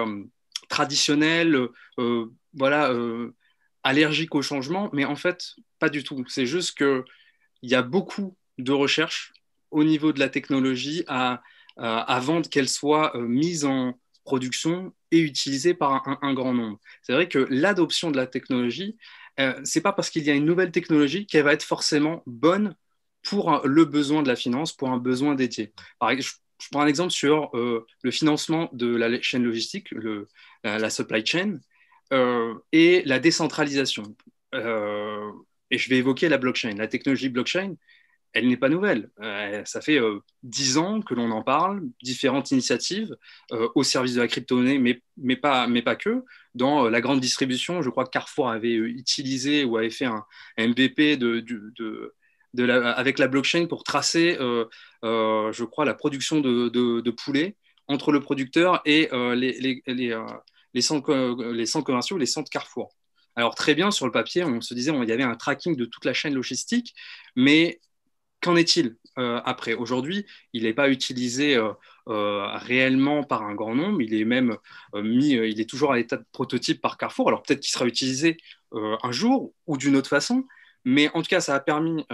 traditionnel, 0.69 1.69
voilà 2.53 2.93
allergique 3.83 4.35
au 4.35 4.41
changement, 4.41 4.89
mais 4.93 5.05
en 5.05 5.15
fait 5.15 5.55
pas 5.79 5.89
du 5.89 6.03
tout. 6.03 6.23
C'est 6.27 6.45
juste 6.45 6.77
que 6.77 7.05
il 7.61 7.71
y 7.71 7.75
a 7.75 7.81
beaucoup 7.81 8.35
de 8.57 8.71
recherches 8.71 9.33
au 9.71 9.83
niveau 9.83 10.11
de 10.11 10.19
la 10.19 10.29
technologie 10.29 11.03
avant 11.77 12.41
qu'elle 12.41 12.69
soit 12.69 13.15
mise 13.17 13.65
en 13.65 13.97
production 14.25 14.93
et 15.11 15.19
utilisée 15.19 15.73
par 15.73 16.03
un 16.21 16.33
grand 16.33 16.53
nombre. 16.53 16.79
C'est 17.01 17.13
vrai 17.13 17.29
que 17.29 17.47
l'adoption 17.49 18.11
de 18.11 18.17
la 18.17 18.27
technologie, 18.27 18.97
euh, 19.39 19.59
c'est 19.63 19.81
pas 19.81 19.93
parce 19.93 20.09
qu'il 20.09 20.23
y 20.23 20.29
a 20.29 20.33
une 20.33 20.45
nouvelle 20.45 20.71
technologie 20.71 21.25
qu'elle 21.25 21.43
va 21.43 21.53
être 21.53 21.63
forcément 21.63 22.23
bonne 22.25 22.75
pour 23.23 23.61
le 23.65 23.85
besoin 23.85 24.23
de 24.23 24.27
la 24.27 24.35
finance, 24.35 24.73
pour 24.73 24.89
un 24.89 24.97
besoin 24.97 25.35
dédié. 25.35 25.73
je, 26.01 26.31
prends 26.71 26.81
un 26.81 26.87
exemple 26.87 27.11
sur 27.11 27.55
euh, 27.55 27.85
le 28.01 28.11
financement 28.11 28.69
de 28.73 28.95
la 28.95 29.21
chaîne 29.21 29.43
logistique, 29.43 29.93
la, 30.63 30.89
supply 30.89 31.25
chain, 31.25 31.59
euh, 32.13 32.53
et 32.71 33.03
la 33.05 33.19
décentralisation. 33.19 34.15
et 34.53 35.77
je 35.77 35.89
vais 35.89 35.97
évoquer 35.97 36.29
la 36.29 36.37
blockchain. 36.37 36.75
La 36.75 36.87
technologie 36.87 37.29
blockchain, 37.29 37.75
elle 38.37 38.47
n'est 38.47 38.57
pas 38.57 38.69
nouvelle. 38.69 39.09
Euh, 39.21 39.63
ça 39.65 39.81
fait 39.81 39.99
euh, 39.99 40.19
dix 40.43 40.77
ans 40.77 41.01
que 41.01 41.13
l'on 41.13 41.31
en 41.31 41.43
parle, 41.43 41.81
différentes 42.03 42.51
initiatives 42.51 43.15
euh, 43.51 43.67
au 43.75 43.83
service 43.83 44.13
de 44.15 44.21
la 44.21 44.27
crypto-monnaie, 44.27 45.01
mais 45.17 45.35
pas 45.35 45.95
que. 45.95 46.23
Dans 46.57 46.89
la 46.89 47.01
grande 47.01 47.19
distribution, 47.19 47.81
je 47.81 47.89
crois 47.89 48.03
que 48.03 48.09
Carrefour 48.09 48.49
avait 48.49 48.73
utilisé 48.73 49.63
ou 49.63 49.77
avait 49.77 49.89
fait 49.89 50.05
un, 50.05 50.25
MVP 50.57 51.17
avec 52.57 53.19
la 53.19 53.27
blockchain 53.27 53.67
pour 53.67 53.83
tracer, 53.83 54.37
je 55.03 55.63
crois, 55.63 55.85
la 55.85 55.93
production 55.93 56.41
de, 56.41 57.11
poulets 57.11 57.55
entre 57.87 58.11
le 58.11 58.19
producteur 58.19 58.81
et 58.85 59.09
les 60.73 60.81
centres 60.81 61.83
commerciaux, 61.83 62.17
les 62.17 62.25
centres 62.25 62.49
Carrefour. 62.49 62.95
Alors 63.37 63.53
très 63.53 63.75
bien, 63.75 63.91
sur 63.91 64.07
le 64.07 64.11
papier, 64.11 64.43
on 64.43 64.61
se 64.61 64.73
disait 64.73 64.91
qu'il 64.91 65.07
y 65.07 65.11
avait 65.11 65.21
un 65.21 65.35
tracking 65.35 65.75
de 65.75 65.85
toute 65.85 66.05
la 66.05 66.13
chaîne 66.13 66.33
logistique, 66.33 66.95
mais 67.35 67.79
Qu'en 68.47 68.55
est-il 68.55 68.95
euh, 69.17 69.41
après? 69.43 69.73
Aujourd'hui, 69.73 70.25
il 70.53 70.63
n'est 70.63 70.73
pas 70.73 70.89
utilisé 70.89 71.57
euh, 71.57 71.73
euh, 72.07 72.47
réellement 72.55 73.25
par 73.25 73.43
un 73.43 73.53
grand 73.53 73.75
nombre, 73.75 74.01
il 74.01 74.13
est 74.13 74.23
même 74.23 74.55
mis, 74.95 75.31
il 75.31 75.59
est 75.59 75.69
toujours 75.69 75.91
à 75.91 75.97
l'état 75.97 76.15
de 76.15 76.23
prototype 76.31 76.79
par 76.79 76.97
Carrefour. 76.97 77.27
Alors 77.27 77.43
peut-être 77.43 77.59
qu'il 77.59 77.73
sera 77.73 77.85
utilisé 77.85 78.37
un 78.71 79.11
jour 79.11 79.53
ou 79.65 79.75
d'une 79.75 79.97
autre 79.97 80.07
façon, 80.07 80.45
mais 80.85 81.09
en 81.13 81.21
tout 81.21 81.27
cas, 81.27 81.41
ça 81.41 81.55
a 81.55 81.59
permis 81.59 82.05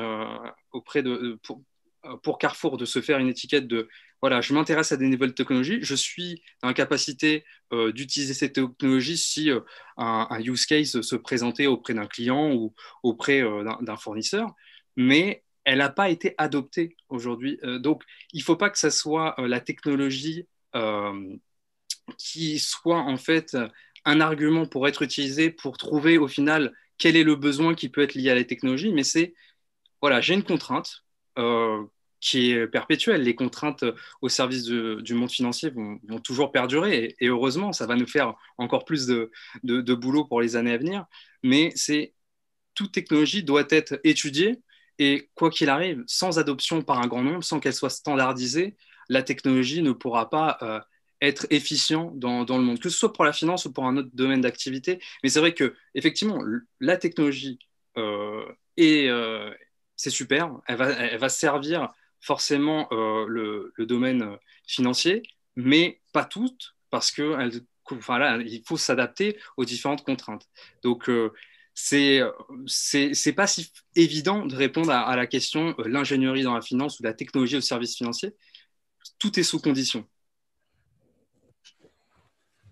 auprès 0.72 1.04
de, 1.04 1.40
pour, 2.24 2.40
Carrefour 2.40 2.78
de 2.78 2.86
se 2.86 3.00
faire 3.00 3.20
une 3.20 3.28
étiquette 3.28 3.68
de 3.68 3.88
voilà, 4.20 4.42
je 4.42 4.56
m'intéresse 4.56 4.92
à 4.92 4.98
des 4.98 5.08
nouvelles 5.08 5.36
technologies, 5.36 5.78
je 5.84 5.94
suis 5.94 6.42
dans 6.64 6.70
la 6.70 6.74
capacité 6.74 7.46
d'utiliser 7.72 8.34
ces 8.34 8.52
technologies 8.52 9.18
si 9.18 9.52
un, 9.98 10.40
use 10.40 10.66
case 10.66 11.00
se 11.00 11.16
présentait 11.16 11.68
auprès 11.68 11.94
d'un 11.94 12.08
client 12.08 12.54
ou 12.54 12.74
auprès 13.04 13.44
d'un 13.82 13.98
fournisseur. 13.98 14.56
Mais 14.96 15.43
elle 15.66 15.80
n'a 15.80 15.90
pas 15.90 16.10
été 16.10 16.36
adoptée 16.38 16.98
aujourd'hui. 17.10 17.60
Euh, 17.64 17.80
donc, 17.80 18.04
il 18.34 18.40
ne 18.40 18.44
faut 18.44 18.56
pas 18.56 18.70
que 18.70 18.80
ce 18.80 18.90
soit 18.90 19.40
euh, 19.40 19.48
la 19.48 19.60
technologie 19.60 20.48
euh, 20.76 21.36
qui 22.18 22.60
soit 22.60 23.00
en 23.00 23.18
fait 23.18 23.58
un 24.06 24.20
argument 24.20 24.66
pour 24.66 24.88
être 24.88 25.02
utilisé 25.04 25.50
pour 25.50 25.78
trouver 25.78 26.18
au 26.18 26.28
final 26.28 26.74
quel 26.98 27.16
est 27.16 27.24
le 27.24 27.36
besoin 27.36 27.76
qui 27.76 27.90
peut 27.90 28.02
être 28.02 28.16
lié 28.16 28.30
à 28.30 28.36
la 28.36 28.44
technologie, 28.44 28.92
mais 28.92 29.04
c'est, 29.04 29.34
voilà, 30.02 30.22
j'ai 30.22 30.34
une 30.34 30.44
contrainte 30.44 31.04
qui 32.20 32.52
est 32.52 32.68
perpétuelle. 32.68 33.24
Les 33.24 33.36
contraintes 33.36 33.84
au 34.22 34.30
service 34.30 34.66
du 34.66 35.14
monde 35.14 35.32
financier 35.32 35.72
vont, 35.72 36.00
toujours 36.24 36.52
perdurer 36.52 37.16
et, 37.20 37.28
heureusement, 37.28 37.74
ça 37.74 37.88
va 37.88 37.96
nous 37.96 38.08
faire 38.08 38.36
encore 38.58 38.86
plus 38.86 39.08
de, 39.08 39.32
de 39.64 39.94
boulot 39.94 40.26
pour 40.26 40.42
les 40.42 40.56
années 40.56 40.74
à 40.74 40.78
venir, 40.78 41.06
mais 41.42 41.72
c'est 41.76 42.14
toute 42.76 42.92
technologie 42.92 43.44
doit 43.44 43.66
être 43.70 44.00
étudiée 44.04 44.62
et 45.00 45.30
quoi 45.36 45.50
qu'il 45.50 45.70
arrive, 45.70 46.04
sans 46.08 46.40
adoption 46.40 46.82
par 46.82 47.00
un 47.00 47.08
grand 47.08 47.24
nombre, 47.24 47.44
sans 47.44 47.60
qu'elle 47.60 47.74
soit 47.74 47.90
standardisée, 47.90 48.76
la 49.10 49.24
technologie 49.24 49.82
ne 49.82 49.92
pourra 49.92 50.30
pas 50.30 50.58
euh, 50.62 50.80
être 51.22 51.48
efficient 51.50 52.12
dans, 52.16 52.46
le 52.46 52.64
monde, 52.64 52.80
que 52.80 52.90
ce 52.90 52.98
soit 52.98 53.14
pour 53.14 53.24
la 53.24 53.34
finance 53.34 53.66
ou 53.66 53.74
pour 53.74 53.86
un 53.86 53.98
autre 53.98 54.10
domaine 54.14 54.42
d'activité. 54.42 55.00
Mais 55.24 55.30
c'est 55.30 55.40
vrai 55.40 55.54
que 55.54 55.76
effectivement, 55.96 56.42
la 56.80 56.98
technologie 56.98 57.60
euh, 57.98 58.46
euh, 58.80 59.54
c'est 59.96 60.10
super, 60.10 60.52
elle 60.68 60.78
va, 60.78 60.90
elle 60.90 61.20
va, 61.20 61.30
servir 61.30 61.90
forcément 62.20 62.88
le, 62.92 63.74
domaine 63.80 64.38
financier, 64.66 65.24
mais 65.56 66.02
pas 66.14 66.26
toutes, 66.26 66.76
parce 66.90 67.12
que 67.12 67.52
enfin, 67.92 68.18
là, 68.18 68.38
il 68.38 68.64
faut 68.66 68.78
s'adapter 68.78 69.38
aux 69.58 69.66
différentes 69.66 70.04
contraintes. 70.04 70.48
Donc 70.84 71.10
c'est 71.74 72.22
c'est 72.68 73.34
pas 73.34 73.48
si 73.48 73.72
évident 73.96 74.46
de 74.46 74.56
répondre 74.56 74.92
à, 74.92 75.16
la 75.16 75.28
question 75.28 75.76
l'ingénierie 75.86 76.44
dans 76.44 76.54
la 76.54 76.62
finance 76.62 77.00
ou 77.00 77.04
la 77.04 77.14
technologie 77.14 77.58
au 77.58 77.62
service 77.62 77.96
financier. 77.96 78.36
Tout 79.20 79.40
est 79.40 79.44
sous 79.44 79.60
condition. 79.60 80.06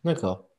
D'accord. 0.04 0.52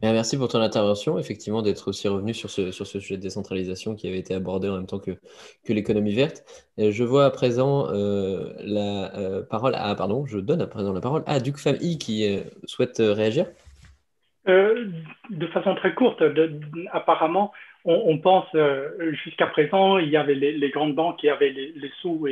Merci 0.00 0.38
pour 0.38 0.46
ton 0.46 0.60
intervention, 0.60 1.18
effectivement, 1.18 1.60
d'être 1.60 1.88
aussi 1.88 2.06
revenu 2.06 2.32
sur 2.32 2.50
ce, 2.50 2.70
sur 2.70 2.86
ce 2.86 3.00
sujet 3.00 3.16
de 3.16 3.22
décentralisation 3.22 3.96
qui 3.96 4.06
avait 4.06 4.18
été 4.18 4.32
abordé 4.32 4.68
en 4.68 4.76
même 4.76 4.86
temps 4.86 5.00
que, 5.00 5.18
que 5.64 5.72
l'économie 5.72 6.14
verte. 6.14 6.44
je 6.78 7.02
vois 7.02 7.24
à 7.24 7.30
présent 7.30 7.88
euh, 7.90 8.52
la 8.60 9.12
euh, 9.16 9.42
parole 9.42 9.74
à, 9.74 9.92
pardon, 9.96 10.24
je 10.24 10.38
donne 10.38 10.62
à 10.62 10.68
présent 10.68 10.92
la 10.92 11.00
parole 11.00 11.24
à 11.26 11.40
Duc 11.40 11.56
Famille 11.56 11.98
qui 11.98 12.32
euh, 12.32 12.42
souhaite 12.64 12.98
réagir. 12.98 13.46
de 14.46 15.46
façon 15.52 15.74
très 15.74 15.92
courte, 15.96 16.22
apparemment, 16.92 17.50
on, 17.84 18.18
pense 18.18 18.46
jusqu'à 19.24 19.46
présent, 19.46 19.98
il 19.98 20.08
y 20.08 20.16
avait 20.16 20.34
les, 20.34 20.70
grandes 20.70 20.94
banques 20.94 21.18
qui 21.20 21.28
avaient 21.28 21.50
les, 21.50 21.90
sous 22.00 22.26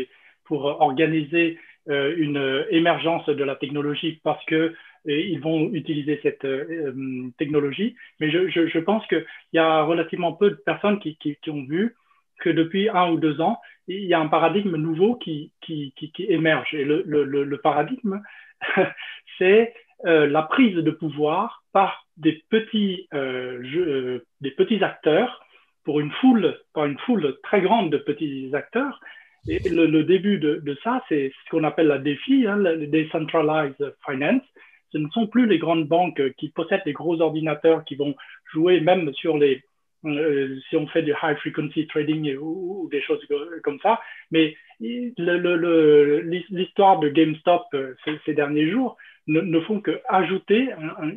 pour 0.45 0.65
organiser 0.65 1.59
une 1.89 2.67
émergence 2.71 3.27
de 3.27 3.45
la 3.45 3.57
technologie 3.57 4.21
parce 4.23 4.45
que 4.47 4.75
ils 5.07 5.41
vont 5.41 5.71
utiliser 5.73 6.19
cette 6.23 6.45
euh, 6.45 7.31
technologie. 7.39 7.97
Mais 8.21 8.31
je, 8.31 8.79
pense 8.79 9.07
qu'il 9.07 9.25
y 9.53 9.59
a 9.59 9.83
relativement 9.83 10.33
peu 10.33 10.51
de 10.51 10.57
personnes 10.57 10.99
qui, 10.99 11.39
ont 11.49 11.65
vu 11.65 11.95
que 12.41 12.51
depuis 12.51 12.89
un 12.89 13.11
ou 13.11 13.19
deux 13.19 13.41
ans, 13.41 13.61
il 13.89 14.05
y 14.05 14.15
a 14.15 14.21
un 14.21 14.29
paradigme 14.29 14.77
nouveau 14.77 15.17
qui, 15.17 15.53
émerge. 16.19 16.75
Et 16.75 16.85
le, 16.85 17.57
paradigme, 17.63 18.21
c'est 19.39 19.75
euh, 20.05 20.27
la 20.27 20.43
prise 20.43 20.77
de 20.77 20.91
pouvoir 20.91 21.63
par 21.73 22.06
des 22.17 22.43
petits, 22.51 23.09
euh, 23.15 23.63
euh, 23.77 24.25
des 24.41 24.51
petits 24.51 24.83
acteurs 24.83 25.45
pour 25.85 26.01
une 26.01 26.11
foule, 26.13 26.59
par 26.75 26.87
une 26.87 26.99
foule 27.01 27.37
très 27.43 27.61
grande 27.61 27.91
de 27.91 27.99
petits 27.99 28.51
acteurs. 28.55 29.01
Et 29.49 29.61
le, 29.69 30.03
début 30.03 30.39
de, 30.39 30.77
ça, 30.83 31.05
c'est 31.09 31.31
ce 31.31 31.51
qu'on 31.51 31.63
appelle 31.63 31.87
la 31.87 31.99
défi, 31.99 32.47
hein, 32.49 32.57
le 32.57 32.89
Decentralized 32.89 33.95
Finance, 34.05 34.43
ce 34.91 34.99
ne 34.99 35.09
sont 35.11 35.29
plus 35.29 35.47
les 35.47 35.59
grandes 35.59 35.87
banques 35.87 36.21
qui 36.37 36.49
possèdent 36.49 36.83
des 36.85 36.93
gros 36.93 37.21
ordinateurs 37.21 37.85
qui 37.85 37.95
vont 37.95 38.17
jouer 38.53 38.81
même 38.81 39.15
sur 39.15 39.39
les, 39.39 39.63
euh, 40.05 40.59
si 40.69 40.77
on 40.77 40.87
fait 40.87 41.03
du 41.03 41.15
high 41.23 41.37
frequency 41.39 41.87
trading 41.87 42.37
ou, 42.37 42.89
des 42.91 43.01
choses 43.03 43.25
comme 43.63 43.81
ça. 43.81 44.01
Mais 44.31 44.55
l'histoire 44.81 47.01
de 47.01 47.09
GameStop 47.09 47.65
ces, 48.25 48.35
derniers 48.35 48.71
jours 48.71 48.97
ne, 49.27 49.61
font 49.61 49.81
que 49.81 50.01
ajouter 50.09 50.69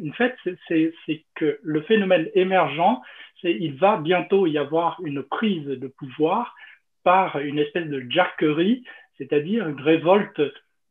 une 0.01 0.13
fait, 0.13 0.35
c'est 0.67 1.23
que 1.35 1.59
le 1.61 1.81
phénomène 1.81 2.27
émergent, 2.33 3.01
c'est 3.41 3.51
il 3.53 3.75
va 3.75 3.97
bientôt 3.97 4.47
y 4.47 4.57
avoir 4.57 4.99
une 5.05 5.23
prise 5.23 5.65
de 5.65 5.87
pouvoir 5.87 6.55
par 7.03 7.39
une 7.39 7.59
espèce 7.59 7.87
de 7.87 8.03
jacquerie, 8.09 8.83
c'est-à-dire 9.17 9.67
une 9.67 9.81
révolte 9.81 10.41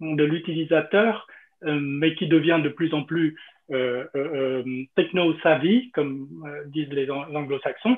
de 0.00 0.24
l'utilisateur 0.24 1.26
euh, 1.64 1.76
mais 1.80 2.14
qui 2.14 2.28
devient 2.28 2.60
de 2.62 2.68
plus 2.68 2.94
en 2.94 3.02
plus 3.02 3.36
euh, 3.72 4.04
euh, 4.14 4.62
techno-savvy, 4.94 5.90
comme 5.90 6.28
disent 6.66 6.92
les 6.92 7.10
anglo-saxons, 7.10 7.96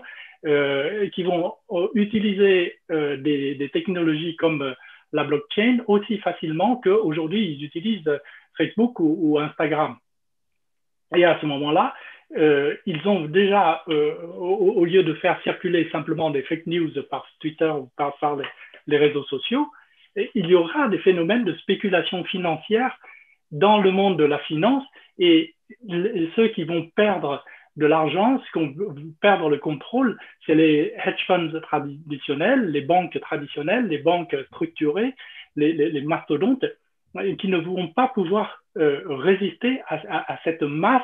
qui 1.12 1.23
vont 1.23 1.53
utiliser 1.95 2.79
des, 2.89 3.55
des, 3.55 3.68
technologies 3.68 4.37
comme 4.37 4.75
la 5.12 5.25
blockchain 5.25 5.81
aussi 5.87 6.16
facilement 6.18 6.77
qu'aujourd'hui 6.77 7.45
ils 7.45 7.62
utilisent 7.62 8.11
Facebook 8.61 9.01
ou, 9.01 9.39
Instagram. 9.39 9.97
Et 11.17 11.25
à 11.25 11.39
ce 11.41 11.47
moment-là, 11.47 11.95
euh, 12.37 12.77
ils 12.87 13.07
ont 13.09 13.25
déjà, 13.25 13.83
euh, 13.89 14.15
au, 14.37 14.85
lieu 14.85 15.03
de 15.03 15.15
faire 15.15 15.41
circuler 15.43 15.89
simplement 15.91 16.31
des 16.31 16.43
fake 16.43 16.67
news 16.67 16.93
par 17.11 17.27
Twitter 17.41 17.71
ou 17.71 17.91
par, 17.97 18.37
les, 18.37 18.45
les, 18.87 18.99
réseaux 18.99 19.25
sociaux, 19.25 19.67
il 20.35 20.47
y 20.47 20.55
aura 20.55 20.89
des 20.89 20.99
phénomènes 20.99 21.45
de 21.45 21.55
spéculation 21.55 22.23
financière 22.25 22.97
dans 23.51 23.81
le 23.81 23.91
monde 23.91 24.19
de 24.19 24.25
la 24.25 24.39
finance 24.41 24.85
et 25.19 25.55
ceux 26.37 26.49
qui 26.49 26.65
vont 26.65 26.87
perdre 26.95 27.45
de 27.77 27.87
l'argent, 27.87 28.39
ceux 28.39 28.61
qui 28.61 28.75
vont 28.75 28.95
perdre 29.21 29.49
le 29.49 29.59
contrôle, 29.59 30.19
c'est 30.45 30.55
les 30.55 30.93
hedge 31.05 31.25
funds 31.27 31.61
traditionnels, 31.63 32.71
les 32.71 32.83
banques 32.83 33.19
traditionnelles, 33.21 33.87
les 33.87 33.99
banques 33.99 34.37
structurées, 34.49 35.15
les, 35.57 35.73
les, 35.73 36.03
mastodontes, 36.03 36.65
qui 37.39 37.49
ne 37.49 37.59
vont 37.59 37.89
pas 37.89 38.09
pouvoir 38.09 38.63
euh, 38.79 39.01
résister 39.07 39.81
à, 39.89 40.39
cette 40.45 40.63
masse 40.63 41.03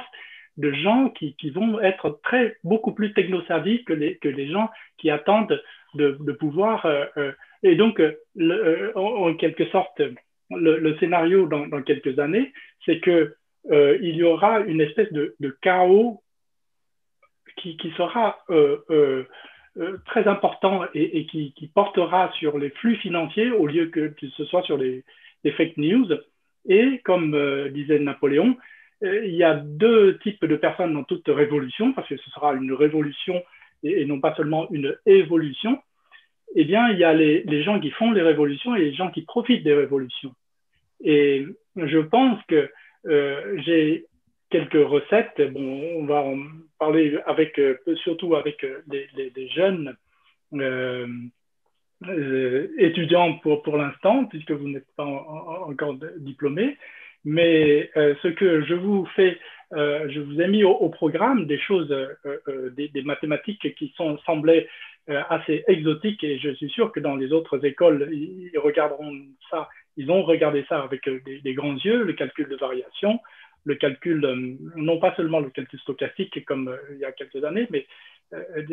de 0.56 0.72
gens 0.72 1.10
qui, 1.10 1.50
vont 1.50 1.80
être 1.80 2.20
très 2.22 2.56
beaucoup 2.64 2.92
plus 2.92 3.12
technosavis 3.12 3.84
que 3.84 3.92
les, 3.92 4.50
gens 4.50 4.70
qui 4.98 5.10
attendent 5.10 5.60
de, 5.94 6.32
pouvoir. 6.32 6.86
Euh, 6.86 7.04
euh, 7.16 7.32
et 7.62 7.74
donc, 7.74 8.00
en, 8.94 9.34
quelque 9.34 9.66
sorte, 9.66 10.00
le, 10.50 10.96
scénario 10.98 11.46
dans, 11.46 11.82
quelques 11.82 12.18
années, 12.18 12.52
c'est 12.84 13.00
que 13.00 13.34
il 13.68 14.14
y 14.14 14.22
aura 14.22 14.60
une 14.60 14.80
espèce 14.80 15.12
de, 15.12 15.34
chaos 15.60 16.22
qui, 17.56 17.76
sera 17.96 18.38
très 20.06 20.28
important 20.28 20.84
et, 20.94 21.26
qui, 21.26 21.70
portera 21.74 22.30
sur 22.38 22.58
les 22.58 22.70
flux 22.70 22.96
financiers 22.96 23.50
au 23.50 23.66
lieu 23.66 23.86
que, 23.86 24.14
ce 24.36 24.44
soit 24.44 24.62
sur 24.62 24.78
les, 24.78 25.04
fake 25.52 25.76
news. 25.76 26.08
Et 26.68 27.00
comme 27.04 27.36
disait 27.70 27.98
Napoléon, 27.98 28.56
il 29.02 29.34
y 29.34 29.44
a 29.44 29.54
deux 29.54 30.18
types 30.18 30.44
de 30.44 30.56
personnes 30.56 30.94
dans 30.94 31.04
toute 31.04 31.28
révolution, 31.28 31.92
parce 31.92 32.08
que 32.08 32.16
ce 32.16 32.30
sera 32.30 32.54
une 32.54 32.72
révolution 32.72 33.42
et, 33.82 34.04
non 34.04 34.20
pas 34.20 34.34
seulement 34.34 34.68
une 34.70 34.96
évolution 35.06 35.78
eh 36.54 36.64
bien, 36.64 36.88
il 36.90 36.98
y 36.98 37.04
a 37.04 37.12
les, 37.12 37.42
les, 37.42 37.62
gens 37.62 37.80
qui 37.80 37.90
font 37.90 38.12
les 38.12 38.22
révolutions 38.22 38.74
et 38.74 38.80
les 38.80 38.94
gens 38.94 39.10
qui 39.10 39.22
profitent 39.22 39.64
des 39.64 39.74
révolutions. 39.74 40.32
Et 41.02 41.46
je 41.76 41.98
pense 41.98 42.42
que 42.46 42.70
euh, 43.06 43.56
j'ai 43.64 44.06
quelques 44.50 44.88
recettes. 44.88 45.40
Bon, 45.52 45.82
on 45.96 46.06
va 46.06 46.22
en 46.22 46.38
parler 46.78 47.18
avec, 47.26 47.58
euh, 47.58 47.76
surtout 48.02 48.36
avec 48.36 48.64
euh, 48.64 48.82
des, 48.86 49.08
des, 49.34 49.48
jeunes 49.48 49.96
euh, 50.54 51.06
euh, 52.06 52.68
étudiants 52.78 53.34
pour, 53.38 53.62
pour 53.62 53.76
l'instant, 53.76 54.24
puisque 54.26 54.52
vous 54.52 54.68
n'êtes 54.68 54.90
pas 54.96 55.04
encore 55.04 55.96
diplômés. 56.18 56.76
Mais 57.24 57.90
ce 57.94 58.28
que 58.28 58.64
je 58.64 58.74
vous 58.74 59.04
fais, 59.16 59.36
je 59.72 60.20
vous 60.20 60.40
ai 60.40 60.46
mis 60.46 60.62
au, 60.62 60.88
programme 60.90 61.46
des 61.46 61.58
choses, 61.58 61.92
des, 62.76 62.86
des, 62.86 63.02
mathématiques 63.02 63.74
qui 63.74 63.92
sont, 63.96 64.16
semblaient 64.18 64.68
euh, 65.08 65.22
assez 65.30 65.62
exotique 65.68 66.24
et 66.24 66.36
je 66.40 66.50
suis 66.54 66.68
sûr 66.68 66.90
que 66.90 66.98
dans 66.98 67.14
les 67.14 67.30
autres 67.30 67.64
écoles, 67.64 68.08
ils 68.10 68.58
regarderont 68.58 69.16
ça, 69.48 69.68
ils 69.96 70.10
ont 70.10 70.24
regardé 70.24 70.66
ça 70.68 70.82
avec 70.82 71.06
euh, 71.06 71.20
des, 71.44 71.54
grands 71.54 71.76
yeux, 71.76 72.02
le 72.02 72.12
calcul 72.14 72.48
de 72.48 72.56
variation, 72.56 73.20
le 73.62 73.76
calcul, 73.76 74.24
euh, 74.24 74.56
non 74.74 74.98
pas 74.98 75.14
seulement 75.14 75.38
le 75.38 75.50
calcul 75.50 75.78
stochastique 75.78 76.44
comme 76.44 76.76
il 76.90 76.98
y 76.98 77.04
a 77.04 77.12
quelques 77.12 77.44
années, 77.44 77.68
mais 77.70 77.86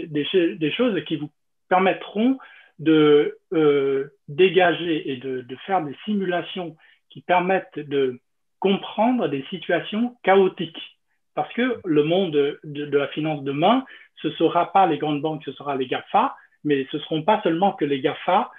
des, 0.09 0.71
choses 0.71 0.99
qui 1.05 1.17
vous 1.17 1.29
permettront 1.69 2.39
de 2.79 3.37
dégager 4.27 5.11
et 5.11 5.17
de, 5.17 5.55
faire 5.65 5.83
des 5.83 5.95
simulations 6.05 6.75
qui 7.09 7.21
permettent 7.21 7.79
de 7.79 8.19
comprendre 8.59 9.27
des 9.27 9.43
situations 9.49 10.15
chaotiques. 10.23 10.97
Parce 11.35 11.51
que 11.53 11.79
le 11.85 12.03
monde 12.03 12.57
de, 12.63 12.97
la 12.97 13.07
finance 13.09 13.43
demain, 13.43 13.85
ce 14.21 14.27
ne 14.27 14.33
sera 14.33 14.71
pas 14.71 14.87
les 14.87 14.97
grandes 14.97 15.21
banques, 15.21 15.43
ce 15.45 15.51
sera 15.51 15.75
les 15.75 15.87
GAFA, 15.87 16.35
mais 16.63 16.87
ce 16.91 16.97
ne 16.97 17.01
seront 17.01 17.23
pas 17.23 17.41
seulement 17.43 17.73
que 17.73 17.85
les 17.85 17.99
GAFA. 17.99 18.51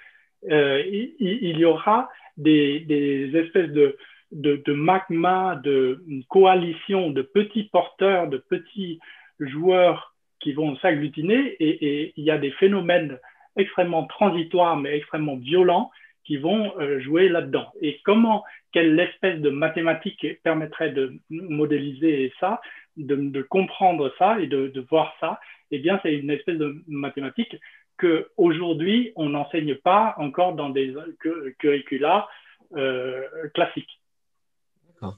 Euh, 0.49 0.83
il, 1.19 1.57
y 1.57 1.65
aura 1.65 2.09
des, 2.37 3.31
espèces 3.33 3.71
de, 3.71 3.97
de, 4.31 4.61
de, 4.63 4.73
magma, 4.73 5.55
de 5.63 6.03
coalition 6.29 7.09
de 7.09 7.21
petits 7.21 7.63
porteurs, 7.63 8.27
de 8.27 8.37
petits 8.37 8.99
joueurs 9.39 10.15
qui 10.39 10.53
vont 10.53 10.77
s'agglutiner 10.77 11.55
et, 11.59 12.13
il 12.15 12.23
y 12.23 12.31
a 12.31 12.37
des 12.37 12.51
phénomènes 12.51 13.19
extrêmement 13.57 14.05
transitoires 14.05 14.77
mais 14.77 14.97
extrêmement 14.97 15.37
violents 15.37 15.91
qui 16.25 16.37
vont 16.37 16.77
euh, 16.79 16.99
jouer 16.99 17.29
là-dedans. 17.29 17.71
Et 17.81 18.01
comment, 18.03 18.43
quelle 18.71 18.99
espèce 18.99 19.39
de 19.39 19.49
mathématiques 19.49 20.25
permettrait 20.43 20.91
de 20.91 21.13
modéliser 21.29 22.33
ça, 22.39 22.59
de, 22.97 23.41
comprendre 23.43 24.11
ça 24.17 24.39
et 24.39 24.47
de, 24.47 24.85
voir 24.89 25.13
ça? 25.19 25.39
Eh 25.71 25.79
bien, 25.79 25.99
c'est 26.03 26.15
une 26.15 26.31
espèce 26.31 26.57
de 26.57 26.83
mathématique 26.87 27.55
que 27.97 28.29
aujourd'hui 28.35 29.13
on 29.15 29.29
n'enseigne 29.29 29.75
pas 29.75 30.15
encore 30.17 30.55
dans 30.55 30.69
des 30.69 30.93
curricula 31.59 32.27
euh, 32.75 33.21
classiques. 33.53 34.01
D'accord. 34.89 35.17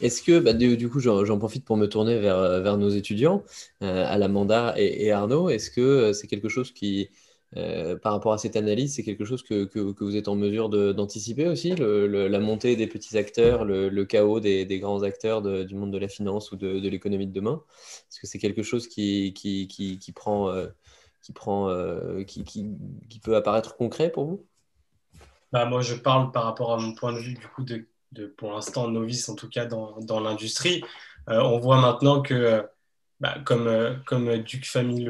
Est-ce 0.00 0.22
que, 0.22 0.38
bah, 0.40 0.52
du, 0.52 0.88
coup, 0.88 1.00
j'en 1.00 1.38
profite 1.38 1.64
pour 1.64 1.76
me 1.76 1.86
tourner 1.86 2.18
vers, 2.18 2.62
vers 2.62 2.76
nos 2.78 2.88
étudiants, 2.88 3.44
euh, 3.82 4.04
à 4.06 4.16
l'Amanda 4.16 4.74
et, 4.76 5.06
et 5.06 5.12
Arnaud, 5.12 5.50
est-ce 5.50 5.70
que 5.70 5.80
euh, 5.80 6.12
c'est 6.12 6.26
quelque 6.26 6.48
chose 6.48 6.72
qui, 6.72 7.10
euh, 7.56 7.96
par 7.96 8.12
rapport 8.12 8.34
à 8.34 8.38
cette 8.38 8.56
analyse, 8.56 8.96
c'est 8.96 9.02
quelque 9.02 9.24
chose 9.24 9.42
que, 9.42 9.64
que, 9.64 10.04
vous 10.04 10.16
êtes 10.16 10.28
en 10.28 10.34
mesure 10.34 10.68
d'anticiper 10.68 11.46
aussi, 11.46 11.74
la 11.74 12.38
montée 12.40 12.76
des 12.76 12.86
petits 12.86 13.16
acteurs, 13.16 13.64
le, 13.64 14.04
chaos 14.04 14.40
des, 14.40 14.78
grands 14.78 15.02
acteurs 15.02 15.42
du 15.42 15.74
monde 15.74 15.92
de 15.92 15.98
la 15.98 16.08
finance 16.08 16.52
ou 16.52 16.56
de, 16.56 16.78
de 16.78 16.88
l'économie 16.88 17.26
de 17.26 17.32
demain? 17.32 17.62
Est-ce 18.10 18.20
que 18.20 18.26
c'est 18.26 18.38
quelque 18.38 18.62
chose 18.62 18.86
qui, 18.86 19.32
qui, 19.34 19.66
qui, 19.66 20.12
prend, 20.12 20.50
euh, 20.50 20.66
qui, 21.22 21.32
prend, 21.32 21.74
qui, 22.26 23.20
peut 23.22 23.36
apparaître 23.36 23.76
concret 23.76 24.10
pour 24.10 24.26
vous? 24.26 24.46
Bah, 25.50 25.64
Moi, 25.64 25.80
je 25.80 25.94
parle 25.94 26.30
par 26.32 26.44
rapport 26.44 26.72
à 26.72 26.76
mon 26.76 26.94
point 26.94 27.14
de 27.14 27.18
vue, 27.18 27.34
du 27.34 27.48
coup, 27.48 27.64
de, 27.64 28.26
pour 28.36 28.52
l'instant, 28.52 28.88
novice 28.88 29.28
en 29.30 29.34
tout 29.34 29.48
cas 29.48 29.64
dans, 29.64 29.98
dans 30.00 30.20
l'industrie. 30.20 30.84
on 31.26 31.58
voit 31.58 31.80
maintenant 31.80 32.20
que 32.20 32.62
bah, 33.20 33.36
comme, 33.44 33.66
euh, 33.66 33.94
comme 34.06 34.38
Duke 34.38 34.66
Family 34.66 35.08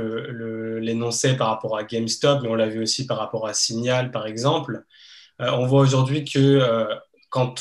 l'énonçait 0.80 1.36
par 1.36 1.48
rapport 1.48 1.76
à 1.76 1.84
GameStop, 1.84 2.42
mais 2.42 2.48
on 2.48 2.54
l'a 2.54 2.68
vu 2.68 2.80
aussi 2.80 3.06
par 3.06 3.18
rapport 3.18 3.46
à 3.46 3.52
Signal, 3.52 4.10
par 4.10 4.26
exemple, 4.26 4.84
euh, 5.42 5.50
on 5.52 5.66
voit 5.66 5.82
aujourd'hui 5.82 6.24
que 6.24 6.38
euh, 6.38 6.94
quand, 7.28 7.54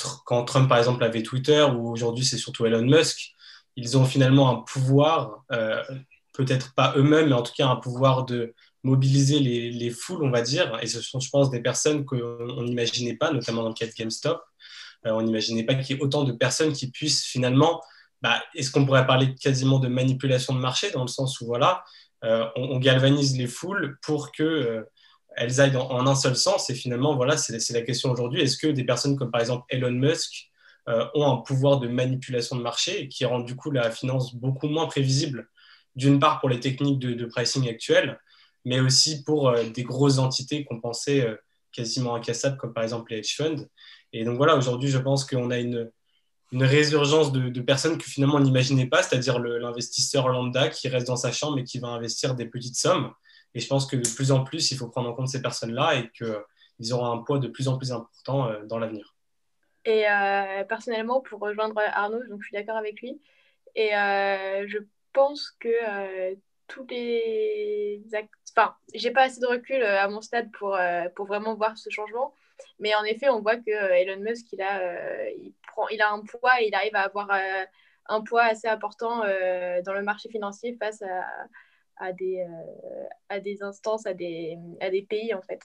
Trump, 0.46 0.70
par 0.70 0.78
exemple, 0.78 1.04
avait 1.04 1.24
Twitter, 1.24 1.64
ou 1.64 1.90
aujourd'hui 1.92 2.24
c'est 2.24 2.38
surtout 2.38 2.66
Elon 2.66 2.84
Musk, 2.86 3.34
ils 3.76 3.98
ont 3.98 4.06
finalement 4.06 4.50
un 4.50 4.56
pouvoir, 4.62 5.44
peut-être 6.34 6.74
pas 6.74 6.94
eux-mêmes, 6.96 7.28
mais 7.28 7.34
en 7.34 7.44
tout 7.44 7.52
cas 7.56 7.68
un 7.68 7.76
pouvoir 7.76 8.26
de 8.26 8.56
mobiliser 8.84 9.40
les, 9.40 9.70
les, 9.70 9.90
foules, 9.92 10.24
on 10.24 10.32
va 10.32 10.42
dire. 10.42 10.80
Et 10.82 10.88
ce 10.88 11.02
sont, 11.02 11.20
je 11.20 11.30
pense, 11.30 11.52
des 11.52 11.62
personnes 11.62 12.06
qu'on 12.06 12.64
n'imaginait 12.64 13.16
pas, 13.16 13.32
notamment 13.32 13.62
dans 13.64 13.70
le 13.70 13.76
cas 13.76 13.86
de 13.86 13.92
GameStop. 13.92 14.42
on 15.04 15.22
n'imaginait 15.22 15.64
pas 15.64 15.76
qu'il 15.76 15.96
y 15.96 16.00
ait 16.00 16.02
autant 16.02 16.24
de 16.24 16.32
personnes 16.32 16.74
qui 16.74 16.90
puissent 16.90 17.26
finalement 17.26 17.82
bah, 18.22 18.42
est-ce 18.56 18.72
qu'on 18.72 18.86
pourrait 18.86 19.06
parler 19.06 19.36
quasiment 19.36 19.80
de 19.80 19.88
manipulation 19.88 20.54
de 20.54 20.60
marché 20.60 20.92
dans 20.92 21.04
le 21.04 21.08
sens 21.08 21.40
où 21.40 21.46
voilà, 21.46 21.84
euh, 22.24 22.46
on, 22.56 22.80
galvanise 22.80 23.38
les 23.38 23.48
foules 23.48 23.98
pour 24.02 24.32
que 24.32 24.44
euh, 24.44 24.84
elles 25.36 25.62
aillent 25.62 25.76
en 25.76 26.08
un 26.08 26.16
seul 26.16 26.36
sens? 26.36 26.70
Et 26.70 26.76
finalement 26.76 27.16
voilà, 27.16 27.38
c'est 27.38 27.74
la 27.74 27.82
question 27.82 28.12
aujourd'hui. 28.12 28.42
Est-ce 28.42 28.58
que 28.58 28.68
des 28.68 28.84
personnes 28.84 29.16
comme 29.18 29.30
par 29.30 29.42
exemple 29.42 29.66
Elon 29.70 29.92
Musk 29.92 30.50
euh, 30.90 31.06
ont 31.14 31.32
un 31.32 31.38
pouvoir 31.38 31.80
de 31.80 31.88
manipulation 31.88 32.56
de 32.56 32.62
marché 32.62 33.08
qui 33.08 33.26
rend 33.26 33.40
du 33.40 33.56
coup 33.56 33.70
la 33.70 33.92
finance 33.92 34.34
beaucoup 34.34 34.68
moins 34.68 34.88
prévisible, 34.88 35.48
d'une 35.96 36.20
part 36.20 36.40
pour 36.40 36.50
les 36.50 36.60
techniques 36.60 37.00
de, 37.00 37.26
pricing 37.26 37.70
actuelles, 37.70 38.20
mais 38.66 38.80
aussi 38.80 39.24
pour 39.24 39.54
des 39.54 39.84
grosses 39.84 40.18
entités 40.18 40.66
qu'on 40.66 40.80
pensait 40.80 41.38
quasiment 41.72 42.16
incassables 42.16 42.58
comme 42.58 42.74
par 42.74 42.84
exemple 42.84 43.12
les 43.12 43.20
hedge 43.20 43.36
funds? 43.36 43.68
Et 44.14 44.24
donc 44.24 44.38
voilà, 44.38 44.56
aujourd'hui 44.56 44.90
je 44.90 44.98
pense 44.98 45.24
qu'on 45.26 45.52
a 45.52 45.60
une 45.60 45.92
une 46.52 46.64
résurgence 46.64 47.32
de, 47.32 47.62
personnes 47.62 47.98
que 47.98 48.06
finalement 48.06 48.36
on 48.36 48.40
n'imaginait 48.40 48.86
pas, 48.86 49.04
c'est-à-dire 49.04 49.40
l'investisseur 49.40 50.30
lambda 50.30 50.70
qui 50.70 50.88
reste 50.88 51.08
dans 51.08 51.18
sa 51.18 51.32
chambre 51.32 51.60
et 51.60 51.64
qui 51.64 51.80
va 51.80 51.90
investir 51.90 52.36
des 52.36 52.46
petites 52.46 52.78
sommes. 52.78 53.14
Et 53.54 53.60
je 53.60 53.68
pense 53.68 53.86
que 53.86 53.96
de 53.96 54.08
plus 54.16 54.32
en 54.32 54.44
plus, 54.44 54.72
il 54.72 54.78
faut 54.78 54.88
prendre 54.88 55.10
en 55.10 55.14
compte 55.14 55.28
ces 55.28 55.42
personnes-là 55.42 55.96
et 55.96 56.10
qu'ils 56.12 56.94
auront 56.94 57.12
un 57.12 57.18
poids 57.24 57.40
de 57.40 57.48
plus 57.48 57.68
en 57.68 57.78
plus 57.78 57.92
important 57.92 58.50
euh, 58.50 58.64
dans 58.66 58.78
l'avenir. 58.78 59.16
Et 59.86 60.08
euh, 60.10 60.64
personnellement, 60.66 61.22
pour 61.22 61.40
rejoindre 61.40 61.80
Arnaud, 61.94 62.24
donc 62.30 62.42
je 62.42 62.48
suis 62.48 62.56
d'accord 62.56 62.78
avec 62.78 63.02
lui. 63.02 63.22
Et 63.76 63.96
euh, 63.96 64.68
je 64.68 64.78
pense 65.14 65.52
que 65.60 66.36
tous 66.68 66.86
les... 66.90 68.02
Enfin, 68.52 68.76
j'ai 68.94 69.12
pas 69.12 69.24
assez 69.24 69.40
de 69.40 69.48
recul 69.48 69.82
à 69.82 70.08
mon 70.10 70.22
stade 70.22 70.52
pour, 70.52 70.78
pour 71.16 71.26
vraiment 71.26 71.56
voir 71.56 71.78
ce 71.78 71.90
changement. 71.90 72.34
Mais 72.80 72.94
en 72.96 73.04
effet, 73.04 73.30
on 73.30 73.42
voit 73.42 73.56
que 73.56 73.72
Elon 73.72 74.22
Musk, 74.22 74.48
il 74.52 74.62
a, 74.62 74.80
il 75.92 76.02
a 76.02 76.12
un 76.12 76.22
poids 76.22 76.62
et 76.62 76.68
il 76.68 76.76
arrive 76.76 76.96
à 76.96 77.02
avoir 77.02 77.30
euh, 77.32 77.66
un 78.08 78.22
poids 78.22 78.44
assez 78.44 78.68
important 78.68 79.24
euh, 79.24 79.82
dans 79.84 79.94
le 79.94 80.02
marché 80.02 80.30
financier 80.30 80.76
face 80.80 81.04
à, 81.98 82.14
des, 82.14 82.46
euh, 83.32 83.40
des 83.40 83.64
instances, 83.64 84.06
à 84.06 84.14
des, 84.14 84.58
pays 85.10 85.34
en 85.34 85.42
fait. 85.42 85.62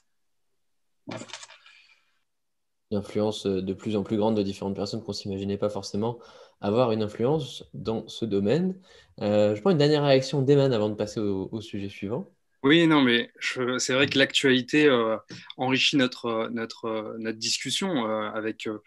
Une 2.90 2.98
influence 2.98 3.46
de 3.46 3.72
plus 3.72 3.96
en 3.96 4.02
plus 4.02 4.16
grande 4.16 4.36
de 4.36 4.42
différentes 4.42 4.76
personnes 4.76 5.02
qu'on 5.02 5.12
ne 5.12 5.16
s'imaginait 5.16 5.56
pas 5.58 5.70
forcément 5.70 6.18
avoir 6.60 6.92
une 6.92 7.02
influence 7.02 7.64
dans 7.74 8.06
ce 8.06 8.24
domaine. 8.24 8.80
je 9.18 9.60
prends 9.60 9.70
une 9.70 9.78
dernière 9.78 10.04
réaction 10.04 10.42
d'Eman 10.42 10.72
avant 10.72 10.88
de 10.88 10.94
passer 10.94 11.20
au 11.20 11.60
sujet 11.60 11.88
suivant. 11.88 12.30
Oui, 12.62 12.86
non, 12.86 13.02
mais 13.02 13.32
c'est 13.78 13.92
vrai 13.92 14.06
que 14.06 14.16
l'actualité 14.18 14.86
euh, 14.86 15.16
enrichit 15.56 15.96
notre, 15.96 16.48
notre, 16.52 17.16
notre 17.18 17.38
discussion 17.38 18.06
euh, 18.08 18.30
avec 18.30 18.68
euh, 18.68 18.78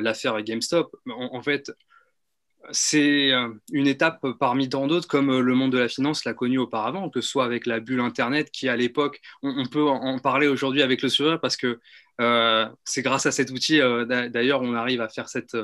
l'affaire 0.00 0.40
GameStop. 0.42 0.96
En, 1.10 1.42
fait, 1.42 1.70
c'est 2.70 3.30
une 3.72 3.86
étape 3.86 4.26
parmi 4.40 4.68
tant 4.70 4.86
d'autres, 4.86 5.08
comme 5.08 5.40
le 5.40 5.54
monde 5.54 5.72
de 5.72 5.78
la 5.78 5.88
finance 5.88 6.24
l'a 6.24 6.32
connu 6.32 6.58
auparavant, 6.58 7.10
que 7.10 7.20
ce 7.20 7.28
soit 7.28 7.44
avec 7.44 7.66
la 7.66 7.80
bulle 7.80 8.00
Internet, 8.00 8.50
qui 8.50 8.68
à 8.68 8.76
l'époque, 8.76 9.20
on, 9.42 9.66
peut 9.66 9.86
en 9.86 10.18
parler 10.18 10.46
aujourd'hui 10.48 10.82
avec 10.82 11.02
le 11.02 11.08
sourire 11.10 11.38
parce 11.40 11.56
que 11.56 11.80
c'est 12.84 13.02
grâce 13.02 13.26
à 13.26 13.32
cet 13.32 13.50
outil, 13.50 13.78
d'ailleurs, 13.78 14.62
on 14.62 14.74
arrive 14.74 15.00
à 15.00 15.08
faire 15.08 15.28
cette, 15.28 15.56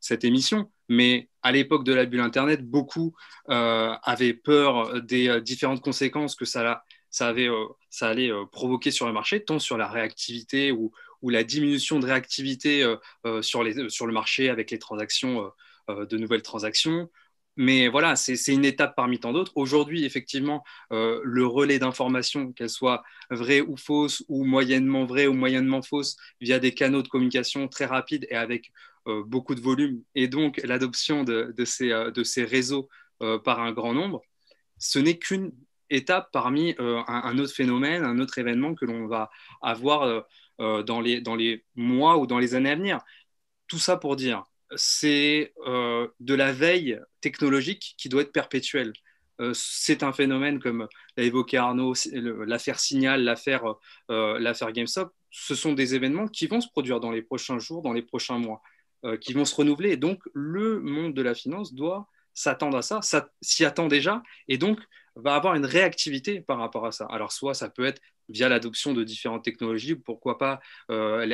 cette 0.00 0.24
émission. 0.24 0.70
Mais 0.88 1.28
à 1.42 1.52
l'époque 1.52 1.84
de 1.84 1.92
la 1.92 2.06
bulle 2.06 2.20
Internet, 2.20 2.64
beaucoup 2.64 3.14
avaient 3.46 4.34
peur 4.34 5.02
des 5.02 5.40
différentes 5.42 5.82
conséquences 5.82 6.34
que 6.34 6.44
ça 6.44 6.82
ça, 7.10 7.28
avait, 7.28 7.48
euh, 7.48 7.66
ça 7.90 8.08
allait 8.08 8.30
euh, 8.30 8.44
provoquer 8.46 8.90
sur 8.90 9.06
le 9.06 9.12
marché, 9.12 9.44
tant 9.44 9.58
sur 9.58 9.76
la 9.76 9.88
réactivité 9.88 10.72
ou, 10.72 10.92
la 11.22 11.44
diminution 11.44 11.98
de 11.98 12.06
réactivité 12.06 12.84
euh, 12.84 13.42
sur, 13.42 13.62
le 13.62 14.12
marché 14.12 14.50
avec 14.50 14.70
les 14.70 14.78
transactions, 14.78 15.50
de 15.88 16.16
nouvelles 16.16 16.42
transactions. 16.42 17.10
Mais 17.56 17.88
voilà, 17.88 18.14
c'est 18.14 18.52
une 18.52 18.64
étape 18.64 18.94
parmi 18.94 19.18
tant 19.18 19.32
d'autres. 19.32 19.50
Aujourd'hui, 19.56 20.04
effectivement, 20.04 20.62
le 20.90 21.44
relais 21.44 21.80
d'informations, 21.80 22.52
qu'elles 22.52 22.70
soient 22.70 23.02
vraies 23.30 23.62
ou 23.62 23.76
fausses, 23.76 24.22
ou 24.28 24.44
moyennement 24.44 25.06
vraies 25.06 25.26
ou 25.26 25.32
moyennement 25.32 25.82
fausses, 25.82 26.16
via 26.40 26.60
des 26.60 26.72
canaux 26.72 27.02
de 27.02 27.08
communication 27.08 27.66
très 27.66 27.86
rapides 27.86 28.28
et 28.30 28.36
avec 28.36 28.70
beaucoup 29.06 29.56
de 29.56 29.60
volume, 29.60 30.04
et 30.14 30.28
donc 30.28 30.60
l'adoption 30.62 31.24
de, 31.24 31.52
ces, 31.64 32.44
réseaux 32.44 32.88
par 33.18 33.58
un 33.58 33.72
grand 33.72 33.92
nombre, 33.92 34.22
ce 34.78 35.00
n'est 35.00 35.18
qu'une 35.18 35.50
étape 35.90 36.30
parmi 36.32 36.74
euh, 36.80 37.02
un, 37.06 37.38
autre 37.38 37.54
phénomène, 37.54 38.04
un 38.04 38.18
autre 38.18 38.38
événement 38.38 38.74
que 38.74 38.84
l'on 38.84 39.06
va 39.06 39.30
avoir 39.62 40.02
euh, 40.02 40.20
euh, 40.60 40.82
dans, 40.82 41.00
les, 41.00 41.20
dans 41.20 41.36
les 41.36 41.64
mois 41.74 42.18
ou 42.18 42.26
dans 42.26 42.38
les 42.38 42.54
années 42.54 42.70
à 42.70 42.76
venir. 42.76 43.00
Tout 43.66 43.78
ça 43.78 43.96
pour 43.96 44.16
dire, 44.16 44.44
c'est 44.76 45.52
de 45.56 46.34
la 46.34 46.52
veille 46.52 47.00
technologique 47.20 47.94
qui 47.96 48.08
doit 48.08 48.22
être 48.22 48.32
perpétuelle. 48.32 48.92
c'est 49.54 50.02
un 50.02 50.12
phénomène, 50.12 50.58
comme 50.58 50.88
l'a 51.16 51.24
évoqué 51.24 51.56
Arnaud, 51.56 51.94
l'affaire 52.12 52.78
Signal, 52.78 53.22
l'affaire 53.22 53.74
GameStop. 54.08 55.12
Ce 55.30 55.54
sont 55.54 55.72
des 55.72 55.94
événements 55.94 56.28
qui 56.28 56.46
vont 56.46 56.60
se 56.60 56.68
produire 56.68 57.00
dans 57.00 57.10
les 57.10 57.22
prochains 57.22 57.58
jours, 57.58 57.82
dans 57.82 57.94
les 57.94 58.02
prochains 58.02 58.38
mois, 58.38 58.62
qui 59.20 59.32
vont 59.32 59.46
se 59.46 59.54
renouveler. 59.54 59.92
Et 59.92 59.96
donc, 59.96 60.20
le 60.34 60.80
monde 60.80 61.14
de 61.14 61.22
la 61.22 61.34
finance 61.34 61.72
doit 61.74 62.08
s'attendre 62.38 62.78
à 62.78 62.82
ça, 62.82 63.00
s'y 63.40 63.64
attend 63.64 63.88
déjà, 63.88 64.22
et 64.46 64.58
donc 64.58 64.78
va 65.16 65.34
avoir 65.34 65.54
une 65.54 65.66
réactivité 65.66 66.40
par 66.40 66.58
rapport 66.58 66.86
à 66.86 66.92
ça. 66.92 67.06
Alors 67.10 67.32
soit 67.32 67.54
ça 67.54 67.68
peut 67.68 67.84
être 67.84 68.00
via 68.28 68.48
l'adoption 68.48 68.92
de 68.92 69.04
différentes 69.04 69.44
technologies, 69.44 69.94
pourquoi 69.94 70.38
pas 70.38 70.60
euh, 70.90 71.24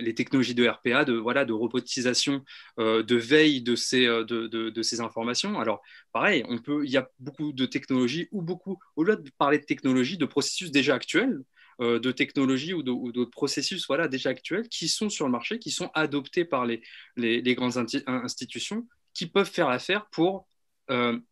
les, 0.00 0.14
technologies 0.14 0.54
de 0.54 0.66
RPA, 0.66 1.04
de, 1.04 1.14
voilà, 1.14 1.44
de 1.44 1.52
robotisation, 1.52 2.44
euh, 2.78 3.02
de 3.02 3.16
veille 3.16 3.62
de 3.62 3.76
ces, 3.76 4.06
euh, 4.06 4.24
de, 4.24 4.82
ces 4.82 5.00
informations. 5.00 5.58
Alors 5.60 5.80
pareil, 6.12 6.44
on 6.48 6.58
peut, 6.58 6.84
il 6.84 6.90
y 6.90 6.96
a 6.96 7.08
beaucoup 7.18 7.52
de 7.52 7.66
technologies, 7.66 8.28
ou 8.32 8.42
beaucoup, 8.42 8.78
au-delà 8.96 9.16
de 9.16 9.30
parler 9.38 9.58
de 9.58 9.64
technologies, 9.64 10.18
de 10.18 10.26
processus 10.26 10.70
déjà 10.70 10.94
actuels, 10.94 11.42
de 11.80 12.12
technologies 12.12 12.74
ou 12.74 12.82
d'autres 12.82 13.30
processus 13.30 13.86
voilà, 13.86 14.06
déjà 14.06 14.28
actuels 14.28 14.68
qui 14.68 14.86
sont 14.86 15.08
sur 15.08 15.24
le 15.24 15.32
marché, 15.32 15.58
qui 15.58 15.70
sont 15.70 15.90
adoptés 15.94 16.44
par 16.44 16.66
les, 16.66 16.82
les, 17.16 17.40
les 17.40 17.54
grandes 17.54 17.78
institutions, 18.06 18.86
qui 19.14 19.26
peuvent 19.26 19.50
faire 19.50 19.70
l'affaire 19.70 20.06
pour 20.10 20.46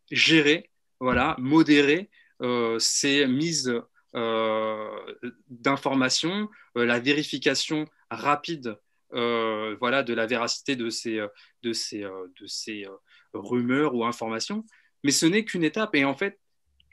gérer 0.09 0.71
voilà, 0.99 1.35
modérer 1.39 2.09
euh, 2.41 2.79
ces 2.79 3.27
mises 3.27 3.73
euh, 4.15 5.15
d'informations, 5.49 6.49
euh, 6.77 6.85
la 6.85 6.99
vérification 6.99 7.85
rapide 8.09 8.77
voilà, 9.11 10.03
de 10.03 10.13
la 10.13 10.27
véracité 10.27 10.75
de 10.75 10.91
ces, 10.91 11.19
de 11.63 11.73
ces, 11.73 12.01
de 12.01 12.45
ces 12.45 12.85
rumeurs 13.33 13.95
ou 13.95 14.05
informations. 14.05 14.63
Mais 15.03 15.09
ce 15.09 15.25
n'est 15.25 15.43
qu'une 15.45 15.63
étape. 15.63 15.95
Et 15.95 16.05
en 16.05 16.15
fait, 16.15 16.39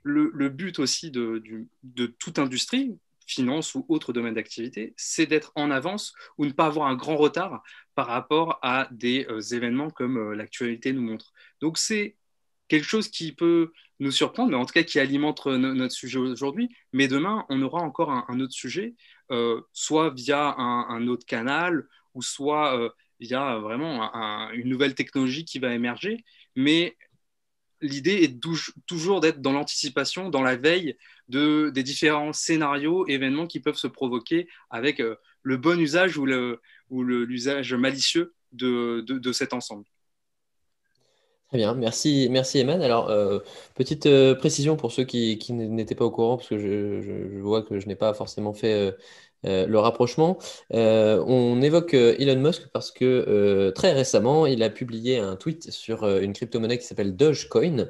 le, 0.03 0.49
but 0.49 0.79
aussi 0.79 1.11
de, 1.11 1.43
de, 1.83 2.07
toute 2.07 2.39
industrie, 2.39 2.99
finance 3.27 3.75
ou 3.75 3.85
autre 3.91 4.15
domaine 4.15 4.33
d'activité, 4.33 4.95
c'est 4.97 5.27
d'être 5.27 5.53
en 5.57 5.71
avance 5.71 6.15
ou 6.39 6.47
ne 6.47 6.53
pas 6.53 6.67
avoir 6.67 6.87
un 6.87 6.95
grand 6.95 7.17
retard 7.17 7.63
par 7.95 8.07
rapport 8.07 8.59
à 8.63 8.89
des 8.93 9.27
événements 9.53 9.91
comme 9.91 10.33
l'actualité 10.33 10.95
nous 10.95 11.03
montre. 11.03 11.35
Donc 11.61 11.77
c'est 11.77 12.17
quelque 12.69 12.87
chose 12.87 13.09
qui 13.09 13.33
peut 13.33 13.73
nous 14.01 14.11
surprendre, 14.11 14.51
mais 14.51 14.57
en 14.57 14.66
tout 14.66 14.72
cas 14.72 14.82
qui 14.82 14.99
alimente 14.99 15.47
notre 15.47 15.94
sujet 15.94 16.18
aujourd'hui. 16.18 16.68
Mais 16.92 17.09
demain, 17.09 17.44
on 17.49 17.62
aura 17.62 17.80
encore 17.80 18.11
un, 18.11 18.40
autre 18.40 18.53
sujet, 18.53 18.94
euh, 19.30 19.61
soit 19.72 20.11
via 20.11 20.55
un, 20.59 21.07
autre 21.09 21.26
canal, 21.26 21.86
ou 22.14 22.22
soit 22.22 22.78
euh, 22.78 22.90
via 23.20 23.59
vraiment 23.59 24.12
une 24.53 24.68
nouvelle 24.68 24.94
technologie 24.94 25.44
qui 25.44 25.59
va 25.59 25.74
émerger. 25.74 26.24
Mais 26.57 26.97
l'idée 27.80 28.22
est 28.22 28.40
toujours 28.86 29.20
d'être 29.20 29.40
dans 29.40 29.53
l'anticipation, 29.53 30.30
dans 30.30 30.42
la 30.42 30.57
veille 30.57 30.97
de, 31.28 31.70
des 31.70 31.82
différents 31.82 32.32
scénarios, 32.32 33.07
événements 33.07 33.47
qui 33.47 33.61
peuvent 33.61 33.76
se 33.76 33.86
provoquer 33.86 34.49
avec 34.70 35.01
euh, 35.01 35.16
le 35.42 35.57
bon 35.57 35.78
usage 35.78 36.16
ou 36.18 36.26
l'usage 37.03 37.74
malicieux 37.74 38.34
de 38.53 39.32
cet 39.32 39.53
ensemble. 39.53 39.84
Très 41.49 41.59
bien, 41.59 41.74
merci, 41.74 42.26
merci 42.28 42.59
Eman. 42.59 42.82
Alors, 42.82 43.09
euh, 43.09 43.38
petite 43.76 44.07
euh, 44.07 44.34
précision 44.34 44.76
pour 44.76 44.90
ceux 44.90 45.05
qui, 45.05 45.38
n'étaient 45.53 45.94
pas 45.94 46.05
au 46.05 46.11
courant, 46.11 46.36
parce 46.38 46.49
que 46.49 46.59
je, 46.59 47.38
vois 47.40 47.62
que 47.62 47.78
je 47.78 47.86
n'ai 47.86 47.94
pas 47.94 48.12
forcément 48.14 48.53
fait 48.53 48.92
euh, 49.47 49.66
le 49.66 49.78
rapprochement. 49.78 50.38
Euh, 50.74 51.22
on 51.26 51.62
évoque 51.62 51.94
euh, 51.94 52.14
Elon 52.18 52.40
Musk 52.40 52.68
parce 52.72 52.90
que 52.90 53.70
très 53.74 53.92
récemment, 53.92 54.47
il 54.47 54.62
a 54.62 54.70
publié 54.70 55.18
un 55.18 55.36
tweet 55.36 55.70
sur 55.70 56.07
une 56.07 56.32
crypto-monnaie 56.32 56.78
qui 56.78 56.84
s'appelle 56.86 57.16
Dogecoin, 57.16 57.86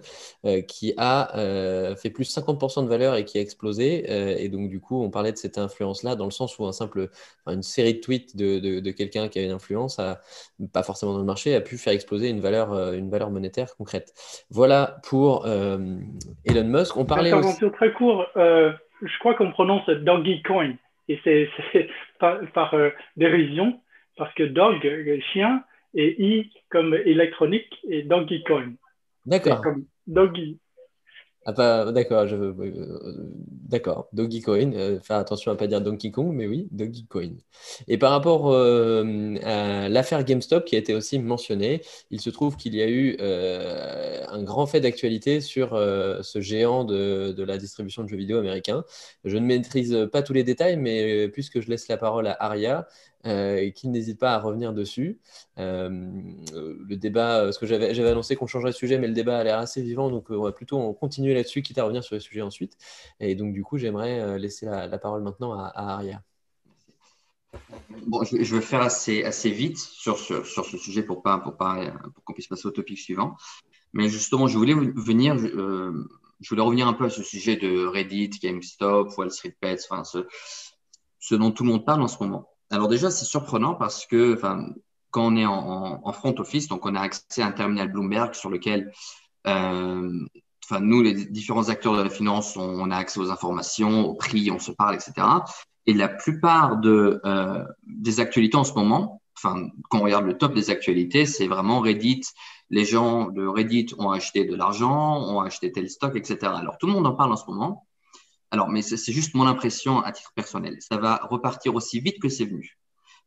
qui 0.68 0.94
a 0.96 1.94
fait 1.96 2.10
plus 2.10 2.36
50% 2.36 2.84
de 2.84 2.88
valeur 2.88 3.16
et 3.16 3.24
qui 3.24 3.38
a 3.38 3.40
explosé. 3.40 4.42
Et 4.42 4.48
donc, 4.48 4.68
du 4.68 4.80
coup, 4.80 5.02
on 5.02 5.10
parlait 5.10 5.32
de 5.32 5.36
cette 5.36 5.58
influence-là 5.58 6.16
dans 6.16 6.24
le 6.24 6.30
sens 6.30 6.58
où 6.58 6.66
un 6.66 6.72
simple, 6.72 7.08
enfin, 7.44 7.56
une 7.56 7.62
série 7.62 7.94
de 7.94 8.00
tweets 8.00 8.36
de, 8.36 8.58
de- 8.58 8.80
de 8.80 8.90
quelqu'un 8.90 9.28
qui 9.28 9.38
a 9.38 9.42
une 9.42 9.50
influence, 9.50 9.98
a, 9.98 10.20
pas 10.72 10.82
forcément 10.82 11.12
dans 11.12 11.18
le 11.18 11.24
marché, 11.24 11.54
a 11.54 11.60
pu 11.60 11.78
faire 11.78 11.92
exploser 11.92 12.28
une 12.28 12.40
valeur, 12.40 12.92
une 12.92 13.10
valeur 13.10 13.30
monétaire 13.30 13.76
concrète. 13.76 14.12
Voilà 14.50 14.98
pour 15.08 15.46
Elon 15.46 16.64
Musk. 16.64 16.96
On 16.96 17.04
parlait 17.04 17.32
aussi. 17.32 17.58
Très 17.72 17.92
court. 17.92 18.24
je 18.34 19.18
crois 19.20 19.34
qu'on 19.34 19.50
prononce 19.52 19.88
Doggy 19.88 20.42
Coin. 20.42 20.74
Et 21.08 21.20
c'est 21.24 21.48
par, 22.18 22.40
par, 22.52 22.74
euh, 22.74 22.90
dérision, 23.16 23.80
parce 24.16 24.32
que 24.34 24.42
dog, 24.42 24.84
euh, 24.86 25.20
chien, 25.32 25.62
et 25.94 26.22
i 26.22 26.52
comme 26.70 26.94
électronique, 26.94 27.72
et 27.88 28.02
Doggy 28.02 28.42
Coin. 28.44 28.72
D'accord. 29.24 29.62
Doggy. 30.06 30.58
Ah, 31.48 31.92
d'accord, 31.92 32.26
je, 32.26 32.34
euh, 32.34 33.14
d'accord. 33.68 34.08
Coin, 34.44 34.72
euh, 34.72 34.98
faire 35.00 35.18
attention 35.18 35.52
à 35.52 35.54
pas 35.54 35.68
dire 35.68 35.80
Donkey 35.80 36.10
Kong, 36.10 36.32
mais 36.34 36.48
oui, 36.48 36.66
Doggy 36.72 37.06
Coin. 37.06 37.36
Et 37.86 37.98
par 37.98 38.10
rapport 38.10 38.50
euh, 38.52 39.36
à 39.44 39.88
l'affaire 39.88 40.24
GameStop 40.24 40.64
qui 40.64 40.74
a 40.74 40.78
été 40.80 40.92
aussi 40.92 41.20
mentionnée, 41.20 41.82
il 42.10 42.20
se 42.20 42.30
trouve 42.30 42.56
qu'il 42.56 42.74
y 42.74 42.82
a 42.82 42.88
eu 42.88 43.16
un 43.20 44.42
grand 44.42 44.66
fait 44.66 44.80
d'actualité 44.80 45.40
sur 45.40 45.70
ce 45.70 46.40
géant 46.40 46.84
de, 46.84 47.42
la 47.44 47.58
distribution 47.58 48.02
de 48.02 48.08
jeux 48.08 48.16
vidéo 48.16 48.38
américain. 48.38 48.84
Je 49.24 49.36
ne 49.36 49.46
maîtrise 49.46 50.08
pas 50.10 50.22
tous 50.22 50.32
les 50.32 50.42
détails, 50.42 50.76
mais 50.76 51.28
puisque 51.28 51.60
je 51.60 51.70
laisse 51.70 51.86
la 51.86 51.96
parole 51.96 52.26
à 52.26 52.36
Aria, 52.40 52.88
et 53.24 53.72
qu'il 53.72 53.90
n'hésite 53.90 54.18
pas 54.18 54.34
à 54.34 54.38
revenir 54.38 54.72
dessus. 54.72 55.18
Euh, 55.58 55.88
le 56.88 56.96
débat, 56.96 57.42
parce 57.44 57.58
que 57.58 57.66
j'avais 57.66 58.08
annoncé 58.08 58.36
qu'on 58.36 58.46
changerait 58.46 58.70
de 58.70 58.76
sujet, 58.76 58.98
mais 58.98 59.08
le 59.08 59.14
débat 59.14 59.38
a 59.38 59.44
l'air 59.44 59.58
assez 59.58 59.82
vivant, 59.82 60.10
donc 60.10 60.30
euh, 60.30 60.36
on 60.36 60.44
va 60.44 60.52
plutôt 60.52 60.92
continuer 60.92 61.34
là-dessus, 61.34 61.62
quitte 61.62 61.78
à 61.78 61.84
revenir 61.84 62.04
sur 62.04 62.14
le 62.14 62.20
sujet 62.20 62.42
ensuite. 62.42 62.76
Et 63.20 63.34
donc, 63.34 63.52
du 63.52 63.62
coup, 63.62 63.78
j'aimerais 63.78 64.20
euh, 64.20 64.38
laisser 64.38 64.66
la, 64.66 64.98
parole 64.98 65.22
maintenant 65.22 65.58
à, 65.58 65.72
à. 65.74 66.02
Bon, 68.06 68.22
je, 68.24 68.42
je 68.42 68.54
vais 68.54 68.60
faire 68.60 68.82
assez, 68.82 69.50
vite 69.50 69.78
sur, 69.78 70.18
ce 70.18 70.78
sujet 70.78 71.02
pour, 71.02 71.22
pas, 71.22 71.38
qu'on 71.38 72.32
puisse 72.32 72.48
passer 72.48 72.66
au 72.66 72.70
topic 72.70 72.98
suivant. 72.98 73.36
Mais 73.92 74.08
justement, 74.08 74.46
je 74.46 74.58
voulais 74.58 74.74
euh, 74.74 76.04
revenir 76.58 76.86
un 76.86 76.92
peu 76.92 77.06
à 77.06 77.10
ce 77.10 77.22
sujet 77.22 77.56
de 77.56 77.86
Reddit, 77.86 78.30
GameStop, 78.42 79.16
Wall 79.16 79.30
Street 79.30 79.56
Bets, 79.62 79.78
enfin, 79.88 80.04
ce, 80.04 80.26
ce 81.18 81.34
dont 81.34 81.50
tout 81.50 81.64
le 81.64 81.70
monde 81.70 81.86
parle 81.86 82.02
en 82.02 82.08
ce 82.08 82.22
moment. 82.22 82.50
Alors 82.70 82.88
déjà, 82.88 83.10
c'est 83.10 83.24
surprenant 83.24 83.74
parce 83.74 84.06
que 84.06 84.34
quand 85.10 85.26
on 85.26 85.36
est 85.36 85.46
en, 85.46 86.12
front 86.12 86.34
office, 86.38 86.68
donc 86.68 86.84
on 86.84 86.94
a 86.94 87.00
accès 87.00 87.42
à 87.42 87.46
un 87.46 87.52
terminal 87.52 87.90
Bloomberg 87.90 88.34
sur 88.34 88.50
lequel 88.50 88.92
euh, 89.46 90.10
nous, 90.80 91.02
les 91.02 91.14
différents 91.26 91.68
acteurs 91.68 91.96
de 91.96 92.02
la 92.02 92.10
finance, 92.10 92.56
on, 92.56 92.90
a 92.90 92.96
accès 92.96 93.20
aux 93.20 93.30
informations, 93.30 94.06
aux 94.06 94.14
prix, 94.14 94.50
on 94.50 94.58
se 94.58 94.72
parle, 94.72 94.96
etc. 94.96 95.12
Et 95.86 95.94
la 95.94 96.08
plupart 96.08 96.80
euh, 96.84 97.64
des 97.86 98.20
actualités 98.20 98.56
en 98.56 98.64
ce 98.64 98.74
moment, 98.74 99.22
quand 99.42 99.70
on 99.92 100.00
regarde 100.00 100.24
le 100.24 100.36
top 100.36 100.54
des 100.54 100.70
actualités, 100.70 101.26
c'est 101.26 101.46
vraiment 101.46 101.80
Reddit. 101.80 102.22
Les 102.70 102.84
gens 102.84 103.28
de 103.28 103.46
Reddit 103.46 103.94
ont 103.98 104.10
acheté 104.10 104.44
de 104.44 104.54
l'argent, 104.56 105.22
ont 105.22 105.40
acheté 105.40 105.70
tel 105.70 105.88
stock, 105.88 106.16
etc. 106.16 106.38
Alors 106.42 106.78
tout 106.78 106.86
le 106.86 106.92
monde 106.94 107.06
en 107.06 107.14
parle 107.14 107.32
en 107.32 107.36
ce 107.36 107.46
moment. 107.46 107.86
Alors, 108.50 108.68
mais 108.68 108.82
c'est 108.82 109.12
juste 109.12 109.34
mon 109.34 109.46
impression 109.46 110.00
à 110.00 110.12
titre 110.12 110.32
personnel. 110.34 110.76
Ça 110.80 110.96
va 110.98 111.16
repartir 111.16 111.74
aussi 111.74 112.00
vite 112.00 112.20
que 112.20 112.28
c'est 112.28 112.44
venu. 112.44 112.78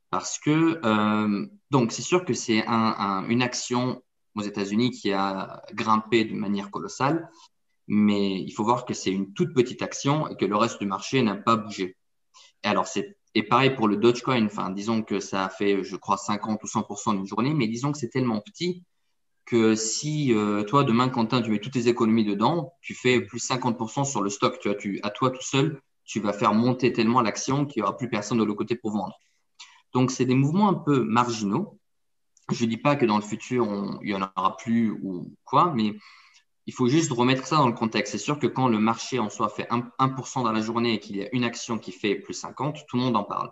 Parce 0.09 0.39
que, 0.39 0.79
euh, 0.83 1.45
donc, 1.71 1.91
c'est 1.91 2.01
sûr 2.01 2.25
que 2.25 2.33
c'est 2.33 2.65
un, 2.65 2.95
un, 2.97 3.29
une 3.29 3.41
action 3.41 4.01
aux 4.35 4.41
États-Unis 4.41 4.91
qui 4.91 5.11
a 5.11 5.61
grimpé 5.73 6.25
de 6.25 6.33
manière 6.33 6.71
colossale, 6.71 7.29
mais 7.87 8.41
il 8.41 8.51
faut 8.51 8.63
voir 8.63 8.85
que 8.85 8.93
c'est 8.93 9.11
une 9.11 9.33
toute 9.33 9.53
petite 9.53 9.81
action 9.81 10.27
et 10.27 10.37
que 10.37 10.45
le 10.45 10.55
reste 10.55 10.79
du 10.79 10.87
marché 10.87 11.21
n'a 11.21 11.35
pas 11.35 11.57
bougé. 11.57 11.97
Et 12.63 12.67
alors, 12.67 12.87
c'est 12.87 13.17
et 13.35 13.43
pareil 13.43 13.75
pour 13.75 13.87
le 13.87 13.97
Dogecoin. 13.97 14.47
Disons 14.71 15.03
que 15.03 15.19
ça 15.19 15.45
a 15.45 15.49
fait, 15.49 15.83
je 15.83 15.95
crois, 15.95 16.17
50 16.17 16.63
ou 16.63 16.67
100% 16.67 17.15
d'une 17.15 17.27
journée, 17.27 17.53
mais 17.53 17.67
disons 17.67 17.91
que 17.91 17.97
c'est 17.97 18.09
tellement 18.09 18.41
petit 18.41 18.83
que 19.49 19.73
si 19.73 20.31
euh, 20.31 20.63
toi, 20.63 20.83
demain, 20.83 21.09
Quentin, 21.09 21.41
tu 21.41 21.49
mets 21.49 21.59
toutes 21.59 21.73
tes 21.73 21.87
économies 21.87 22.23
dedans, 22.23 22.73
tu 22.81 22.93
fais 22.93 23.19
plus 23.19 23.39
50% 23.39 24.05
sur 24.05 24.21
le 24.21 24.29
stock. 24.29 24.59
Tu 24.59 24.69
vois, 24.69 24.77
tu, 24.77 24.99
à 25.01 25.09
toi 25.09 25.31
tout 25.31 25.41
seul, 25.41 25.81
tu 26.05 26.19
vas 26.19 26.33
faire 26.33 26.53
monter 26.53 26.93
tellement 26.93 27.21
l'action 27.21 27.65
qu'il 27.65 27.81
n'y 27.81 27.87
aura 27.87 27.97
plus 27.97 28.09
personne 28.09 28.37
de 28.37 28.43
l'autre 28.43 28.59
côté 28.59 28.75
pour 28.75 28.91
vendre. 28.91 29.17
Donc, 29.93 30.11
c'est 30.11 30.25
des 30.25 30.35
mouvements 30.35 30.69
un 30.69 30.75
peu 30.75 31.03
marginaux. 31.03 31.79
Je 32.51 32.63
ne 32.63 32.69
dis 32.69 32.77
pas 32.77 32.95
que 32.95 33.07
dans 33.07 33.15
le 33.15 33.23
futur, 33.23 33.65
il 34.03 34.07
n'y 34.07 34.13
en 34.13 34.29
aura 34.37 34.55
plus 34.55 34.91
ou 34.91 35.33
quoi, 35.45 35.73
mais 35.75 35.95
il 36.67 36.73
faut 36.73 36.87
juste 36.87 37.11
remettre 37.11 37.47
ça 37.47 37.57
dans 37.57 37.67
le 37.67 37.73
contexte. 37.73 38.11
C'est 38.11 38.19
sûr 38.19 38.37
que 38.37 38.45
quand 38.45 38.67
le 38.67 38.77
marché 38.77 39.17
en 39.17 39.31
soi 39.31 39.49
fait 39.49 39.67
1%, 39.71 39.91
1 39.97 40.43
dans 40.43 40.51
la 40.51 40.61
journée 40.61 40.93
et 40.93 40.99
qu'il 40.99 41.17
y 41.17 41.23
a 41.23 41.29
une 41.33 41.43
action 41.43 41.79
qui 41.79 41.91
fait 41.91 42.13
plus 42.13 42.35
50, 42.35 42.85
tout 42.87 42.97
le 42.97 43.03
monde 43.03 43.15
en 43.15 43.23
parle. 43.23 43.49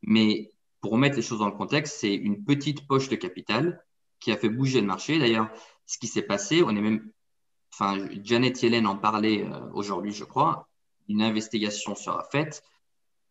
Mais 0.00 0.50
pour 0.80 0.92
remettre 0.92 1.16
les 1.16 1.22
choses 1.22 1.40
dans 1.40 1.48
le 1.48 1.56
contexte, 1.56 1.98
c'est 2.00 2.14
une 2.14 2.44
petite 2.44 2.86
poche 2.86 3.10
de 3.10 3.16
capital 3.16 3.84
qui 4.20 4.32
a 4.32 4.36
fait 4.36 4.48
bouger 4.48 4.80
le 4.80 4.86
marché. 4.86 5.18
D'ailleurs, 5.18 5.48
ce 5.86 5.98
qui 5.98 6.06
s'est 6.06 6.22
passé, 6.22 6.62
on 6.62 6.70
est 6.70 6.80
même, 6.80 7.10
enfin, 7.72 8.08
Janet 8.22 8.62
Yellen 8.62 8.86
en 8.86 8.96
parlait 8.96 9.44
euh, 9.44 9.70
aujourd'hui, 9.72 10.12
je 10.12 10.24
crois. 10.24 10.68
Une 11.08 11.22
investigation 11.22 11.94
sera 11.94 12.24
faite. 12.30 12.62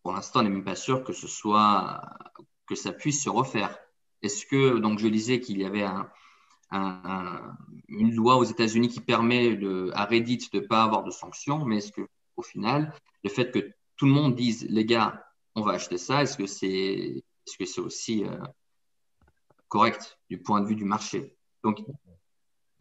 Pour 0.02 0.12
l'instant, 0.12 0.40
on 0.40 0.42
n'est 0.44 0.50
même 0.50 0.64
pas 0.64 0.74
sûr 0.74 1.04
que 1.04 1.12
ce 1.12 1.28
soit, 1.28 2.00
que 2.66 2.74
ça 2.74 2.92
puisse 2.92 3.22
se 3.22 3.30
refaire. 3.30 3.76
Est-ce 4.22 4.46
que, 4.46 4.78
donc, 4.78 4.98
je 4.98 5.08
disais 5.08 5.40
qu'il 5.40 5.58
y 5.58 5.64
avait 5.64 5.84
un, 5.84 6.08
un, 6.70 7.00
un, 7.04 7.56
une 7.88 8.14
loi 8.14 8.36
aux 8.36 8.44
États-Unis 8.44 8.88
qui 8.88 9.00
permet 9.00 9.58
à 9.92 10.04
Reddit 10.06 10.48
de 10.52 10.60
ne 10.60 10.66
pas 10.66 10.82
avoir 10.82 11.04
de 11.04 11.10
sanctions, 11.10 11.64
mais 11.64 11.78
est-ce 11.78 11.92
que, 11.92 12.08
au 12.36 12.42
final, 12.42 12.92
le 13.22 13.30
fait 13.30 13.50
que 13.52 13.72
tout 13.96 14.06
le 14.06 14.12
monde 14.12 14.34
dise, 14.34 14.66
les 14.68 14.84
gars, 14.84 15.24
on 15.54 15.62
va 15.62 15.72
acheter 15.72 15.98
ça, 15.98 16.22
est-ce 16.22 16.36
que 16.36 16.46
c'est, 16.46 16.68
est-ce 16.68 17.56
que 17.58 17.64
c'est 17.64 17.80
aussi 17.80 18.24
euh, 18.24 18.38
correct 19.68 20.18
du 20.30 20.40
point 20.40 20.60
de 20.60 20.66
vue 20.66 20.76
du 20.76 20.84
marché. 20.84 21.34
Donc, 21.64 21.82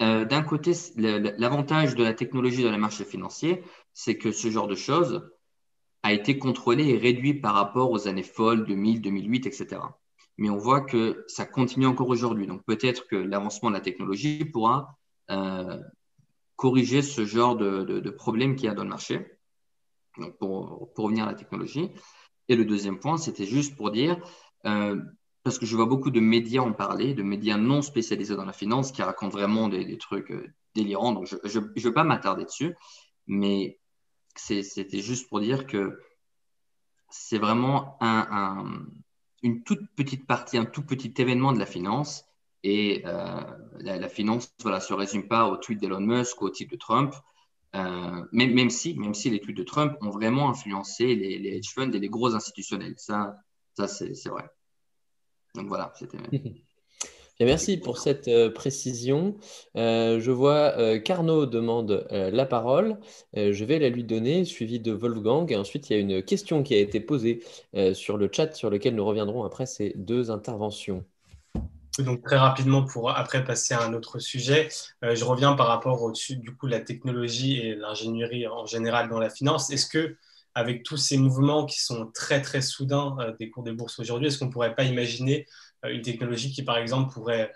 euh, 0.01 0.25
d'un 0.25 0.43
côté, 0.43 0.73
l'avantage 0.97 1.95
de 1.95 2.03
la 2.03 2.13
technologie 2.13 2.63
dans 2.63 2.71
les 2.71 2.77
marchés 2.77 3.05
financiers, 3.05 3.63
c'est 3.93 4.17
que 4.17 4.31
ce 4.31 4.49
genre 4.49 4.67
de 4.67 4.75
choses 4.75 5.29
a 6.03 6.13
été 6.13 6.37
contrôlé 6.37 6.89
et 6.89 6.97
réduit 6.97 7.33
par 7.33 7.55
rapport 7.55 7.91
aux 7.91 8.07
années 8.07 8.23
folles 8.23 8.65
2000, 8.65 9.01
2008, 9.01 9.47
etc. 9.47 9.81
Mais 10.37 10.49
on 10.49 10.57
voit 10.57 10.81
que 10.81 11.25
ça 11.27 11.45
continue 11.45 11.87
encore 11.87 12.09
aujourd'hui. 12.09 12.45
Donc, 12.45 12.63
peut-être 12.63 13.07
que 13.07 13.15
l'avancement 13.15 13.69
de 13.69 13.75
la 13.75 13.81
technologie 13.81 14.45
pourra 14.45 14.97
euh, 15.31 15.81
corriger 16.55 17.01
ce 17.01 17.25
genre 17.25 17.55
de, 17.55 17.83
de, 17.83 17.99
de 17.99 18.09
problème 18.11 18.55
qu'il 18.55 18.65
y 18.65 18.69
a 18.69 18.75
dans 18.75 18.83
le 18.83 18.89
marché. 18.89 19.25
Donc, 20.17 20.37
pour, 20.37 20.93
pour 20.93 21.05
revenir 21.05 21.23
à 21.23 21.27
la 21.27 21.33
technologie. 21.33 21.89
Et 22.49 22.55
le 22.55 22.65
deuxième 22.65 22.99
point, 22.99 23.17
c'était 23.17 23.45
juste 23.45 23.75
pour 23.75 23.91
dire, 23.91 24.17
euh, 24.65 25.01
parce 25.47 25.59
que 25.59 25.65
je 25.65 25.77
vois 25.77 25.85
beaucoup 25.85 26.11
de 26.11 26.19
médias 26.19 26.61
en 26.61 26.73
parler, 26.73 27.13
de 27.13 27.23
médias 27.23 27.55
non 27.55 27.81
spécialisés 27.81 28.35
dans 28.35 28.43
la 28.43 28.51
finance 28.51 28.91
qui 28.91 29.01
racontent 29.01 29.31
vraiment 29.31 29.69
des, 29.69 29.97
trucs 29.97 30.29
euh, 30.31 30.53
délirants. 30.75 31.13
Donc, 31.13 31.25
je 31.25 31.59
ne 31.59 31.81
veux 31.81 31.93
pas 31.93 32.03
m'attarder 32.03 32.43
dessus, 32.43 32.75
mais 33.27 33.79
c'était 34.35 34.99
juste 34.99 35.29
pour 35.29 35.39
dire 35.39 35.65
que 35.65 36.01
c'est 37.09 37.37
vraiment 37.37 37.95
un, 38.01 38.27
un, 38.29 38.85
une 39.41 39.63
toute 39.63 39.87
petite 39.95 40.27
partie, 40.27 40.57
un 40.57 40.65
tout 40.65 40.83
petit 40.83 41.13
événement 41.15 41.53
de 41.53 41.59
la 41.59 41.65
finance. 41.65 42.25
Et 42.63 43.03
euh, 43.05 43.41
la, 43.79 44.09
finance 44.09 44.53
voilà, 44.61 44.81
se 44.81 44.93
résume 44.93 45.29
pas 45.29 45.47
au 45.47 45.55
tweet 45.55 45.79
d'Elon 45.79 46.01
Musk, 46.01 46.41
au 46.41 46.49
tweet 46.49 46.69
de 46.69 46.75
Trump. 46.75 47.15
Euh, 47.73 48.25
même, 48.33 48.53
même, 48.53 48.69
si, 48.69 48.95
même 48.95 49.13
si 49.13 49.29
les 49.29 49.39
tweets 49.39 49.55
de 49.55 49.63
Trump 49.63 49.95
ont 50.01 50.09
vraiment 50.09 50.49
influencé 50.49 51.15
les, 51.15 51.39
les 51.39 51.55
hedge 51.55 51.73
funds 51.73 51.93
et 51.93 51.99
les 51.99 52.09
gros 52.09 52.35
institutionnels. 52.35 52.95
Ça, 52.97 53.37
ça 53.75 53.87
c'est 53.87 54.27
vrai. 54.27 54.43
Donc 55.57 55.67
voilà, 55.67 55.91
c'était. 55.95 56.17
Bien, 57.39 57.45
merci 57.45 57.77
pour 57.77 57.99
cette 57.99 58.27
euh, 58.29 58.49
précision. 58.49 59.35
Euh, 59.75 60.19
je 60.19 60.31
vois 60.31 60.73
euh, 60.79 60.99
qu'Arnaud 60.99 61.45
demande 61.45 62.07
la 62.09 62.45
parole. 62.47 62.97
je 63.35 63.63
vais 63.63 63.77
la 63.77 63.89
lui 63.89 64.03
donner, 64.03 64.43
suivi 64.43 64.79
de 64.79 64.91
Wolfgang. 64.91 65.51
Et 65.51 65.55
ensuite, 65.55 65.89
il 65.89 65.93
y 65.93 65.95
a 65.95 65.99
une 65.99 66.23
question 66.23 66.63
qui 66.63 66.73
a 66.73 66.79
été 66.79 66.99
posée 66.99 67.43
sur 67.93 68.17
le 68.17 68.29
chat 68.31 68.53
sur 68.55 68.69
lequel 68.69 68.95
nous 68.95 69.05
reviendrons 69.05 69.43
après 69.43 69.65
ces 69.65 69.93
deux 69.95 70.31
interventions. 70.31 71.05
Donc 71.99 72.23
très 72.23 72.37
rapidement 72.37 72.83
pour 72.83 73.09
après 73.09 73.43
passer 73.43 73.73
à 73.73 73.83
un 73.83 73.93
autre 73.93 74.19
sujet, 74.19 74.69
je 75.01 75.23
reviens 75.23 75.53
par 75.53 75.67
rapport 75.67 76.01
au-dessus 76.03 76.35
du 76.35 76.55
coup 76.55 76.67
la 76.67 76.79
technologie 76.79 77.59
et 77.59 77.75
l'ingénierie 77.75 78.47
en 78.47 78.65
général 78.65 79.09
dans 79.09 79.19
la 79.19 79.29
finance. 79.29 79.71
Est-ce 79.71 79.87
que 79.87 80.15
avec 80.57 80.81
tous 80.81 80.97
ces 80.97 81.17
mouvements 81.17 81.67
qui 81.67 81.79
sont 81.83 82.09
très 82.15 82.41
très 82.41 82.61
soudains 82.61 83.15
des 83.39 83.51
cours 83.51 83.63
des 83.63 83.73
bourses 83.73 83.99
aujourd'hui, 83.99 84.27
est-ce 84.27 84.39
qu'on 84.39 84.47
ne 84.47 84.51
pourrait 84.51 84.73
pas 84.73 84.85
imaginer 84.85 85.45
une 85.83 86.01
technologie 86.01 86.51
qui, 86.51 86.63
par 86.63 86.77
exemple, 86.77 87.13
pourrait 87.13 87.53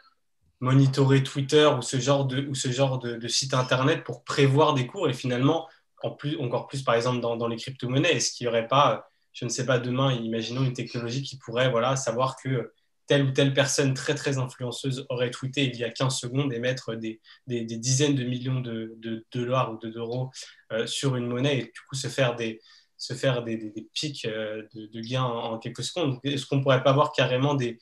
monitorer 0.60 1.24
Twitter 1.24 1.68
ou 1.76 1.82
ce 1.82 1.99
genre 1.99 2.26
de, 2.26 2.47
ou 2.47 2.54
ce 2.54 2.72
genre 2.72 2.99
de, 2.99 3.28
site 3.28 3.56
internet 3.56 4.04
pour 4.04 4.24
prévoir 4.24 4.76
des 4.76 4.86
cours 4.86 5.10
et 5.10 5.14
finalement, 5.14 5.68
en 6.04 6.12
plus, 6.12 6.38
encore 6.38 6.68
plus 6.68 6.84
par 6.84 6.93
exemple 6.93 7.20
dans, 7.22 7.47
les 7.47 7.58
crypto-monnaies, 7.58 8.12
est-ce 8.12 8.32
qu'il 8.32 8.45
n'y 8.45 8.49
aurait 8.49 8.68
pas, 8.68 9.10
je 9.34 9.45
ne 9.45 9.49
sais 9.49 9.66
pas, 9.66 9.80
demain, 9.80 10.14
imaginons 10.14 10.64
une 10.64 10.74
technologie 10.74 11.24
qui 11.24 11.38
pourrait 11.39 11.72
voilà, 11.72 11.95
savoir 11.95 12.36
que 12.36 12.72
telle 13.08 13.24
ou 13.24 13.32
telle 13.32 13.56
personne 13.56 13.95
très 13.95 14.14
très 14.14 14.38
influenceuse 14.38 15.08
aurait 15.10 15.32
tweeté 15.32 15.64
il 15.64 15.76
y 15.76 15.84
a 15.84 15.89
15 15.89 16.16
secondes 16.16 16.54
et 16.54 16.60
mettre 16.60 16.93
des, 16.93 17.20
des, 17.47 17.64
dizaines 17.64 18.16
de 18.16 18.24
millions 18.24 18.62
de, 18.62 19.26
dollars 19.34 19.74
ou 19.74 19.78
d'euros 19.78 20.30
euh, 20.72 20.86
sur 20.86 21.16
une 21.16 21.26
monnaie 21.26 21.58
et 21.58 21.64
du 21.64 21.82
coup 21.89 21.95
se 21.95 22.08
faire 22.08 22.36
des, 22.36 22.62
se 23.02 23.16
faire 23.16 23.41
des, 23.41 23.74
pics 23.93 24.26
euh, 24.26 24.62
de, 24.76 25.02
gains 25.02 25.24
en, 25.24 25.58
quelques 25.58 25.84
secondes. 25.84 26.20
Est-ce 26.24 26.45
qu'on 26.45 26.58
ne 26.58 26.62
pourrait 26.62 26.84
pas 26.84 26.91
avoir 26.91 27.12
carrément 27.14 27.56
des, 27.56 27.80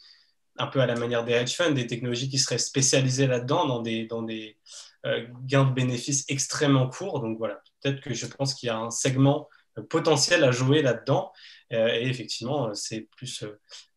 un 0.57 0.67
peu 0.67 0.79
à 0.79 0.85
la 0.85 0.95
manière 0.95 1.25
des 1.25 1.33
hedge 1.33 1.55
funds, 1.55 1.71
des 1.71 1.87
technologies 1.87 2.29
qui 2.29 2.37
seraient 2.37 2.57
spécialisées 2.57 3.27
là-dedans, 3.27 3.67
dans 3.67 3.81
des, 3.81 4.57
euh, 5.05 5.27
gains 5.43 5.65
de 5.65 5.73
bénéfices 5.73 6.23
extrêmement 6.29 6.89
courts? 6.89 7.19
Donc 7.19 7.37
voilà, 7.37 7.61
peut-être 7.81 7.99
que 7.99 8.13
je 8.13 8.27
pense 8.27 8.53
qu'il 8.53 8.67
y 8.67 8.69
a 8.69 8.77
un 8.77 8.91
segment 8.91 9.49
euh, 9.77 9.83
potentiel 9.83 10.45
à 10.45 10.51
jouer 10.51 10.81
là-dedans. 10.81 11.33
et 11.69 12.07
effectivement, 12.07 12.73
c'est 12.73 13.09
plus 13.17 13.43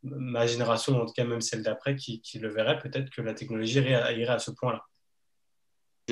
ma 0.02 0.46
génération, 0.48 1.00
en 1.00 1.06
tout 1.06 1.12
cas 1.12 1.24
même 1.24 1.40
celle 1.40 1.62
d'après, 1.62 1.94
qui, 1.94 2.20
le 2.34 2.48
verrait. 2.48 2.80
Peut-être 2.80 3.10
que 3.10 3.22
la 3.22 3.32
technologie 3.32 3.78
irait 3.78 4.26
à 4.26 4.38
ce 4.40 4.50
point-là. 4.50 4.82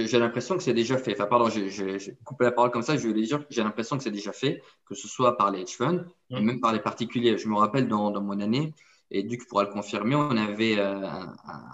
J'ai 0.06 0.18
l'impression 0.18 0.56
que 0.56 0.62
c'est 0.62 0.74
déjà 0.74 0.98
fait. 0.98 1.12
Enfin, 1.12 1.26
pardon, 1.26 1.48
j'ai 1.48 2.16
coupé 2.24 2.44
la 2.44 2.52
parole 2.52 2.70
comme 2.70 2.82
ça. 2.82 2.96
Je 2.96 3.06
voulais 3.06 3.22
dire 3.22 3.40
que 3.40 3.46
j'ai 3.50 3.62
l'impression 3.62 3.96
que 3.96 4.02
c'est 4.02 4.10
déjà 4.10 4.32
fait, 4.32 4.62
que 4.86 4.94
ce 4.94 5.08
soit 5.08 5.36
par 5.36 5.50
les 5.50 5.60
hedge 5.60 5.76
funds 5.76 6.04
et 6.30 6.40
même 6.40 6.60
par 6.60 6.72
les 6.72 6.80
particuliers. 6.80 7.38
Je 7.38 7.48
me 7.48 7.56
rappelle 7.56 7.88
dans, 7.88 8.10
dans, 8.10 8.22
mon 8.22 8.40
année, 8.40 8.74
et 9.10 9.22
Duc 9.22 9.46
pourra 9.48 9.64
le 9.64 9.70
confirmer, 9.70 10.14
on 10.14 10.36
avait 10.36 10.78
euh, 10.78 11.00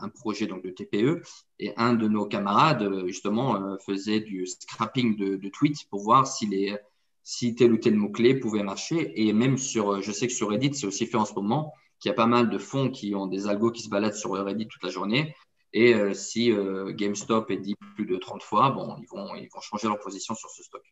un, 0.00 0.08
projet 0.08 0.46
donc, 0.46 0.64
de 0.64 0.70
TPE 0.70 1.22
et 1.58 1.74
un 1.76 1.94
de 1.94 2.08
nos 2.08 2.26
camarades, 2.26 2.82
euh, 2.82 3.06
justement, 3.06 3.56
euh, 3.56 3.76
faisait 3.84 4.20
du 4.20 4.46
scrapping 4.46 5.16
de, 5.16 5.36
de, 5.36 5.48
tweets 5.48 5.86
pour 5.90 6.00
voir 6.00 6.26
si, 6.26 6.46
les, 6.46 6.76
si 7.22 7.54
tel 7.54 7.72
ou 7.72 7.76
tel 7.76 7.94
mot-clé 7.94 8.36
pouvait 8.36 8.62
marcher. 8.62 9.12
Et 9.20 9.32
même 9.32 9.58
sur, 9.58 10.00
je 10.00 10.12
sais 10.12 10.26
que 10.26 10.32
sur 10.32 10.48
Reddit, 10.48 10.74
c'est 10.74 10.86
aussi 10.86 11.06
fait 11.06 11.18
en 11.18 11.26
ce 11.26 11.34
moment, 11.34 11.74
qu'il 11.98 12.08
y 12.08 12.12
a 12.12 12.14
pas 12.14 12.26
mal 12.26 12.48
de 12.48 12.58
fonds 12.58 12.90
qui 12.90 13.14
ont 13.14 13.26
des 13.26 13.48
algos 13.48 13.70
qui 13.70 13.82
se 13.82 13.88
baladent 13.88 14.14
sur 14.14 14.32
Reddit 14.32 14.68
toute 14.68 14.82
la 14.82 14.90
journée 14.90 15.34
et 15.72 15.94
euh, 15.94 16.14
si 16.14 16.52
euh, 16.52 16.92
GameStop 16.92 17.50
est 17.50 17.58
dit 17.58 17.76
plus 17.94 18.06
de 18.06 18.16
30 18.16 18.42
fois, 18.42 18.70
bon, 18.70 18.96
ils 19.00 19.06
vont, 19.08 19.34
ils 19.34 19.48
vont 19.52 19.60
changer 19.60 19.88
leur 19.88 19.98
position 19.98 20.34
sur 20.34 20.50
ce 20.50 20.62
stock. 20.62 20.82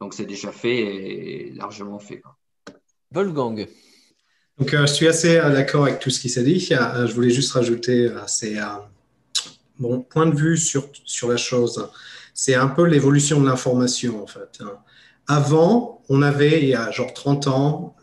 Donc 0.00 0.14
c'est 0.14 0.26
déjà 0.26 0.52
fait 0.52 0.78
et 0.78 1.50
largement 1.52 1.98
fait. 1.98 2.22
Wolfgang. 3.10 3.68
Donc 4.58 4.74
euh, 4.74 4.86
je 4.86 4.92
suis 4.92 5.06
assez 5.06 5.36
d'accord 5.36 5.84
avec 5.84 6.00
tout 6.00 6.10
ce 6.10 6.20
qui 6.20 6.28
s'est 6.28 6.42
dit. 6.42 6.58
je 6.60 7.12
voulais 7.14 7.30
juste 7.30 7.52
rajouter, 7.52 8.12
c'est 8.26 8.56
mon 9.78 10.00
point 10.00 10.26
de 10.26 10.34
vue 10.34 10.56
sur, 10.56 10.88
sur 11.04 11.28
la 11.28 11.36
chose. 11.36 11.88
C'est 12.34 12.54
un 12.54 12.68
peu 12.68 12.84
l'évolution 12.84 13.40
de 13.40 13.46
l'information 13.46 14.22
en 14.22 14.26
fait. 14.26 14.60
Hein. 14.60 14.78
Avant, 15.26 16.02
on 16.08 16.22
avait, 16.22 16.62
il 16.62 16.68
y 16.70 16.74
a 16.74 16.90
genre 16.90 17.12
30 17.12 17.48
ans, 17.48 17.96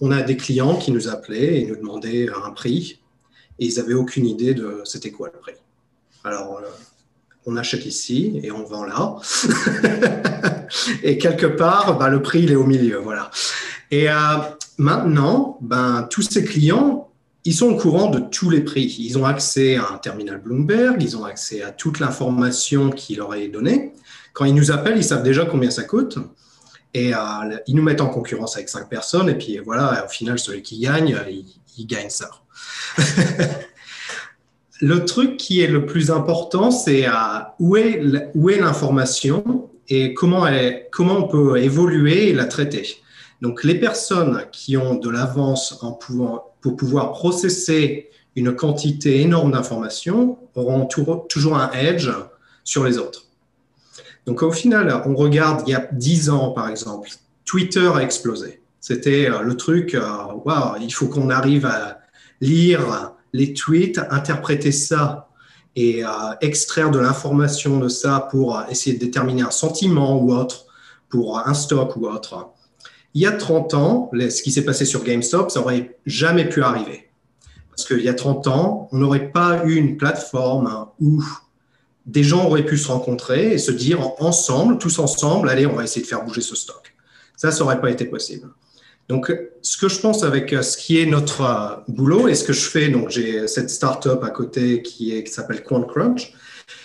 on 0.00 0.10
a 0.10 0.22
des 0.22 0.36
clients 0.36 0.76
qui 0.76 0.90
nous 0.90 1.08
appelaient 1.08 1.60
et 1.60 1.66
nous 1.66 1.76
demandaient 1.76 2.28
un 2.30 2.50
prix 2.52 3.01
ils 3.64 3.76
n'avaient 3.76 3.94
aucune 3.94 4.26
idée 4.26 4.54
de 4.54 4.80
c'était 4.84 5.10
quoi 5.10 5.30
le 5.32 5.38
prix. 5.38 5.54
Alors, 6.24 6.58
euh, 6.58 6.68
on 7.46 7.56
achète 7.56 7.86
ici 7.86 8.40
et 8.42 8.52
on 8.52 8.64
vend 8.64 8.84
là. 8.84 9.16
et 11.02 11.18
quelque 11.18 11.46
part, 11.46 11.98
bah, 11.98 12.08
le 12.08 12.22
prix, 12.22 12.42
il 12.42 12.52
est 12.52 12.56
au 12.56 12.64
milieu. 12.64 12.98
Voilà. 12.98 13.30
Et 13.90 14.08
euh, 14.08 14.14
maintenant, 14.78 15.58
ben, 15.60 16.06
tous 16.10 16.22
ces 16.22 16.44
clients, 16.44 17.10
ils 17.44 17.54
sont 17.54 17.70
au 17.70 17.76
courant 17.76 18.08
de 18.08 18.20
tous 18.20 18.50
les 18.50 18.60
prix. 18.60 18.96
Ils 19.00 19.18
ont 19.18 19.24
accès 19.24 19.76
à 19.76 19.90
un 19.92 19.98
terminal 19.98 20.40
Bloomberg, 20.40 21.02
ils 21.02 21.16
ont 21.16 21.24
accès 21.24 21.62
à 21.62 21.72
toute 21.72 21.98
l'information 21.98 22.90
qui 22.90 23.16
leur 23.16 23.34
est 23.34 23.48
donnée. 23.48 23.92
Quand 24.32 24.44
ils 24.44 24.54
nous 24.54 24.70
appellent, 24.70 24.96
ils 24.96 25.04
savent 25.04 25.24
déjà 25.24 25.44
combien 25.44 25.70
ça 25.70 25.82
coûte. 25.82 26.18
Et 26.94 27.14
euh, 27.14 27.18
ils 27.66 27.74
nous 27.74 27.82
mettent 27.82 28.00
en 28.00 28.08
concurrence 28.08 28.56
avec 28.56 28.68
cinq 28.68 28.88
personnes. 28.88 29.28
Et 29.28 29.34
puis 29.34 29.58
voilà, 29.58 30.04
au 30.04 30.08
final, 30.08 30.38
celui 30.38 30.62
qui 30.62 30.78
gagne, 30.80 31.16
il, 31.28 31.44
il 31.78 31.86
gagne 31.86 32.10
ça. 32.10 32.30
le 34.82 35.04
truc 35.04 35.36
qui 35.36 35.60
est 35.60 35.68
le 35.68 35.86
plus 35.86 36.10
important, 36.10 36.70
c'est 36.70 37.06
euh, 37.06 37.12
où 37.60 37.76
est, 37.76 38.00
l'information 38.58 39.70
et 39.88 40.12
comment, 40.12 40.46
comment 40.90 41.18
on 41.18 41.28
peut 41.28 41.58
évoluer 41.58 42.30
et 42.30 42.32
la 42.32 42.46
traiter. 42.46 42.96
Donc, 43.40 43.64
les 43.64 43.76
personnes 43.76 44.44
qui 44.52 44.76
ont 44.76 44.94
de 44.94 45.08
l'avance 45.08 45.80
pour 46.60 46.76
pouvoir 46.76 47.12
processer 47.12 48.10
une 48.36 48.54
quantité 48.54 49.20
énorme 49.20 49.52
d'informations 49.52 50.38
auront 50.54 50.86
toujours 50.86 51.56
un 51.56 51.70
edge 51.72 52.08
sur 52.64 52.84
les 52.84 52.98
autres. 52.98 53.26
Donc, 54.26 54.42
au 54.42 54.52
final, 54.52 55.02
on 55.06 55.14
regarde, 55.14 55.62
il 55.66 55.72
y 55.72 55.74
a 55.74 55.88
10 55.92 56.30
ans, 56.30 56.50
par 56.52 56.68
exemple, 56.68 57.08
Twitter 57.44 57.90
a 57.94 58.02
explosé. 58.02 58.62
C'était 58.80 59.30
euh, 59.30 59.42
le 59.42 59.56
truc, 59.56 59.94
euh, 59.94 60.02
waouh, 60.44 60.76
il 60.80 60.92
faut 60.92 61.06
qu'on 61.06 61.30
arrive 61.30 61.66
à 61.66 62.00
lire 62.40 63.12
les 63.32 63.54
tweets, 63.54 64.00
interpréter 64.10 64.72
ça 64.72 65.28
et 65.76 66.04
euh, 66.04 66.08
extraire 66.40 66.90
de 66.90 66.98
l'information 66.98 67.78
de 67.78 67.88
ça 67.88 68.28
pour 68.30 68.60
essayer 68.68 68.96
de 68.96 69.04
déterminer 69.04 69.42
un 69.42 69.50
sentiment 69.50 70.20
ou 70.20 70.32
autre, 70.34 70.66
pour 71.08 71.38
un 71.38 71.54
stock 71.54 71.96
ou 71.96 72.06
autre. 72.06 72.50
Il 73.14 73.22
y 73.22 73.26
a 73.26 73.32
30 73.32 73.74
ans, 73.74 74.10
ce 74.12 74.42
qui 74.42 74.50
s'est 74.50 74.64
passé 74.64 74.84
sur 74.84 75.04
GameStop, 75.04 75.50
ça 75.50 75.60
aurait 75.60 75.98
jamais 76.06 76.48
pu 76.48 76.62
arriver. 76.62 77.10
Parce 77.70 77.86
qu'il 77.86 78.00
y 78.00 78.08
a 78.08 78.14
30 78.14 78.46
ans, 78.48 78.88
on 78.90 78.98
n'aurait 78.98 79.30
pas 79.30 79.64
eu 79.64 79.76
une 79.76 79.96
plateforme 79.96 80.86
où 81.00 81.22
des 82.06 82.22
gens 82.22 82.46
auraient 82.46 82.66
pu 82.66 82.78
se 82.78 82.88
rencontrer 82.88 83.52
et 83.52 83.58
se 83.58 83.70
dire 83.70 84.00
ensemble, 84.18 84.78
tous 84.78 84.98
ensemble, 84.98 85.48
allez, 85.48 85.66
on 85.66 85.74
va 85.74 85.84
essayer 85.84 86.02
de 86.02 86.06
faire 86.06 86.24
bouger 86.24 86.40
ce 86.40 86.56
stock. 86.56 86.94
Ça, 87.36 87.50
ça 87.50 87.60
n'aurait 87.60 87.80
pas 87.80 87.90
été 87.90 88.04
possible. 88.04 88.48
Donc, 89.08 89.32
ce 89.62 89.76
que 89.76 89.88
je 89.88 90.00
pense 90.00 90.22
avec 90.22 90.52
euh, 90.52 90.62
ce 90.62 90.76
qui 90.76 91.00
est 91.00 91.06
notre 91.06 91.42
euh, 91.42 91.82
boulot 91.88 92.28
et 92.28 92.34
ce 92.34 92.44
que 92.44 92.52
je 92.52 92.68
fais, 92.68 92.88
donc 92.88 93.10
j'ai 93.10 93.46
cette 93.46 93.70
startup 93.70 94.22
à 94.22 94.30
côté 94.30 94.82
qui, 94.82 95.14
est, 95.14 95.24
qui 95.24 95.32
s'appelle 95.32 95.62
QuantCrunch, 95.62 96.32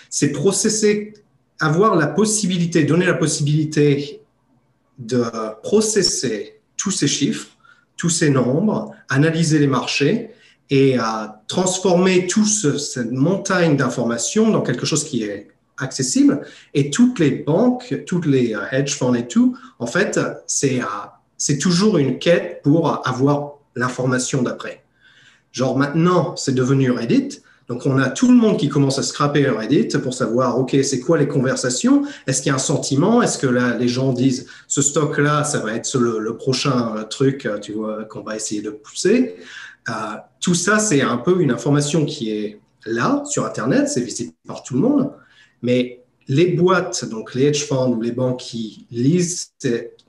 c'est 0.10 0.32
processer, 0.32 1.14
avoir 1.60 1.96
la 1.96 2.08
possibilité, 2.08 2.84
donner 2.84 3.06
la 3.06 3.14
possibilité 3.14 4.22
de 4.98 5.24
processer 5.64 6.60
tous 6.76 6.92
ces 6.92 7.08
chiffres, 7.08 7.48
tous 7.98 8.10
ces 8.10 8.30
nombres, 8.30 8.92
analyser 9.10 9.60
les 9.60 9.68
marchés 9.68 10.32
et 10.70 10.98
à 10.98 11.42
transformer 11.48 12.28
toute 12.28 12.48
cette 12.48 13.12
montagne 13.12 13.78
d'informations 13.78 14.50
dans 14.50 14.62
quelque 14.62 14.86
chose 14.86 15.04
qui 15.04 15.24
est 15.24 15.48
accessible. 15.78 16.42
Et 16.74 16.90
toutes 16.90 17.20
les 17.20 17.32
banques, 17.32 18.04
toutes 18.06 18.26
les 18.26 18.54
euh, 18.54 18.62
hedge 18.72 18.96
funds 18.96 19.14
et 19.14 19.28
tout, 19.28 19.58
en 19.80 19.88
fait, 19.88 20.20
c'est 20.46 20.82
à 20.82 21.14
c'est 21.38 21.60
toujours 21.60 21.98
une 21.98 22.18
quête 22.18 22.62
pour 22.64 23.08
avoir 23.08 23.60
l'information 23.76 24.42
d'après. 24.42 24.84
Genre 25.52 25.78
maintenant, 25.78 26.36
c'est 26.36 26.54
devenu 26.54 26.92
Reddit. 26.92 27.42
Donc, 27.68 27.86
on 27.86 28.00
a 28.00 28.10
tout 28.10 28.30
le 28.30 28.34
monde 28.34 28.58
qui 28.58 28.70
commence 28.70 28.98
à 28.98 29.04
scraper 29.04 29.48
Reddit 29.48 29.90
pour 30.02 30.14
savoir, 30.14 30.58
OK, 30.58 30.76
c'est 30.84 31.00
quoi 31.00 31.18
les 31.18 31.28
conversations? 31.28 32.06
Est-ce 32.26 32.42
qu'il 32.42 32.50
y 32.50 32.52
a 32.52 32.56
un 32.56 32.60
sentiment? 32.60 33.22
Est-ce 33.22 33.38
que 33.38 33.48
là, 33.48 33.78
les 33.78 33.90
gens 33.90 34.14
disent, 34.14 34.48
ce 34.68 34.82
stock-là, 34.82 35.44
ça 35.44 35.60
va 35.60 35.74
être 35.74 35.98
le, 36.00 36.38
prochain 36.38 37.06
truc, 37.10 37.48
tu 37.62 37.74
vois, 37.74 38.06
qu'on 38.06 38.22
va 38.22 38.36
essayer 38.36 38.62
de 38.62 38.70
pousser? 38.70 39.36
euh, 39.36 39.67
Tout 40.40 40.56
ça, 40.56 40.80
c'est 40.80 41.02
un 41.02 41.18
peu 41.18 41.42
une 41.42 41.52
information 41.52 42.06
qui 42.06 42.32
est 42.32 42.60
là, 42.86 43.24
sur 43.26 43.46
Internet, 43.46 43.90
c'est 43.90 44.02
visible 44.02 44.34
par 44.48 44.64
tout 44.64 44.76
le 44.76 44.82
monde. 44.82 45.12
Mais 45.62 46.04
les 46.28 46.48
boîtes, 46.48 47.06
donc 47.06 47.34
les 47.34 47.46
hedge 47.46 47.66
funds 47.66 47.92
ou 47.92 48.02
les 48.02 48.12
banques 48.12 48.40
qui 48.40 48.86
lisent, 48.92 49.52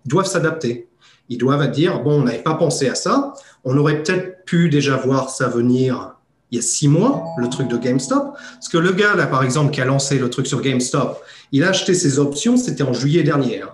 doivent 0.05 0.27
s'adapter. 0.27 0.89
Ils 1.29 1.39
doivent 1.39 1.71
dire, 1.71 2.03
bon, 2.03 2.21
on 2.21 2.23
n'avait 2.25 2.43
pas 2.43 2.55
pensé 2.55 2.89
à 2.89 2.95
ça, 2.95 3.35
on 3.65 3.77
aurait 3.77 4.03
peut-être 4.03 4.45
pu 4.45 4.69
déjà 4.69 4.97
voir 4.97 5.31
ça 5.31 5.49
venir 5.49 6.15
il 6.51 6.57
y 6.57 6.59
a 6.59 6.63
six 6.63 6.89
mois, 6.89 7.25
le 7.37 7.49
truc 7.49 7.69
de 7.69 7.77
GameStop. 7.77 8.35
Parce 8.55 8.69
que 8.69 8.79
le 8.79 8.93
gars, 8.93 9.15
là, 9.15 9.27
par 9.27 9.45
exemple, 9.45 9.71
qui 9.71 9.81
a 9.81 9.85
lancé 9.85 10.19
le 10.19 10.31
truc 10.31 10.47
sur 10.47 10.63
GameStop, 10.63 11.23
il 11.53 11.63
a 11.65 11.69
acheté 11.69 11.95
ses 11.95 12.19
options, 12.19 12.57
c'était 12.57 12.83
en 12.83 12.93
juillet 12.93 13.23
dernier. 13.23 13.63
Hein. 13.63 13.73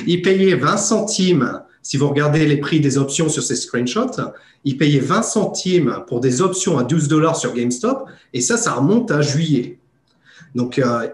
il 0.07 0.23
payait 0.23 0.55
20 0.55 0.77
centimes. 0.79 1.61
Si 1.83 1.97
vous 1.97 2.09
regardez 2.09 2.47
les 2.47 2.59
prix 2.59 2.81
des 2.81 2.97
options 2.97 3.29
sur 3.29 3.43
ces 3.43 3.57
screenshots, 3.57 4.21
il 4.65 4.77
payait 4.77 5.01
20 5.01 5.23
centimes 5.23 6.05
pour 6.07 6.21
des 6.21 6.41
options 6.41 6.79
à 6.79 6.85
12 6.85 7.09
dollars 7.09 7.37
sur 7.37 7.53
GameStop. 7.53 8.07
Et 8.33 8.41
ça, 8.41 8.57
ça 8.57 8.75
remonte 8.75 9.11
à 9.11 9.21
juillet. 9.21 9.79
Donc, 10.55 10.79
euh, 10.79 11.09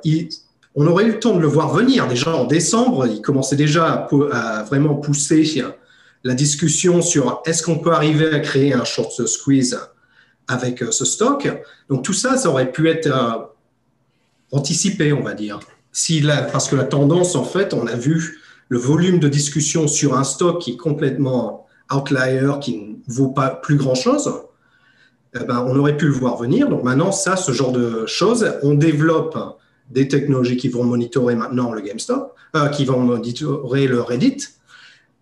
on 0.75 0.87
aurait 0.87 1.05
eu 1.05 1.13
le 1.13 1.21
temps 1.21 1.35
de 1.35 1.41
le 1.41 1.47
voir 1.47 1.73
venir. 1.73 2.07
Déjà 2.07 2.35
en 2.35 2.45
décembre, 2.45 3.07
il 3.07 3.23
commençait 3.23 3.57
déjà 3.57 4.09
à, 4.33 4.63
vraiment 4.65 4.95
pousser 4.95 5.65
la 6.23 6.35
discussion 6.35 7.01
sur 7.01 7.43
est-ce 7.47 7.63
qu'on 7.63 7.79
peut 7.79 7.93
arriver 7.93 8.29
à 8.35 8.41
créer 8.41 8.75
un 8.75 8.85
short 8.85 9.27
squeeze 9.27 9.79
avec 10.47 10.83
euh, 10.83 10.91
ce 10.91 11.05
stock. 11.05 11.49
Donc 11.89 12.05
tout 12.05 12.13
ça, 12.13 12.37
ça 12.37 12.49
aurait 12.51 12.73
pu 12.73 12.89
être 12.89 13.07
euh, 13.07 13.45
anticipé, 14.53 15.13
on 15.13 15.23
va 15.23 15.35
dire. 15.35 15.61
Parce 16.53 16.69
que 16.69 16.77
la 16.77 16.85
tendance, 16.85 17.35
en 17.35 17.45
fait, 17.45 17.75
on 17.75 17.87
a 17.87 17.97
vu 17.97 18.41
le 18.69 18.79
volume 18.79 19.19
de 19.19 19.29
discussion 19.29 19.89
sur 19.89 20.17
un 20.17 20.25
stock 20.25 20.61
qui 20.61 20.73
est 20.73 20.77
complètement 20.77 21.67
outlier, 21.93 22.51
qui 22.61 22.79
ne 22.79 23.13
vaut 23.13 23.29
pas 23.31 23.51
plus 23.51 23.77
grand-chose. 23.77 24.31
eh 25.35 25.45
ben, 25.45 25.65
on 25.67 25.79
aurait 25.79 25.97
pu 25.97 26.07
le 26.07 26.13
voir 26.13 26.37
venir. 26.37 26.69
Donc 26.69 26.83
maintenant, 26.85 27.13
ça, 27.13 27.37
ce 27.37 27.53
genre 27.53 27.73
de 27.73 28.07
choses, 28.07 28.51
on 28.63 28.75
développe 28.75 29.39
des 29.91 30.09
technologies 30.09 30.57
qui 30.57 30.69
vont 30.69 30.85
monitorer 30.85 31.35
maintenant 31.35 31.73
le 31.73 31.81
GameStop, 31.81 32.35
euh, 32.57 32.69
qui 32.69 32.85
vont 32.85 33.01
monitorer 33.01 33.87
le 33.87 34.01
Reddit. 34.01 34.49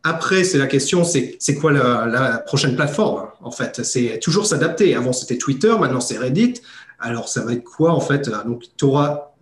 Après, 0.03 0.45
c'est 0.45 0.59
la 0.59 0.67
question, 0.67 1.03
c'est 1.05 1.55
quoi 1.61 1.73
la, 1.73 2.39
prochaine 2.47 2.77
plateforme 2.77 3.29
En 3.43 3.51
fait, 3.51 3.83
c'est 3.83 4.21
toujours 4.21 4.47
s'adapter. 4.47 4.95
Avant, 4.95 5.13
c'était 5.13 5.37
Twitter, 5.37 5.75
maintenant 5.81 6.01
c'est 6.01 6.17
Reddit. 6.17 6.55
Alors, 7.01 7.29
ça 7.29 7.45
va 7.45 7.53
être 7.53 7.65
quoi 7.65 7.91
en 7.91 8.01
fait? 8.01 8.31
Donc, 8.47 8.65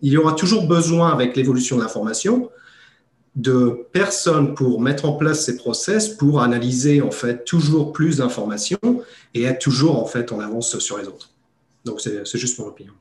il 0.02 0.12
y 0.12 0.16
aura 0.16 0.32
toujours 0.32 0.66
besoin, 0.66 1.12
avec 1.12 1.36
l'évolution 1.36 1.76
de 1.76 1.82
l'information, 1.82 2.50
de 3.34 3.86
personnes 3.92 4.54
pour 4.54 4.80
mettre 4.80 5.06
en 5.06 5.14
place 5.14 5.44
ces 5.44 5.56
process, 5.56 6.08
pour 6.08 6.40
analyser 6.40 7.02
en 7.02 7.10
fait 7.10 7.44
toujours 7.44 7.92
plus 7.92 8.18
d'informations 8.18 8.78
et 9.34 9.42
être 9.44 9.58
toujours 9.58 10.00
en 10.00 10.06
fait 10.06 10.30
en 10.32 10.40
avance 10.40 10.78
sur 10.78 10.98
les 10.98 11.08
autres. 11.08 11.30
Donc 11.84 12.00
c'est 12.00 12.38
juste 12.38 12.58
mon 12.58 12.66
opinion. 12.66 12.92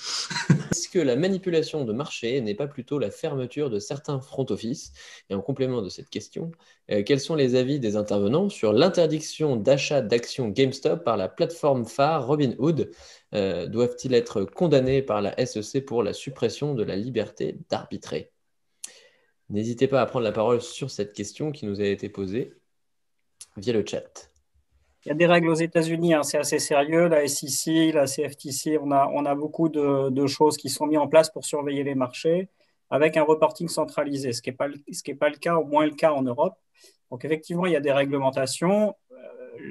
Est-ce 0.70 0.88
que 0.88 0.98
la 0.98 1.16
manipulation 1.16 1.84
de 1.84 1.92
marché 1.92 2.40
n'est 2.40 2.54
pas 2.54 2.66
plutôt 2.66 2.98
la 2.98 3.10
fermeture 3.10 3.68
de 3.68 3.78
certains 3.78 4.20
front 4.20 4.46
office? 4.48 4.92
Et 5.28 5.34
en 5.34 5.42
complément 5.42 5.82
de 5.82 5.88
cette 5.88 6.08
question, 6.08 6.52
euh, 6.90 7.02
quels 7.02 7.20
sont 7.20 7.34
les 7.34 7.54
avis 7.54 7.80
des 7.80 7.96
intervenants 7.96 8.48
sur 8.48 8.72
l'interdiction 8.72 9.56
d'achat 9.56 10.00
d'actions 10.00 10.48
GameStop 10.48 11.04
par 11.04 11.16
la 11.16 11.28
plateforme 11.28 11.84
phare 11.84 12.26
Robinhood? 12.26 12.90
Euh, 13.34 13.66
Doivent-ils 13.66 14.14
être 14.14 14.44
condamnés 14.44 15.02
par 15.02 15.20
la 15.20 15.34
SEC 15.44 15.84
pour 15.84 16.02
la 16.02 16.14
suppression 16.14 16.74
de 16.74 16.82
la 16.82 16.96
liberté 16.96 17.58
d'arbitrer? 17.68 18.32
N'hésitez 19.50 19.88
pas 19.88 20.00
à 20.00 20.06
prendre 20.06 20.24
la 20.24 20.32
parole 20.32 20.62
sur 20.62 20.90
cette 20.90 21.12
question 21.12 21.50
qui 21.50 21.66
nous 21.66 21.80
a 21.80 21.84
été 21.84 22.08
posée 22.08 22.54
via 23.56 23.72
le 23.72 23.84
chat. 23.84 24.30
Il 25.04 25.08
y 25.08 25.12
a 25.12 25.14
des 25.14 25.26
règles 25.26 25.48
aux 25.48 25.54
États-Unis, 25.54 26.14
hein, 26.14 26.22
c'est 26.22 26.38
assez 26.38 26.60
sérieux. 26.60 27.08
La 27.08 27.26
SEC, 27.26 27.92
la 27.92 28.06
CFTC, 28.06 28.78
on 28.78 28.92
a, 28.92 29.08
on 29.12 29.24
a 29.24 29.34
beaucoup 29.34 29.68
de, 29.68 30.26
choses 30.26 30.56
qui 30.56 30.68
sont 30.68 30.86
mises 30.86 30.98
en 30.98 31.08
place 31.08 31.30
pour 31.30 31.44
surveiller 31.44 31.82
les 31.82 31.96
marchés 31.96 32.48
avec 32.90 33.16
un 33.16 33.22
reporting 33.22 33.68
centralisé, 33.68 34.32
ce 34.32 34.40
qui 34.42 34.50
n'est 34.50 34.56
pas, 34.56 34.68
pas, 35.18 35.28
le 35.30 35.36
cas, 35.36 35.56
au 35.56 35.64
moins 35.64 35.84
le 35.84 35.94
cas 35.94 36.12
en 36.12 36.22
Europe. 36.22 36.54
Donc 37.10 37.24
effectivement, 37.24 37.66
il 37.66 37.72
y 37.72 37.76
a 37.76 37.80
des 37.80 37.92
réglementations. 37.92 38.94
Euh, 39.10 39.16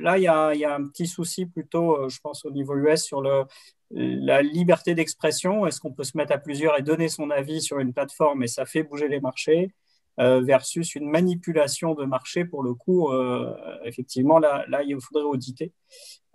là, 0.01 0.17
il 0.17 0.23
y, 0.23 0.27
a, 0.27 0.53
il 0.53 0.59
y, 0.59 0.65
a, 0.65 0.73
un 0.73 0.87
petit 0.87 1.07
souci 1.07 1.45
plutôt, 1.45 1.95
euh, 1.95 2.09
je 2.09 2.19
pense, 2.21 2.43
au 2.43 2.51
niveau 2.51 2.75
US 2.75 3.03
sur 3.03 3.21
le, 3.21 3.43
la 3.91 4.41
liberté 4.41 4.95
d'expression. 4.95 5.65
Est-ce 5.65 5.79
qu'on 5.79 5.93
peut 5.93 6.03
se 6.03 6.17
mettre 6.17 6.31
à 6.31 6.37
plusieurs 6.37 6.77
et 6.77 6.81
donner 6.81 7.09
son 7.09 7.29
avis 7.29 7.61
sur 7.61 7.79
une 7.79 7.93
plateforme 7.93 8.43
et 8.43 8.47
ça 8.47 8.65
fait 8.65 8.83
bouger 8.83 9.07
les 9.07 9.19
marchés 9.19 9.73
euh, 10.19 10.41
versus 10.41 10.95
une 10.95 11.09
manipulation 11.09 11.95
de 11.95 12.03
marché 12.03 12.43
pour 12.43 12.61
le 12.61 12.73
coup, 12.73 13.09
euh, 13.09 13.55
effectivement, 13.85 14.37
là, 14.37 14.65
il 14.85 14.99
faudrait 14.99 15.23
auditer. 15.23 15.71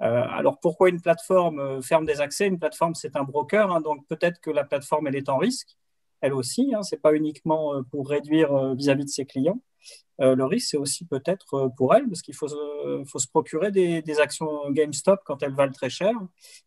Euh, 0.01 0.23
alors 0.31 0.59
pourquoi 0.59 0.89
une 0.89 1.03
plateforme 1.03 1.83
ferme 1.83 2.07
des 2.07 2.21
accès? 2.23 2.47
Une 2.47 2.59
plateforme, 2.59 2.95
c'est 2.95 3.15
un 3.15 3.25
broker, 3.25 3.71
hein, 3.71 3.83
donc 3.83 4.07
peut-être 4.09 4.41
que 4.41 4.51
la 4.51 4.65
plateforme, 4.65 5.07
elle 5.09 5.17
est 5.17 5.29
en 5.29 5.37
risque, 5.37 5.77
elle 6.23 6.33
aussi. 6.33 6.73
Hein, 6.75 6.83
ce 6.83 6.95
n'est 6.95 7.01
pas 7.01 7.15
uniquement 7.15 7.83
pour 7.91 8.09
réduire 8.09 8.75
vis-à-vis 8.75 9.05
de 9.05 9.11
ses 9.11 9.27
clients. 9.27 9.61
Le 10.19 10.45
risque, 10.45 10.69
c'est 10.71 10.77
aussi 10.77 11.05
peut-être 11.07 11.69
pour 11.77 11.95
elle, 11.95 12.07
parce 12.09 12.23
qu'il 12.23 12.35
faut, 12.35 12.49
faut, 13.07 13.19
se 13.19 13.27
procurer 13.29 13.73
des, 13.73 14.21
actions 14.21 14.71
GameStop 14.71 15.21
quand 15.25 15.43
elles 15.43 15.55
valent 15.55 15.73
très 15.73 15.91
cher, 15.91 16.13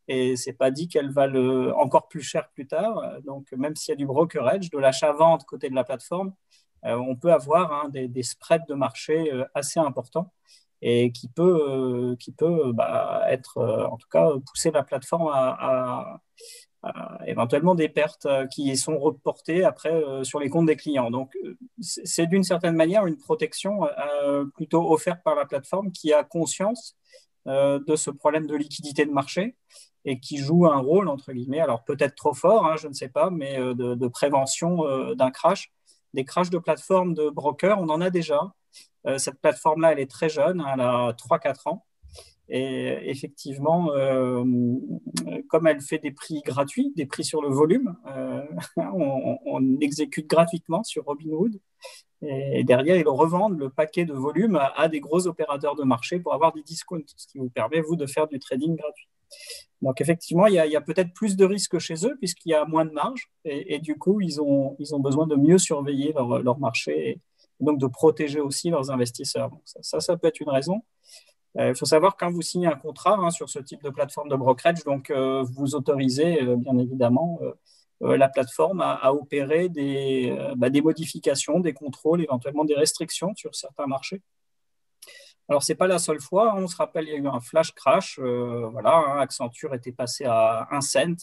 et 0.08 0.36
c'est 0.36 0.54
pas 0.54 0.70
dit 0.72 0.88
qu'elles 0.88 1.12
valent 1.12 1.72
encore 1.78 2.08
plus 2.08 2.22
cher 2.22 2.50
plus 2.54 2.68
tard. 2.68 3.20
Donc, 3.24 3.52
même 3.54 3.76
s'il 3.76 3.94
y 3.94 3.94
a 3.94 3.96
du 3.96 4.06
brokerage, 4.06 4.70
de 4.70 4.78
l'achat-vente 4.78 5.46
côté 5.46 5.70
de 5.70 5.76
la 5.76 5.84
plateforme, 5.84 6.34
euh, 6.86 6.96
on 6.96 7.16
peut 7.16 7.32
avoir 7.34 7.72
hein, 7.74 7.90
des, 7.90 8.24
spreads 8.24 8.66
de 8.68 8.74
marché 8.76 9.32
euh, 9.34 9.46
assez 9.54 9.80
importants 9.80 10.32
et 10.82 11.12
qui 11.12 11.28
peut, 11.28 12.12
euh, 12.14 12.16
qui 12.18 12.32
peut 12.32 12.72
bah, 12.74 13.24
être, 13.30 13.62
en 13.92 13.98
tout 13.98 14.08
cas, 14.10 14.30
pousser 14.48 14.72
la 14.72 14.84
plateforme 14.84 15.30
à, 15.34 16.22
éventuellement 17.26 17.76
des 17.76 17.90
pertes 17.90 18.28
qui 18.52 18.76
sont 18.78 18.98
reportées 18.98 19.64
après 19.64 20.04
sur 20.24 20.40
les 20.40 20.50
comptes 20.50 20.68
des 20.68 20.76
clients. 20.76 21.12
Donc, 21.12 21.36
c'est 21.82 22.28
d'une 22.28 22.44
certaine 22.44 22.76
manière 22.76 23.06
une 23.08 23.18
protection 23.18 23.82
plutôt 24.54 24.92
offerte 24.92 25.22
par 25.24 25.36
la 25.36 25.46
plateforme 25.46 25.92
qui 25.92 26.14
a 26.14 26.24
conscience 26.24 26.96
de 27.46 27.96
ce 27.96 28.12
problème 28.12 28.48
de 28.48 28.56
liquidité 28.56 29.06
de 29.06 29.12
marché 29.12 29.56
et 30.06 30.20
qui 30.20 30.38
joue 30.38 30.66
un 30.68 30.78
rôle, 30.78 31.10
entre 31.10 31.34
guillemets, 31.34 31.60
alors 31.60 31.84
peut-être 31.84 32.16
trop 32.16 32.34
fort, 32.34 32.66
hein, 32.66 32.76
je 32.78 32.88
ne 32.88 32.94
sais 32.94 33.10
pas, 33.10 33.30
mais 33.32 33.58
de 33.58 34.08
prévention 34.08 35.14
d'un 35.16 35.32
crash 35.32 35.72
des 36.14 36.26
crashs 36.26 36.50
de 36.50 36.58
plateformes 36.58 37.14
de 37.14 37.30
brokers, 37.30 37.80
on 37.80 37.90
en 37.90 38.02
a 38.02 38.10
déjà. 38.10 38.54
Euh, 39.06 39.18
cette 39.18 39.40
plateforme-là, 39.40 39.94
elle 39.94 40.00
est 40.00 40.10
très 40.10 40.30
jeune, 40.30 40.66
elle 40.74 40.82
a 40.82 41.14
3-4 41.14 41.70
ans. 41.70 41.86
Et 42.50 43.10
effectivement, 43.10 43.92
euh, 43.92 44.44
comme 45.50 45.68
elle 45.68 45.82
fait 45.82 45.98
des 45.98 46.12
prix 46.12 46.42
gratuits, 46.46 46.94
des 46.96 47.06
prix 47.06 47.26
sur 47.26 47.42
le 47.42 47.50
volume, 47.50 47.96
euh, 48.08 48.42
on, 48.78 49.80
exécute 49.82 50.28
gratuitement 50.28 50.84
sur 50.84 51.04
Robinhood. 51.06 51.60
Et 52.22 52.64
derrière, 52.64 52.96
ils 52.96 53.08
revendent 53.08 53.60
le 53.60 53.70
paquet 53.70 54.06
de 54.06 54.14
volume 54.14 54.58
à, 54.76 54.88
des 54.88 55.00
gros 55.00 55.28
opérateurs 55.28 55.76
de 55.76 55.84
marché 55.84 56.20
pour 56.20 56.34
avoir 56.34 56.52
des 56.54 56.64
discounts, 56.64 57.04
ce 57.16 57.28
qui 57.28 57.38
vous 57.38 57.50
permet, 57.50 57.82
vous, 57.82 57.96
de 57.96 58.08
faire 58.08 58.28
du 58.28 58.40
trading 58.40 58.76
gratuit. 58.76 59.08
Donc 59.82 60.02
effectivement, 60.02 60.48
il 60.48 60.56
y 60.56 60.76
a, 60.76 60.82
peut-être 60.82 61.14
plus 61.14 61.36
de 61.36 61.46
risques 61.46 61.78
chez 61.78 62.06
eux 62.06 62.16
puisqu'il 62.18 62.50
y 62.50 62.56
a 62.56 62.66
moins 62.66 62.86
de 62.86 62.92
marge 62.92 63.30
et, 63.46 63.78
du 63.80 63.96
coup, 63.96 64.20
ils 64.22 64.42
ont, 64.42 64.76
ils 64.80 64.96
ont 64.96 65.00
besoin 65.00 65.28
de 65.28 65.36
mieux 65.36 65.60
surveiller 65.60 66.14
leur, 66.14 66.42
leur 66.42 66.58
marché 66.60 67.10
et 67.10 67.20
donc 67.60 67.80
de 67.80 67.88
protéger 67.88 68.40
aussi 68.40 68.70
leurs 68.70 68.90
investisseurs. 68.90 69.52
ça, 69.66 70.00
ça, 70.00 70.18
peut 70.18 70.28
être 70.28 70.40
une 70.40 70.50
raison. 70.50 70.82
Euh, 71.58 71.70
il 71.70 71.76
faut 71.76 71.86
savoir 71.86 72.18
quand 72.18 72.30
vous 72.30 72.42
signez 72.42 72.68
un 72.68 72.76
contrat 72.76 73.18
hein, 73.18 73.32
sur 73.32 73.50
ce 73.50 73.60
type 73.60 73.82
de 73.84 73.90
plateforme 73.90 74.30
de 74.30 74.36
brokerage, 74.36 74.84
donc 74.84 75.10
euh, 75.10 75.44
vous 75.44 75.74
autorisez 75.76 76.42
euh, 76.44 76.56
bien 76.56 76.78
évidemment 76.78 77.40
la 78.00 78.30
plateforme 78.30 78.82
à, 78.82 79.12
opérer 79.12 79.70
des, 79.70 80.38
bah, 80.56 80.70
des 80.70 80.82
modifications, 80.82 81.60
des 81.60 81.74
contrôles, 81.74 82.22
éventuellement 82.22 82.64
des 82.64 82.76
restrictions 82.76 83.34
sur 83.34 83.56
certains 83.56 83.88
marchés. 83.88 84.22
Alors, 85.50 85.64
ce 85.64 85.72
n'est 85.72 85.78
pas 85.78 85.88
la 85.88 85.98
seule 85.98 86.20
fois. 86.20 86.52
Hein. 86.52 86.58
On 86.60 86.68
se 86.68 86.76
rappelle, 86.76 87.06
il 87.06 87.10
y 87.10 87.16
a 87.16 87.18
eu 87.18 87.28
un 87.28 87.40
flash 87.40 87.72
crash. 87.72 88.20
Voilà, 88.20 88.98
hein. 88.98 89.20
Accenture 89.20 89.74
était 89.74 89.92
passé 89.92 90.26
à 90.26 90.68
un 90.70 90.82
cent 90.82 91.16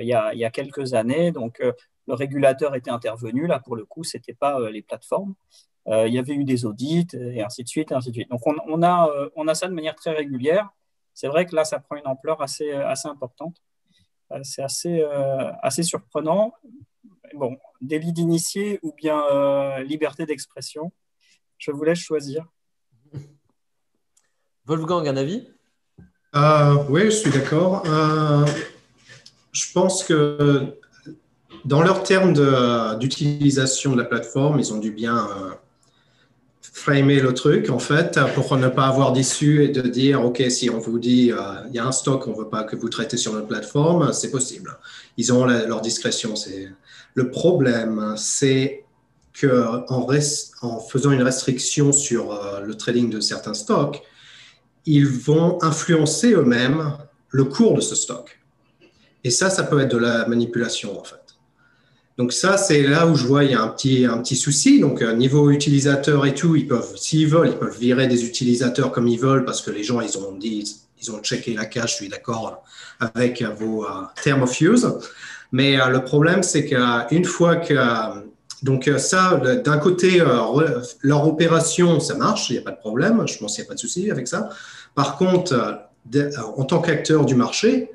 il, 0.00 0.06
y 0.06 0.14
a, 0.14 0.50
quelques 0.50 0.94
années. 0.94 1.32
Donc, 1.32 1.58
le 1.58 2.14
régulateur 2.14 2.74
était 2.74 2.90
intervenu. 2.90 3.46
Là, 3.46 3.60
pour 3.60 3.76
le 3.76 3.84
coup, 3.84 4.04
ce 4.04 4.16
n'était 4.16 4.32
pas 4.32 4.70
les 4.70 4.80
plateformes. 4.80 5.34
Il 5.90 6.12
y 6.12 6.18
avait 6.18 6.34
eu 6.34 6.44
des 6.44 6.64
audits 6.66 7.08
et 7.14 7.42
ainsi 7.42 7.64
de 7.64 7.68
suite. 7.68 7.92
ainsi 7.92 8.10
de 8.10 8.14
suite. 8.14 8.30
Donc, 8.30 8.46
on, 8.46 8.82
a, 8.82 9.10
on 9.36 9.48
a 9.48 9.54
ça 9.54 9.68
de 9.68 9.72
manière 9.72 9.94
très 9.94 10.12
régulière. 10.12 10.68
C'est 11.14 11.28
vrai 11.28 11.46
que 11.46 11.56
là, 11.56 11.64
ça 11.64 11.80
prend 11.80 11.96
une 11.96 12.06
ampleur 12.06 12.42
assez, 12.42 12.70
assez 12.72 13.08
importante. 13.08 13.56
C'est 14.42 14.62
assez, 14.62 15.02
assez 15.62 15.82
surprenant. 15.82 16.52
Bon, 17.34 17.56
délit 17.80 18.12
d'initié 18.12 18.78
ou 18.82 18.92
bien 18.92 19.80
liberté 19.80 20.26
d'expression, 20.26 20.92
je 21.58 21.70
vous 21.70 21.84
laisse 21.84 21.98
choisir. 21.98 22.46
Wolfgang, 24.68 25.08
un 25.08 25.16
avis? 25.16 25.48
Euh, 26.36 26.84
Oui, 26.90 27.04
je 27.06 27.10
suis 27.10 27.30
d'accord. 27.30 27.82
Euh, 27.86 28.46
je 29.52 29.72
pense 29.72 30.04
que 30.04 30.76
dans 31.64 31.82
leurs 31.82 32.02
termes 32.02 32.34
d'utilisation 32.98 33.92
de, 33.92 33.98
la 33.98 34.04
plateforme, 34.04 34.58
ils 34.58 34.72
ont 34.72 34.78
dû 34.78 34.92
bien 34.92 35.16
euh, 35.16 35.54
framer 36.78 37.20
le 37.20 37.34
truc, 37.34 37.70
en 37.70 37.78
fait, 37.78 38.18
pour 38.34 38.56
ne 38.56 38.68
pas 38.68 38.86
avoir 38.86 39.12
d'issue 39.12 39.64
et 39.64 39.68
de 39.68 39.82
dire, 39.82 40.24
OK, 40.24 40.42
si 40.48 40.70
on 40.70 40.78
vous 40.78 40.98
dit, 40.98 41.32
il 41.68 41.74
y 41.74 41.78
a 41.78 41.86
un 41.86 41.92
stock, 41.92 42.26
on 42.26 42.30
ne 42.30 42.36
veut 42.36 42.48
pas 42.48 42.62
que 42.62 42.76
vous 42.76 42.88
traitez 42.88 43.16
sur 43.16 43.32
notre 43.32 43.48
plateforme, 43.48 44.12
c'est 44.12 44.30
possible. 44.30 44.78
Ils 45.16 45.32
ont 45.32 45.44
leur 45.44 45.80
discrétion. 45.80 46.34
Le 47.14 47.30
problème, 47.30 48.14
c'est 48.16 48.84
qu'en 49.38 49.84
en 50.62 50.80
faisant 50.80 51.10
une 51.10 51.22
restriction 51.22 51.92
sur 51.92 52.38
le 52.64 52.74
trading 52.74 53.10
de 53.10 53.20
certains 53.20 53.54
stocks, 53.54 54.02
ils 54.86 55.06
vont 55.06 55.58
influencer 55.62 56.32
eux-mêmes 56.32 56.96
le 57.30 57.44
cours 57.44 57.74
de 57.74 57.80
ce 57.80 57.94
stock. 57.94 58.40
Et 59.24 59.30
ça, 59.30 59.50
ça 59.50 59.64
peut 59.64 59.80
être 59.80 59.90
de 59.90 59.98
la 59.98 60.26
manipulation, 60.26 60.98
en 60.98 61.04
fait. 61.04 61.27
Donc 62.18 62.32
ça, 62.32 62.56
c'est 62.56 62.82
là 62.82 63.06
où 63.06 63.14
je 63.14 63.26
vois 63.26 63.44
il 63.44 63.52
y 63.52 63.54
a 63.54 63.62
un 63.62 63.68
petit, 63.68 64.04
un 64.04 64.18
petit 64.18 64.36
souci. 64.36 64.80
Donc 64.80 65.02
euh, 65.02 65.14
niveau 65.14 65.50
utilisateur 65.50 66.26
et 66.26 66.34
tout, 66.34 66.56
ils 66.56 66.66
peuvent, 66.66 66.96
s'ils 66.96 67.28
veulent, 67.28 67.48
ils 67.48 67.58
peuvent 67.58 67.78
virer 67.78 68.08
des 68.08 68.24
utilisateurs 68.24 68.92
comme 68.92 69.08
ils 69.08 69.20
veulent 69.20 69.44
parce 69.44 69.62
que 69.62 69.70
les 69.70 69.84
gens, 69.84 70.00
ils 70.00 70.18
ont 70.18 70.32
dit, 70.32 70.82
ils 71.00 71.10
ont 71.12 71.20
checké 71.20 71.54
la 71.54 71.66
cache, 71.66 71.92
je 71.92 71.96
suis 71.96 72.08
d'accord 72.08 72.62
avec 73.00 73.42
vos 73.58 73.84
euh, 73.84 73.88
termes 74.22 74.42
of 74.42 74.60
use. 74.60 74.86
Mais 75.52 75.80
euh, 75.80 75.88
le 75.88 76.04
problème, 76.04 76.42
c'est 76.42 76.66
qu'une 76.66 77.24
fois 77.24 77.56
que 77.56 77.74
donc 78.62 78.90
ça, 78.98 79.40
d'un 79.64 79.78
côté, 79.78 80.20
leur 81.02 81.28
opération, 81.28 82.00
ça 82.00 82.16
marche, 82.16 82.50
il 82.50 82.54
n'y 82.54 82.58
a 82.58 82.62
pas 82.62 82.72
de 82.72 82.80
problème, 82.80 83.22
je 83.28 83.38
pense 83.38 83.54
qu'il 83.54 83.62
n'y 83.62 83.68
a 83.68 83.68
pas 83.68 83.74
de 83.74 83.80
souci 83.80 84.10
avec 84.10 84.26
ça. 84.26 84.48
Par 84.96 85.16
contre, 85.16 85.78
euh, 86.16 86.30
en 86.56 86.64
tant 86.64 86.80
qu'acteur 86.80 87.24
du 87.24 87.34
marché, 87.34 87.90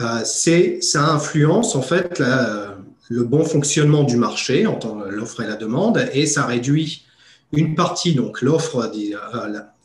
euh, 0.00 0.22
ça 0.24 1.00
influence 1.10 1.74
en 1.74 1.82
fait 1.82 2.22
le 3.08 3.24
bon 3.24 3.44
fonctionnement 3.44 4.02
du 4.02 4.16
marché 4.16 4.66
en 4.66 4.74
tant 4.74 4.98
l'offre 5.08 5.42
et 5.42 5.46
la 5.46 5.56
demande 5.56 6.08
et 6.12 6.26
ça 6.26 6.44
réduit 6.44 7.06
une 7.52 7.74
partie, 7.74 8.14
donc 8.14 8.42
l'offre, 8.42 8.90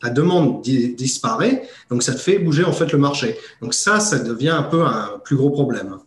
la, 0.01 0.09
demande 0.09 0.61
disparaît, 0.63 1.67
donc 1.89 2.01
ça 2.01 2.13
fait 2.13 2.39
bouger 2.39 2.63
en 2.63 2.73
fait 2.73 2.91
le 2.91 2.97
marché. 2.97 3.37
Donc 3.61 3.73
ça, 3.73 3.99
ça 3.99 4.19
devient 4.19 4.49
un 4.49 4.63
peu 4.63 4.83
un 4.83 5.19
plus 5.23 5.35
gros 5.35 5.51
problème, 5.51 5.97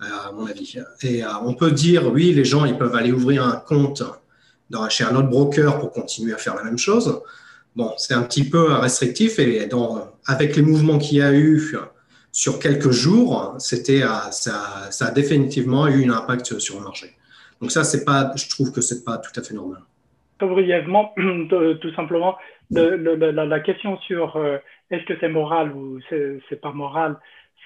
à 0.00 0.32
mon 0.32 0.46
avis. 0.46 0.78
Et 1.02 1.22
on 1.44 1.54
peut 1.54 1.70
dire, 1.70 2.10
oui, 2.10 2.32
les 2.32 2.44
gens, 2.44 2.64
ils 2.64 2.78
peuvent 2.78 2.94
aller 2.94 3.12
ouvrir 3.12 3.46
un 3.46 3.56
compte 3.56 4.02
dans, 4.70 4.88
chez 4.88 5.04
un 5.04 5.14
autre 5.14 5.28
broker 5.28 5.78
pour 5.78 5.92
continuer 5.92 6.32
à 6.32 6.38
faire 6.38 6.54
la 6.56 6.64
même 6.64 6.78
chose. 6.78 7.20
Bon, 7.76 7.92
c'est 7.98 8.14
un 8.14 8.22
petit 8.22 8.44
peu 8.44 8.72
restrictif 8.72 9.38
et 9.38 9.68
avec 10.26 10.56
les 10.56 10.62
mouvements 10.62 10.98
qu'il 10.98 11.18
y 11.18 11.22
a 11.22 11.32
eu 11.32 11.76
sur 12.34 12.58
quelques 12.58 12.90
jours, 12.90 13.54
ça, 13.58 15.06
a 15.06 15.10
définitivement 15.12 15.86
eu 15.86 16.10
un 16.10 16.14
impact 16.14 16.58
sur 16.58 16.78
le 16.78 16.82
marché. 16.82 17.06
Donc 17.60 17.70
ça, 17.70 17.82
je 17.84 18.50
trouve 18.50 18.72
que 18.72 18.80
c'est 18.80 19.04
pas 19.04 19.18
tout 19.18 19.30
à 19.38 19.42
fait 19.42 19.54
normal. 19.54 19.80
Brièvement, 20.40 21.14
tout 21.80 21.94
simplement, 21.94 22.36
la, 22.70 23.60
question 23.60 23.98
sur 24.00 24.34
euh, 24.34 24.58
est-ce 24.90 25.04
que 25.04 25.14
c'est 25.20 25.28
moral 25.28 25.70
ou 25.72 26.00
c'est 26.10 26.60
pas 26.60 26.72
moral, 26.72 27.16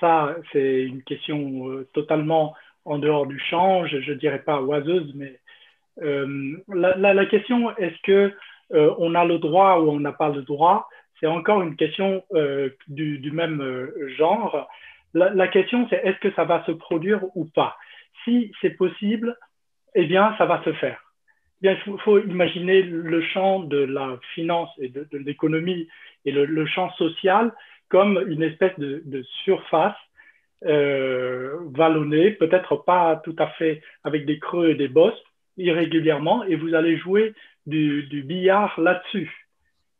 ça, 0.00 0.36
c'est 0.52 0.82
une 0.82 1.02
question 1.02 1.70
euh, 1.70 1.88
totalement 1.94 2.54
en 2.84 2.98
dehors 2.98 3.26
du 3.26 3.40
change, 3.40 3.98
je 3.98 4.12
dirais 4.12 4.42
pas 4.44 4.60
oiseuse, 4.60 5.10
mais 5.14 5.40
euh, 6.02 6.58
la, 6.68 7.26
question 7.26 7.74
est-ce 7.78 8.00
que 8.02 8.34
on 8.70 9.14
a 9.14 9.24
le 9.24 9.38
droit 9.38 9.78
ou 9.78 9.88
on 9.88 9.98
n'a 9.98 10.12
pas 10.12 10.28
le 10.28 10.42
droit, 10.42 10.90
c'est 11.20 11.26
encore 11.26 11.62
une 11.62 11.76
question 11.76 12.22
du, 12.88 13.18
du, 13.18 13.30
même 13.32 13.90
genre. 14.16 14.68
La, 15.14 15.48
question, 15.48 15.86
c'est 15.90 16.00
est-ce 16.04 16.18
que 16.18 16.32
ça 16.34 16.44
va 16.44 16.64
se 16.66 16.72
produire 16.72 17.24
ou 17.34 17.44
pas? 17.44 17.76
Si 18.24 18.52
c'est 18.60 18.76
possible, 18.76 19.36
eh 19.94 20.06
bien, 20.06 20.34
ça 20.38 20.46
va 20.46 20.62
se 20.64 20.72
faire. 20.74 21.00
Eh 21.62 21.76
il 21.86 21.98
faut, 22.00 22.18
imaginer 22.20 22.82
le 22.82 23.20
champ 23.20 23.60
de 23.60 23.78
la 23.78 24.18
finance 24.34 24.70
et 24.78 24.88
de, 24.88 25.06
l'économie 25.12 25.88
et 26.24 26.30
le, 26.30 26.66
champ 26.66 26.90
social 26.92 27.52
comme 27.88 28.22
une 28.28 28.42
espèce 28.42 28.78
de, 28.78 29.22
surface 29.44 29.96
euh, 30.64 31.56
vallonnée, 31.72 32.32
peut-être 32.32 32.76
pas 32.76 33.16
tout 33.24 33.34
à 33.38 33.48
fait 33.48 33.82
avec 34.04 34.26
des 34.26 34.38
creux 34.38 34.70
et 34.70 34.74
des 34.74 34.88
bosses, 34.88 35.20
irrégulièrement, 35.56 36.44
et 36.44 36.54
vous 36.54 36.74
allez 36.74 36.96
jouer 36.96 37.34
du, 37.66 38.22
billard 38.24 38.78
là-dessus. 38.78 39.47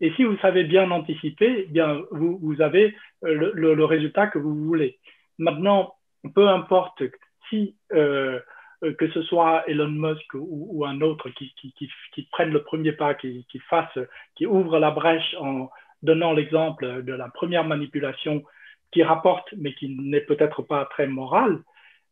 Et 0.01 0.13
si 0.13 0.25
vous 0.25 0.37
savez 0.39 0.65
bien 0.65 0.91
anticiper, 0.91 1.65
eh 1.67 1.73
bien 1.73 2.03
vous, 2.11 2.61
avez 2.61 2.95
le, 3.23 3.53
le, 3.53 3.85
résultat 3.85 4.29
que 4.29 4.39
vous 4.39 4.55
voulez. 4.65 4.99
Maintenant, 5.39 5.95
peu 6.35 6.49
importe 6.49 7.03
si 7.49 7.77
euh, 7.93 8.39
euh, 8.85 8.95
que 8.95 9.11
ce 9.11 9.23
soit 9.23 9.65
Elon 9.69 9.89
Musk 9.89 10.35
ou, 10.35 10.85
un 10.87 11.01
autre 11.01 11.31
qui, 11.31 11.53
qui, 11.57 11.91
qui, 12.13 12.23
prenne 12.31 12.51
le 12.51 12.63
premier 12.63 12.93
pas, 12.93 13.15
qui, 13.15 13.45
qui, 13.51 13.59
fasse, 13.59 13.99
qui 14.37 14.47
ouvre 14.47 14.79
la 14.79 14.93
brèche 14.93 15.35
en 15.41 15.69
donnant 16.03 16.33
l'exemple 16.33 17.03
de 17.03 17.13
la 17.13 17.29
première 17.29 17.65
manipulation 17.65 18.45
qui 18.93 19.03
rapporte, 19.03 19.53
mais 19.57 19.75
qui 19.75 19.89
n'est 19.89 20.21
peut-être 20.21 20.63
pas 20.63 20.85
très 20.85 21.09
morale. 21.09 21.61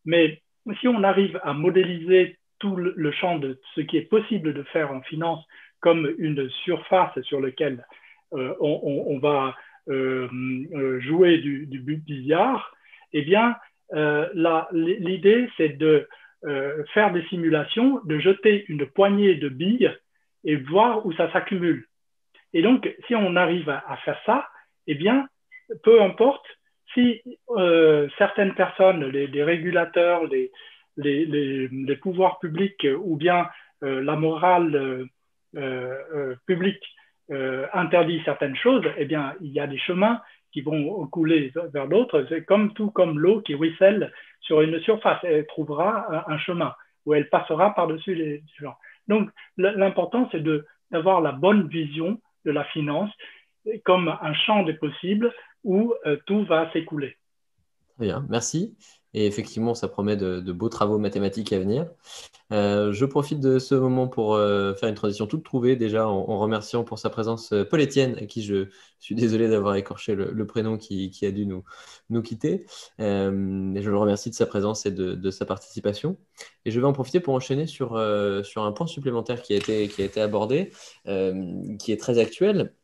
Mais 0.05 0.43
si 0.81 0.89
on 0.89 1.05
arrive 1.05 1.39
à 1.45 1.53
modéliser 1.53 2.39
tout 2.59 2.75
le 2.75 3.13
champ 3.13 3.39
de 3.39 3.61
ce 3.75 3.83
qui 3.83 3.99
est 3.99 4.09
possible 4.11 4.53
de 4.55 4.63
faire 4.65 4.91
en 4.91 5.03
finance 5.03 5.45
comme 5.81 6.13
une 6.19 6.49
surface 6.65 7.21
sur 7.23 7.41
laquelle 7.41 7.87
euh, 8.33 8.55
on, 8.61 9.19
va 9.19 9.55
euh, 9.89 11.01
jouer 11.01 11.39
du, 11.39 11.67
du 11.67 11.81
billard, 11.81 12.75
eh 13.13 13.23
bien, 13.23 13.57
l'idée, 14.73 15.49
c'est 15.57 15.77
de 15.77 16.09
euh, 16.45 16.85
faire 16.93 17.13
des 17.13 17.25
simulations, 17.25 18.01
de 18.05 18.19
jeter 18.19 18.67
une 18.69 18.87
poignée 18.87 19.35
de 19.35 19.49
billes 19.49 19.91
et 20.45 20.55
voir 20.55 21.05
où 21.05 21.13
ça 21.15 21.33
s'accumule. 21.33 21.87
Et 22.53 22.63
donc, 22.63 22.95
si 23.07 23.17
on 23.17 23.35
arrive 23.37 23.69
à, 23.69 23.97
faire 24.05 24.21
ça, 24.27 24.47
eh 24.87 24.95
bien, 24.95 25.27
peu 25.83 26.03
importe 26.03 26.47
si 26.95 27.21
euh, 27.57 28.09
certaines 28.19 28.55
personnes, 28.55 29.07
les, 29.07 29.43
régulateurs, 29.43 30.23
les, 30.27 31.97
pouvoirs 32.03 32.39
publics 32.39 32.87
ou 33.01 33.17
bien 33.17 33.49
euh, 33.83 34.01
la 34.03 34.15
morale 34.15 35.09
publique 36.47 36.83
interdit 37.73 38.23
certaines 38.25 38.57
choses, 38.57 38.85
eh 38.97 39.05
bien, 39.05 39.35
il 39.41 39.51
y 39.51 39.61
a 39.61 39.67
des 39.67 39.79
chemins 39.79 40.21
qui 40.53 40.63
vont 40.63 41.07
couler 41.09 41.53
vers 41.73 41.89
d'autres. 41.89 42.25
C'est 42.29 42.45
comme 42.45 42.73
tout 42.73 42.91
comme 42.91 43.19
l'eau 43.19 43.43
qui 43.43 43.55
ruisselle 43.55 44.13
sur 44.41 44.63
une 44.63 44.81
surface. 44.81 45.19
Elle 45.23 45.47
trouvera 45.47 46.31
un, 46.31 46.39
chemin 46.39 46.75
où 47.05 47.15
elle 47.15 47.29
passera 47.29 47.75
par-dessus 47.75 48.15
les 48.15 48.43
gens. 48.59 48.77
Donc, 49.09 49.31
l'important, 49.57 50.29
c'est 50.33 50.43
d'avoir 50.91 51.21
la 51.21 51.33
bonne 51.33 51.69
vision 51.69 52.21
de 52.45 52.51
la 52.51 52.65
finance 52.65 53.11
comme 53.85 54.09
un 54.09 54.35
champ 54.35 54.63
des 54.63 54.75
possibles 54.75 55.33
où 55.65 55.93
euh, 56.07 56.17
tout 56.27 56.45
va 56.45 56.73
s'écouler. 56.73 57.17
Bien, 57.99 58.25
merci. 58.29 58.77
Et 59.17 59.25
effectivement, 59.27 59.75
ça 59.75 59.89
promet 59.89 60.15
de, 60.15 60.53
beaux 60.53 60.69
travaux 60.69 60.99
mathématiques 60.99 61.51
à 61.55 61.59
venir. 61.59 61.87
Euh, 62.53 62.93
je 62.93 63.07
profite 63.07 63.41
de 63.41 63.59
ce 63.59 63.75
moment 63.75 64.09
pour 64.09 64.35
euh, 64.35 64.75
faire 64.75 64.91
une 64.91 64.95
transition 64.95 65.27
toute 65.27 65.43
trouvée, 65.43 65.75
déjà 65.75 66.07
en, 66.07 66.39
remerciant 66.39 66.85
pour 66.85 66.99
sa 66.99 67.09
présence 67.09 67.53
euh, 67.53 67.65
Paul 67.65 67.81
Etienne, 67.81 68.17
à 68.21 68.27
qui 68.27 68.43
je 68.43 68.69
suis 69.01 69.15
désolé 69.15 69.49
d'avoir 69.49 69.75
écorché 69.77 70.15
le, 70.15 70.47
prénom 70.47 70.77
qui, 70.77 71.11
a 71.23 71.31
dû 71.31 71.47
nous, 71.47 71.65
nous 72.11 72.21
quitter. 72.21 72.67
et 72.99 73.03
je 73.03 73.91
le 73.91 73.97
remercie 73.97 74.29
de 74.29 74.35
sa 74.35 74.45
présence 74.45 74.85
et 74.85 74.91
de, 74.91 75.31
sa 75.31 75.47
participation. 75.47 76.19
Et 76.67 76.71
je 76.71 76.79
vais 76.79 76.87
en 76.87 76.93
profiter 76.93 77.21
pour 77.21 77.33
enchaîner 77.33 77.67
sur, 77.67 77.99
sur 78.45 78.65
un 78.65 78.73
point 78.73 78.87
supplémentaire 78.87 79.41
qui 79.41 79.55
a 79.55 79.57
été, 79.57 79.89
qui 79.89 80.03
a 80.03 80.05
été 80.05 80.21
abordé, 80.21 80.73
qui 81.07 81.93
est 81.93 82.01
très 82.01 82.19
actuel 82.19 82.75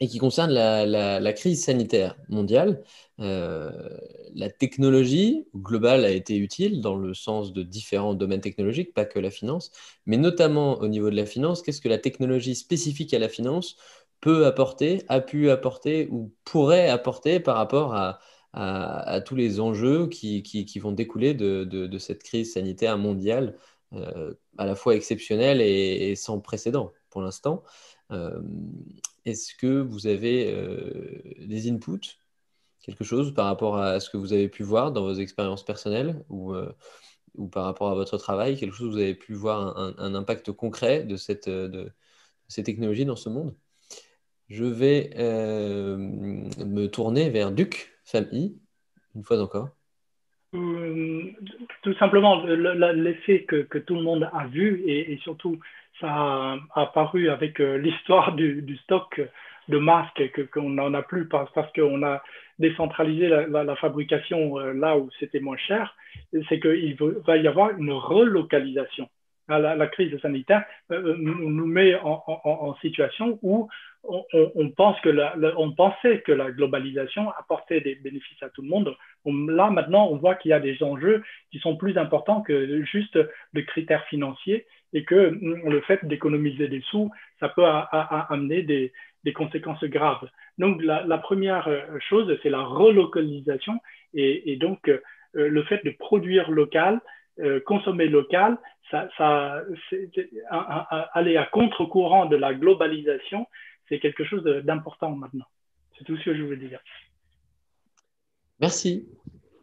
et 0.00 0.08
qui 0.08 0.18
concerne 0.18 0.50
la, 0.52 1.32
crise 1.32 1.64
sanitaire 1.64 2.16
mondiale. 2.28 2.82
Euh, 3.20 3.70
la 4.34 4.50
technologie 4.50 5.46
globale 5.54 6.04
a 6.04 6.10
été 6.10 6.36
utile 6.36 6.80
dans 6.80 6.96
le 6.96 7.14
sens 7.14 7.52
de 7.52 7.62
différents 7.62 8.14
domaines 8.14 8.40
technologiques, 8.40 8.92
pas 8.92 9.04
que 9.04 9.18
la 9.18 9.30
finance, 9.30 9.70
mais 10.06 10.16
notamment 10.16 10.78
au 10.80 10.88
niveau 10.88 11.10
de 11.10 11.16
la 11.16 11.26
finance, 11.26 11.62
qu'est-ce 11.62 11.80
que 11.80 11.88
la 11.88 11.98
technologie 11.98 12.54
spécifique 12.54 13.14
à 13.14 13.18
la 13.18 13.28
finance 13.28 13.76
peut 14.20 14.46
apporter, 14.46 15.02
a 15.08 15.20
pu 15.20 15.50
apporter 15.50 16.08
ou 16.10 16.32
pourrait 16.44 16.88
apporter 16.88 17.40
par 17.40 17.56
rapport 17.56 17.94
à, 17.94 18.20
tous 19.26 19.34
les 19.34 19.60
enjeux 19.60 20.06
qui, 20.08 20.78
vont 20.80 20.92
découler 20.92 21.34
de, 21.34 21.98
cette 21.98 22.22
crise 22.22 22.54
sanitaire 22.54 22.98
mondiale, 22.98 23.56
euh, 23.92 24.34
à 24.58 24.66
la 24.66 24.74
fois 24.74 24.94
exceptionnelle 24.96 25.60
et, 25.60 26.14
sans 26.16 26.40
précédent 26.40 26.92
pour 27.10 27.22
l'instant. 27.22 27.62
Euh, 28.12 28.40
est-ce 29.24 29.54
que 29.54 29.80
vous 29.80 30.06
avez 30.06 30.52
euh, 30.52 31.20
des 31.38 31.70
inputs, 31.70 32.18
quelque 32.82 33.04
chose 33.04 33.32
par 33.34 33.46
rapport 33.46 33.78
à 33.78 34.00
ce 34.00 34.10
que 34.10 34.16
vous 34.16 34.32
avez 34.32 34.48
pu 34.48 34.62
voir 34.62 34.92
dans 34.92 35.02
vos 35.02 35.14
expériences 35.14 35.64
personnelles 35.64 36.22
ou, 36.28 36.52
euh, 36.54 36.70
par 37.50 37.64
rapport 37.64 37.90
à 37.90 37.94
votre 37.94 38.18
travail, 38.18 38.56
quelque 38.56 38.74
chose 38.74 38.88
où 38.88 38.92
vous 38.92 38.98
avez 38.98 39.14
pu 39.14 39.34
voir 39.34 39.76
un, 39.98 40.14
impact 40.14 40.52
concret 40.52 41.02
de, 41.02 41.16
cette, 41.16 41.48
de 41.48 41.90
ces 42.48 42.62
technologies 42.62 43.06
dans 43.06 43.16
ce 43.16 43.28
monde? 43.28 43.54
Je 44.48 44.64
vais 44.64 45.10
euh, 45.16 45.96
me 45.96 46.86
tourner 46.86 47.30
vers 47.30 47.50
Duc, 47.50 47.92
famille, 48.04 48.58
une 49.16 49.24
fois 49.24 49.40
encore. 49.40 49.70
tout 50.52 51.94
simplement, 51.98 52.44
l'effet 52.44 53.44
que, 53.44 53.78
tout 53.78 53.94
le 53.94 54.02
monde 54.02 54.28
a 54.32 54.46
vu 54.46 54.84
et 54.86 55.18
surtout 55.22 55.58
ça 56.00 56.08
a 56.08 56.58
apparu 56.74 57.28
avec 57.28 57.60
euh, 57.60 57.76
l'histoire 57.76 58.34
du, 58.34 58.76
stock 58.84 59.20
de 59.68 59.78
masques 59.78 60.50
qu'on 60.50 60.70
n'en 60.70 60.92
a 60.94 61.02
plus 61.02 61.28
parce, 61.28 61.50
qu'on 61.74 62.02
a 62.02 62.22
décentralisé 62.58 63.28
la, 63.28 63.76
fabrication 63.76 64.58
euh, 64.58 64.72
là 64.72 64.96
où 64.98 65.08
c'était 65.18 65.40
moins 65.40 65.56
cher, 65.56 65.96
c'est 66.48 66.60
qu'il 66.60 66.96
va 67.26 67.36
y 67.36 67.46
avoir 67.46 67.70
une 67.78 67.92
relocalisation. 67.92 69.08
La, 69.48 69.86
crise 69.88 70.18
sanitaire 70.22 70.64
euh, 70.90 71.16
nous 71.18 71.66
met 71.66 71.94
en, 71.96 72.74
situation 72.80 73.38
où 73.42 73.68
on, 74.04 74.70
pensait 74.70 76.20
que 76.22 76.32
la 76.32 76.50
globalisation 76.50 77.30
apportait 77.38 77.80
des 77.80 77.94
bénéfices 77.96 78.42
à 78.42 78.48
tout 78.48 78.62
le 78.62 78.68
monde. 78.68 78.96
là, 79.26 79.70
maintenant, 79.70 80.08
on 80.10 80.16
voit 80.16 80.34
qu'il 80.34 80.50
y 80.50 80.54
a 80.54 80.60
des 80.60 80.82
enjeux 80.82 81.22
qui 81.50 81.58
sont 81.58 81.76
plus 81.76 81.96
importants 81.98 82.40
que 82.40 82.84
juste 82.84 83.18
le 83.52 83.62
critère 83.62 84.04
financier 84.06 84.66
et 84.94 85.04
que 85.04 85.30
mm, 85.30 85.68
le 85.68 85.80
fait 85.82 86.04
d'économiser 86.04 86.68
des 86.68 86.80
sous, 86.90 87.10
ça 87.40 87.50
peut 87.50 87.64
amener 87.66 88.62
des, 88.62 88.92
conséquences 89.34 89.84
graves. 89.84 90.28
Donc 90.58 90.82
la, 90.82 91.18
première 91.18 91.68
euh, 91.68 91.82
chose, 92.08 92.34
c'est 92.42 92.50
la 92.50 92.62
relocalisation 92.62 93.80
et, 94.14 94.56
donc 94.56 94.88
euh, 94.88 95.00
le 95.34 95.62
fait 95.64 95.84
de 95.84 95.90
produire 95.90 96.50
local, 96.50 97.00
euh, 97.40 97.60
consommer 97.60 98.06
local, 98.06 98.56
aller 101.10 101.36
à 101.36 101.46
contre-courant 101.46 102.26
de 102.26 102.36
la 102.36 102.54
globalisation, 102.54 103.46
c'est 103.88 103.98
quelque 103.98 104.24
chose 104.24 104.44
d'important 104.44 105.10
maintenant. 105.16 105.46
C'est 105.98 106.04
tout 106.04 106.16
ce 106.16 106.24
que 106.24 106.36
je 106.36 106.42
voulais 106.42 106.56
dire. 106.56 106.80
Merci, 108.60 109.08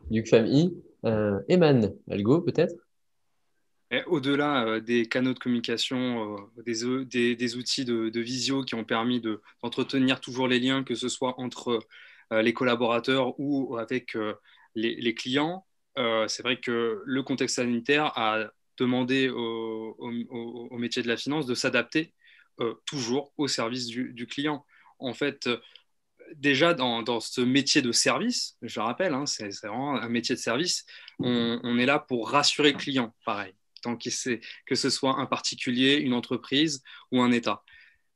Duc 0.10 0.28
Famille. 0.28 0.74
Euh, 1.06 1.40
Eman, 1.49 1.94
Algo 2.10 2.41
peut-être? 2.41 2.76
Au-delà 4.07 4.80
des 4.80 5.07
canaux 5.07 5.34
de 5.34 5.39
communication, 5.39 6.38
des, 6.65 7.35
des, 7.35 7.55
outils 7.55 7.85
de, 7.85 8.19
visio 8.19 8.63
qui 8.63 8.76
ont 8.76 8.85
permis 8.85 9.22
d'entretenir 9.22 10.19
toujours 10.22 10.47
les 10.47 10.59
liens, 10.59 10.84
que 10.84 10.95
ce 10.95 11.09
soit 11.09 11.39
entre 11.39 11.80
les 12.31 12.53
collaborateurs 12.53 13.38
ou 13.39 13.77
avec 13.77 14.18
les, 14.76 15.13
clients, 15.13 15.65
c'est 15.97 16.41
vrai 16.41 16.57
que 16.59 17.01
le 17.05 17.23
contexte 17.23 17.57
sanitaire 17.57 18.18
a 18.18 18.51
demandé 18.77 19.30
au, 19.30 19.95
au, 19.99 20.77
métier 20.77 21.03
de 21.03 21.07
la 21.09 21.18
finance 21.18 21.45
de 21.45 21.55
s'adapter 21.55 22.13
toujours 22.85 23.34
au 23.38 23.47
service 23.47 23.88
du, 23.88 24.13
du, 24.13 24.26
client. 24.26 24.65
En 24.99 25.13
fait, 25.13 25.49
déjà 26.35 26.73
dans, 26.73 27.19
ce 27.19 27.41
métier 27.41 27.81
de 27.81 27.91
service, 27.91 28.57
je 28.61 28.80
le 28.80 28.85
rappelle, 28.85 29.13
hein, 29.13 29.26
c'est 29.26 29.49
vraiment 29.63 29.95
un 29.95 30.09
métier 30.09 30.35
de 30.35 30.39
service, 30.39 30.85
on, 31.19 31.77
est 31.77 31.85
là 31.85 31.99
pour 31.99 32.30
rassurer 32.30 32.72
le 32.72 32.77
client, 32.77 33.13
pareil, 33.26 33.53
tant 33.82 33.98
sait 33.99 34.41
que 34.66 34.76
ce 34.76 34.90
soit 34.90 35.20
un 35.20 35.26
particulier, 35.26 35.95
une 35.95 36.14
entreprise 36.14 36.84
ou 37.12 37.22
un 37.22 37.32
État. 37.32 37.64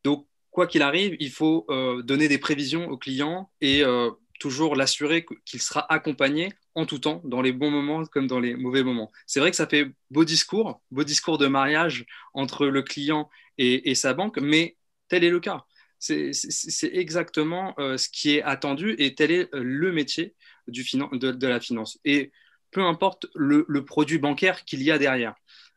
Donc, 0.04 0.28
quoi 0.52 0.68
qu'il 0.68 0.82
arrive, 0.82 1.16
il 1.20 1.32
faut 1.32 1.66
euh, 1.70 2.02
donner 2.02 2.28
des 2.28 2.38
prévisions 2.38 2.88
au 2.88 2.98
client 2.98 3.52
et 3.62 3.84
euh, 3.84 4.12
toujours 4.40 4.76
l'assurer 4.76 5.26
qu'il 5.46 5.62
sera 5.62 5.92
accompagné 5.92 6.54
en 6.76 6.86
tout 6.86 7.00
temps, 7.00 7.22
dans 7.24 7.42
les 7.42 7.54
bons 7.54 7.72
moments 7.72 8.06
comme 8.06 8.28
dans 8.28 8.40
les 8.40 8.56
mauvais 8.56 8.84
moments. 8.84 9.12
C'est 9.26 9.40
vrai 9.40 9.50
que 9.50 9.58
ça 9.58 9.68
fait 9.68 9.92
beau 10.12 10.26
discours, 10.26 10.82
beau 10.92 11.04
discours 11.04 11.38
de 11.38 11.48
mariage 11.48 12.06
entre 12.34 12.68
le 12.68 12.82
client 12.82 13.30
et 13.58 13.96
sa 13.96 14.14
banque, 14.14 14.38
mais 14.40 14.76
tel 15.08 15.24
est 15.24 15.30
le 15.30 15.40
cas 15.40 15.66
c'est 16.00 16.92
exactement 16.94 17.74
euh, 17.80 17.98
ce 17.98 18.10
qui 18.10 18.36
est 18.36 18.44
attendu 18.44 18.96
et 18.98 19.16
tel 19.16 19.32
est 19.32 19.50
le 19.54 19.92
métier 19.92 20.36
du 20.68 20.84
de, 20.84 21.48
la 21.48 21.60
finance. 21.60 22.00
Et 22.06 22.32
peu 22.72 22.82
importe 22.82 23.28
le, 23.36 23.66
produit 23.86 24.18
bancaire 24.18 24.66
qu'il 24.66 24.84
y 24.84 24.92
a 24.92 24.98
derrière. 24.98 25.36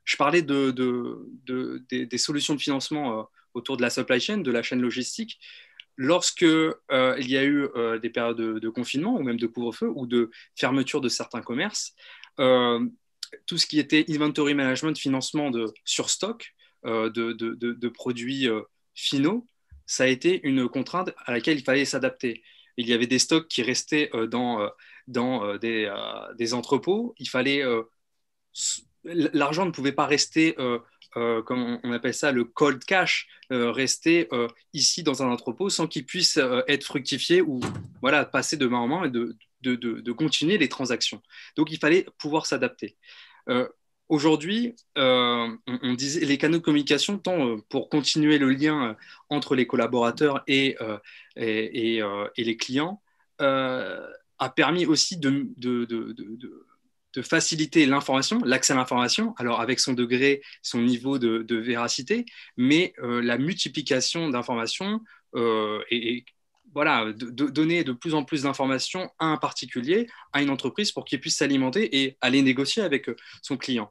Je 0.09 0.16
parlais 0.16 0.40
de, 0.40 0.70
des, 1.90 2.18
solutions 2.18 2.55
de 2.55 2.60
financement 2.60 3.20
euh, 3.20 3.22
autour 3.52 3.76
de 3.76 3.82
la 3.82 3.90
supply 3.90 4.18
chain, 4.18 4.39
de 4.39 4.51
la 4.51 4.62
chaîne 4.62 4.80
logistique. 4.80 5.39
Lorsque 5.97 6.43
il 6.43 7.28
y 7.28 7.36
a 7.36 7.44
eu 7.44 7.68
des 8.01 8.09
périodes 8.09 8.36
de, 8.36 8.68
confinement 8.68 9.16
ou 9.16 9.22
même 9.22 9.36
de 9.36 9.48
couvre-feu 9.48 9.90
ou 9.93 10.06
de 10.06 10.30
fermeture 10.55 11.01
de 11.01 11.09
certains 11.09 11.43
commerces, 11.43 11.97
tout 12.36 13.59
ce 13.59 13.66
qui 13.66 13.80
était 13.80 14.05
inventory 14.09 14.55
management, 14.55 14.97
financement 14.97 15.51
de 15.51 15.66
surstock 15.85 16.55
de, 16.85 17.89
produits 17.89 18.48
finaux, 18.94 19.44
ça 19.86 20.05
a 20.05 20.06
été 20.06 20.40
une 20.47 20.68
contrainte 20.68 21.12
à 21.26 21.32
laquelle 21.32 21.59
il 21.59 21.64
fallait 21.64 21.85
s'adapter. 21.85 22.44
Il 22.78 22.86
y 22.86 22.93
avait 22.93 23.09
des 23.09 23.18
stocks 23.18 23.48
qui 23.48 23.62
restaient 23.62 24.09
euh, 24.14 24.28
dans, 24.28 24.60
euh, 24.62 24.68
euh, 25.16 25.59
des, 25.59 25.93
des, 26.39 26.55
entrepôts. 26.55 27.12
Il 27.18 27.28
fallait 27.28 27.64
l'argent 29.04 29.64
ne 29.66 29.70
pouvait 29.70 29.92
pas 29.92 30.06
rester, 30.06 30.54
comme 31.14 31.78
on 31.82 31.92
appelle 31.92 32.14
ça, 32.14 32.32
le 32.32 32.44
cold 32.44 32.84
cash, 32.84 33.28
rester 33.50 34.28
ici 34.72 35.02
dans 35.02 35.22
un 35.22 35.28
entrepôt 35.28 35.70
sans 35.70 35.86
qu'il 35.86 36.04
puisse 36.04 36.38
être 36.66 36.84
fructifié 36.84 37.40
ou 37.40 37.60
voilà, 38.02 38.24
passer 38.24 38.56
de 38.56 38.66
main 38.66 38.78
en 38.78 38.88
main 38.88 39.04
et 39.04 39.10
de, 39.10 40.12
continuer 40.12 40.58
les 40.58 40.68
transactions. 40.68 41.22
Donc 41.56 41.70
il 41.70 41.78
fallait 41.78 42.06
pouvoir 42.18 42.46
s'adapter. 42.46 42.96
Aujourd'hui, 44.08 44.74
euh, 44.96 45.54
on, 45.66 45.92
disait 45.92 46.24
les 46.24 46.38
canaux 46.38 46.58
de 46.58 46.62
communication, 46.62 47.18
tant 47.18 47.46
euh, 47.46 47.56
pour 47.68 47.90
continuer 47.90 48.38
le 48.38 48.48
lien 48.48 48.90
euh, 48.90 48.94
entre 49.28 49.54
les 49.54 49.66
collaborateurs 49.66 50.42
et, 50.46 50.76
les 51.36 52.56
clients, 52.56 53.02
a 53.38 54.50
permis 54.56 54.86
aussi 54.86 55.18
de 55.18 56.66
faciliter 57.22 57.86
l'information, 57.86 58.40
l'accès 58.44 58.72
à 58.72 58.76
l'information, 58.76 59.35
alors 59.39 59.60
avec 59.60 59.80
son 59.80 59.93
degré, 59.93 60.43
son 60.62 60.80
niveau 60.80 61.18
de, 61.18 61.56
véracité, 61.56 62.26
mais 62.56 62.93
la 62.98 63.39
multiplication 63.39 64.28
d'informations 64.28 65.01
et, 65.90 66.24
voilà, 66.74 67.12
de, 67.12 67.47
donner 67.48 67.85
de 67.85 67.93
plus 67.93 68.14
en 68.14 68.24
plus 68.24 68.43
d'informations 68.43 69.10
à 69.18 69.26
un 69.26 69.36
particulier, 69.36 70.06
à 70.32 70.43
une 70.43 70.51
entreprise 70.51 70.93
pour 70.93 71.05
qu'il 71.05 71.20
puisse 71.20 71.36
s'alimenter 71.36 72.02
et 72.02 72.16
aller 72.20 72.43
négocier 72.43 72.82
avec 72.82 73.10
son 73.43 73.56
client. 73.56 73.90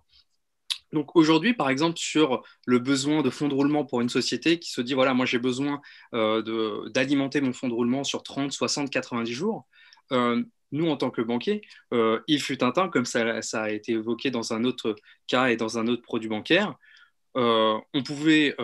Donc 0.94 1.16
aujourd'hui, 1.16 1.54
par 1.54 1.70
exemple, 1.70 1.98
sur 1.98 2.44
le 2.66 2.80
besoin 2.80 3.22
de 3.22 3.30
fonds 3.30 3.50
de 3.50 3.54
roulement 3.54 3.86
pour 3.86 4.02
une 4.02 4.10
société 4.10 4.60
qui 4.60 4.72
se 4.72 4.82
dit, 4.82 4.94
voilà, 4.94 5.14
moi 5.14 5.26
j'ai 5.26 5.40
besoin 5.40 5.82
euh, 6.14 6.90
d'alimenter 6.90 7.42
mon 7.42 7.54
fonds 7.54 7.68
de 7.68 7.74
roulement 7.74 8.04
sur 8.04 8.24
30, 8.24 8.52
60, 8.52 8.90
90 8.90 9.34
jours, 9.34 9.68
euh, 10.12 10.42
nous, 10.72 10.90
en 10.90 10.98
tant 10.98 11.10
que 11.10 11.22
banquier, 11.22 11.62
euh, 11.94 12.20
il 12.28 12.42
fut 12.42 12.64
un 12.64 12.72
temps, 12.72 12.90
comme 12.90 13.06
ça, 13.06 13.40
a 13.54 13.70
été 13.70 13.94
évoqué 13.94 14.32
dans 14.32 14.54
un 14.54 14.64
autre 14.64 14.96
cas 15.28 15.48
et 15.48 15.58
dans 15.58 15.78
un 15.78 15.88
autre 15.88 16.02
produit 16.02 16.30
bancaire, 16.30 16.76
on 17.36 18.04
pouvait 18.04 18.56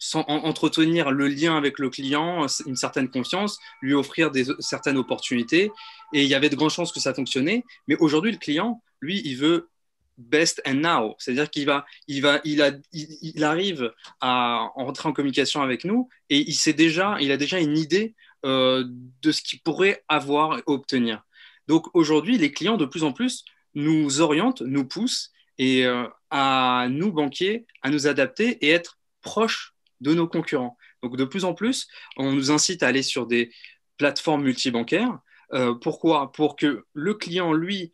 sans, 0.00 0.24
entretenir 0.26 1.12
le 1.12 1.28
lien 1.28 1.56
avec 1.56 1.78
le 1.78 1.90
client, 1.90 2.46
une 2.66 2.74
certaine 2.74 3.08
confiance, 3.08 3.60
lui 3.82 3.94
offrir 3.94 4.32
certaines 4.58 4.96
opportunités, 4.96 5.70
et 6.12 6.22
il 6.22 6.28
y 6.28 6.34
avait 6.34 6.48
de 6.48 6.56
grandes 6.56 6.70
chances 6.70 6.90
que 6.90 6.98
ça 6.98 7.14
fonctionnait. 7.14 7.64
Mais 7.86 7.96
aujourd'hui, 8.00 8.32
le 8.32 8.38
client, 8.38 8.82
lui, 9.00 9.20
il 9.24 9.36
veut 9.36 9.68
best 10.16 10.60
and 10.66 10.74
now, 10.74 11.14
c'est-à-dire 11.18 11.48
qu'il 11.48 11.66
va, 11.66 11.86
il 12.08 12.20
va, 12.22 12.40
il, 12.44 13.44
arrive 13.44 13.92
à 14.20 14.68
entrer 14.74 15.08
en 15.08 15.12
communication 15.12 15.62
avec 15.62 15.84
nous 15.84 16.08
et 16.28 16.38
il 16.38 16.54
sait 16.54 16.74
déjà, 16.74 17.16
il 17.20 17.32
a 17.32 17.38
déjà 17.38 17.58
une 17.58 17.78
idée 17.78 18.14
euh, 18.44 18.84
de 19.22 19.32
ce 19.32 19.40
qu'il 19.40 19.60
pourrait 19.60 20.04
avoir 20.08 20.58
et 20.58 20.62
obtenir. 20.66 21.22
Donc 21.70 21.86
aujourd'hui, 21.94 22.36
les 22.36 22.50
clients 22.50 22.76
de 22.76 22.84
plus 22.84 23.04
en 23.04 23.12
plus 23.12 23.44
nous 23.76 24.20
orientent, 24.20 24.60
nous 24.60 24.84
poussent 24.84 25.30
et 25.56 25.86
euh, 25.86 26.04
à 26.28 26.88
nous 26.90 27.12
banquiers 27.12 27.64
à 27.82 27.90
nous 27.90 28.08
adapter 28.08 28.58
et 28.66 28.70
être 28.70 28.98
proches 29.22 29.72
de 30.00 30.12
nos 30.12 30.26
concurrents. 30.26 30.76
Donc 31.04 31.16
de 31.16 31.24
plus 31.24 31.44
en 31.44 31.54
plus, 31.54 31.86
on 32.16 32.32
nous 32.32 32.50
incite 32.50 32.82
à 32.82 32.88
aller 32.88 33.04
sur 33.04 33.24
des 33.24 33.52
plateformes 33.98 34.42
multibancaires. 34.42 35.20
Euh, 35.52 35.72
pourquoi? 35.74 36.32
Pour 36.32 36.56
que 36.56 36.86
le 36.92 37.14
client, 37.14 37.52
lui, 37.52 37.92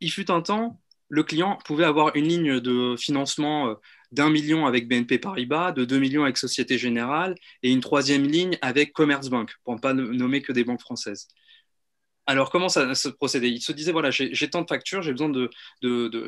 il 0.00 0.10
fut 0.10 0.30
un 0.30 0.40
temps, 0.40 0.80
le 1.10 1.22
client 1.22 1.58
pouvait 1.66 1.84
avoir 1.84 2.16
une 2.16 2.26
ligne 2.26 2.58
de 2.58 2.96
financement 2.96 3.68
euh, 3.68 3.74
d'un 4.12 4.30
million 4.30 4.64
avec 4.64 4.88
BNP 4.88 5.18
Paribas, 5.18 5.72
de 5.72 5.84
deux 5.84 5.98
millions 5.98 6.22
avec 6.22 6.38
Société 6.38 6.78
Générale 6.78 7.34
et 7.62 7.70
une 7.70 7.80
troisième 7.80 8.24
ligne 8.24 8.56
avec 8.62 8.94
Commerzbank, 8.94 9.52
pour 9.62 9.74
ne 9.74 9.78
pas 9.78 9.92
nommer 9.92 10.40
que 10.40 10.52
des 10.52 10.64
banques 10.64 10.80
françaises. 10.80 11.28
Alors, 12.26 12.50
comment 12.50 12.68
ça 12.68 12.94
se 12.94 13.08
procédait? 13.08 13.50
Il 13.50 13.60
se 13.60 13.72
disait, 13.72 13.92
voilà, 13.92 14.10
j'ai 14.10 14.50
tant 14.50 14.62
de 14.62 14.68
factures, 14.68 15.02
j'ai 15.02 15.12
besoin 15.12 15.28
de, 15.30 15.50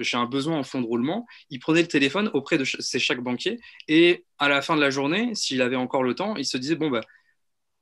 j'ai 0.03 0.17
un 0.17 0.27
besoin 0.27 0.59
en 0.59 0.65
fonds 0.65 0.81
de 0.81 0.87
roulement. 0.87 1.27
Il 1.51 1.61
prenait 1.61 1.83
le 1.83 1.89
téléphone 1.89 2.31
auprès 2.35 2.59
de 2.59 2.65
ses 2.65 2.99
chaque 2.99 3.21
banquier 3.21 3.61
et 3.89 4.25
à 4.39 4.49
la 4.49 4.63
fin 4.63 4.75
de 4.77 4.81
la 4.81 4.91
journée, 4.91 5.35
s'il 5.35 5.63
avait 5.63 5.77
encore 5.77 6.03
le 6.03 6.15
temps, 6.15 6.37
il 6.37 6.47
se 6.47 6.57
disait, 6.57 6.75
bon, 6.75 6.91
bah, 6.91 7.03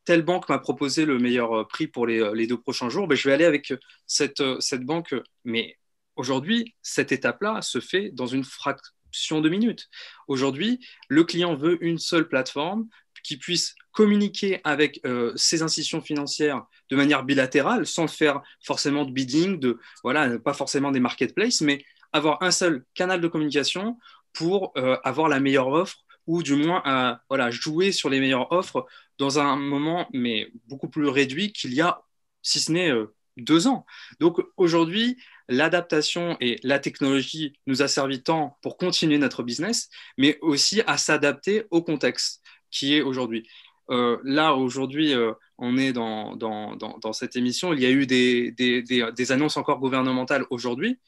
telle 0.04 0.22
banque 0.22 0.48
m'a 0.48 0.58
proposé 0.58 1.06
le 1.06 1.18
meilleur 1.18 1.52
euh, 1.60 1.64
prix 1.64 1.86
pour 1.86 2.06
les, 2.06 2.20
euh, 2.20 2.46
deux 2.46 2.60
prochains 2.60 2.88
jours, 2.90 3.06
ben, 3.06 3.14
je 3.14 3.28
vais 3.28 3.34
aller 3.34 3.44
avec 3.44 3.72
cette, 4.06 4.42
cette 4.60 4.84
banque. 4.84 5.14
Mais 5.44 5.78
Aujourd'hui, 6.20 6.74
cette 6.82 7.12
étape-là 7.12 7.62
se 7.62 7.80
fait 7.80 8.10
dans 8.10 8.26
une 8.26 8.44
fraction 8.44 9.40
de 9.40 9.48
minutes. 9.48 9.88
Aujourd'hui, 10.28 10.78
le 11.08 11.24
client 11.24 11.54
veut 11.54 11.82
une 11.82 11.96
seule 11.98 12.28
plateforme 12.28 12.88
qui 13.22 13.36
puisse 13.36 13.74
communiquer 13.92 14.60
avec 14.64 15.00
euh, 15.04 15.32
ses 15.36 15.62
institutions 15.62 16.00
financières 16.00 16.64
de 16.90 16.96
manière 16.96 17.24
bilatérale, 17.24 17.86
sans 17.86 18.06
faire 18.06 18.42
forcément 18.64 19.04
de 19.04 19.12
bidding, 19.12 19.58
de 19.58 19.78
voilà, 20.02 20.38
pas 20.38 20.54
forcément 20.54 20.90
des 20.90 21.00
marketplaces, 21.00 21.60
mais 21.60 21.84
avoir 22.12 22.42
un 22.42 22.50
seul 22.50 22.84
canal 22.94 23.20
de 23.20 23.28
communication 23.28 23.98
pour 24.32 24.72
euh, 24.76 24.96
avoir 25.04 25.28
la 25.28 25.40
meilleure 25.40 25.68
offre 25.68 26.04
ou 26.26 26.42
du 26.42 26.54
moins 26.54 26.82
à 26.84 27.22
voilà, 27.28 27.50
jouer 27.50 27.92
sur 27.92 28.08
les 28.08 28.20
meilleures 28.20 28.52
offres 28.52 28.86
dans 29.18 29.38
un 29.38 29.56
moment 29.56 30.08
mais 30.12 30.48
beaucoup 30.66 30.88
plus 30.88 31.08
réduit 31.08 31.52
qu'il 31.52 31.74
y 31.74 31.80
a, 31.80 32.02
si 32.42 32.60
ce 32.60 32.72
n'est 32.72 32.90
euh, 32.90 33.14
deux 33.36 33.66
ans. 33.66 33.86
Donc 34.18 34.40
aujourd'hui, 34.56 35.16
l'adaptation 35.48 36.36
et 36.40 36.58
la 36.62 36.78
technologie 36.78 37.54
nous 37.66 37.82
a 37.82 37.88
servi 37.88 38.22
tant 38.22 38.58
pour 38.62 38.76
continuer 38.76 39.18
notre 39.18 39.42
business, 39.42 39.88
mais 40.18 40.38
aussi 40.40 40.82
à 40.86 40.96
s'adapter 40.96 41.64
au 41.70 41.82
contexte 41.82 42.42
qui 42.70 42.94
est 42.94 43.02
aujourd'hui. 43.02 43.48
Euh, 43.90 44.18
là, 44.24 44.54
aujourd'hui, 44.54 45.14
euh, 45.14 45.32
on 45.58 45.76
est 45.76 45.92
dans, 45.92 46.36
dans, 46.36 46.76
dans, 46.76 47.12
cette 47.12 47.36
émission. 47.36 47.72
Il 47.72 47.80
y 47.80 47.86
a 47.86 47.90
eu 47.90 48.06
des, 48.06 48.52
des, 48.52 48.82
des, 48.82 49.32
annonces 49.32 49.56
encore 49.56 49.80
gouvernementales 49.80 50.46
aujourd'hui. 50.50 50.98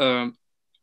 Euh, 0.00 0.30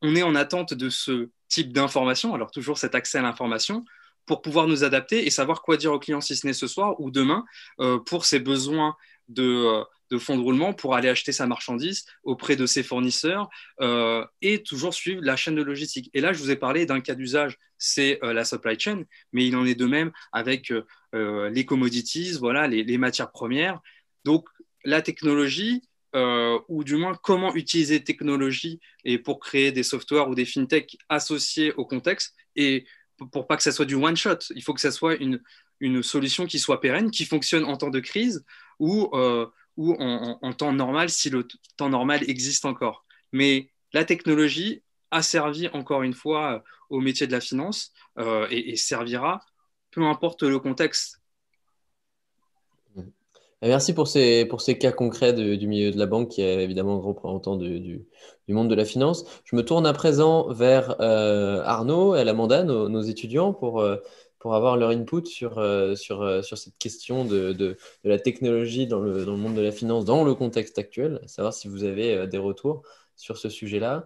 on 0.02 0.16
est 0.16 0.24
en 0.24 0.36
attente 0.36 0.74
de 0.74 0.90
ce 0.90 1.30
type 1.48 1.72
d'information, 1.72 2.34
alors 2.34 2.52
toujours 2.52 2.78
cet 2.78 2.94
accès 2.94 3.20
à 3.20 3.22
l'information, 3.22 3.86
pour 4.26 4.42
pouvoir 4.42 4.68
nous 4.68 4.84
adapter 4.84 5.26
et 5.26 5.30
savoir 5.30 5.62
quoi 5.62 5.78
dire 5.78 5.94
aux 5.94 6.00
clients 6.00 6.22
si 6.22 6.36
ce 6.36 6.46
n'est 6.46 6.54
ce 6.54 6.68
soir 6.68 7.00
ou 7.00 7.12
demain 7.12 7.46
pour 8.06 8.26
ses 8.26 8.40
besoins 8.40 8.96
de, 9.30 9.84
de 10.16 10.20
fonds 10.20 10.38
de 10.38 10.42
roulement 10.42 10.74
pour 10.74 10.96
aller 10.96 11.10
acheter 11.10 11.34
sa 11.34 11.46
marchandise 11.46 12.06
auprès 12.24 12.56
de 12.56 12.66
ses 12.66 12.84
fournisseurs 12.84 13.50
euh, 13.82 14.26
et 14.42 14.64
toujours 14.64 14.94
suivre 14.94 15.22
la 15.22 15.36
chaîne 15.36 15.56
de 15.56 15.62
logistique. 15.62 16.10
Et 16.14 16.22
là, 16.22 16.32
je 16.32 16.40
vous 16.40 16.52
ai 16.52 16.56
parlé 16.56 16.86
d'un 16.86 17.02
cas 17.02 17.16
d'usage, 17.16 17.58
c'est 17.78 18.20
euh, 18.24 18.32
la 18.34 18.46
supply 18.46 18.80
chain, 18.80 19.04
mais 19.34 19.46
il 19.46 19.56
en 19.56 19.66
est 19.66 19.76
de 19.76 19.86
même 19.86 20.12
avec 20.32 20.72
euh, 20.72 21.50
les 21.50 21.66
commodities, 21.66 22.38
voilà, 22.40 22.68
les, 22.68 22.98
matières 22.98 23.32
premières. 23.32 23.80
Donc, 24.24 24.48
la 24.84 25.02
technologie 25.02 25.82
ou 26.70 26.86
du 26.86 26.96
moins 26.96 27.14
comment 27.14 27.54
utiliser 27.56 28.02
technologie 28.02 28.80
et 29.04 29.18
pour 29.20 29.42
créer 29.42 29.74
des 29.74 29.84
softwares 29.84 30.30
ou 30.30 30.36
des 30.36 30.46
fintech 30.46 30.96
associés 31.10 31.74
au 31.74 31.86
contexte 31.86 32.34
et 32.56 32.86
pour 33.18 33.48
pas 33.48 33.58
que 33.58 33.64
ça 33.64 33.74
soit 33.74 33.84
du 33.84 33.96
one 33.96 34.16
shot. 34.16 34.40
Il 34.56 34.64
faut 34.64 34.74
que 34.74 34.80
ça 34.80 34.92
soit 34.92 35.16
une, 35.16 35.42
une 35.82 36.02
solution 36.04 36.46
qui 36.46 36.58
soit 36.58 36.80
pérenne, 36.80 37.12
qui 37.12 37.26
fonctionne 37.26 37.66
en 37.66 37.76
temps 37.76 37.90
de 37.90 38.00
crise 38.00 38.46
ou, 38.80 39.10
euh, 39.14 39.48
ou 39.78 39.94
en, 40.00 40.54
temps 40.54 40.74
normal 40.74 41.10
si 41.10 41.30
le 41.30 41.48
temps 41.78 41.90
normal 41.90 42.24
existe 42.30 42.66
encore. 42.66 43.06
Mais 43.32 43.70
la 43.94 44.06
technologie 44.06 44.84
a 45.12 45.22
servi 45.22 45.68
encore 45.70 46.04
une 46.04 46.14
fois 46.14 46.64
au 46.90 47.00
métier 47.00 47.28
de 47.28 47.32
la 47.32 47.42
finance 47.42 47.92
euh, 48.20 48.48
et, 48.50 48.76
servira, 48.76 49.42
peu 49.92 50.04
importe 50.04 50.44
le 50.44 50.60
contexte. 50.60 51.22
Merci 53.62 53.94
pour 53.94 54.08
ces, 54.08 54.48
cas 54.80 54.92
concrets 54.92 55.34
du 55.34 55.68
milieu 55.68 55.92
de 55.92 55.98
la 55.98 56.06
banque 56.06 56.30
qui 56.30 56.42
est 56.42 56.64
évidemment 56.64 57.00
représentant 57.00 57.56
du, 57.56 57.80
du, 57.80 58.06
du, 58.48 58.54
monde 58.54 58.70
de 58.70 58.76
la 58.76 58.86
finance. 58.86 59.26
Je 59.44 59.56
me 59.56 59.64
tourne 59.64 59.88
à 59.88 59.94
présent 59.94 60.54
vers 60.54 61.02
euh, 61.02 61.64
Arnaud 61.64 62.16
et 62.16 62.22
Amanda, 62.22 62.64
nos, 62.64 63.02
étudiants, 63.02 63.54
pour, 63.54 63.82
euh, 63.82 63.98
pour 64.46 64.54
avoir 64.54 64.78
leur 64.78 64.92
input 64.92 65.26
sur, 65.26 65.58
euh, 65.58 65.96
sur, 65.96 66.22
euh, 66.22 66.44
sur 66.44 66.56
cette 66.56 66.78
question 66.78 67.26
de, 67.26 67.52
de, 67.52 67.78
de, 68.04 68.10
la 68.10 68.20
technologie 68.20 68.86
dans 68.86 69.00
le, 69.00 69.26
dans 69.26 69.32
le 69.32 69.40
monde 69.40 69.56
de 69.56 69.62
la 69.62 69.72
finance, 69.72 70.06
dans 70.06 70.24
le 70.24 70.36
contexte 70.36 70.78
actuel, 70.78 71.20
savoir 71.26 71.52
si 71.52 71.68
vous 71.68 71.84
avez 71.84 72.16
euh, 72.16 72.28
des 72.28 72.38
retours 72.38 72.84
sur 73.16 73.40
ce 73.40 73.50
sujet-là. 73.50 74.06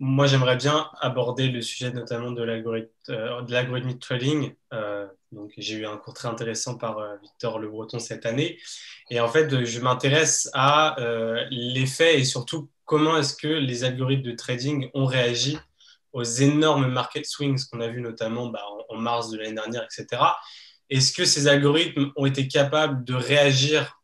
Moi, 0.00 0.26
j'aimerais 0.26 0.56
bien 0.56 0.88
aborder 0.98 1.48
le 1.48 1.60
sujet 1.60 1.92
notamment 1.92 2.30
de 2.30 2.42
l'algorithmic 2.42 4.00
trading. 4.00 4.54
Euh, 4.72 5.06
donc, 5.32 5.52
j'ai 5.58 5.74
eu 5.74 5.84
un 5.84 5.98
cours 5.98 6.14
très 6.14 6.28
intéressant 6.28 6.78
par 6.78 6.96
Victor 7.20 7.58
Le 7.58 7.68
Breton 7.68 7.98
cette 7.98 8.24
année. 8.24 8.58
Et 9.10 9.20
en 9.20 9.28
fait, 9.28 9.62
je 9.62 9.80
m'intéresse 9.80 10.48
à 10.54 10.96
l'effet 11.50 12.18
et 12.18 12.24
surtout 12.24 12.70
comment 12.86 13.18
est-ce 13.18 13.36
que 13.36 13.48
les 13.48 13.84
algorithmes 13.84 14.22
de 14.22 14.32
trading 14.32 14.88
ont 14.94 15.04
réagi 15.04 15.58
aux 16.12 16.22
énormes 16.22 16.90
market 16.90 17.26
swings 17.26 17.64
qu'on 17.70 17.80
a 17.80 17.88
vu 17.88 18.00
notamment 18.00 18.46
bah, 18.46 18.62
en, 18.88 18.96
mars 18.96 19.30
de 19.30 19.38
l'année 19.38 19.54
dernière, 19.54 19.84
etc. 19.84 20.22
Est-ce 20.90 21.12
que 21.12 21.24
ces 21.24 21.48
algorithmes 21.48 22.10
ont 22.16 22.26
été 22.26 22.48
capables 22.48 23.04
de 23.04 23.14
réagir 23.14 23.94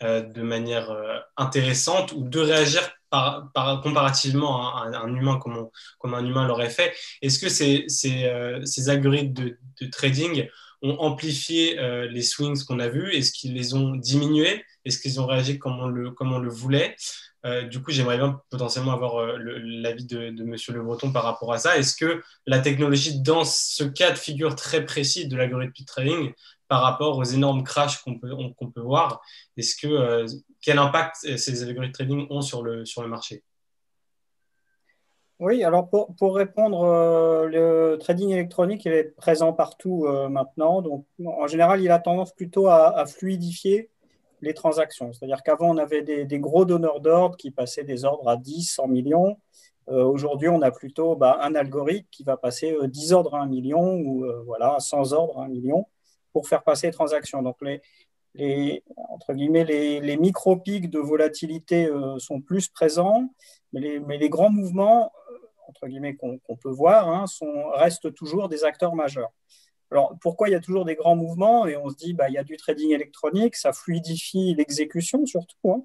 de 0.00 0.42
manière 0.42 0.90
intéressante 1.36 2.10
ou 2.10 2.28
de 2.28 2.40
réagir 2.40 2.82
par, 3.12 3.52
par, 3.52 3.80
comparativement 3.82 4.74
à 4.74 4.88
un, 4.88 5.14
humain 5.14 5.38
comme, 5.38 6.14
un 6.14 6.26
humain 6.26 6.48
l'aurait 6.48 6.70
fait? 6.70 6.92
Est-ce 7.20 7.38
que 7.38 7.48
ces, 7.48 7.86
euh, 8.24 8.64
algorithmes 8.88 9.34
de, 9.34 9.86
trading 9.92 10.48
ont 10.80 10.96
amplifié 10.98 11.78
euh, 11.78 12.08
les 12.08 12.22
swings 12.22 12.64
qu'on 12.64 12.80
a 12.80 12.88
vus? 12.88 13.14
Est-ce 13.14 13.30
qu'ils 13.30 13.54
les 13.54 13.74
ont 13.74 13.94
diminués? 13.94 14.64
Est-ce 14.84 14.98
qu'ils 14.98 15.20
ont 15.20 15.26
réagi 15.26 15.60
comme 15.60 15.78
on 15.78 16.38
le 16.38 16.50
voulait? 16.50 16.96
Euh, 17.44 17.62
du 17.64 17.82
coup, 17.82 17.90
j'aimerais 17.90 18.18
bien 18.18 18.40
potentiellement 18.50 18.92
avoir 18.92 19.16
euh, 19.16 19.36
l'avis 19.36 20.06
de, 20.06 20.30
de 20.30 20.44
Monsieur 20.44 20.72
Le 20.72 20.82
Breton 20.82 21.12
par 21.12 21.24
rapport 21.24 21.52
à 21.52 21.58
ça. 21.58 21.76
Est-ce 21.76 21.96
que 21.96 22.22
la 22.46 22.60
technologie, 22.60 23.20
dans 23.20 23.44
ce 23.44 23.84
cas 23.84 24.12
de 24.12 24.18
figure 24.18 24.54
très 24.54 24.84
précis 24.84 25.26
de 25.26 25.36
l'algorithme 25.36 25.84
trading, 25.84 26.32
par 26.68 26.82
rapport 26.82 27.18
aux 27.18 27.24
énormes 27.24 27.64
crashs 27.64 28.02
qu'on 28.02 28.18
peut, 28.18 28.30
peut 28.74 28.80
voir, 28.80 29.20
est-ce 29.56 29.74
que 29.76 29.88
euh, 29.88 30.26
quel 30.60 30.78
impact 30.78 31.16
ces 31.36 31.62
algorithmes 31.64 31.92
trading 31.92 32.26
ont 32.30 32.42
sur 32.42 32.62
le, 32.62 32.84
marché? 33.06 33.42
Oui, 35.40 35.64
alors 35.64 35.90
pour, 35.90 36.36
répondre, 36.36 36.86
le 37.50 37.96
trading 37.98 38.30
électronique 38.30 38.86
est 38.86 39.14
présent 39.16 39.52
partout 39.52 40.06
maintenant. 40.30 40.80
Donc, 40.80 41.04
en 41.26 41.48
général, 41.48 41.82
il 41.82 41.90
a 41.90 41.98
tendance 41.98 42.32
plutôt 42.32 42.68
à 42.68 43.04
fluidifier 43.06 43.90
les 44.42 44.54
transactions. 44.54 45.12
C'est-à-dire 45.12 45.42
qu'avant, 45.42 45.70
on 45.70 45.78
avait 45.78 46.02
des, 46.02 46.38
gros 46.38 46.64
donneurs 46.64 47.00
d'ordre 47.00 47.36
qui 47.36 47.50
passaient 47.50 47.84
des 47.84 48.04
ordres 48.04 48.28
à 48.28 48.36
10, 48.36 48.64
100 48.64 48.88
millions. 48.88 49.38
Euh, 49.88 50.04
Aujourd'hui, 50.04 50.48
on 50.48 50.60
a 50.62 50.70
plutôt 50.70 51.16
bah, 51.16 51.38
un 51.42 51.54
algorithme 51.54 52.08
qui 52.10 52.24
va 52.24 52.36
passer 52.36 52.76
10 52.82 53.12
ordres 53.12 53.34
à 53.34 53.42
1 53.42 53.46
million 53.46 53.94
ou 53.94 54.26
voilà, 54.44 54.76
100 54.78 55.12
ordres 55.12 55.40
à 55.40 55.44
1 55.44 55.48
million 55.48 55.86
pour 56.32 56.48
faire 56.48 56.62
passer 56.62 56.88
les 56.88 56.92
transactions. 56.92 57.42
Donc, 57.42 57.56
les, 58.34 58.82
entre 58.96 59.34
guillemets, 59.34 59.64
les, 59.64 60.16
micro-pics 60.16 60.90
de 60.90 60.98
volatilité 60.98 61.86
euh, 61.86 62.18
sont 62.18 62.40
plus 62.40 62.68
présents, 62.68 63.28
mais 63.72 64.00
les, 64.18 64.28
grands 64.28 64.50
mouvements, 64.50 65.12
euh, 65.30 65.38
entre 65.68 65.86
guillemets, 65.86 66.16
qu'on 66.16 66.38
qu 66.38 66.56
peut 66.60 66.70
voir, 66.70 67.08
hein, 67.08 67.24
restent 67.74 68.12
toujours 68.14 68.48
des 68.48 68.64
acteurs 68.64 68.94
majeurs. 68.94 69.32
Alors, 69.92 70.16
pourquoi 70.22 70.48
il 70.48 70.52
y 70.52 70.54
a 70.54 70.60
toujours 70.60 70.86
des 70.86 70.94
grands 70.94 71.16
mouvements 71.16 71.66
Et 71.66 71.76
on 71.76 71.90
se 71.90 71.96
dit, 71.96 72.14
bah, 72.14 72.30
il 72.30 72.32
y 72.32 72.38
a 72.38 72.44
du 72.44 72.56
trading 72.56 72.92
électronique, 72.92 73.56
ça 73.56 73.74
fluidifie 73.74 74.54
l'exécution 74.54 75.26
surtout. 75.26 75.70
Hein. 75.70 75.84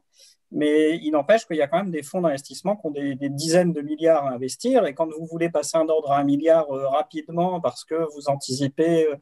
Mais 0.49 0.95
il 1.03 1.11
n'empêche 1.11 1.45
qu'il 1.45 1.57
y 1.57 1.61
a 1.61 1.67
quand 1.67 1.79
même 1.79 1.91
des 1.91 2.03
fonds 2.03 2.21
d'investissement 2.21 2.77
qui 2.77 2.87
ont 2.87 2.91
des, 2.91 3.17
dizaines 3.29 3.73
de 3.73 3.81
milliards 3.81 4.25
à 4.25 4.31
investir. 4.31 4.85
Et 4.85 4.93
quand 4.93 5.07
vous 5.07 5.25
voulez 5.25 5.49
passer 5.49 5.77
un 5.77 5.89
ordre 5.89 6.11
à 6.13 6.19
un 6.19 6.23
milliard 6.23 6.71
euh, 6.71 6.87
rapidement 6.87 7.59
parce 7.59 7.83
que 7.83 7.95
vous 8.15 8.29
anticipez 8.29 9.07
euh, 9.07 9.17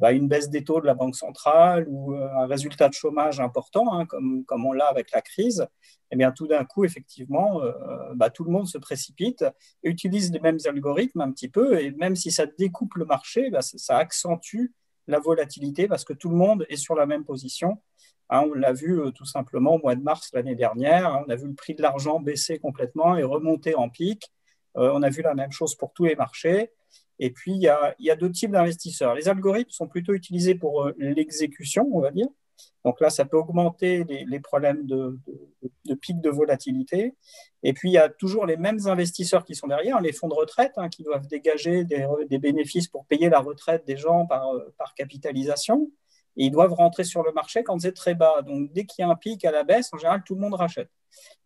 bah, 0.00 0.12
une 0.12 0.26
baisse 0.26 0.50
des 0.50 0.64
taux 0.64 0.80
de 0.80 0.86
la 0.86 0.94
Banque 0.94 1.14
centrale 1.14 1.86
ou 1.88 2.14
euh, 2.14 2.28
un 2.40 2.46
résultat 2.46 2.88
de 2.88 2.94
chômage 2.94 3.38
important, 3.38 3.92
hein, 3.92 4.04
comme, 4.06 4.44
comme 4.44 4.66
on 4.66 4.72
l'a 4.72 4.86
avec 4.86 5.12
la 5.12 5.22
crise, 5.22 5.66
eh 6.10 6.16
bien 6.16 6.32
tout 6.32 6.48
d'un 6.48 6.64
coup, 6.64 6.84
effectivement, 6.84 7.62
euh, 7.62 7.72
bah, 8.14 8.30
tout 8.30 8.42
le 8.42 8.50
monde 8.50 8.66
se 8.66 8.78
précipite 8.78 9.44
utilise 9.84 10.32
les 10.32 10.40
mêmes 10.40 10.58
algorithmes 10.64 11.20
un 11.20 11.30
petit 11.30 11.48
peu. 11.48 11.80
Et 11.80 11.92
même 11.92 12.16
si 12.16 12.32
ça 12.32 12.46
découpe 12.46 12.94
le 12.96 13.04
marché, 13.04 13.50
bah, 13.50 13.62
ça, 13.62 13.98
accentue 13.98 14.72
la 15.06 15.20
volatilité 15.20 15.86
parce 15.86 16.04
que 16.04 16.12
tout 16.12 16.30
le 16.30 16.36
monde 16.36 16.66
est 16.68 16.76
sur 16.76 16.96
la 16.96 17.06
même 17.06 17.24
position. 17.24 17.80
Hein, 18.28 18.44
on 18.50 18.54
l'a 18.54 18.72
vu 18.72 19.00
euh, 19.00 19.12
tout 19.12 19.24
simplement 19.24 19.74
au 19.74 19.78
mois 19.78 19.94
de 19.94 20.02
mars 20.02 20.30
l'année 20.32 20.56
dernière. 20.56 21.06
Hein, 21.06 21.24
on 21.28 21.30
a 21.30 21.36
vu 21.36 21.46
le 21.46 21.54
prix 21.54 21.76
de 21.76 21.82
l'argent 21.82 22.18
baisser 22.18 22.58
complètement 22.58 23.16
et 23.16 23.22
remonter 23.22 23.76
en 23.76 23.88
pic. 23.88 24.32
On 24.78 25.02
a 25.02 25.08
vu 25.08 25.22
la 25.22 25.34
même 25.34 25.52
chose 25.52 25.74
pour 25.74 25.94
tous 25.94 26.04
les 26.04 26.16
marchés. 26.16 26.70
Et 27.18 27.30
puis, 27.30 27.52
il 27.52 27.62
y 27.62 27.68
a, 27.68 28.16
deux 28.16 28.30
types 28.30 28.50
d'investisseurs. 28.50 29.14
Les 29.14 29.28
algorithmes 29.28 29.70
sont 29.70 29.88
plutôt 29.88 30.12
utilisés 30.12 30.54
pour 30.54 30.84
euh, 30.84 30.92
l'exécution, 30.98 31.88
on 31.92 32.00
va 32.00 32.10
dire. 32.10 32.28
Donc 32.84 33.00
là, 33.00 33.10
ça 33.10 33.24
peut 33.24 33.36
augmenter 33.36 34.04
les, 34.04 34.40
problèmes 34.40 34.86
de, 34.86 35.18
de, 35.26 35.70
de, 35.86 35.94
pic 35.94 36.20
de 36.20 36.30
volatilité. 36.30 37.14
Et 37.62 37.72
puis, 37.72 37.90
il 37.90 37.92
y 37.92 37.98
a 37.98 38.08
toujours 38.08 38.46
les 38.46 38.56
mêmes 38.56 38.78
investisseurs 38.86 39.44
qui 39.44 39.54
sont 39.54 39.66
derrière, 39.66 40.00
les 40.00 40.12
fonds 40.12 40.28
de 40.28 40.34
retraite, 40.34 40.72
hein, 40.76 40.88
qui 40.88 41.02
doivent 41.02 41.26
dégager 41.26 41.84
des, 41.84 42.38
bénéfices 42.38 42.88
pour 42.88 43.04
payer 43.06 43.28
la 43.28 43.40
retraite 43.40 43.84
des 43.86 43.96
gens 43.96 44.26
par, 44.26 44.48
par 44.78 44.94
capitalisation. 44.94 45.90
Et 46.36 46.46
ils 46.46 46.50
doivent 46.50 46.74
rentrer 46.74 47.04
sur 47.04 47.22
le 47.22 47.32
marché 47.32 47.64
quand 47.64 47.78
c'est 47.80 47.92
très 47.92 48.14
bas. 48.14 48.42
Donc, 48.42 48.72
dès 48.72 48.84
qu'il 48.84 49.02
y 49.02 49.04
a 49.04 49.10
un 49.10 49.16
pic 49.16 49.44
à 49.44 49.50
la 49.50 49.64
baisse, 49.64 49.92
en 49.92 49.98
général, 49.98 50.22
tout 50.24 50.34
le 50.34 50.40
monde 50.40 50.54
rachète. 50.54 50.90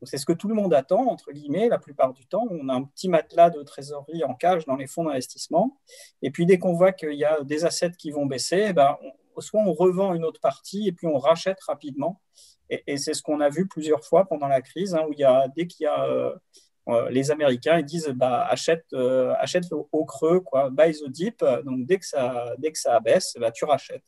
C'est 0.02 0.18
ce 0.18 0.26
que 0.26 0.32
tout 0.32 0.48
le 0.48 0.54
monde 0.54 0.72
attend, 0.74 1.06
entre 1.08 1.32
guillemets, 1.32 1.68
la 1.68 1.78
plupart 1.78 2.12
du 2.12 2.26
temps. 2.26 2.46
On 2.50 2.68
a 2.68 2.74
un 2.74 2.84
petit 2.84 3.08
matelas 3.08 3.50
de 3.50 3.62
trésorerie 3.62 4.24
en 4.24 4.34
cage 4.34 4.64
dans 4.66 4.76
les 4.76 4.86
fonds 4.86 5.04
d'investissement. 5.04 5.78
Et 6.22 6.30
puis, 6.30 6.46
dès 6.46 6.58
qu'on 6.58 6.72
voit 6.72 6.92
qu'il 6.92 7.14
y 7.14 7.24
a 7.24 7.42
des 7.42 7.64
assets 7.64 7.92
qui 7.98 8.10
vont 8.10 8.26
baisser, 8.26 8.66
eh 8.68 8.72
ben, 8.72 8.96
soit 9.38 9.60
on 9.60 9.72
revend 9.72 10.14
une 10.14 10.24
autre 10.24 10.40
partie 10.40 10.88
et 10.88 10.92
puis 10.92 11.06
on 11.06 11.18
rachète 11.18 11.60
rapidement. 11.66 12.20
Et, 12.68 12.98
c'est 12.98 13.14
ce 13.14 13.22
qu'on 13.22 13.40
a 13.40 13.48
vu 13.48 13.66
plusieurs 13.66 14.04
fois 14.04 14.26
pendant 14.26 14.46
la 14.46 14.62
crise, 14.62 14.94
hein, 14.94 15.04
où 15.08 15.12
il 15.12 15.18
y 15.18 15.24
a, 15.24 15.48
dès 15.56 15.66
qu'il 15.66 15.84
y 15.84 15.86
a 15.86 16.04
euh, 16.04 17.10
les 17.10 17.30
Américains 17.30 17.78
ils 17.78 17.84
disent 17.84 18.08
bah, 18.08 18.46
achète, 18.48 18.84
euh, 18.92 19.34
achète 19.38 19.72
au, 19.72 19.88
au, 19.92 20.04
creux, 20.04 20.40
quoi, 20.40 20.70
buy 20.70 20.92
the 20.92 21.08
dip. 21.08 21.44
Donc 21.64 21.86
dès 21.86 21.98
que 21.98 22.06
ça, 22.06 22.54
dès 22.58 22.70
que 22.70 22.78
ça 22.78 23.00
baisse, 23.00 23.34
bah, 23.40 23.50
tu 23.50 23.64
rachètes. 23.64 24.04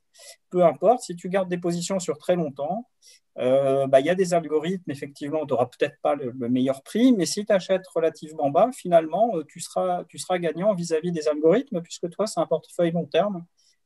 Peu 0.51 0.65
importe, 0.65 1.01
si 1.03 1.17
tu 1.17 1.29
gardes 1.29 1.49
des 1.49 1.59
positions 1.59 1.99
sur 1.99 2.19
très 2.19 2.37
longtemps, 2.37 2.89
euh, 3.39 3.87
bah, 3.87 4.01
il 4.01 4.07
y 4.07 4.11
a 4.11 4.15
des 4.15 4.35
algorithmes, 4.35 4.91
effectivement, 4.91 5.47
tu 5.47 5.53
n'auras 5.53 5.67
peut-être 5.67 5.97
pas 6.03 6.15
le, 6.15 6.33
le, 6.39 6.49
meilleur 6.49 6.83
prix, 6.83 7.13
mais 7.13 7.25
si 7.25 7.47
tu 7.47 7.53
achètes 7.53 7.87
relativement 7.89 8.51
bas, 8.51 8.71
finalement, 8.75 9.37
euh, 9.37 9.45
tu 9.49 9.61
seras, 9.61 10.05
gagnant 10.39 10.75
vis-à-vis 10.75 11.11
-vis 11.11 11.15
des 11.15 11.29
algorithmes, 11.29 11.81
puisque 11.81 12.11
toi, 12.11 12.27
c'est 12.27 12.41
un 12.41 12.47
portefeuille 12.47 12.93
long 12.93 13.07
terme 13.07 13.45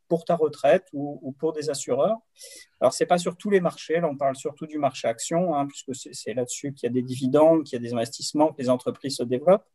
pour 0.09 0.25
ta 0.25 0.35
retraite 0.37 0.87
ou, 0.93 1.19
ou 1.23 1.33
pour 1.33 1.53
des 1.53 1.71
assureurs. 1.71 2.19
Alors, 2.81 2.93
ce 2.93 3.03
n'est 3.03 3.09
pas 3.09 3.19
sur 3.19 3.37
tous 3.37 3.51
les 3.51 3.61
marchés, 3.61 4.01
là, 4.01 4.09
on 4.09 4.17
parle 4.17 4.37
surtout 4.37 4.67
du 4.67 4.79
marché 4.79 5.07
action, 5.09 5.55
hein, 5.55 5.67
puisque 5.67 5.95
c'est 5.95 6.35
là-dessus 6.35 6.73
qu'il 6.73 6.89
y 6.89 6.91
a 6.91 6.93
des 6.93 7.03
dividendes, 7.03 7.65
qu'il 7.65 7.75
y 7.75 7.81
a 7.81 7.89
des 7.89 7.95
investissements, 7.95 8.53
que 8.53 8.61
les 8.61 8.69
entreprises 8.69 9.17
se 9.17 9.23
développent. 9.25 9.69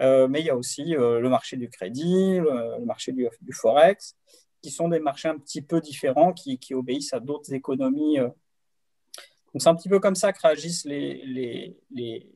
Euh, 0.00 0.28
mais 0.28 0.40
il 0.40 0.46
y 0.46 0.50
a 0.50 0.56
aussi 0.56 0.94
euh, 0.94 1.18
le 1.18 1.28
marché 1.28 1.56
du 1.56 1.68
crédit, 1.68 2.38
le, 2.38 2.84
marché 2.84 3.12
du, 3.12 3.28
forex, 3.52 4.16
qui 4.62 4.70
sont 4.70 4.88
des 4.88 5.00
marchés 5.00 5.28
un 5.28 5.38
petit 5.38 5.62
peu 5.62 5.80
différents, 5.80 6.32
qui 6.32 6.74
obéissent 6.74 7.14
à 7.14 7.20
d'autres 7.20 7.52
économies. 7.52 8.18
Donc, 9.52 9.62
c'est 9.62 9.68
un 9.68 9.74
petit 9.74 9.88
peu 9.88 9.98
comme 10.00 10.14
ça 10.14 10.32
que 10.32 10.40
réagissent 10.42 10.84
les, 10.84 11.24
les, 11.92 12.26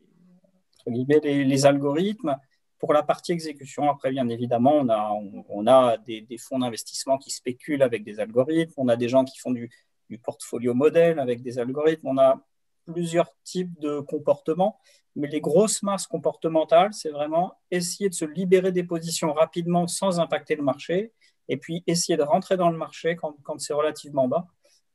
les, 0.87 1.67
algorithmes. 1.67 2.37
Pour 2.79 2.93
la 2.93 3.03
partie 3.03 3.33
exécution, 3.33 3.89
après, 3.91 4.11
bien 4.11 4.29
évidemment, 4.29 4.75
on 4.75 4.89
a, 4.89 5.13
on, 5.49 5.67
a 5.67 5.99
des, 5.99 6.23
des 6.23 6.39
fonds 6.39 6.59
d'investissement 6.59 7.19
qui 7.19 7.31
spéculent 7.31 7.83
avec 7.83 8.03
des 8.03 8.19
algorithmes, 8.19 8.75
on 8.77 8.89
a 8.89 8.97
des 8.97 9.09
gens 9.09 9.25
qui 9.25 9.39
font 9.39 9.53
du, 9.53 9.71
du 10.11 10.19
portfolio 10.19 10.75
modèle 10.75 11.19
avec 11.19 11.43
des 11.43 11.59
algorithmes, 11.59 12.09
on 12.09 12.19
a 12.19 12.41
plusieurs 12.87 13.31
types 13.45 13.79
de 13.81 14.01
comportements, 14.01 14.79
mais 15.15 15.29
les 15.29 15.41
grosses 15.41 15.83
masses 15.83 16.07
comportementales, 16.07 16.93
c'est 16.93 17.11
vraiment 17.11 17.55
essayer 17.71 18.09
de 18.09 18.15
se 18.15 18.25
libérer 18.25 18.73
des 18.73 18.85
positions 18.85 19.33
rapidement 19.33 19.87
sans 19.87 20.21
impacter 20.21 20.57
le 20.57 20.63
marché, 20.63 21.13
et 21.49 21.57
puis 21.57 21.83
essayer 21.87 22.17
de 22.17 22.23
rentrer 22.23 22.57
dans 22.57 22.71
le 22.71 22.77
marché 22.77 23.17
quand, 23.17 23.37
quand 23.43 23.61
c'est 23.61 23.75
relativement 23.75 24.29
bas. 24.29 24.47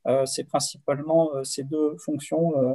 Euh, 0.06 0.24
c'est 0.26 0.44
principalement 0.44 1.34
euh, 1.34 1.44
ces 1.44 1.64
deux 1.64 1.96
fonctions 1.98 2.56
euh, 2.56 2.74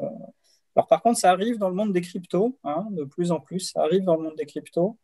par 0.89 1.03
contre, 1.03 1.19
ça 1.19 1.29
arrive 1.29 1.59
dans 1.59 1.69
le 1.69 1.75
monde 1.75 1.93
des 1.93 2.01
cryptos, 2.01 2.57
hein, 2.63 2.87
de 2.89 3.03
plus 3.03 3.31
en 3.31 3.39
plus, 3.39 3.59
ça 3.59 3.81
arrive 3.83 4.03
dans 4.05 4.15
le 4.15 4.23
monde 4.23 4.35
des 4.35 4.47
cryptos. 4.47 4.97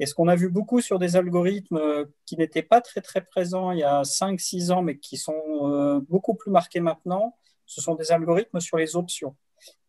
Et 0.00 0.06
ce 0.06 0.14
qu'on 0.14 0.26
a 0.26 0.34
vu 0.34 0.48
beaucoup 0.50 0.80
sur 0.80 0.98
des 0.98 1.14
algorithmes 1.14 1.80
qui 2.26 2.36
n'étaient 2.36 2.64
pas 2.64 2.80
très 2.80 3.00
très 3.00 3.24
présents 3.24 3.70
il 3.70 3.78
y 3.78 3.84
a 3.84 4.02
5-6 4.02 4.72
ans, 4.72 4.82
mais 4.82 4.98
qui 4.98 5.16
sont 5.16 6.02
beaucoup 6.08 6.34
plus 6.34 6.50
marqués 6.50 6.80
maintenant, 6.80 7.36
ce 7.64 7.80
sont 7.80 7.94
des 7.94 8.10
algorithmes 8.10 8.58
sur 8.58 8.76
les 8.76 8.96
options. 8.96 9.36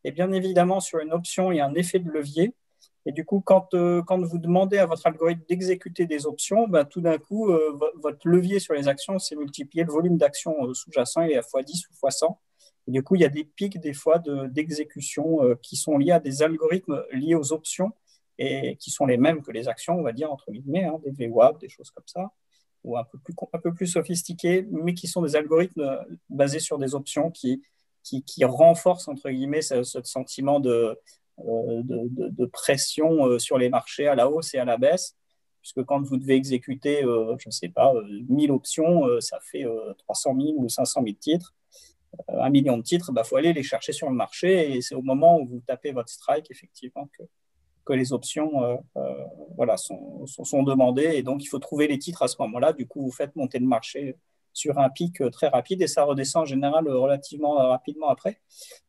Et 0.03 0.11
bien 0.11 0.31
évidemment, 0.31 0.80
sur 0.80 0.99
une 0.99 1.11
option, 1.11 1.52
il 1.52 1.57
y 1.57 1.60
a 1.60 1.65
un 1.65 1.73
effet 1.73 1.97
de 1.97 2.11
levier. 2.11 2.53
Et 3.06 3.11
du 3.11 3.23
coup, 3.23 3.40
quand, 3.40 3.73
euh, 3.73 4.02
quand 4.02 4.19
vous 4.22 4.38
demandez 4.40 4.77
à 4.77 4.86
votre 4.86 5.06
algorithme 5.06 5.44
d'exécuter 5.48 6.06
des 6.06 6.26
options, 6.26 6.68
ben, 6.68 6.86
tout 6.86 7.02
d'un 7.02 7.18
coup, 7.18 7.52
votre 7.95 8.27
levier 8.27 8.60
sur 8.60 8.73
les 8.73 8.88
actions, 8.88 9.19
c'est 9.19 9.36
multiplié. 9.36 9.84
Le 9.84 9.91
volume 9.91 10.18
d'actions 10.18 10.73
sous-jacent 10.73 11.22
est 11.22 11.36
à 11.36 11.41
x10 11.41 11.86
ou 11.90 12.07
x100. 12.07 12.38
Et 12.88 12.91
du 12.91 13.03
coup, 13.03 13.15
il 13.15 13.22
y 13.22 13.26
a 13.26 13.30
des 13.30 13.44
pics 13.44 13.80
des 13.80 13.94
fois 13.94 14.19
d'exécution 14.49 15.40
qui 15.61 15.76
sont 15.76 15.98
liés 15.98 16.11
à 16.11 16.19
des 16.19 16.41
algorithmes 16.44 17.03
liés 17.11 17.36
aux 17.36 17.53
options 17.53 17.91
et 18.38 18.76
qui 18.77 18.91
sont 18.91 19.06
les 19.06 19.18
mêmes 19.18 19.41
que 19.41 19.52
les 19.52 19.68
actions, 19.68 19.98
on 19.98 20.03
va 20.03 20.11
dire, 20.11 20.32
entre 20.32 20.52
guillemets, 20.52 20.86
hein, 20.86 20.99
des 21.06 21.27
VWAP, 21.27 21.60
des 21.60 21.69
choses 21.69 21.90
comme 21.91 22.07
ça, 22.07 22.32
ou 22.84 22.98
un 22.98 23.03
peu 23.03 23.18
plus, 23.18 23.34
un 23.53 23.60
peu 23.60 23.73
plus 23.73 23.88
sophistiqués, 23.88 24.68
mais 24.72 24.94
qui 24.94 25.07
sont 25.07 25.22
des 25.22 25.36
algorithmes 25.36 25.82
euh, 25.82 26.03
basés 26.30 26.60
sur 26.60 26.77
des 26.77 26.95
options 26.95 27.32
qui, 27.32 27.64
qui, 28.03 28.23
qui 28.23 28.44
renforcent, 28.45 29.07
entre 29.07 29.30
guillemets, 29.30 29.61
ce, 29.61 29.84
sentiment 29.84 30.60
de, 30.60 30.99
euh, 31.40 31.82
de, 31.84 32.45
pression 32.45 33.26
euh, 33.28 33.40
sur 33.40 33.57
les 33.57 33.70
marchés 33.70 34.07
à 34.07 34.16
la 34.16 34.30
hausse 34.30 34.53
et 34.53 34.57
à 34.57 34.66
la 34.66 34.78
baisse, 34.78 35.16
puisque 35.62 35.84
quand 35.84 36.02
vous 36.02 36.18
devez 36.18 36.36
exécuter, 36.36 37.02
je 37.02 37.48
ne 37.48 37.52
sais 37.52 37.70
pas, 37.70 37.91
1000 38.30 38.52
options, 38.52 39.03
ça 39.20 39.40
fait 39.41 39.66
300 39.98 40.36
000 40.40 40.53
ou 40.57 40.70
500 40.70 41.02
000 41.03 41.16
titres. 41.20 41.56
Un 42.28 42.52
million 42.52 42.78
de 42.78 42.84
titres, 42.84 43.07
il 43.10 43.16
bah, 43.16 43.24
faut 43.24 43.36
aller 43.36 43.52
les 43.52 43.64
chercher 43.64 43.91
sur 43.91 44.07
le 44.10 44.16
marché 44.16 44.76
et 44.76 44.82
c'est 44.82 44.94
au 44.94 45.02
moment 45.02 45.40
où 45.40 45.48
vous 45.48 45.62
tapez 45.66 45.91
votre 45.91 46.10
strike, 46.10 46.52
effectivement, 46.52 47.10
que, 47.18 47.24
que 47.86 47.94
les 47.94 48.12
options 48.12 48.64
euh, 48.64 48.76
euh, 48.98 49.26
voilà, 49.56 49.78
sont, 49.78 50.26
sont, 50.26 50.64
demandées. 50.64 51.14
Et 51.14 51.24
donc, 51.24 51.44
il 51.44 51.48
faut 51.48 51.60
trouver 51.60 51.88
les 51.88 51.99
titres 51.99 52.24
à 52.24 52.28
ce 52.28 52.36
moment-là. 52.40 52.74
Du 52.74 52.88
coup, 52.88 53.02
vous 53.02 53.12
faites 53.12 53.36
monter 53.36 53.60
le 53.60 53.68
marché 53.68 54.18
sur 54.56 54.80
un 54.80 54.90
pic 54.90 55.22
euh, 55.22 55.30
très 55.30 55.49
rapide 55.49 55.84
et 55.84 55.88
ça 55.88 56.03
redescend 56.03 56.41
en 56.41 56.45
général 56.45 56.90
relativement 56.90 57.53
rapidement 57.53 58.10
après, 58.10 58.41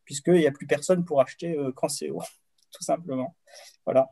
puisqu'il 0.04 0.34
n'y 0.34 0.46
a 0.46 0.52
plus 0.52 0.66
personne 0.66 1.04
pour 1.04 1.20
acheter 1.20 1.58
quand 1.74 1.88
c'est 1.88 2.08
haut, 2.08 2.22
tout 2.72 2.82
simplement. 2.82 3.36
Voilà. 3.84 4.08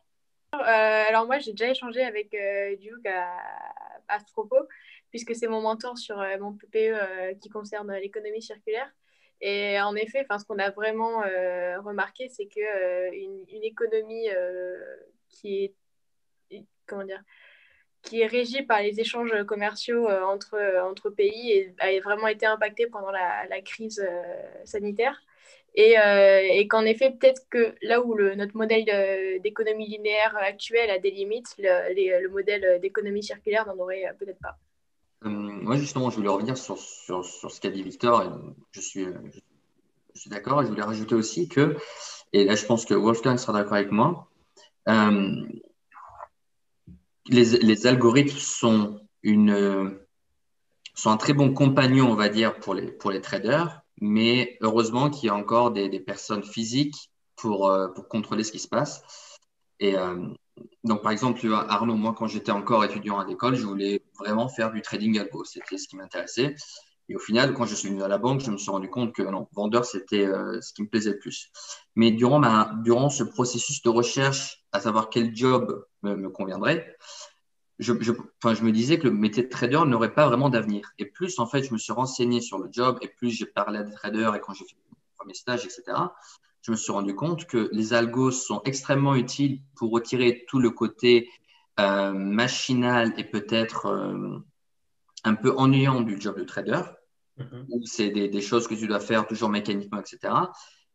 alors 0.53 1.25
moi, 1.25 1.39
j'ai 1.39 1.53
déjà 1.53 1.71
échangé 1.71 2.03
avec 2.03 2.37
Duke 2.79 3.07
à, 3.07 3.39
à 4.09 4.19
puisque 5.11 5.35
c'est 5.35 5.47
mon 5.47 5.63
mentor 5.63 5.97
sur 5.97 6.17
mon 6.41 6.53
PPE 6.53 7.39
qui 7.41 7.49
concerne 7.49 7.91
l'économie 7.95 8.43
circulaire. 8.43 8.91
Et 9.41 9.81
en 9.81 9.95
effet, 9.95 10.27
ce 10.39 10.45
qu'on 10.45 10.59
a 10.59 10.71
vraiment 10.71 11.23
euh, 11.23 11.81
remarqué, 11.81 12.29
c'est 12.29 12.47
qu'une 12.47 12.65
euh, 12.65 13.11
une 13.13 13.63
économie 13.63 14.31
euh, 14.31 14.97
qui 15.29 15.65
est 16.51 16.65
comment 16.87 17.05
dire 17.05 17.23
qui 18.05 18.21
est 18.21 18.27
régie 18.27 18.63
par 18.63 18.81
les 18.83 19.01
échanges 19.01 19.45
commerciaux 19.45 20.09
entre, 20.09 20.59
entre 20.85 21.11
pays 21.11 21.73
a 21.79 21.99
vraiment 22.01 22.29
été 22.29 22.47
impactée 22.47 22.87
pendant 22.87 23.11
la, 23.11 23.61
crise 23.63 24.07
sanitaire. 24.65 25.21
Et, 25.75 25.97
et 26.53 26.69
qu'en 26.69 26.85
effet, 26.85 27.11
peut-être 27.11 27.43
que 27.51 27.75
là 27.83 28.01
où 28.03 28.15
notre 28.15 28.57
modèle 28.57 29.41
d'économie 29.43 29.89
linéaire 29.89 30.37
actuel 30.37 30.91
a 30.91 30.99
des 30.99 31.11
limites, 31.11 31.55
le, 31.59 32.21
le 32.21 32.29
modèle 32.29 32.79
d'économie 32.81 33.23
circulaire 33.23 33.67
n'en 33.67 33.79
aurait 33.83 34.15
peut-être 34.19 34.41
pas. 34.41 34.59
Euh, 35.25 35.29
moi, 35.31 35.77
justement, 35.77 36.11
je 36.11 36.17
voulais 36.17 36.29
revenir 36.29 36.57
sur, 36.57 36.79
sur, 36.79 37.25
ce 37.25 37.61
qu'a 37.61 37.71
dit 37.71 37.83
Victor. 37.83 38.23
Et 38.23 38.29
je 38.73 38.81
suis, 38.81 39.07
je 40.15 40.21
suis 40.21 40.31
d'accord. 40.31 40.63
Et 40.63 40.65
je 40.65 40.71
voulais 40.71 40.83
rajouter 40.83 41.15
aussi 41.15 41.49
que, 41.49 41.77
et 42.33 42.45
là, 42.45 42.55
je 42.55 42.67
pense 42.67 42.85
que 42.85 42.95
Wolfgang 42.95 43.39
sera 43.39 43.53
d'accord 43.53 43.75
avec 43.75 43.91
moi, 43.91 44.29
euh, 44.89 45.43
les, 47.27 47.87
algorithmes 47.87 48.39
sont, 48.39 49.01
une, 49.23 49.99
sont 50.95 51.11
un 51.11 51.17
très 51.17 51.33
bon 51.33 51.53
compagnon, 51.53 52.11
on 52.11 52.15
va 52.15 52.29
dire, 52.29 52.59
pour 52.61 52.75
les, 52.75 52.91
pour 52.91 53.11
les 53.11 53.21
traders. 53.21 53.83
Mais 54.01 54.59
heureusement 54.61 55.11
qu'il 55.11 55.29
y 55.29 55.31
a 55.31 55.35
encore 55.35 55.71
des, 55.71 55.89
des 55.89 56.01
personnes 56.01 56.43
physiques 56.43 57.11
pour, 57.37 57.69
euh, 57.69 57.89
pour 57.89 58.09
contrôler 58.09 58.45
ce 58.45 58.53
qui 58.53 58.59
se 58.59 58.69
passe. 58.69 59.03
Et, 59.81 59.97
donc, 60.85 61.03
par 61.03 61.13
exemple, 61.13 61.41
Arnaud, 61.53 61.97
moi, 61.97 62.15
quand 62.17 62.27
j'étais 62.27 62.53
encore 62.53 62.85
étudiant 62.85 63.19
à 63.19 63.27
l'école, 63.27 63.55
je 63.55 63.67
voulais 63.67 64.03
vraiment 64.19 64.49
faire 64.49 64.71
du 64.71 64.83
trading 64.83 65.19
algo. 65.19 65.45
C'était 65.45 65.79
ce 65.79 65.89
qui 65.89 65.97
m'intéressait. 65.97 66.55
Et 67.09 67.17
au 67.17 67.19
final, 67.19 67.53
quand 67.53 67.67
je 67.67 67.75
suis 67.75 67.91
venu 67.91 68.03
à 68.03 68.09
la 68.09 68.19
banque, 68.19 68.41
je 68.41 68.51
me 68.51 68.57
suis 68.57 68.71
rendu 68.71 68.89
compte 68.89 69.13
que 69.13 69.23
non, 69.23 69.47
vendeur, 69.53 69.85
c'était 69.85 70.27
euh, 70.27 70.61
ce 70.61 70.73
qui 70.73 70.83
me 70.83 70.89
plaisait 70.89 71.11
le 71.11 71.19
plus. 71.19 71.51
Mais 71.97 72.11
durant, 72.11 72.39
ma, 72.39 72.73
durant 72.83 73.11
ce 73.11 73.25
processus 73.25 73.83
de 73.83 73.91
recherche, 73.91 74.65
à 74.73 74.81
savoir 74.81 75.11
quel 75.11 75.37
job 75.37 75.87
me, 76.03 76.29
conviendrait, 76.31 76.97
je, 77.79 77.93
me 77.93 78.71
disais 78.71 78.99
que 78.99 79.05
le 79.05 79.13
métier 79.13 79.43
de 79.43 79.49
trader 79.49 79.83
n'aurait 79.87 80.15
pas 80.15 80.27
vraiment 80.27 80.49
d'avenir. 80.49 80.93
Et 80.99 81.05
plus, 81.05 81.39
en 81.39 81.47
fait, 81.47 81.63
je 81.63 81.73
me 81.73 81.79
suis 81.79 81.93
renseigné 81.93 82.41
sur 82.41 82.59
le 82.59 82.69
job 82.73 82.99
et 83.03 83.09
plus 83.09 83.31
j'ai 83.31 83.47
parlé 83.47 83.81
à 83.81 83.83
des 83.83 83.93
traders 83.93 84.35
et 84.35 84.41
quand 84.41 84.55
j'ai 84.55 84.65
fait 84.65 84.77
mon 84.89 84.97
premier 85.19 85.35
stage, 85.35 85.65
etc., 85.65 85.83
je 86.63 86.71
me 86.71 86.77
suis 86.77 86.93
rendu 86.93 87.15
compte 87.15 87.45
que 87.45 87.69
les 87.73 87.93
algos 87.93 88.31
sont 88.31 88.63
extrêmement 88.65 89.15
utiles 89.15 89.61
pour 89.77 89.91
retirer 89.91 90.47
tout 90.49 90.59
le 90.59 90.71
côté 90.71 91.29
euh, 91.79 92.13
machinal 92.13 93.13
et 93.19 93.25
peut-être 93.25 93.87
euh, 93.87 94.39
un 95.25 95.35
peu 95.35 95.55
ennuyant 95.57 96.01
du 96.01 96.21
job 96.21 96.39
de 96.39 96.45
trader, 96.45 96.83
mm-hmm. 97.39 97.67
où 97.71 97.87
c'est 97.87 98.11
des, 98.11 98.41
choses 98.41 98.69
que 98.69 98.75
tu 98.75 98.87
dois 98.87 99.01
faire 99.01 99.27
toujours 99.27 99.49
mécaniquement, 99.49 100.01
etc. 100.01 100.35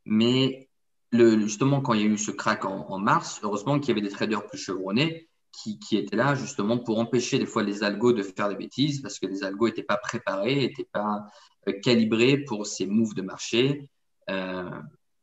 Mais 0.06 0.70
le, 1.12 1.40
justement, 1.40 1.82
quand 1.82 1.94
il 1.94 2.02
y 2.02 2.04
a 2.04 2.08
eu 2.08 2.18
ce 2.18 2.32
crack 2.32 2.66
en, 2.66 2.98
mars, 3.00 3.40
heureusement 3.44 3.80
qu'il 3.80 3.90
y 3.90 3.92
avait 3.92 4.08
des 4.08 4.14
traders 4.14 4.46
plus 4.46 4.58
chevronnés 4.58 5.28
qui, 5.52 5.80
qui, 5.80 5.98
étaient 5.98 6.16
là 6.16 6.36
justement 6.36 6.78
pour 6.78 7.00
empêcher 7.00 7.40
des 7.40 7.48
fois 7.48 7.64
les 7.64 7.84
algos 7.84 8.14
de 8.14 8.22
faire 8.22 8.50
des 8.50 8.56
bêtises 8.56 9.02
parce 9.02 9.18
que 9.18 9.26
les 9.26 9.44
algos 9.44 9.68
n'étaient 9.68 9.84
pas 9.84 9.98
préparés, 9.98 10.56
n'étaient 10.56 10.88
pas 10.92 11.26
euh, 11.68 11.74
calibrés 11.82 12.38
pour 12.38 12.68
ces 12.68 12.86
moves 12.86 13.16
de 13.16 13.24
marché. 13.24 13.90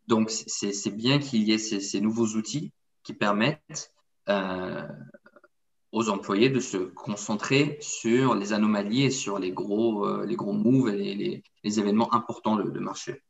Donc, 0.07 0.31
c'est 0.31 0.95
bien 0.95 1.19
qu'il 1.19 1.43
y 1.43 1.53
ait 1.53 1.59
ces, 1.59 2.01
nouveaux 2.01 2.37
outils 2.37 2.73
qui 3.03 3.13
permettent 3.13 3.93
euh, 4.29 4.87
aux 5.93 6.09
employés 6.09 6.51
de 6.51 6.61
se 6.61 6.77
concentrer 6.77 7.79
sur 7.81 8.35
les 8.35 8.53
anomalies 8.53 9.05
et 9.05 9.11
sur 9.11 9.39
les 9.39 9.53
gros, 9.53 10.07
euh, 10.07 10.27
les 10.27 10.37
gros 10.37 10.53
moves 10.53 10.89
et 10.89 11.15
les, 11.15 11.43
événements 11.79 12.15
importants 12.15 12.57
de, 12.57 12.79
marché. 12.79 13.23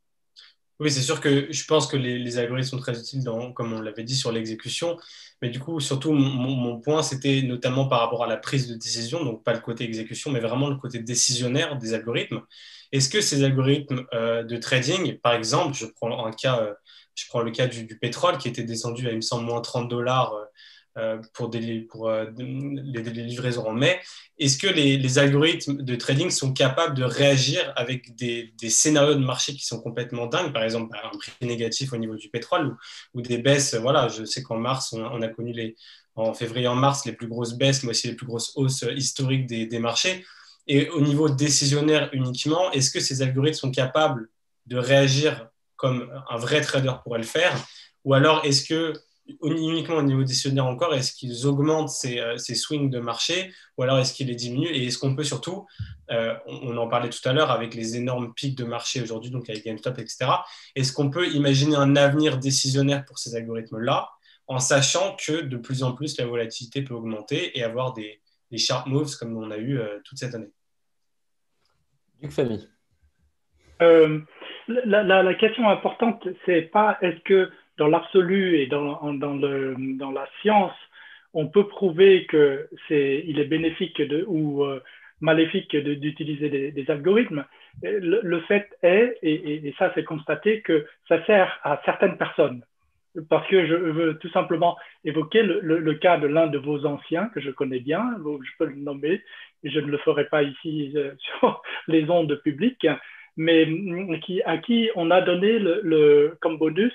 Oui, 0.79 0.91
c'est 0.91 1.01
sûr 1.01 1.21
que 1.23 1.51
je 1.51 1.65
pense 1.65 1.87
que 1.87 1.97
les, 1.97 2.37
algorithmes 2.37 2.69
sont 2.69 2.79
très 2.79 2.99
utiles, 2.99 3.25
dans, 3.25 3.53
comme 3.53 3.73
on 3.73 3.81
l'avait 3.81 4.05
dit, 4.05 4.15
sur 4.15 4.31
l'exécution. 4.31 4.99
Mais 5.41 5.49
du 5.49 5.59
coup, 5.59 5.81
surtout, 5.81 6.13
mon, 6.13 6.81
point, 6.81 7.03
c'était 7.03 7.43
notamment 7.43 7.89
par 7.89 8.01
rapport 8.01 8.25
à 8.25 8.27
la 8.27 8.37
prise 8.37 8.69
de 8.69 8.75
décision, 8.75 9.25
donc 9.25 9.43
pas 9.43 9.55
le 9.55 9.61
côté 9.61 9.85
exécution, 9.85 10.31
mais 10.31 10.41
vraiment 10.41 10.69
le 10.69 10.77
côté 10.77 10.99
décisionnaire 10.99 11.79
des 11.79 11.95
algorithmes. 11.95 12.43
Est-ce 12.93 13.09
que 13.09 13.21
ces 13.21 13.43
algorithmes 13.43 14.07
euh, 14.15 14.43
de 14.45 14.57
trading, 14.57 15.19
par 15.19 15.35
exemple, 15.35 15.75
je 15.75 15.87
prends 15.87 16.27
un 16.27 16.33
cas, 16.33 16.61
euh, 16.61 16.75
je 17.15 17.27
prends 17.29 17.43
le 17.43 17.51
cas 17.51 17.67
du, 17.67 17.87
pétrole 17.99 18.39
qui 18.39 18.49
était 18.49 18.65
descendu 18.65 19.07
à, 19.09 19.11
il 19.11 19.17
me 19.17 19.21
semble, 19.23 19.45
moins 19.47 19.61
30 19.61 19.89
dollars 19.89 20.35
euh, 20.35 20.45
pour, 21.33 21.49
des, 21.49 21.81
pour 21.81 22.11
les, 22.11 23.03
livraisons 23.03 23.67
en 23.67 23.73
mai, 23.73 24.01
est-ce 24.39 24.59
que 24.59 24.67
les, 24.67 25.19
algorithmes 25.19 25.83
de 25.83 25.95
trading 25.97 26.31
sont 26.31 26.53
capables 26.53 26.95
de 26.95 27.05
réagir 27.05 27.73
avec 27.77 28.17
des, 28.17 28.53
scénarios 28.69 29.15
de 29.15 29.25
marché 29.25 29.53
qui 29.53 29.65
sont 29.65 29.81
complètement 29.81 30.27
dingues, 30.27 30.53
par 30.53 30.63
exemple 30.63 30.97
un 30.97 31.17
prix 31.17 31.33
négatif 31.43 31.93
au 31.93 31.97
niveau 31.97 32.17
du 32.17 32.29
pétrole 32.29 32.77
ou, 33.15 33.23
des 33.23 33.39
baisses 33.39 33.75
Voilà, 33.75 34.09
je 34.09 34.25
sais 34.25 34.43
qu'en 34.43 34.59
mars, 34.59 34.93
on, 34.93 35.23
a 35.23 35.29
connu 35.29 35.53
les, 35.53 35.77
en 36.15 36.35
février, 36.35 36.69
en 36.69 36.77
mars, 36.77 37.05
les 37.05 37.13
plus 37.13 37.29
grosses 37.29 37.55
baisses, 37.55 37.83
mais 37.83 37.91
aussi 37.91 38.09
les 38.09 38.15
plus 38.15 38.27
grosses 38.27 38.53
hausses 38.57 38.85
historiques 38.97 39.47
des 39.47 39.79
marchés. 39.79 40.25
Et 40.67 40.89
au 40.91 41.01
niveau 41.01 41.29
décisionnaire 41.29 42.11
uniquement, 42.13 42.71
est-ce 42.73 42.91
que 42.91 43.01
ces 43.01 43.23
algorithmes 43.23 43.59
sont 43.59 43.71
capables 43.71 44.29
de 44.67 44.77
réagir 44.77 45.49
comme 45.77 46.11
un 46.29 46.37
vrai 46.37 46.61
trader 46.61 46.93
pourrait 47.05 47.21
le 47.21 47.25
faire? 47.25 47.55
Ou 48.05 48.15
alors 48.15 48.45
est-ce 48.45 48.65
que 48.65 48.93
uniquement 49.43 49.97
au 49.97 50.03
niveau 50.03 50.23
décisionnaire 50.23 50.67
encore, 50.67 50.95
est-ce 50.95 51.13
qu'ils 51.13 51.47
augmentent 51.47 51.91
ces, 51.91 52.21
euh, 52.21 52.37
ces, 52.37 52.55
swings 52.55 52.91
de 52.91 53.01
marché 53.01 53.53
ou 53.77 53.83
alors 53.83 53.99
est-ce 53.99 54.15
qu'ils 54.15 54.29
les 54.29 54.35
diminuent 54.35 54.71
Et 54.71 54.87
est-ce 54.87 54.99
qu'on 54.99 55.15
peut 55.15 55.25
surtout, 55.25 55.67
euh, 56.11 56.35
on, 56.47 56.77
en 56.77 56.89
parlait 56.89 57.11
tout 57.11 57.27
à 57.29 57.33
l'heure 57.33 57.51
avec 57.51 57.75
les 57.75 57.97
énormes 57.97 58.33
pics 58.35 58.57
de 58.57 58.65
marché 58.65 59.03
aujourd'hui, 59.03 59.31
donc 59.31 59.49
avec 59.51 59.65
GameStop, 59.65 59.99
etc., 59.99 60.31
est-ce 60.75 60.93
qu'on 60.93 61.11
peut 61.11 61.29
imaginer 61.29 61.77
un 61.77 61.97
avenir 61.97 62.39
décisionnaire 62.39 63.05
pour 63.05 63.19
ces 63.19 63.35
algorithmes-là 63.35 64.09
en 64.49 64.61
sachant 64.61 65.17
que 65.17 65.43
de 65.43 65.57
plus 65.57 65.83
en 65.83 65.93
plus 65.93 66.19
la 66.19 66.27
volatilité 66.27 66.83
peut 66.83 66.95
augmenter 66.95 67.59
et 67.59 67.65
avoir 67.65 67.93
des, 67.93 68.21
des 68.51 68.59
sharp 68.59 68.87
moves 68.87 69.17
comme 69.19 69.37
on 69.37 69.51
a 69.51 69.57
eu 69.57 69.79
euh, 69.79 69.99
toute 70.05 70.19
cette 70.19 70.35
année? 70.35 70.51
Duc 72.23 72.31
Famille. 72.31 72.69
Euh, 73.83 74.21
la, 74.69 75.35
question 75.35 75.69
importante, 75.69 76.27
c'est 76.45 76.63
pas 76.63 76.99
est-ce 77.03 77.21
que 77.25 77.51
dans 77.79 77.89
l'absolu 77.89 78.59
et 78.59 78.67
dans, 78.67 79.13
dans, 79.15 79.35
le, 79.35 79.75
dans, 79.99 80.11
la 80.11 80.27
science, 80.41 80.73
on 81.35 81.47
peut 81.47 81.67
prouver 81.67 82.27
que 82.27 82.69
c'est 82.89 83.25
est 83.27 83.45
bénéfique 83.45 84.01
de, 84.01 84.25
ou 84.27 84.65
euh, 84.65 84.81
maléfique 85.21 85.77
d'utiliser 85.77 86.49
des, 86.71 86.91
algorithmes. 86.91 87.45
Le, 87.83 88.41
fait 88.41 88.69
est, 88.83 89.19
et, 89.23 89.75
ça 89.79 89.93
c'est 89.95 90.05
constaté, 90.05 90.63
que 90.63 90.87
ça 91.09 91.25
sert 91.27 91.59
à 91.63 91.81
certaines 91.85 92.17
personnes. 92.17 92.63
Parce 93.31 93.47
que 93.49 93.67
je 93.67 93.75
veux 93.75 94.19
tout 94.19 94.29
simplement 94.31 94.77
évoquer 95.05 95.43
le, 95.43 95.95
cas 95.95 96.19
de 96.19 96.27
l'un 96.27 96.49
de 96.49 96.59
vos 96.59 96.85
anciens 96.85 97.29
que 97.35 97.41
je 97.41 97.51
connais 97.51 97.81
bien, 97.81 98.05
je 98.19 98.51
peux 98.59 98.67
le 98.67 98.77
nommer, 98.77 99.23
et 99.65 99.71
je 99.71 99.81
ne 99.81 99.87
le 99.87 99.99
ferai 99.99 100.27
pas 100.27 100.43
ici 100.43 100.93
euh, 100.97 101.13
sur 101.39 101.63
les 101.89 102.11
ondes 102.11 102.35
publiques, 102.43 102.87
mais 103.37 103.67
qui, 104.23 104.43
à 104.43 104.59
qui 104.59 104.91
on 104.97 105.11
a 105.11 105.21
donné 105.21 105.59
le, 105.59 106.37
comme 106.41 106.59
bonus 106.59 106.93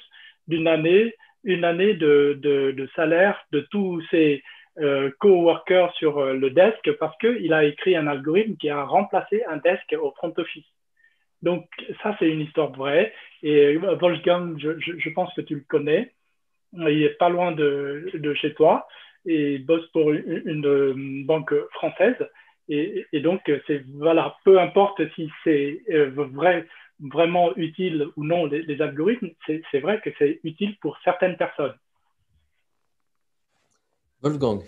d'une 0.51 0.67
année, 0.67 1.15
une 1.43 1.65
année 1.65 1.95
de, 1.95 2.37
de, 2.39 2.89
salaire 2.95 3.35
de 3.51 3.61
tous 3.71 4.01
ces 4.11 4.43
euh, 4.79 5.09
coworkers 5.19 5.93
sur 5.95 6.19
euh, 6.19 6.33
le 6.33 6.49
desk 6.51 6.91
parce 6.99 7.17
qu'il 7.17 7.51
a 7.53 7.63
écrit 7.63 7.95
un 7.95 8.07
algorithme 8.07 8.55
qui 8.57 8.69
a 8.69 8.83
remplacé 8.83 9.43
un 9.49 9.57
desk 9.57 9.95
au 9.99 10.11
front 10.11 10.33
office. 10.37 10.65
Donc 11.41 11.65
ça, 12.03 12.15
c'est 12.19 12.29
une 12.29 12.41
histoire 12.41 12.71
vraie. 12.71 13.11
Et 13.41 13.75
euh, 13.75 13.95
Wolfgang, 13.95 14.57
je, 14.59 14.79
je, 14.79 15.09
pense 15.09 15.33
que 15.33 15.41
tu 15.41 15.55
le 15.55 15.65
connais. 15.67 16.13
Il 16.73 17.03
est 17.03 17.17
pas 17.17 17.29
loin 17.29 17.51
de, 17.51 18.11
de 18.13 18.33
chez 18.35 18.53
toi 18.53 18.87
et 19.25 19.57
bosse 19.59 19.87
pour 19.91 20.11
une, 20.11 20.41
une 20.45 21.25
banque 21.25 21.53
française. 21.71 22.15
Et, 22.69 23.19
donc, 23.19 23.41
c'est 23.67 23.83
voilà, 23.97 24.37
peu 24.45 24.59
importe 24.59 25.01
si 25.15 25.29
c'est 25.43 25.81
euh, 25.89 26.09
vrai, 26.15 26.65
vraiment 27.01 27.55
utile 27.55 28.07
ou 28.15 28.23
non 28.23 28.45
les, 28.45 28.81
algorithmes, 28.81 29.29
c'est 29.45 29.79
vrai 29.79 30.01
que 30.03 30.09
c'est 30.17 30.39
utile 30.43 30.77
pour 30.79 30.97
certaines 31.03 31.37
personnes. 31.37 31.73
Wolfgang. 34.21 34.61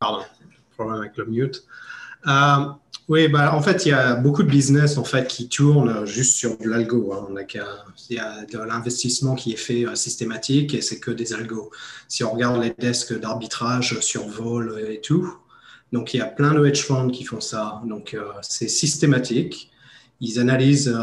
Pardon, 0.00 0.24
problème 0.76 1.02
avec 1.02 1.16
le 1.16 1.26
mute. 1.26 1.62
Euh, 2.26 2.66
oui, 3.08 3.28
bah, 3.28 3.54
en 3.54 3.60
fait, 3.60 3.86
il 3.86 3.90
y 3.90 3.92
a 3.92 4.14
beaucoup 4.14 4.42
de 4.42 4.48
business 4.48 4.96
en 4.96 5.04
fait, 5.04 5.26
qui 5.26 5.48
tournent 5.48 6.06
juste 6.06 6.36
sur 6.36 6.56
de 6.58 6.68
l'algo. 6.68 7.12
Hein. 7.12 7.28
Il 8.08 8.16
y 8.16 8.18
a 8.18 8.44
de 8.44 8.58
l'investissement 8.58 9.34
qui 9.34 9.52
est 9.52 9.56
fait 9.56 9.84
euh, 9.84 9.94
systématique 9.94 10.74
et 10.74 10.80
c'est 10.80 11.00
que 11.00 11.10
des 11.10 11.32
algos. 11.32 11.70
Si 12.08 12.24
on 12.24 12.32
regarde 12.32 12.62
les 12.62 12.70
desks 12.70 13.12
d'arbitrage 13.12 14.00
sur 14.00 14.26
vol 14.28 14.80
et 14.88 15.00
tout, 15.00 15.36
donc 15.92 16.14
il 16.14 16.18
y 16.18 16.20
a 16.20 16.26
plein 16.26 16.54
de 16.54 16.64
hedge 16.64 16.82
funds 16.82 17.10
qui 17.10 17.24
font 17.24 17.40
ça. 17.40 17.82
Donc 17.86 18.14
euh, 18.14 18.24
c'est 18.42 18.68
systématique. 18.68 19.70
Ils 20.20 20.38
analysent 20.38 20.94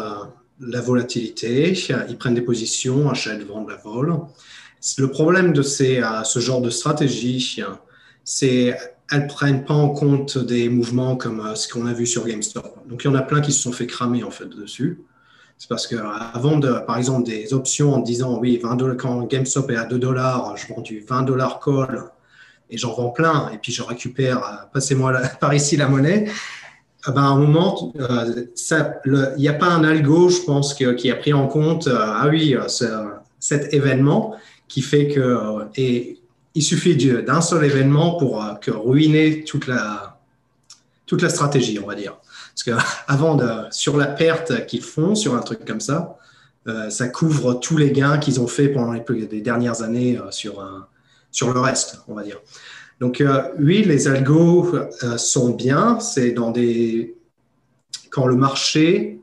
la 0.59 0.81
volatilité, 0.81 1.73
ils 2.07 2.18
prennent 2.18 2.35
des 2.35 2.41
positions, 2.41 3.09
achètent, 3.09 3.45
vendent 3.47 3.69
la 3.69 3.77
vol. 3.77 4.19
Le 4.97 5.07
problème 5.09 5.53
de 5.53 5.64
ces, 5.64 6.03
ce 6.23 6.39
genre 6.39 6.61
de 6.61 6.69
stratégie, 6.69 7.64
c'est 8.23 8.77
elles 9.11 9.27
prennent 9.27 9.64
pas 9.64 9.73
en 9.73 9.89
compte 9.89 10.38
des 10.38 10.69
mouvements 10.69 11.15
comme 11.15 11.39
euh, 11.39 11.55
ce 11.55 11.68
qu'on 11.68 11.85
a 11.85 11.93
vu 11.93 12.05
sur 12.05 12.26
GameStop. 12.26 12.88
Donc 12.88 13.03
il 13.03 13.07
y 13.07 13.09
en 13.09 13.15
a 13.15 13.22
plein 13.22 13.41
qui 13.41 13.51
se 13.51 13.61
sont 13.61 13.72
fait 13.72 13.88
cramer 13.88 14.23
en 14.23 14.31
fait 14.31 14.47
dessus. 14.47 15.01
C'est 15.57 15.69
parce 15.69 15.88
que 15.88 15.95
euh, 15.95 16.09
avant 16.34 16.57
de, 16.57 16.72
par 16.85 16.97
exemple, 16.97 17.26
des 17.26 17.53
options 17.53 17.93
en 17.93 17.99
disant 17.99 18.38
oui, 18.39 18.59
20 18.61 18.76
dollars, 18.76 18.97
quand 18.97 19.23
GameStop 19.23 19.72
est 19.72 19.77
à 19.77 19.85
2 19.85 19.97
dollars, 19.97 20.57
je 20.57 20.73
vends 20.73 20.81
du 20.81 20.99
20 20.99 21.23
dollars 21.23 21.59
call 21.59 22.11
et 22.69 22.77
j'en 22.77 22.94
vends 22.94 23.10
plein 23.10 23.49
et 23.53 23.57
puis 23.57 23.72
je 23.72 23.81
récupère, 23.84 24.38
euh, 24.38 24.65
passez-moi 24.73 25.14
par 25.39 25.53
ici 25.53 25.77
la 25.77 25.88
monnaie. 25.88 26.26
Eh 27.07 27.11
ben, 27.11 27.22
à 27.22 27.27
un 27.27 27.38
moment, 27.38 27.94
il 27.95 29.35
n'y 29.38 29.48
a 29.48 29.53
pas 29.53 29.68
un 29.68 29.84
algo, 29.85 30.30
je 30.30 30.41
pense, 30.41 30.73
qui 30.73 31.10
a 31.10 31.15
pris 31.15 31.31
en 31.31 31.48
compte, 31.48 31.88
ah 31.89 32.27
oui, 32.30 32.53
cet 33.39 33.73
événement 33.73 34.35
qui 34.68 34.81
fait 34.81 35.07
que, 35.07 35.38
et 35.77 36.19
il 36.57 36.64
suffit 36.64 36.95
d'un 36.95 37.41
seul 37.41 37.64
événement 37.65 38.15
pour 38.18 38.44
euh, 38.44 38.53
ruiner 38.68 39.44
toute 39.44 39.68
la, 39.68 40.19
toute 41.06 41.22
la 41.22 41.30
stratégie, 41.30 41.77
on 41.77 41.85
va 41.85 41.94
dire. 41.94 42.18
Parce 42.56 42.64
qu'avant, 42.64 43.35
de, 43.41 43.48
sur 43.69 43.95
la 43.95 44.07
perte 44.07 44.65
qu'ils 44.65 44.81
font 44.81 45.14
sur 45.14 45.35
un 45.35 45.41
truc 45.41 45.65
comme 45.65 45.80
ça, 45.80 46.18
euh, 46.68 46.89
ça 46.89 47.10
couvre 47.10 47.53
tous 47.53 47.77
les 47.77 47.91
gains 47.91 48.18
qu'ils 48.18 48.41
ont 48.41 48.48
fait 48.48 48.69
pendant 48.69 48.91
les, 48.94 49.41
dernières 49.41 49.84
années 49.84 50.18
euh, 50.18 50.31
sur, 50.31 50.60
un, 50.60 50.88
sur 51.31 51.53
le 51.53 51.59
reste, 51.59 52.01
on 52.07 52.13
va 52.13 52.23
dire. 52.23 52.39
Donc, 52.99 53.23
oui, 53.59 53.83
les 53.83 54.07
algos 54.07 54.73
sont 55.17 55.51
bien. 55.51 55.99
C'est 55.99 56.31
dans 56.31 56.51
des. 56.51 57.15
Quand 58.09 58.25
le 58.25 58.35
marché 58.35 59.17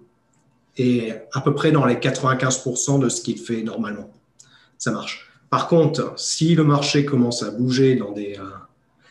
est 0.77 1.27
à 1.33 1.41
peu 1.41 1.55
près 1.55 1.73
dans 1.73 1.85
les 1.85 1.97
95% 1.97 2.99
de 3.01 3.09
ce 3.09 3.21
qu'il 3.21 3.39
fait 3.39 3.63
normalement. 3.63 4.11
Ça 4.79 4.91
marche. 4.91 5.31
Par 5.51 5.69
contre, 5.69 6.15
si 6.17 6.55
le 6.55 6.65
marché 6.65 7.05
commence 7.05 7.43
à 7.43 7.51
bouger 7.51 7.95
dans 7.95 8.13
des... 8.13 8.37
Euh, 8.39 8.45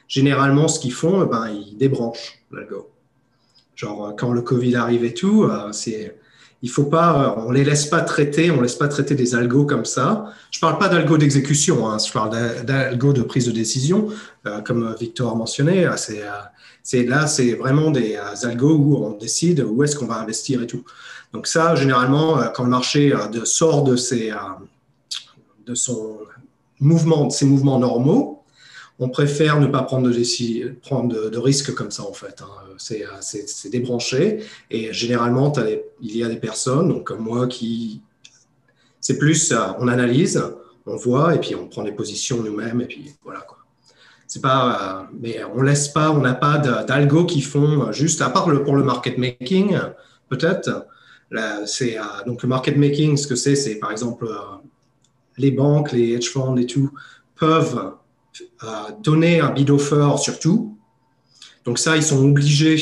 généralement, 0.08 0.68
ce 0.68 0.80
qu'ils 0.80 0.92
font, 0.94 1.24
eh 1.24 1.30
ben, 1.30 1.48
ils 1.48 1.78
débranchent 1.78 2.44
l'algo. 2.52 2.92
Genre, 3.76 4.08
euh, 4.08 4.12
quand 4.12 4.34
le 4.34 4.42
Covid 4.42 4.76
arrive 4.76 5.06
et 5.06 5.14
tout, 5.14 5.44
euh, 5.44 5.72
c'est... 5.72 6.20
Il 6.64 6.70
faut 6.70 6.86
pas, 6.86 7.36
on 7.46 7.52
les 7.52 7.64
laisse 7.64 7.86
pas 7.86 8.02
traiter, 8.02 8.50
on 8.50 8.62
laisse 8.62 8.76
pas 8.76 8.88
traiter 8.88 9.14
des 9.14 9.36
algos 9.36 9.66
comme 9.66 9.86
ça. 9.86 10.34
Je 10.50 10.60
parle 10.60 10.80
pas 10.80 10.88
d'algo 10.88 11.18
d'exécution, 11.18 11.88
hein, 11.88 11.98
je 12.00 12.12
parle 12.12 12.32
d'algo 12.66 13.14
de 13.14 13.22
prise 13.22 13.46
de 13.46 13.52
décision, 13.52 14.08
comme 14.66 14.96
Victor 14.98 15.36
mentionnait. 15.36 15.86
C'est, 15.98 16.24
c'est 16.82 17.04
là, 17.04 17.28
c'est 17.28 17.54
vraiment 17.54 17.92
des 17.92 18.18
algos 18.44 18.76
où 18.76 19.06
on 19.06 19.12
décide 19.12 19.60
où 19.60 19.84
est-ce 19.84 19.98
qu'on 19.98 20.08
va 20.08 20.22
investir 20.22 20.64
et 20.64 20.68
tout. 20.68 20.86
Donc 21.34 21.48
ça, 21.48 21.76
généralement, 21.76 22.40
quand 22.56 22.64
le 22.64 22.70
marché 22.70 23.14
sort 23.44 23.84
de 23.84 23.98
ses, 23.98 24.32
de 25.66 25.76
son 25.76 26.18
mouvement, 26.80 27.28
de 27.28 27.32
ces 27.32 27.46
mouvements 27.46 27.80
normaux, 27.80 28.43
on 29.04 29.10
préfère 29.10 29.60
ne 29.60 29.68
pas 29.68 29.84
prendre 29.84 30.10
de, 30.10 30.76
prendre 30.82 31.14
risques 31.38 31.74
comme 31.74 31.92
ça 31.92 32.04
en 32.04 32.14
fait. 32.14 32.42
Hein. 32.42 32.76
C'est 32.78 33.70
débranché 33.70 34.40
et 34.72 34.94
généralement 34.94 35.52
il 36.02 36.18
y 36.18 36.24
a 36.24 36.30
des 36.30 36.38
personnes 36.38 37.04
comme 37.04 37.20
moi 37.20 37.48
qui 37.48 38.02
c'est 39.02 39.18
plus 39.18 39.52
euh, 39.52 39.58
on 39.80 39.90
analyse, 39.90 40.42
on 40.86 40.96
voit 40.96 41.36
et 41.36 41.40
puis 41.40 41.54
on 41.54 41.68
prend 41.68 41.84
des 41.84 41.92
positions 41.92 42.42
nous-mêmes 42.42 42.80
et 42.80 42.86
puis 42.86 43.14
voilà 43.26 43.42
quoi. 43.42 43.58
C'est 44.26 44.42
pas 44.42 44.62
euh, 44.64 45.16
mais 45.20 45.44
on 45.54 45.62
laisse 45.62 45.90
pas, 45.90 46.10
on 46.12 46.22
n'a 46.22 46.34
pas 46.34 46.58
d'algo 46.58 47.26
qui 47.26 47.42
font 47.42 47.92
juste 47.92 48.22
à 48.22 48.30
part 48.30 48.46
pour 48.64 48.76
le 48.78 48.84
market 48.84 49.18
making 49.18 49.78
peut-être. 50.30 50.88
C'est 51.66 51.98
euh, 51.98 52.04
donc 52.26 52.42
le 52.42 52.48
market 52.48 52.78
making, 52.78 53.18
ce 53.18 53.28
que 53.28 53.36
c'est, 53.36 53.58
c'est 53.58 53.76
par 53.76 53.92
exemple 53.92 54.30
les 55.38 55.52
banques, 55.52 55.92
les 55.92 56.14
hedge 56.14 56.30
funds 56.30 56.56
et 56.56 56.66
tout 56.66 56.90
peuvent 57.36 57.92
donner 59.04 59.40
un 59.40 59.52
bid 59.52 59.70
offer 59.70 60.16
sur 60.18 60.40
tout. 60.40 60.78
Donc 61.66 61.80
ça, 61.80 61.96
ils 61.96 62.04
sont 62.04 62.24
obligés. 62.24 62.78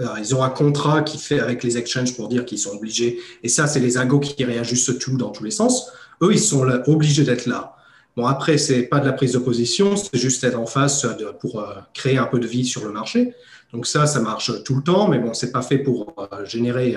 Euh, 0.00 0.06
ils 0.18 0.34
ont 0.34 0.42
un 0.42 0.50
contrat 0.50 1.02
qui 1.02 1.18
fait 1.18 1.40
avec 1.40 1.62
les 1.62 1.76
exchanges 1.76 2.14
pour 2.16 2.28
dire 2.28 2.44
qu'ils 2.44 2.58
sont 2.58 2.70
obligés. 2.70 3.18
Et 3.42 3.48
ça, 3.48 3.66
c'est 3.66 3.80
les 3.80 3.98
agos 3.98 4.20
qui 4.20 4.44
réajustent 4.44 4.98
tout 4.98 5.16
dans 5.16 5.30
tous 5.30 5.44
les 5.44 5.50
sens. 5.50 5.90
Eux, 6.22 6.32
ils 6.32 6.40
sont 6.40 6.66
obligés 6.86 7.24
d'être 7.24 7.46
là. 7.46 7.76
Bon, 8.16 8.26
après, 8.26 8.58
c'est 8.58 8.82
pas 8.82 9.00
de 9.00 9.06
la 9.06 9.12
prise 9.12 9.32
de 9.32 9.38
position, 9.38 9.96
c'est 9.96 10.18
juste 10.18 10.44
être 10.44 10.58
en 10.58 10.66
face 10.66 11.06
pour 11.40 11.60
euh, 11.60 11.74
créer 11.94 12.18
un 12.18 12.26
peu 12.26 12.38
de 12.38 12.46
vie 12.46 12.64
sur 12.64 12.84
le 12.84 12.92
marché. 12.92 13.34
Donc 13.72 13.86
ça, 13.86 14.06
ça 14.06 14.20
marche 14.20 14.62
tout 14.64 14.74
le 14.74 14.82
temps, 14.82 15.08
mais 15.08 15.18
bon, 15.18 15.32
c'est 15.32 15.50
pas 15.50 15.62
fait 15.62 15.78
pour 15.78 16.14
euh, 16.18 16.44
générer 16.44 16.94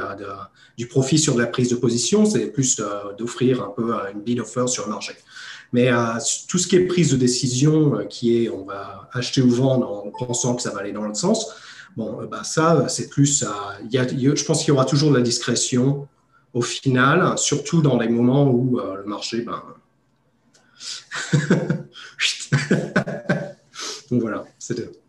du 0.77 0.87
profit 0.87 1.17
sur 1.17 1.35
de 1.35 1.39
la 1.39 1.47
prise 1.47 1.69
de 1.69 1.75
position, 1.75 2.25
c'est 2.25 2.47
plus 2.47 2.81
d'offrir 3.17 3.63
un 3.63 3.69
peu 3.69 3.93
une 4.13 4.21
bid 4.21 4.41
offer 4.41 4.67
sur 4.67 4.85
le 4.85 4.91
marché. 4.91 5.13
Mais 5.73 5.89
tout 6.47 6.57
ce 6.57 6.67
qui 6.67 6.75
est 6.75 6.85
prise 6.85 7.11
de 7.11 7.17
décision, 7.17 8.05
qui 8.09 8.45
est 8.45 8.49
on 8.49 8.65
va 8.65 9.09
acheter 9.13 9.41
ou 9.41 9.49
vendre 9.49 9.89
en 9.89 10.11
pensant 10.11 10.55
que 10.55 10.61
ça 10.61 10.71
va 10.71 10.79
aller 10.79 10.93
dans 10.93 11.03
l'autre 11.03 11.17
sens, 11.17 11.53
bon, 11.97 12.25
bah 12.25 12.43
ça, 12.43 12.87
c'est 12.87 13.09
plus, 13.09 13.45
il 13.83 13.91
y 13.91 13.97
a, 13.97 14.07
je 14.07 14.45
pense 14.45 14.59
qu'il 14.59 14.69
y 14.69 14.71
aura 14.71 14.85
toujours 14.85 15.11
de 15.11 15.17
la 15.17 15.23
discrétion 15.23 16.07
au 16.53 16.61
final, 16.61 17.37
surtout 17.37 17.81
dans 17.81 17.99
les 17.99 18.07
moments 18.07 18.49
où 18.49 18.79
le 18.79 19.03
marché, 19.05 19.41
ben, 19.41 19.61
donc 24.11 24.21
voilà, 24.21 24.45
c'est 24.59 25.04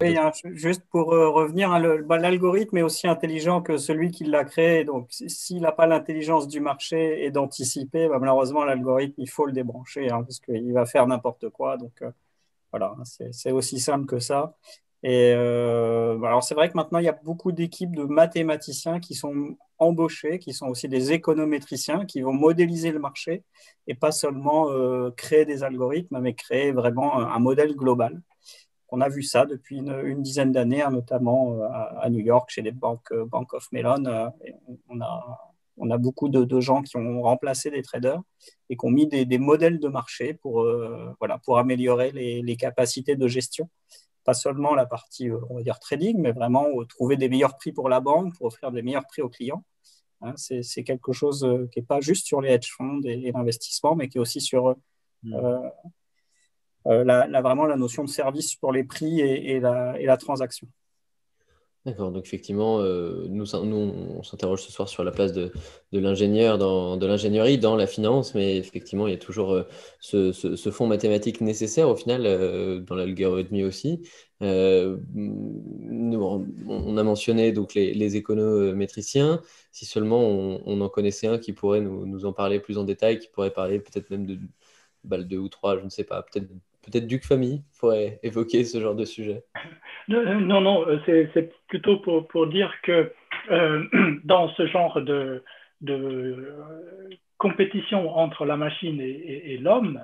oui, 0.00 0.16
hein, 0.16 0.30
juste 0.54 0.82
pour 0.90 1.12
euh, 1.12 1.28
revenir, 1.28 1.72
hein, 1.72 1.98
bah, 2.06 2.18
l'algorithme 2.18 2.76
est 2.76 2.82
aussi 2.82 3.08
intelligent 3.08 3.62
que 3.62 3.78
celui 3.78 4.12
qui 4.12 4.24
l'a 4.24 4.44
créé. 4.44 4.84
Donc, 4.84 5.08
s'il 5.10 5.60
n'a 5.60 5.72
pas 5.72 5.88
l'intelligence 5.88 6.46
du 6.46 6.60
marché 6.60 7.24
et 7.24 7.32
d'anticiper, 7.32 8.08
bah, 8.08 8.18
malheureusement, 8.20 8.64
l'algorithme, 8.64 9.20
il 9.20 9.28
faut 9.28 9.44
le 9.44 9.52
débrancher 9.52 10.08
hein, 10.10 10.22
parce 10.22 10.38
qu'il 10.38 10.72
va 10.72 10.86
faire 10.86 11.06
n'importe 11.08 11.48
quoi. 11.50 11.76
Donc, 11.78 12.02
euh, 12.02 12.12
voilà, 12.70 12.94
c'est 13.32 13.50
aussi 13.50 13.80
simple 13.80 14.06
que 14.06 14.20
ça. 14.20 14.54
Et 15.02 15.32
euh, 15.34 16.22
alors, 16.22 16.44
c'est 16.44 16.54
vrai 16.54 16.68
que 16.68 16.76
maintenant, 16.76 17.00
il 17.00 17.04
y 17.04 17.08
a 17.08 17.18
beaucoup 17.24 17.50
d'équipes 17.50 17.96
de 17.96 18.04
mathématiciens 18.04 19.00
qui 19.00 19.14
sont 19.14 19.56
embauchés, 19.78 20.38
qui 20.38 20.52
sont 20.52 20.68
aussi 20.68 20.88
des 20.88 21.12
économétriciens, 21.12 22.04
qui 22.04 22.20
vont 22.20 22.32
modéliser 22.32 22.92
le 22.92 23.00
marché 23.00 23.42
et 23.88 23.94
pas 23.94 24.12
seulement 24.12 24.68
créer 25.16 25.44
des 25.44 25.62
algorithmes, 25.62 26.20
mais 26.20 26.34
créer 26.34 26.72
vraiment 26.72 27.18
un 27.18 27.38
modèle 27.38 27.74
global. 27.74 28.20
On 28.90 29.00
a 29.00 29.08
vu 29.08 29.22
ça 29.22 29.44
depuis 29.44 29.76
une, 29.76 30.22
dizaine 30.22 30.50
d'années, 30.50 30.82
hein, 30.82 30.90
notamment 30.90 31.54
euh, 31.54 31.68
à, 32.00 32.08
New 32.08 32.20
York, 32.20 32.48
chez 32.50 32.62
les 32.62 32.72
banques 32.72 33.12
euh, 33.12 33.26
Bank 33.26 33.52
of 33.52 33.70
Mellon. 33.70 34.06
Euh, 34.06 34.28
on, 34.88 35.90
a, 35.90 35.98
beaucoup 35.98 36.28
de, 36.30 36.60
gens 36.60 36.82
qui 36.82 36.96
ont 36.96 37.22
remplacé 37.22 37.70
des 37.70 37.82
traders 37.82 38.20
et 38.70 38.76
qui 38.76 38.86
ont 38.86 38.90
mis 38.90 39.06
des, 39.06 39.38
modèles 39.38 39.78
de 39.78 39.88
marché 39.88 40.34
pour, 40.34 40.66
voilà, 41.20 41.38
pour 41.38 41.58
améliorer 41.58 42.10
les, 42.12 42.56
capacités 42.56 43.14
de 43.14 43.28
gestion. 43.28 43.68
Pas 44.24 44.34
seulement 44.34 44.74
la 44.74 44.86
partie, 44.86 45.30
on 45.30 45.56
va 45.56 45.62
dire, 45.62 45.78
trading, 45.78 46.18
mais 46.18 46.32
vraiment 46.32 46.66
trouver 46.88 47.16
des 47.16 47.28
meilleurs 47.28 47.56
prix 47.56 47.72
pour 47.72 47.88
la 47.88 48.00
banque, 48.00 48.34
pour 48.36 48.46
offrir 48.46 48.72
des 48.72 48.82
meilleurs 48.82 49.06
prix 49.06 49.22
aux 49.22 49.28
clients. 49.28 49.62
Hein, 50.20 50.34
c'est 50.36 50.82
quelque 50.82 51.12
chose 51.12 51.46
qui 51.70 51.78
n'est 51.78 51.86
pas 51.86 52.00
juste 52.00 52.26
sur 52.26 52.40
les 52.40 52.50
hedge 52.50 52.72
funds 52.76 53.02
et, 53.04 53.30
l'investissement, 53.30 53.94
mais 53.94 54.08
qui 54.08 54.18
est 54.18 54.20
aussi 54.20 54.40
sur 54.40 54.74
mmh. 55.22 55.36
La, 56.84 57.40
vraiment 57.42 57.66
la 57.66 57.76
notion 57.76 58.04
de 58.04 58.08
service 58.08 58.54
pour 58.54 58.72
les 58.72 58.84
prix 58.84 59.20
et 59.20 59.60
la 59.60 60.16
transaction. 60.16 60.68
D'accord, 61.88 62.12
donc 62.12 62.26
effectivement, 62.26 62.80
euh, 62.80 63.26
nous, 63.30 63.46
nous, 63.64 63.76
on 64.18 64.22
s'interroge 64.22 64.62
ce 64.62 64.70
soir 64.70 64.90
sur 64.90 65.04
la 65.04 65.10
place 65.10 65.32
de, 65.32 65.52
de 65.92 65.98
l'ingénieur 65.98 66.58
dans 66.58 66.98
de 66.98 67.06
l'ingénierie 67.06 67.56
dans 67.56 67.76
la 67.76 67.86
finance, 67.86 68.34
mais 68.34 68.58
effectivement, 68.58 69.06
il 69.06 69.12
y 69.12 69.14
a 69.14 69.18
toujours 69.18 69.52
euh, 69.52 69.62
ce, 70.00 70.32
ce, 70.32 70.70
fond 70.70 70.86
mathématique 70.86 71.40
nécessaire 71.40 71.88
au 71.88 71.96
final, 71.96 72.26
euh, 72.26 72.80
dans 72.80 72.94
l'algorithmie 72.94 73.64
aussi. 73.64 74.02
nous, 74.40 74.98
on 76.68 76.96
a 76.98 77.02
mentionné 77.02 77.52
donc 77.52 77.72
les, 77.74 77.94
les 77.94 78.16
économétriciens. 78.16 79.40
Si 79.72 79.86
seulement 79.86 80.20
on, 80.20 80.80
en 80.82 80.88
connaissait 80.90 81.28
un 81.28 81.38
qui 81.38 81.54
pourrait 81.54 81.80
nous, 81.80 82.04
nous, 82.06 82.26
en 82.26 82.34
parler 82.34 82.60
plus 82.60 82.76
en 82.76 82.84
détail, 82.84 83.18
qui 83.18 83.28
pourrait 83.28 83.52
parler 83.52 83.80
peut-être 83.80 84.10
même 84.10 84.26
de 84.26 84.38
2 85.04 85.38
ou 85.38 85.48
3, 85.48 85.78
je 85.78 85.84
ne 85.84 85.90
sais 85.90 86.04
pas, 86.04 86.22
peut-être 86.22 86.48
peut-être 86.90 87.06
Duc 87.06 87.24
Famille 87.24 87.62
pourrait 87.78 88.18
évoquer 88.22 88.64
ce 88.64 88.80
genre 88.80 88.94
de 88.94 89.04
sujet. 89.04 89.44
Euh, 90.10 90.36
non, 90.36 90.62
non, 90.62 90.88
euh, 90.88 90.98
c'est 91.06 91.52
plutôt 91.66 91.98
pour, 91.98 92.46
dire 92.46 92.72
que 92.82 93.12
euh, 93.50 93.84
dans 94.24 94.48
ce 94.54 94.66
genre 94.66 95.02
de, 95.02 95.44
compétition 97.36 98.16
entre 98.16 98.46
la 98.46 98.56
machine 98.56 99.02
et, 99.02 99.58
l'homme, 99.58 100.02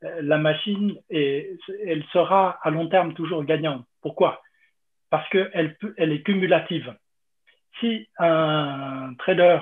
la 0.00 0.38
machine, 0.38 0.96
est, 1.10 1.50
elle 1.86 2.02
sera 2.14 2.58
à 2.62 2.70
long 2.70 2.88
terme 2.88 3.12
toujours 3.12 3.44
gagnante. 3.44 3.84
Pourquoi? 4.00 4.40
Parce 5.10 5.28
qu'elle 5.28 5.76
elle 5.98 6.12
est 6.12 6.22
cumulative. 6.22 6.94
Si 7.78 8.08
un 8.18 9.12
trader 9.18 9.58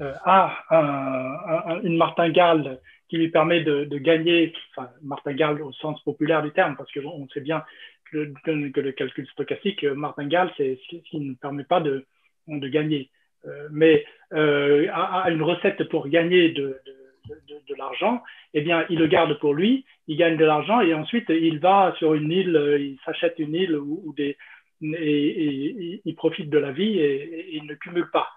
a 0.00 0.56
un, 0.70 1.82
une 1.82 1.98
martingale 1.98 2.80
qui 3.08 3.18
lui 3.18 3.28
permet 3.28 3.60
de, 3.60 3.84
de 3.84 3.98
gagner, 3.98 4.52
enfin, 4.70 4.90
martingale 5.02 5.62
au 5.62 5.72
sens 5.72 6.02
populaire 6.02 6.42
du 6.42 6.50
terme, 6.50 6.76
parce 6.76 6.90
qu'on 6.92 7.28
sait 7.28 7.40
bien 7.40 7.64
que, 8.10 8.32
que, 8.44 8.80
le 8.80 8.92
calcul 8.92 9.26
stochastique, 9.28 9.84
euh, 9.84 9.94
martingale, 9.94 10.52
c'est 10.56 10.78
ce 10.90 10.96
qui 10.96 11.20
ne 11.20 11.34
permet 11.34 11.64
pas 11.64 11.80
de, 11.80 12.04
de 12.48 12.68
gagner. 12.68 13.10
Euh, 13.46 13.68
mais 13.70 14.04
euh, 14.32 14.88
a, 14.92 15.30
une 15.30 15.42
recette 15.42 15.88
pour 15.88 16.08
gagner 16.08 16.50
de, 16.50 16.80
de, 17.28 17.74
l'argent, 17.76 18.22
eh 18.54 18.62
bien, 18.62 18.86
il 18.88 18.98
le 18.98 19.06
garde 19.06 19.38
pour 19.38 19.54
lui, 19.54 19.84
il 20.08 20.16
gagne 20.16 20.36
de 20.36 20.44
l'argent 20.44 20.80
et 20.80 20.94
ensuite 20.94 21.28
il 21.28 21.58
va 21.58 21.94
sur 21.98 22.14
une 22.14 22.30
île, 22.32 22.76
il 22.78 22.98
s'achète 23.04 23.38
une 23.38 23.54
île 23.54 23.76
ou, 23.76 24.14
des, 24.16 24.36
et, 24.82 26.00
il 26.04 26.14
profite 26.14 26.48
de 26.48 26.58
la 26.58 26.72
vie 26.72 26.98
et, 26.98 27.22
et 27.22 27.56
il 27.56 27.66
ne 27.66 27.74
cumule 27.74 28.10
pas. 28.10 28.28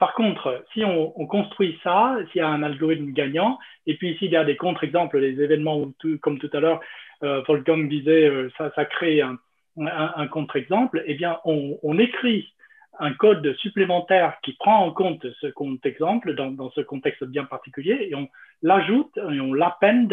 Par 0.00 0.14
contre, 0.14 0.64
si 0.72 0.82
on, 0.82 1.10
construit 1.26 1.78
ça, 1.84 2.16
s'il 2.32 2.40
y 2.40 2.42
a 2.42 2.48
un 2.48 2.62
algorithme 2.62 3.12
gagnant, 3.12 3.58
et 3.86 3.98
puis 3.98 4.16
s'il 4.16 4.30
y 4.30 4.36
a 4.36 4.44
des 4.44 4.56
contre-exemples, 4.56 5.18
les 5.18 5.42
événements 5.42 5.92
comme 6.22 6.38
tout 6.38 6.48
à 6.54 6.60
l'heure, 6.60 6.80
euh, 7.22 7.42
disait, 7.86 8.24
euh, 8.24 8.48
ça, 8.56 8.84
crée 8.86 9.20
un, 9.20 10.26
contre-exemple, 10.28 11.04
eh 11.06 11.12
bien, 11.12 11.38
on, 11.44 11.98
écrit 11.98 12.50
un 12.98 13.12
code 13.12 13.54
supplémentaire 13.58 14.38
qui 14.42 14.54
prend 14.54 14.86
en 14.86 14.90
compte 14.90 15.26
ce 15.38 15.48
contre-exemple 15.48 16.34
dans, 16.34 16.70
ce 16.70 16.80
contexte 16.80 17.24
bien 17.24 17.44
particulier, 17.44 18.08
et 18.10 18.14
on 18.14 18.26
l'ajoute 18.62 19.14
et 19.18 19.40
on 19.40 19.52
l'append 19.52 20.08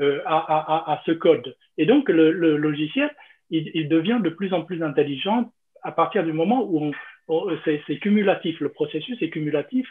euh, 0.00 0.22
à, 0.26 1.00
ce 1.06 1.12
code. 1.12 1.56
Et 1.78 1.86
donc, 1.86 2.08
le, 2.08 2.56
logiciel, 2.56 3.14
il, 3.50 3.88
devient 3.88 4.18
de 4.20 4.30
plus 4.30 4.52
en 4.52 4.62
plus 4.62 4.82
intelligent 4.82 5.52
à 5.82 5.92
partir 5.92 6.24
du 6.24 6.32
moment 6.32 6.64
où 6.64 6.84
on, 6.84 6.92
c'est 7.64 7.98
cumulatif, 7.98 8.60
le 8.60 8.70
processus 8.70 9.20
est 9.22 9.30
cumulatif 9.30 9.86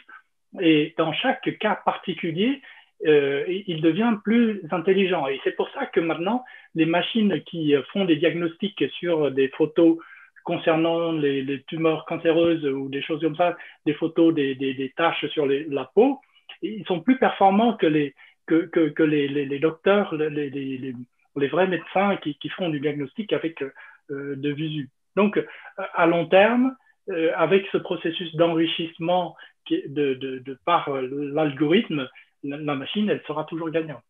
et 0.60 0.94
dans 0.98 1.12
chaque 1.12 1.58
cas 1.58 1.76
particulier, 1.84 2.60
euh, 3.06 3.44
il 3.66 3.80
devient 3.80 4.14
plus 4.24 4.62
intelligent. 4.70 5.26
Et 5.28 5.40
c'est 5.44 5.56
pour 5.56 5.70
ça 5.70 5.86
que 5.86 6.00
maintenant, 6.00 6.44
les 6.74 6.86
machines 6.86 7.42
qui 7.44 7.74
font 7.92 8.04
des 8.04 8.16
diagnostics 8.16 8.84
sur 8.98 9.30
des 9.30 9.48
photos 9.48 9.98
concernant 10.44 11.12
les, 11.12 11.62
tumeurs 11.66 12.04
cancéreuses 12.06 12.64
ou 12.66 12.88
des 12.88 13.02
choses 13.02 13.20
comme 13.20 13.36
ça, 13.36 13.56
des 13.86 13.94
photos 13.94 14.34
des, 14.34 14.54
des, 14.54 14.92
taches 14.96 15.26
sur 15.26 15.46
la 15.46 15.84
peau, 15.94 16.20
ils 16.62 16.84
sont 16.86 17.00
plus 17.00 17.18
performants 17.18 17.74
que 17.74 17.86
les, 17.86 18.14
que, 18.46 18.66
que, 18.66 19.02
les, 19.02 19.28
les, 19.28 19.58
docteurs, 19.58 20.14
les, 20.14 20.94
vrais 21.36 21.68
médecins 21.68 22.16
qui, 22.16 22.34
qui, 22.36 22.48
font 22.50 22.68
du 22.68 22.80
diagnostic 22.80 23.32
avec 23.32 23.62
euh, 23.62 24.34
de 24.36 24.50
visu. 24.50 24.88
Donc, 25.16 25.42
à 25.76 26.06
long 26.06 26.26
terme, 26.26 26.74
euh, 27.08 27.30
avec 27.34 27.64
ce 27.72 27.78
processus 27.78 28.34
d'enrichissement 28.36 29.34
de, 29.70 30.58
par 30.64 30.88
euh, 30.88 31.08
l'algorithme, 31.32 32.08
la, 32.42 32.74
machine, 32.74 33.08
elle 33.08 33.22
sera 33.26 33.44
toujours 33.44 33.70
gagnante. 33.70 34.02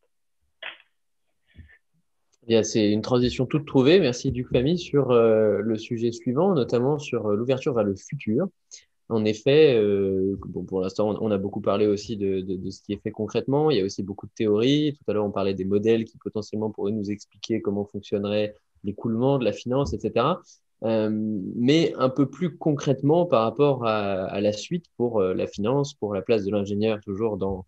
C'est 2.62 2.90
une 2.90 3.02
transition 3.02 3.46
toute 3.46 3.66
trouvée. 3.66 4.00
Merci 4.00 4.32
Duc 4.32 4.48
Famille 4.48 4.78
sur 4.78 5.12
euh, 5.12 5.60
le 5.60 5.76
sujet 5.76 6.10
suivant, 6.10 6.52
notamment 6.54 6.98
sur 6.98 7.28
l'ouverture 7.28 7.74
vers 7.74 7.84
le 7.84 7.94
futur. 7.94 8.48
En 9.08 9.24
effet, 9.24 9.80
pour 10.68 10.80
l'instant, 10.80 11.16
on, 11.20 11.30
a 11.32 11.38
beaucoup 11.38 11.60
parlé 11.60 11.86
aussi 11.86 12.16
de, 12.16 12.40
de, 12.40 12.70
ce 12.70 12.80
qui 12.80 12.92
est 12.92 13.02
fait 13.02 13.10
concrètement. 13.10 13.70
Il 13.70 13.76
y 13.76 13.80
a 13.80 13.84
aussi 13.84 14.04
beaucoup 14.04 14.26
de 14.26 14.32
théories. 14.32 14.96
Tout 14.96 15.10
à 15.10 15.14
l'heure, 15.14 15.24
on 15.24 15.32
parlait 15.32 15.54
des 15.54 15.64
modèles 15.64 16.04
qui 16.04 16.16
potentiellement 16.16 16.70
pourraient 16.70 16.92
nous 16.92 17.10
expliquer 17.10 17.60
comment 17.60 17.84
fonctionnerait 17.84 18.54
l'écoulement 18.84 19.38
de 19.38 19.44
la 19.44 19.52
finance, 19.52 19.94
etc. 19.94 20.26
Euh, 20.84 21.10
mais 21.12 21.92
un 21.98 22.08
peu 22.08 22.28
plus 22.28 22.56
concrètement 22.56 23.26
par 23.26 23.42
rapport 23.42 23.86
à, 23.86 24.40
la 24.40 24.52
suite 24.52 24.86
pour 24.96 25.20
euh, 25.20 25.34
la 25.34 25.46
finance, 25.46 25.94
pour 25.94 26.14
la 26.14 26.22
place 26.22 26.44
de 26.44 26.50
l'ingénieur 26.50 27.00
toujours 27.00 27.36
dans, 27.36 27.66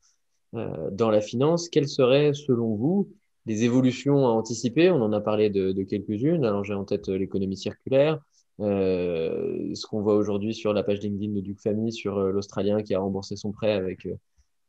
euh, 0.54 0.90
dans 0.90 1.10
la 1.10 1.20
finance, 1.20 1.68
quelles 1.68 1.88
seraient 1.88 2.32
selon 2.32 2.74
vous 2.74 3.10
des 3.44 3.64
évolutions 3.64 4.26
à 4.26 4.30
anticiper? 4.30 4.90
On 4.90 5.02
en 5.02 5.12
a 5.12 5.20
parlé 5.20 5.50
de 5.50 5.82
quelques-unes. 5.82 6.44
Alors 6.44 6.64
j'ai 6.64 6.74
en 6.74 6.84
tête 6.84 7.08
l'économie 7.08 7.56
circulaire, 7.56 8.20
ce 8.60 9.86
qu'on 9.86 10.00
voit 10.00 10.14
aujourd'hui 10.14 10.54
sur 10.54 10.72
la 10.72 10.82
page 10.84 11.00
LinkedIn 11.00 11.32
de 11.34 11.40
Duke 11.40 11.60
Family 11.60 11.92
sur 11.92 12.20
l'Australien 12.20 12.82
qui 12.82 12.94
a 12.94 13.00
remboursé 13.00 13.36
son 13.36 13.50
prêt 13.50 13.72
avec 13.72 14.06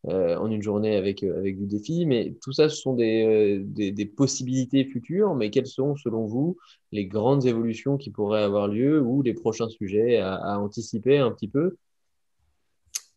euh, 0.10 0.36
en 0.36 0.52
une 0.52 0.62
journée 0.62 0.98
avec, 0.98 1.24
euh, 1.24 1.38
avec 1.38 1.58
du 1.58 1.66
défi. 1.66 2.06
Mais 2.06 2.34
tout 2.42 2.52
ça, 2.52 2.68
ce 2.68 2.76
sont 2.76 2.94
des, 2.94 3.24
euh, 3.24 3.64
des, 3.64 4.06
possibilités 4.06 4.84
futures. 4.84 5.34
Mais 5.34 5.50
quelles 5.50 5.68
sont, 5.68 5.96
selon 5.96 6.26
vous, 6.26 6.58
les 6.92 7.06
grandes 7.06 7.46
évolutions 7.46 7.96
qui 7.98 8.10
pourraient 8.12 8.44
avoir 8.44 8.68
lieu 8.68 9.00
ou 9.02 9.22
les 9.22 9.34
prochains 9.34 9.70
sujets 9.70 10.18
à, 10.18 10.36
à 10.36 10.58
anticiper 10.58 11.20
un 11.20 11.32
petit 11.32 11.48
peu 11.48 11.78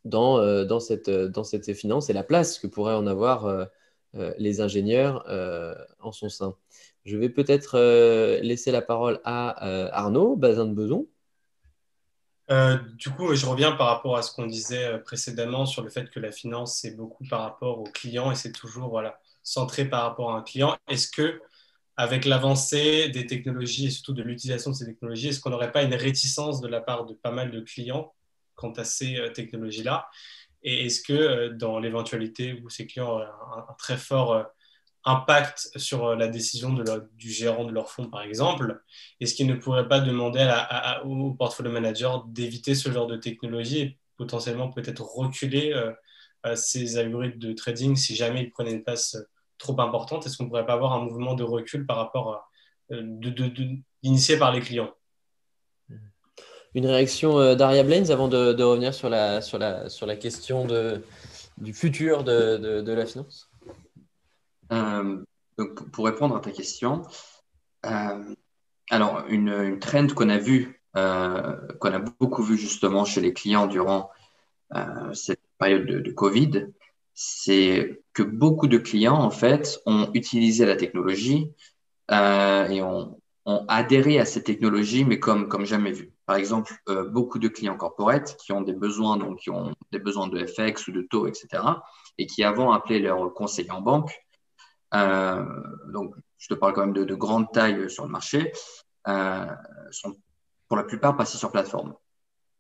dans, 0.05 0.65
dans, 0.65 0.79
cette, 0.79 1.11
dans 1.11 1.43
cette 1.43 1.73
finance 1.75 2.09
et 2.09 2.13
la 2.13 2.23
place 2.23 2.61
que 2.61 2.69
pourraient 2.69 2.95
en 2.95 3.09
avoir 3.09 3.69
les 4.39 4.61
ingénieurs 4.61 5.27
en 5.99 6.13
son 6.13 6.29
sein? 6.29 6.55
Je 7.05 7.17
vais 7.17 7.29
peut-être 7.29 7.77
laisser 8.41 8.71
la 8.71 8.83
parole 8.83 9.21
à 9.25 9.91
Arnaud 9.93 10.37
Bazin 10.37 10.67
de 10.67 10.75
Beson. 10.75 11.09
Euh, 12.51 12.79
du 12.95 13.11
coup, 13.11 13.35
je 13.35 13.45
reviens 13.45 13.73
par 13.73 13.89
rapport 13.89 14.17
à 14.17 14.23
ce 14.23 14.33
qu'on 14.33 14.47
disait 14.47 14.85
euh, 14.85 14.99
précédemment 14.99 15.67
sur 15.67 15.83
le 15.83 15.91
fait 15.91 16.09
que 16.11 16.21
la 16.21 16.31
finance, 16.31 16.79
c'est 16.81 16.95
beaucoup 16.95 17.25
par 17.25 17.41
rapport 17.43 17.81
au 17.81 17.85
client 17.85 18.31
et 18.31 18.37
c'est 18.37 18.53
toujours 18.53 18.89
voilà, 18.89 19.19
centré 19.43 19.85
par 19.85 20.03
rapport 20.03 20.31
à 20.33 20.39
un 20.39 20.43
client. 20.43 20.77
Est-ce 20.89 21.11
que, 21.11 21.41
avec 21.97 22.25
l'avancée 22.25 23.09
des 23.09 23.27
technologies 23.27 23.87
et 23.87 23.91
surtout 23.91 24.13
de 24.13 24.23
l'utilisation 24.23 24.71
de 24.71 24.77
ces 24.77 24.87
technologies, 24.87 25.29
est-ce 25.29 25.41
qu'on 25.41 25.51
n'aurait 25.51 25.73
pas 25.73 25.83
une 25.83 25.95
réticence 25.95 26.61
de 26.61 26.69
la 26.69 26.81
part 26.81 27.05
de 27.07 27.15
pas 27.15 27.33
mal 27.33 27.51
de 27.51 27.61
clients 27.61 28.15
quant 28.55 28.73
à 28.73 28.85
ces 28.85 29.17
euh, 29.17 29.31
technologies-là? 29.31 30.09
Et 30.63 30.87
est-ce 30.87 31.03
que, 31.03 31.49
dans 31.49 31.79
l'éventualité 31.81 32.61
où 32.65 32.71
ces 32.71 32.87
clients 32.87 33.09
auraient 33.11 33.27
un, 33.69 33.75
très 33.79 33.97
fort 33.97 34.47
impact 35.07 35.71
sur 35.77 36.05
euh, 36.05 36.17
la 36.17 36.27
décision 36.27 36.75
du 37.15 37.31
gérant 37.31 37.65
de 37.65 37.73
leur 37.73 37.91
fonds, 37.91 38.11
par 38.11 38.23
exemple 38.23 38.83
Est-ce 39.21 39.35
qu'ils 39.35 39.47
ne 39.47 39.55
pourraient 39.55 39.89
pas 39.89 40.01
demander 40.01 40.53
au 41.05 41.33
portfolio 41.33 41.71
manager 41.71 42.25
d'éviter 42.25 42.75
ce 42.75 42.91
genre 42.91 43.07
de 43.07 43.17
technologie 43.17 43.81
et 43.81 43.99
potentiellement 44.17 44.69
peut-être 44.69 45.03
reculer 45.03 45.73
euh, 45.73 45.93
euh, 46.45 46.57
ces 46.57 46.99
algorithmes 46.99 47.39
de 47.39 47.53
trading 47.53 47.95
si 47.95 48.17
jamais 48.17 48.43
ils 48.43 48.51
prenaient 48.51 48.73
une 48.73 48.83
place 48.83 49.17
trop 49.59 49.81
importante? 49.81 50.27
Est-ce 50.27 50.37
qu'on 50.37 50.45
ne 50.45 50.49
pourrait 50.49 50.67
pas 50.67 50.75
avoir 50.75 50.93
un 50.93 51.05
mouvement 51.05 51.35
de 51.35 51.45
recul 51.45 51.87
par 51.87 51.97
rapport 51.99 52.33
à, 52.35 52.51
de, 52.91 54.39
par 54.39 54.53
les 54.53 54.61
clients? 54.61 54.93
Une 56.75 56.87
réaction 56.87 57.55
d'Aria 57.55 57.85
Blaines 57.85 58.11
avant 58.11 58.29
de, 58.29 58.63
revenir 58.63 58.93
sur 58.93 59.09
la, 59.09 59.41
question 60.17 60.67
du 61.59 61.73
futur 61.73 62.25
de 62.25 62.93
la 62.93 63.07
finance? 63.07 63.49
Euh, 64.73 65.25
pour 65.93 66.07
répondre 66.07 66.37
à 66.37 66.41
ta 66.41 66.51
question, 66.51 67.03
euh, 67.87 68.35
alors 68.91 69.25
une, 69.29 69.49
une 69.49 69.79
trend 69.79 70.07
qu'on 70.09 70.29
a 70.29 70.39
vue, 70.39 70.83
euh, 70.97 71.57
qu'on 71.81 71.93
a 71.93 71.99
beaucoup 71.99 72.43
vu 72.43 72.57
justement 72.57 73.05
chez 73.05 73.21
les 73.21 73.33
clients 73.33 73.67
durant 73.67 74.11
cette 75.13 75.41
période 75.59 75.87
de, 75.87 76.11
Covid, 76.11 76.67
c'est 77.15 78.03
que 78.13 78.25
beaucoup 78.25 78.67
de 78.67 78.79
clients, 78.79 79.15
en 79.15 79.31
fait, 79.31 79.81
ont 79.87 80.11
utilisé 80.13 80.67
la 80.67 80.75
technologie 80.75 81.53
et 82.11 82.83
ont, 82.83 83.17
adhéré 83.69 84.19
à 84.19 84.25
cette 84.25 84.43
technologie, 84.43 85.05
mais 85.05 85.21
comme, 85.21 85.65
jamais 85.65 85.93
vu. 85.93 86.13
Par 86.27 86.35
exemple, 86.35 86.75
beaucoup 87.13 87.39
de 87.39 87.47
clients 87.47 87.77
corporate 87.77 88.37
qui 88.39 88.51
ont 88.51 88.61
des 88.61 88.73
besoins, 88.73 89.17
donc 89.19 89.39
qui 89.39 89.51
ont 89.51 89.73
des 89.93 90.01
besoins 90.01 90.27
de 90.27 90.45
FX 90.45 90.89
ou 90.89 90.93
de 90.93 91.03
taux, 91.03 91.29
etc., 91.29 91.63
et 92.19 92.27
qui 92.27 92.43
avant 92.43 92.73
appelaient 92.73 92.99
leur 92.99 93.33
conseiller 93.33 93.71
en 93.71 93.83
banque. 93.83 94.26
Euh, 94.97 95.45
donc, 95.93 96.15
je 96.39 96.49
te 96.49 96.55
parle 96.55 96.73
quand 96.73 96.83
même 96.83 96.95
de, 96.95 97.05
de 97.05 97.15
grande 97.15 97.53
taille 97.53 97.89
sur 97.91 98.05
le 98.05 98.11
marché, 98.11 98.53
sont 99.05 100.17
pour 100.69 100.77
la 100.77 100.85
plupart 100.85 101.17
passés 101.17 101.39
sur 101.39 101.53
plateforme 101.53 101.95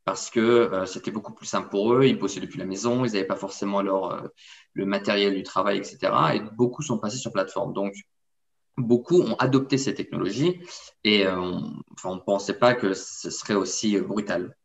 parce 0.06 0.30
que 0.30 0.40
euh, 0.40 0.86
c'était 0.86 1.10
beaucoup 1.10 1.34
plus 1.34 1.46
simple 1.46 1.68
pour 1.68 1.92
eux. 1.92 2.06
Ils 2.06 2.16
bossaient 2.16 2.40
depuis 2.40 2.60
la 2.60 2.64
maison, 2.64 3.04
ils 3.04 3.12
n'avaient 3.12 3.24
pas 3.24 3.36
forcément 3.36 3.82
leur, 3.82 4.12
euh, 4.12 4.28
le 4.72 4.86
matériel 4.86 5.34
du 5.34 5.42
travail, 5.42 5.78
etc. 5.78 5.98
Et 6.34 6.40
beaucoup 6.56 6.80
sont 6.80 6.98
passés 6.98 7.18
sur 7.18 7.32
plateforme. 7.32 7.72
Donc, 7.72 7.92
beaucoup 8.78 9.20
ont 9.20 9.34
adopté 9.34 9.78
ces 9.78 9.94
technologies 9.94 10.60
et 11.02 11.26
euh, 11.26 11.34
on 12.04 12.14
ne 12.14 12.20
pensait 12.20 12.58
pas 12.58 12.74
que 12.74 12.94
ce 12.94 13.30
serait 13.30 13.54
aussi 13.54 13.98
brutal. 14.00 14.56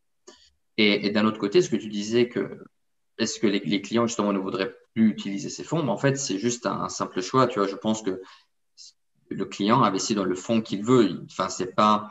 Et, 0.77 1.09
d'un 1.09 1.25
autre 1.25 1.39
côté, 1.39 1.61
ce 1.61 1.69
que 1.69 1.75
tu 1.75 1.89
disais 1.89 2.29
que 2.29 2.63
est-ce 3.21 3.39
que 3.39 3.47
les, 3.47 3.81
clients 3.81 4.07
justement 4.07 4.33
ne 4.33 4.39
voudraient 4.39 4.75
plus 4.93 5.09
utiliser 5.09 5.49
ces 5.49 5.63
fonds? 5.63 5.87
En 5.87 5.97
fait, 5.97 6.17
c'est 6.17 6.39
juste 6.39 6.65
un, 6.65 6.89
simple 6.89 7.21
choix. 7.21 7.47
Tu 7.47 7.59
vois, 7.59 7.67
je 7.67 7.75
pense 7.75 8.01
que 8.01 8.21
le 9.29 9.45
client 9.45 9.83
investit 9.83 10.15
dans 10.15 10.25
le 10.25 10.35
fonds 10.35 10.61
qu'il 10.61 10.83
veut. 10.83 11.23
Enfin, 11.29 11.47
c'est 11.47 11.75
pas 11.75 12.09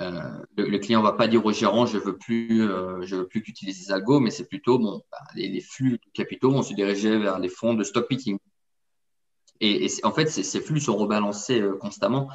euh, 0.00 0.42
le, 0.56 0.78
client 0.78 1.02
va 1.02 1.12
pas 1.12 1.28
dire 1.28 1.44
au 1.44 1.52
gérant 1.52 1.84
je 1.84 1.98
veux 1.98 2.16
plus 2.16 2.62
euh, 2.62 3.02
je 3.02 3.16
veux 3.16 3.28
plus 3.28 3.42
qu'utilise 3.42 3.86
les 3.86 3.92
algos, 3.92 4.18
mais 4.18 4.30
c'est 4.30 4.46
plutôt 4.46 4.78
bon 4.78 5.02
bah, 5.12 5.18
les, 5.34 5.60
flux 5.60 5.92
de 5.92 6.10
capitaux 6.14 6.50
vont 6.50 6.62
se 6.62 6.72
diriger 6.72 7.18
vers 7.18 7.38
les 7.38 7.50
fonds 7.50 7.74
de 7.74 7.84
stock 7.84 8.08
picking. 8.08 8.38
Et, 9.62 9.88
en 10.04 10.12
fait, 10.12 10.28
ces, 10.28 10.60
flux 10.62 10.80
sont 10.80 10.96
rebalancés 10.96 11.60
euh, 11.60 11.76
constamment. 11.76 12.30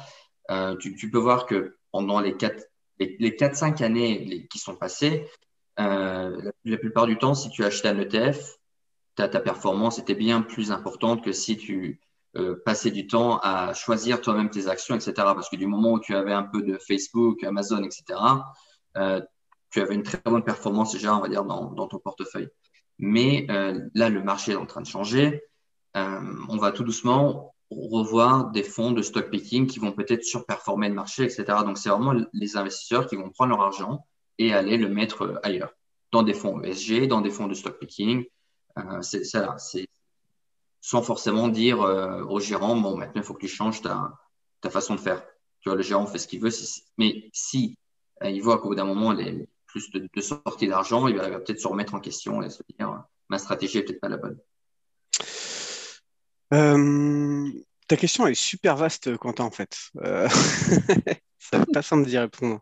Tu, 0.78 1.10
peux 1.10 1.18
voir 1.18 1.44
que 1.44 1.76
pendant 1.90 2.20
les 2.20 2.36
4 2.36 2.62
les, 3.00 3.16
les 3.18 3.32
4-5 3.32 3.82
années 3.82 4.46
qui 4.48 4.60
sont 4.60 4.76
passées, 4.76 5.26
la, 5.76 6.30
la, 6.64 6.76
plupart 6.78 7.06
du 7.06 7.18
temps, 7.18 7.34
si 7.34 7.50
tu 7.50 7.64
achetais 7.64 7.88
un 7.88 7.98
ETF, 7.98 8.58
ta, 9.16 9.28
performance 9.40 9.98
était 9.98 10.14
bien 10.14 10.42
plus 10.42 10.70
importante 10.70 11.24
que 11.24 11.32
si 11.32 11.56
tu 11.56 12.00
euh, 12.36 12.62
passer 12.64 12.90
du 12.90 13.06
temps 13.06 13.38
à 13.38 13.72
choisir 13.72 14.20
toi-même 14.20 14.50
tes 14.50 14.68
actions, 14.68 14.94
etc. 14.94 15.12
Parce 15.16 15.48
que 15.48 15.56
du 15.56 15.66
moment 15.66 15.92
où 15.92 16.00
tu 16.00 16.14
avais 16.14 16.34
un 16.34 16.42
peu 16.42 16.62
de 16.62 16.76
Facebook, 16.76 17.42
Amazon, 17.42 17.82
etc., 17.82 18.04
euh, 18.98 19.22
tu 19.70 19.80
avais 19.80 19.94
une 19.94 20.02
très 20.02 20.20
bonne 20.24 20.44
performance 20.44 20.92
déjà, 20.92 21.16
on 21.16 21.20
va 21.20 21.28
dire, 21.28 21.44
dans, 21.44 21.88
ton 21.88 21.98
portefeuille. 21.98 22.48
Mais 22.98 23.46
euh, 23.50 23.80
là, 23.94 24.10
le 24.10 24.22
marché 24.22 24.52
est 24.52 24.56
en 24.56 24.66
train 24.66 24.82
de 24.82 24.86
changer. 24.86 25.42
on 25.94 26.56
va 26.58 26.72
tout 26.72 26.84
doucement 26.84 27.54
revoir 27.70 28.50
des 28.50 28.62
fonds 28.62 28.92
de 28.92 29.02
stock 29.02 29.30
picking 29.30 29.66
qui 29.66 29.78
vont 29.78 29.92
peut-être 29.92 30.22
surperformer 30.22 30.88
le 30.88 30.94
marché, 30.94 31.24
etc. 31.24 31.44
Donc, 31.64 31.78
c'est 31.78 31.88
vraiment 31.88 32.14
les 32.32 32.56
investisseurs 32.56 33.06
qui 33.06 33.16
vont 33.16 33.30
prendre 33.30 33.50
leur 33.50 33.62
argent 33.62 34.06
et 34.38 34.52
aller 34.52 34.76
le 34.76 34.88
mettre 34.88 35.40
ailleurs, 35.42 35.72
dans 36.12 36.22
des 36.22 36.34
fonds 36.34 36.62
ESG, 36.62 37.08
dans 37.08 37.20
des 37.20 37.30
fonds 37.30 37.48
de 37.48 37.54
stock 37.54 37.78
picking. 37.78 38.24
c'est 39.02 39.24
ça, 39.24 39.56
c'est 39.58 39.88
sans 40.86 41.02
forcément 41.02 41.48
dire 41.48 41.82
euh, 41.82 42.22
au 42.22 42.38
gérant, 42.38 42.76
bon, 42.76 42.96
maintenant, 42.96 43.20
il 43.20 43.24
faut 43.24 43.34
que 43.34 43.40
tu 43.40 43.48
changes 43.48 43.82
ta, 43.82 44.20
ta, 44.60 44.70
façon 44.70 44.94
de 44.94 45.00
faire. 45.00 45.20
Tu 45.60 45.68
vois, 45.68 45.74
le 45.74 45.82
gérant 45.82 46.06
fait 46.06 46.18
ce 46.18 46.28
qu'il 46.28 46.40
veut. 46.40 46.52
mais 46.96 47.28
si 47.32 47.76
euh, 48.22 48.30
il 48.30 48.40
voit 48.40 48.58
qu'au 48.58 48.68
bout 48.68 48.76
d'un 48.76 48.84
moment, 48.84 49.12
il 49.12 49.28
a 49.28 49.44
plus 49.66 49.90
de, 49.90 49.98
de 49.98 50.66
d'argent, 50.68 51.08
il 51.08 51.16
va, 51.16 51.40
peut-être 51.40 51.58
se 51.58 51.66
remettre 51.66 51.94
en 51.94 52.00
question 52.00 52.40
et 52.40 52.50
se 52.50 52.62
dire, 52.78 53.02
ma 53.28 53.38
stratégie 53.38 53.78
n'est 53.78 53.84
peut-être 53.84 54.00
pas 54.00 54.08
la 54.08 54.16
bonne. 54.16 54.38
Euh, 56.54 57.50
ta 57.88 57.96
question 57.96 58.28
est 58.28 58.34
super 58.34 58.76
vaste, 58.76 59.16
Quentin, 59.16 59.42
en 59.42 59.50
fait. 59.50 59.90
ça 61.38 61.58
va 61.58 61.66
pas 61.66 61.82
simple 61.82 62.06
d'y 62.06 62.18
répondre. 62.18 62.60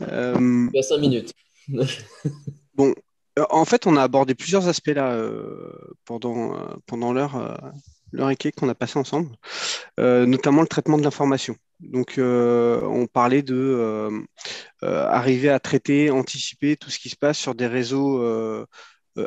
Il 0.00 0.70
y 0.72 0.78
a 0.78 0.82
cinq 0.82 0.98
minutes. 0.98 1.32
bon, 2.74 2.94
euh, 3.38 3.44
en 3.50 3.64
fait, 3.64 3.86
on 3.86 3.96
a 3.96 4.02
abordé 4.02 4.34
plusieurs 4.34 4.68
aspects 4.68 4.88
là 4.88 5.12
euh, 5.12 5.72
pendant, 6.04 6.54
euh, 6.54 6.74
pendant 6.86 7.12
l'heure 7.12 7.60
l'heure 8.12 8.30
et 8.30 8.36
qu'on 8.36 8.68
a 8.68 8.76
passé 8.76 8.96
ensemble, 8.96 9.30
notamment 9.98 10.62
le 10.62 10.68
traitement 10.68 10.98
de 10.98 11.02
l'information. 11.02 11.56
Donc, 11.80 12.14
on 12.18 13.06
parlait 13.12 13.42
de 13.42 14.24
arriver 14.82 15.48
à 15.48 15.58
traiter, 15.58 16.10
anticiper 16.10 16.76
tout 16.76 16.90
ce 16.90 17.00
qui 17.00 17.08
se 17.08 17.16
passe 17.16 17.38
sur 17.38 17.56
des 17.56 17.66
réseaux 17.66 18.20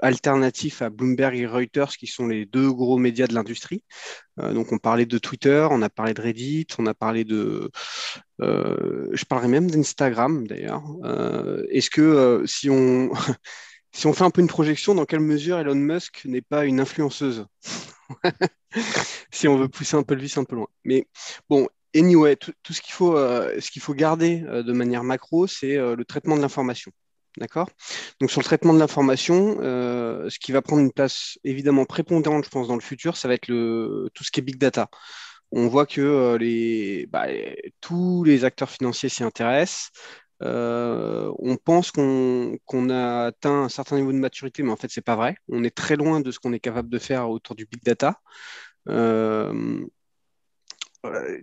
alternatifs 0.02 0.82
à 0.82 0.90
Bloomberg 0.90 1.36
et 1.36 1.46
Reuters, 1.46 1.98
qui 1.98 2.08
sont 2.08 2.28
les 2.28 2.46
deux 2.46 2.72
gros 2.72 2.98
médias 2.98 3.28
de 3.28 3.34
l'industrie. 3.34 3.84
donc, 4.38 4.72
on 4.72 4.78
parlait 4.78 5.06
de 5.06 5.18
Twitter, 5.18 5.68
on 5.72 5.82
a 5.82 5.90
parlé 5.90 6.14
de 6.14 6.22
Reddit, 6.22 6.68
on 6.78 6.86
a 6.86 6.94
parlé 6.94 7.24
de. 7.24 7.72
je 8.40 9.26
parlerai 9.26 9.48
même 9.48 9.70
d'Instagram 9.70 10.48
d'ailleurs. 10.48 10.84
Est-ce 11.70 11.90
que 11.90 12.44
si 12.46 12.70
on 12.70 13.12
si 13.94 14.06
on 14.08 14.14
fait 14.14 14.24
un 14.24 14.30
peu 14.30 14.42
une 14.42 14.48
projection, 14.48 14.94
dans 14.96 15.06
quelle 15.06 15.22
mesure 15.22 15.58
Elon 15.60 15.76
Musk 15.76 16.24
n'est 16.26 16.42
pas 16.42 16.66
une 16.66 16.80
influenceuse? 16.80 17.46
Si 19.32 19.48
on 19.48 19.58
veut 19.58 19.70
pousser 19.70 19.96
un 19.96 20.04
peu 20.04 20.16
le 20.16 20.22
vice 20.22 20.38
un 20.38 20.44
peu 20.44 20.56
loin. 20.56 20.68
Mais 20.84 21.08
bon, 21.50 21.68
anyway, 21.96 22.36
tout, 22.36 22.54
ce 22.70 22.82
qu'il 22.82 22.94
faut, 22.94 23.18
euh, 23.18 23.60
ce 23.60 23.80
faut 23.80 23.94
garder 23.94 24.44
euh, 24.48 24.64
de 24.64 24.74
manière 24.74 25.04
macro, 25.04 25.48
c'est 25.48 25.78
euh, 25.78 25.96
le 25.96 26.06
traitement 26.06 26.36
de 26.36 26.42
l'information. 26.42 26.92
D'accord? 27.38 27.70
Donc 28.20 28.32
sur 28.32 28.42
le 28.42 28.46
traitement 28.46 28.74
de 28.74 28.80
l'information, 28.80 29.58
ce 29.62 30.40
qui 30.40 30.52
va 30.52 30.62
prendre 30.62 30.82
une 30.82 30.92
place 30.92 31.38
évidemment 31.44 31.86
prépondérante, 31.86 32.46
je 32.46 32.50
pense, 32.50 32.68
dans 32.68 32.76
le 32.76 32.82
futur, 32.82 33.16
ça 33.16 33.28
va 33.28 33.36
être 33.36 33.46
tout 33.46 34.24
ce 34.24 34.32
qui 34.32 34.40
est 34.40 34.44
big 34.44 34.58
data. 34.58 34.90
On 35.52 35.68
voit 35.68 35.86
que 35.86 36.36
les, 36.40 37.06
bah, 37.08 37.28
tous 37.80 38.24
les 38.24 38.44
acteurs 38.44 38.70
financiers 38.70 39.10
s'y 39.10 39.24
intéressent. 39.24 39.92
Euh, 40.44 41.32
on 41.40 41.58
pense 41.58 41.92
qu'on 41.92 42.60
a 42.90 43.26
atteint 43.26 43.64
un 43.64 43.70
certain 43.70 43.98
niveau 43.98 44.12
de 44.12 44.18
maturité, 44.18 44.64
mais 44.64 44.72
en 44.72 44.76
fait, 44.76 44.90
ce 44.90 45.00
n'est 45.00 45.04
pas 45.04 45.16
vrai. 45.16 45.36
On 45.48 45.64
est 45.64 45.76
très 45.76 45.96
loin 45.96 46.20
de 46.20 46.32
ce 46.32 46.40
qu'on 46.40 46.54
est 46.54 46.60
capable 46.60 46.90
de 46.90 47.00
faire 47.00 47.30
autour 47.30 47.56
du 47.56 47.66
big 47.66 47.84
data. 47.84 48.20
Euh, 48.90 49.86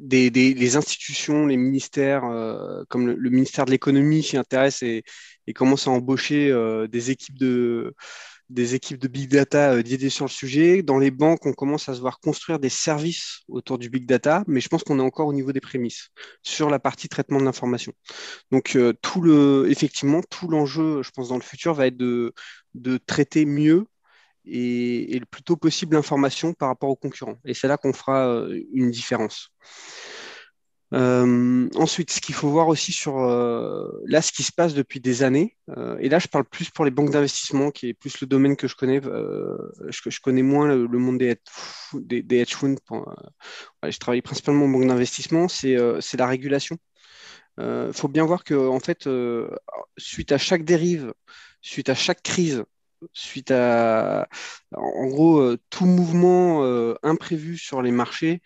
des, 0.01 0.31
les 0.31 0.77
institutions, 0.77 1.47
les 1.47 1.57
ministères, 1.57 2.25
euh, 2.25 2.85
comme 2.89 3.07
le, 3.09 3.31
ministère 3.31 3.65
de 3.65 3.71
l'économie 3.71 4.23
s'y 4.23 4.37
intéresse 4.37 4.83
et, 4.83 5.05
et, 5.47 5.53
commence 5.53 5.87
à 5.87 5.91
embaucher 5.91 6.53
des 6.91 7.11
équipes 7.11 7.39
de, 7.39 7.95
des 8.51 8.75
équipes 8.75 8.99
de 8.99 9.09
big 9.09 9.31
data 9.31 9.73
euh, 9.73 9.83
dédiées 9.83 10.11
sur 10.11 10.27
le 10.27 10.31
sujet. 10.31 10.83
Dans 10.83 10.99
les 10.99 11.11
banques, 11.11 11.47
on 11.47 11.53
commence 11.53 11.89
à 11.89 11.95
se 11.95 12.01
voir 12.01 12.21
construire 12.21 12.59
des 12.59 12.69
services 12.69 13.41
autour 13.49 13.79
du 13.79 13.89
big 13.91 14.07
data, 14.07 14.45
mais 14.47 14.61
je 14.61 14.69
pense 14.69 14.85
qu'on 14.85 14.99
est 14.99 15.03
encore 15.03 15.29
au 15.29 15.33
niveau 15.33 15.53
des 15.53 15.61
prémices 15.61 16.11
sur 16.43 16.71
la 16.71 16.79
partie 16.79 17.09
traitement 17.09 17.41
de 17.41 17.45
l'information. 17.45 17.93
Donc, 18.51 18.77
euh, 18.77 18.93
tout 19.03 19.21
le, 19.21 19.67
effectivement, 19.71 20.21
tout 20.23 20.49
l'enjeu, 20.49 21.03
je 21.03 21.11
pense, 21.11 21.29
dans 21.29 21.37
le 21.37 21.43
futur 21.43 21.75
va 21.75 21.87
être 21.87 21.97
de, 21.97 22.33
de 22.75 22.99
traiter 22.99 23.45
mieux 23.47 23.87
et, 24.47 25.19
le 25.19 25.27
plus 25.27 25.43
tôt 25.43 25.57
possible 25.57 25.97
l'information 25.97 26.53
par 26.53 26.69
rapport 26.69 26.91
aux 26.91 26.97
concurrents. 26.97 27.39
Et 27.45 27.55
c'est 27.55 27.69
là 27.69 27.77
qu'on 27.77 27.93
fera 27.93 28.29
euh, 28.29 28.61
une 28.73 28.91
différence. 28.91 29.51
Euh, 30.93 31.69
ensuite, 31.75 32.13
ce 32.13 32.21
qu'il 32.21 32.37
faut 32.37 32.51
voir 32.51 32.69
aussi 32.69 32.93
sur 32.93 33.19
euh, 33.19 33.89
là, 34.07 34.23
ce 34.23 34.31
qui 34.31 34.45
se 34.45 34.53
passe 34.53 34.75
depuis 34.75 35.01
des 35.01 35.25
années, 35.25 35.57
et 35.99 36.09
là, 36.09 36.21
je 36.21 36.29
parle 36.29 36.45
plus 36.45 36.71
pour 36.71 36.85
les 36.85 36.93
banques 36.93 37.11
d'investissement, 37.11 37.71
qui 37.71 37.89
est 37.89 37.95
plus 37.95 38.21
le 38.21 38.27
domaine 38.27 38.55
que 38.57 38.69
je 38.69 38.77
connais. 38.77 39.01
Je, 39.03 40.21
connais 40.21 40.43
moins 40.43 40.69
le, 40.69 40.87
monde 40.99 41.19
des, 41.19 41.37
des, 41.95 42.23
des 42.23 42.37
hedge 42.39 42.55
funds. 42.55 42.77
je 43.83 43.99
travaille 43.99 44.23
principalement 44.23 44.67
en 44.67 44.69
banque 44.69 44.87
d'investissement. 44.87 45.49
C'est 45.49 45.77
la 46.17 46.27
régulation. 46.27 46.77
Il 47.59 47.91
faut 47.93 48.09
bien 48.09 48.25
voir 48.25 48.45
que, 48.45 48.55
en 48.55 48.79
fait, 48.79 49.09
suite 49.97 50.31
à 50.31 50.39
chaque 50.39 50.65
dérive, 50.65 51.13
suite 51.61 51.89
à 51.89 51.95
chaque 51.97 52.23
crise, 52.23 52.63
suite 53.13 53.51
à, 53.51 54.29
en 54.75 55.07
gros, 55.07 55.57
tout 55.71 55.87
mouvement 55.87 56.63
imprévu 57.03 57.59
sur 57.59 57.83
les 57.83 57.93
marchés, 57.93 58.41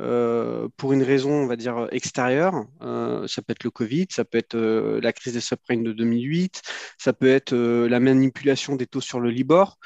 euh, 0.00 0.68
pour 0.76 0.92
une 0.92 1.04
raison, 1.04 1.30
on 1.30 1.46
va 1.46 1.56
dire, 1.56 1.86
extérieure. 1.92 2.66
Euh, 2.82 3.28
ça 3.28 3.42
peut 3.42 3.52
être 3.52 3.62
le 3.64 3.70
Covid, 3.70 4.06
ça 4.10 4.24
peut 4.24 4.38
être 4.38 4.56
euh, 4.56 5.00
la 5.00 5.12
crise 5.12 5.34
des 5.34 5.40
subprimes 5.40 5.84
de 5.84 5.92
2008, 5.92 6.62
ça 6.98 7.12
peut 7.12 7.28
être 7.28 7.54
la 7.54 8.00
manipulation 8.00 8.74
des 8.76 8.86
taux 8.86 9.00
sur 9.00 9.20
le 9.20 9.30
Libor. 9.30 9.78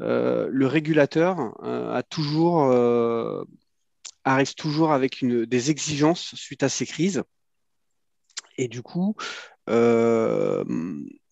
le 0.00 0.66
régulateur 0.66 1.54
arrive 4.24 4.54
toujours 4.54 4.92
avec 4.92 5.24
des 5.24 5.70
exigences 5.70 6.34
suite 6.34 6.62
à 6.62 6.68
ces 6.68 6.86
crises. 6.86 7.22
Et 8.56 8.68
du 8.68 8.82
coup, 8.82 9.16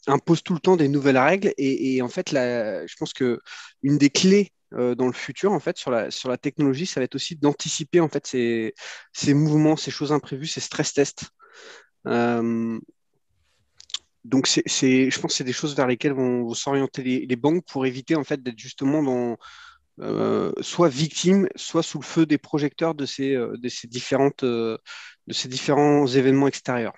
impose 0.06 0.42
tout 0.42 0.54
le 0.54 0.60
temps 0.60 0.76
des 0.76 0.88
nouvelles 0.88 1.18
règles. 1.18 1.52
Et, 1.58 1.96
et 1.96 2.02
en 2.02 2.08
fait, 2.08 2.32
la, 2.32 2.86
je 2.86 2.94
pense 2.96 3.12
que 3.12 3.40
une 3.82 3.98
des 3.98 4.10
clés 4.10 4.52
euh, 4.74 4.94
dans 4.94 5.06
le 5.06 5.12
futur, 5.12 5.52
en 5.52 5.60
fait, 5.60 5.76
sur 5.76 5.90
la, 5.90 6.10
sur 6.10 6.28
la 6.28 6.38
technologie, 6.38 6.86
ça 6.86 7.00
va 7.00 7.04
être 7.04 7.14
aussi 7.14 7.36
d'anticiper 7.36 8.00
en 8.00 8.08
fait 8.08 8.26
ces, 8.26 8.74
ces, 9.12 9.34
mouvements, 9.34 9.76
ces 9.76 9.90
choses 9.90 10.12
imprévues, 10.12 10.46
ces 10.46 10.60
stress 10.60 10.94
tests. 10.94 11.24
Euh, 12.06 12.78
donc, 14.24 14.46
c'est, 14.46 15.10
je 15.10 15.20
pense 15.20 15.32
que 15.32 15.36
c'est 15.36 15.44
des 15.44 15.52
choses 15.52 15.74
vers 15.76 15.86
lesquelles 15.86 16.12
vont, 16.12 16.54
s'orienter 16.54 17.02
les, 17.02 17.36
banques 17.36 17.64
pour 17.66 17.86
éviter 17.86 18.14
en 18.14 18.24
fait 18.24 18.42
d'être 18.42 18.58
justement 18.58 19.02
dans, 19.02 19.36
euh, 20.00 20.52
soit 20.60 20.88
victimes, 20.88 21.48
soit 21.56 21.82
sous 21.82 21.98
le 21.98 22.04
feu 22.04 22.24
des 22.24 22.38
projecteurs 22.38 22.94
de 22.94 23.04
ces, 23.04 23.34
euh, 23.34 23.56
de 23.56 23.68
ces, 23.68 23.88
différentes, 23.88 24.44
de 24.44 24.78
ces 25.30 25.48
différents 25.48 26.06
événements 26.06 26.48
extérieurs. 26.48 26.94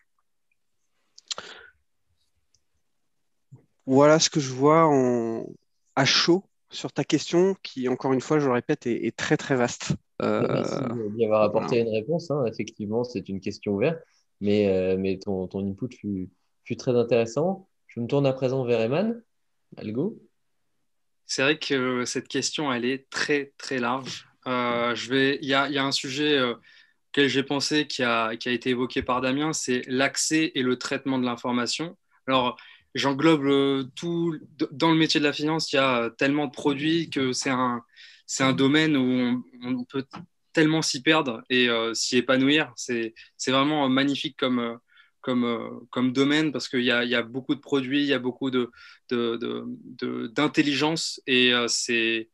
Voilà 3.87 4.19
ce 4.19 4.31
que 4.31 4.41
je 4.41 4.53
vois 4.53 4.87
en, 4.87 5.47
à 5.97 6.05
chaud 6.05 6.45
sur 6.71 6.93
ta 6.93 7.05
question, 7.05 7.57
qui, 7.63 7.89
encore 7.89 8.13
une 8.13 8.21
fois, 8.21 8.39
je 8.39 8.47
le 8.47 8.53
répète, 8.53 8.87
est, 8.87 9.17
très 9.17 9.37
très 9.37 9.55
vaste. 9.55 9.93
Merci 10.21 10.75
d'y 11.17 11.25
avoir 11.25 11.43
apporté 11.43 11.81
une 11.81 11.89
réponse. 11.89 12.31
Hein. 12.31 12.45
Effectivement, 12.47 13.05
c'est 13.05 13.29
une 13.29 13.41
question 13.41 13.73
ouverte, 13.73 13.99
mais, 14.41 14.97
mais 14.99 15.19
ton, 15.19 15.47
ton 15.47 15.65
input 15.69 15.95
fut, 15.95 16.31
fut 16.65 16.77
très 16.77 16.97
intéressant. 16.97 17.69
Je 17.87 18.01
me 18.01 18.07
tourne 18.07 18.27
à 18.27 18.33
présent 18.33 18.65
vers 18.65 18.81
Eman. 18.81 19.23
Algo? 19.77 20.19
C'est 21.27 21.43
vrai 21.43 21.59
que 21.59 22.05
cette 22.05 22.29
question, 22.29 22.73
elle 22.73 22.85
est 22.85 23.09
très, 23.09 23.53
très 23.57 23.79
large. 23.79 24.29
Euh, 24.47 24.95
je 24.95 25.11
vais... 25.11 25.39
il, 25.41 25.49
y 25.49 25.55
a, 25.55 25.69
il 25.69 25.75
y 25.75 25.79
a 25.79 25.85
un 25.85 25.93
sujet 25.93 26.37
euh, 26.37 26.55
auquel 27.11 27.29
j'ai 27.29 27.43
pensé 27.43 27.87
qui 27.87 28.03
a, 28.03 28.37
qui 28.37 28.49
a 28.49 28.53
été 28.53 28.71
évoqué 28.71 29.03
par 29.03 29.21
Damien, 29.21 29.53
c'est 29.53 29.83
l'accès 29.87 30.53
et 30.55 30.63
le 30.63 30.77
traitement 30.77 31.19
de 31.19 31.25
l'information. 31.25 31.97
Alors, 32.27 32.57
j'englobe 32.95 33.45
euh, 33.47 33.85
tout. 33.97 34.39
Dans 34.73 34.91
le 34.91 34.97
métier 34.97 35.21
de 35.21 35.25
la 35.25 35.33
finance, 35.33 35.73
il 35.73 35.77
y 35.77 35.79
a 35.79 36.11
tellement 36.19 36.47
de 36.47 36.53
produits 36.53 37.11
que 37.11 37.33
c'est 37.33 37.51
un, 37.51 37.83
c'est 38.27 38.45
un 38.45 38.53
domaine 38.53 38.97
où 38.97 39.45
on, 39.63 39.85
peut 39.85 40.05
tellement 40.53 40.83
s'y 40.83 41.03
perdre 41.03 41.43
et 41.51 41.69
s'y 41.95 42.17
épanouir. 42.17 42.73
C'est, 42.77 43.15
c'est 43.37 43.51
vraiment 43.51 43.89
magnifique 43.89 44.37
comme, 44.39 44.79
comme, 45.25 45.45
euh, 45.45 45.71
comme 45.91 46.13
domaine 46.13 46.53
parce 46.53 46.69
qu'il 46.69 46.83
y, 46.83 46.85
y 46.85 47.15
a, 47.15 47.23
beaucoup 47.23 47.55
de 47.55 47.61
produits, 47.61 48.03
il 48.03 48.07
y 48.07 48.13
a 48.13 48.19
beaucoup 48.19 48.51
d'intelligence 48.51 51.21
de, 51.27 51.33
de, 51.33 51.33
et 51.33 51.55
euh, 51.55 51.67
c'est, 51.67 52.29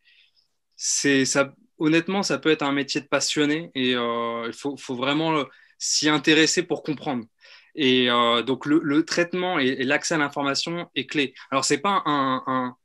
c'est, 0.77 1.25
ça, 1.25 1.55
honnêtement, 1.79 2.25
ça 2.25 2.39
peut 2.39 2.51
être 2.51 2.63
un 2.63 2.73
métier 2.73 3.01
de 3.01 3.07
passionné 3.07 3.71
et 3.77 3.95
euh, 3.95 4.45
il 4.49 4.53
faut, 4.53 4.77
faut, 4.77 4.97
vraiment 4.97 5.45
s'y 5.79 6.09
intéresser 6.09 6.65
pour 6.65 6.83
comprendre. 6.83 7.25
Et 7.75 8.09
donc, 8.47 8.67
le, 8.67 9.05
traitement 9.05 9.59
et, 9.59 9.85
l'accès 9.85 10.15
à 10.15 10.19
l'information 10.19 10.89
est 10.95 11.07
clé. 11.07 11.35
Alors, 11.51 11.65
ce 11.65 11.75
n'est 11.75 11.81
pas 11.81 12.03
un, 12.07 12.77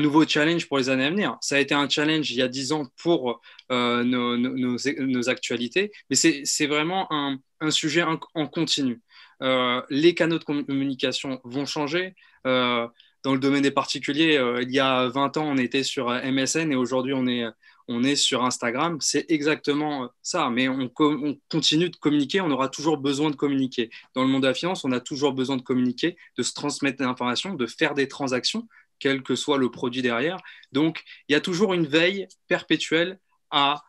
nouveau 0.00 0.26
challenge 0.26 0.66
pour 0.68 0.78
les 0.78 0.88
années 0.88 1.06
à 1.06 1.10
venir. 1.10 1.38
Ça 1.40 1.56
a 1.56 1.58
été 1.60 1.74
un 1.74 1.88
challenge 1.88 2.30
il 2.30 2.36
y 2.36 2.42
a 2.42 2.48
dix 2.48 2.72
ans 2.72 2.86
pour 3.02 3.40
nos, 3.70 4.36
nos, 4.36 5.28
actualités, 5.28 5.92
mais 6.10 6.16
c'est 6.16 6.66
vraiment 6.66 7.06
un, 7.12 7.38
sujet 7.70 8.02
en, 8.02 8.46
continu. 8.46 9.00
Euh, 9.42 9.82
les 9.90 10.14
canaux 10.14 10.38
de 10.38 10.44
communication 10.44 11.40
vont 11.44 11.66
changer. 11.66 12.14
Euh, 12.46 12.86
dans 13.22 13.32
le 13.32 13.40
domaine 13.40 13.62
des 13.62 13.70
particuliers, 13.70 14.36
euh, 14.36 14.62
il 14.62 14.70
y 14.70 14.80
a 14.80 15.08
20 15.08 15.36
ans, 15.38 15.46
on 15.46 15.56
était 15.56 15.82
sur 15.82 16.10
MSN 16.10 16.72
et 16.72 16.76
aujourd'hui, 16.76 17.14
on 17.14 17.26
est, 17.26 17.44
on 17.88 18.02
est 18.02 18.16
sur 18.16 18.44
Instagram. 18.44 18.98
C'est 19.00 19.26
exactement 19.28 20.10
ça, 20.22 20.50
mais 20.50 20.68
on, 20.68 20.88
continue 21.50 21.90
de 21.90 21.96
communiquer, 21.96 22.40
on 22.40 22.50
aura 22.50 22.68
toujours 22.68 22.98
besoin 22.98 23.30
de 23.30 23.36
communiquer. 23.36 23.90
Dans 24.14 24.22
le 24.22 24.28
monde 24.28 24.42
de 24.42 24.48
la 24.48 24.54
finance, 24.54 24.84
on 24.84 24.92
a 24.92 25.00
toujours 25.00 25.32
besoin 25.32 25.56
de 25.56 25.62
communiquer, 25.62 26.16
de 26.36 26.42
se 26.42 26.54
transmettre 26.54 26.98
des 26.98 27.04
informations, 27.04 27.54
de 27.54 27.66
faire 27.66 27.94
des 27.94 28.08
transactions, 28.08 28.68
quel 28.98 29.22
que 29.22 29.34
soit 29.34 29.58
le 29.58 29.70
produit 29.70 30.02
derrière. 30.02 30.38
Donc, 30.72 31.02
il 31.28 31.32
y 31.32 31.36
a 31.36 31.40
toujours 31.40 31.74
une 31.74 31.86
veille 31.86 32.26
perpétuelle 32.48 33.18
à 33.50 33.82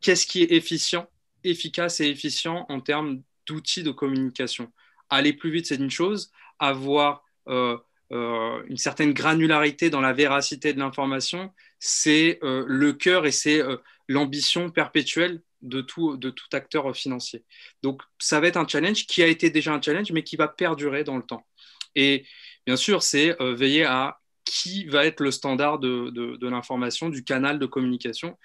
qu'est-ce 0.00 0.26
qui 0.26 0.42
est 0.42 0.52
efficient, 0.52 1.08
efficace 1.44 2.00
et 2.00 2.08
efficient 2.08 2.66
en 2.68 2.80
termes 2.80 3.22
d'outils 3.46 3.82
de 3.82 3.90
communication. 3.90 4.72
Aller 5.10 5.32
plus 5.32 5.50
vite, 5.50 5.66
c'est 5.66 5.76
une 5.76 5.90
chose. 5.90 6.30
Avoir 6.58 7.22
euh, 7.48 7.78
euh, 8.12 8.62
une 8.66 8.76
certaine 8.76 9.12
granularité 9.12 9.90
dans 9.90 10.00
la 10.00 10.12
véracité 10.12 10.72
de 10.72 10.78
l'information, 10.78 11.52
c'est 11.78 12.38
euh, 12.42 12.64
le 12.66 12.92
cœur 12.92 13.26
et 13.26 13.32
c'est 13.32 13.62
l'ambition 14.08 14.70
perpétuelle 14.70 15.42
de 15.62 15.80
tout, 15.80 16.16
de 16.16 16.30
tout 16.30 16.46
acteur 16.52 16.94
financier. 16.96 17.44
Donc, 17.82 18.02
ça 18.18 18.40
va 18.40 18.48
être 18.48 18.56
un 18.56 18.66
challenge 18.66 19.06
qui 19.06 19.22
a 19.22 19.26
été 19.26 19.50
déjà 19.50 19.72
un 19.72 19.80
challenge, 19.80 20.10
mais 20.12 20.22
qui 20.22 20.36
va 20.36 20.48
perdurer 20.48 21.04
dans 21.04 21.16
le 21.16 21.22
temps. 21.22 21.46
Et 21.94 22.24
bien 22.66 22.76
sûr, 22.76 23.02
c'est 23.02 23.36
veiller 23.40 23.84
à 23.84 24.20
qui 24.44 24.86
va 24.86 25.04
être 25.04 25.20
le 25.20 25.30
standard 25.30 25.78
de, 25.78 26.10
de 26.10 26.48
l'information, 26.48 27.08
du 27.08 27.22
canal 27.24 27.58
de 27.58 27.66
communication. 27.66 28.36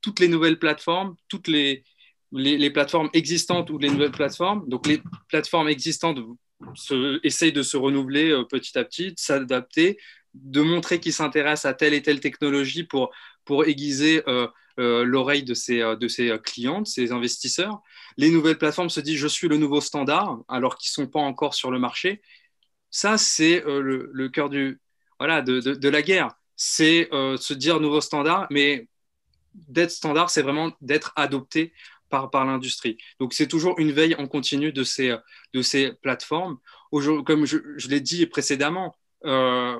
Toutes 0.00 0.20
les 0.20 0.28
nouvelles 0.28 0.58
plateformes, 0.58 1.16
toutes 1.28 1.48
les, 1.48 1.84
les, 2.32 2.70
plateformes 2.70 3.10
existantes 3.12 3.70
ou 3.70 3.78
les 3.78 3.90
nouvelles 3.90 4.12
plateformes. 4.12 4.68
Donc, 4.68 4.86
les 4.86 5.02
plateformes 5.28 5.68
existantes 5.68 6.18
se, 6.74 7.20
essayent 7.24 7.52
de 7.52 7.62
se 7.62 7.76
renouveler 7.76 8.30
euh, 8.30 8.44
petit 8.44 8.78
à 8.78 8.84
petit, 8.84 9.12
de 9.12 9.18
s'adapter, 9.18 9.98
de 10.34 10.60
montrer 10.60 11.00
qu'ils 11.00 11.12
s'intéressent 11.12 11.70
à 11.70 11.74
telle 11.74 11.94
et 11.94 12.02
telle 12.02 12.20
technologie 12.20 12.84
pour, 12.84 13.10
pour 13.44 13.64
aiguiser 13.66 14.22
euh, 14.28 14.46
euh, 14.78 15.04
l'oreille 15.04 15.42
de 15.42 15.54
ses, 15.54 15.80
de 15.80 16.08
ses 16.08 16.36
clients, 16.44 16.82
de 16.82 16.86
ses 16.86 17.12
investisseurs. 17.12 17.80
Les 18.16 18.30
nouvelles 18.30 18.58
plateformes 18.58 18.90
se 18.90 19.00
disent 19.00 19.18
je 19.18 19.28
suis 19.28 19.48
le 19.48 19.56
nouveau 19.56 19.80
standard 19.80 20.38
alors 20.48 20.76
qu'ils 20.76 20.90
ne 20.90 21.04
sont 21.04 21.10
pas 21.10 21.20
encore 21.20 21.54
sur 21.54 21.70
le 21.70 21.78
marché. 21.78 22.22
Ça, 22.90 23.18
c'est 23.18 23.62
le, 23.66 24.28
cœur 24.28 24.48
du, 24.48 24.80
voilà, 25.18 25.42
de, 25.42 25.60
de 25.60 25.88
la 25.88 26.02
guerre. 26.02 26.30
C'est 26.56 27.08
se 27.12 27.52
dire 27.52 27.80
nouveau 27.80 28.00
standard, 28.00 28.46
mais 28.50 28.88
d'être 29.54 29.90
standard, 29.90 30.30
c'est 30.30 30.42
vraiment 30.42 30.72
d'être 30.80 31.12
adopté 31.16 31.72
par, 32.08 32.30
par 32.30 32.44
l'industrie. 32.44 32.98
Donc 33.20 33.32
c'est 33.34 33.46
toujours 33.46 33.78
une 33.78 33.92
veille 33.92 34.14
en 34.16 34.26
continu 34.26 34.72
de 34.72 34.84
ces, 34.84 35.14
de 35.54 35.62
ces 35.62 35.92
plateformes. 35.92 36.58
Comme 36.90 37.44
je, 37.44 37.88
l'ai 37.88 38.00
dit 38.00 38.26
précédemment, 38.26 38.94
euh, 39.24 39.76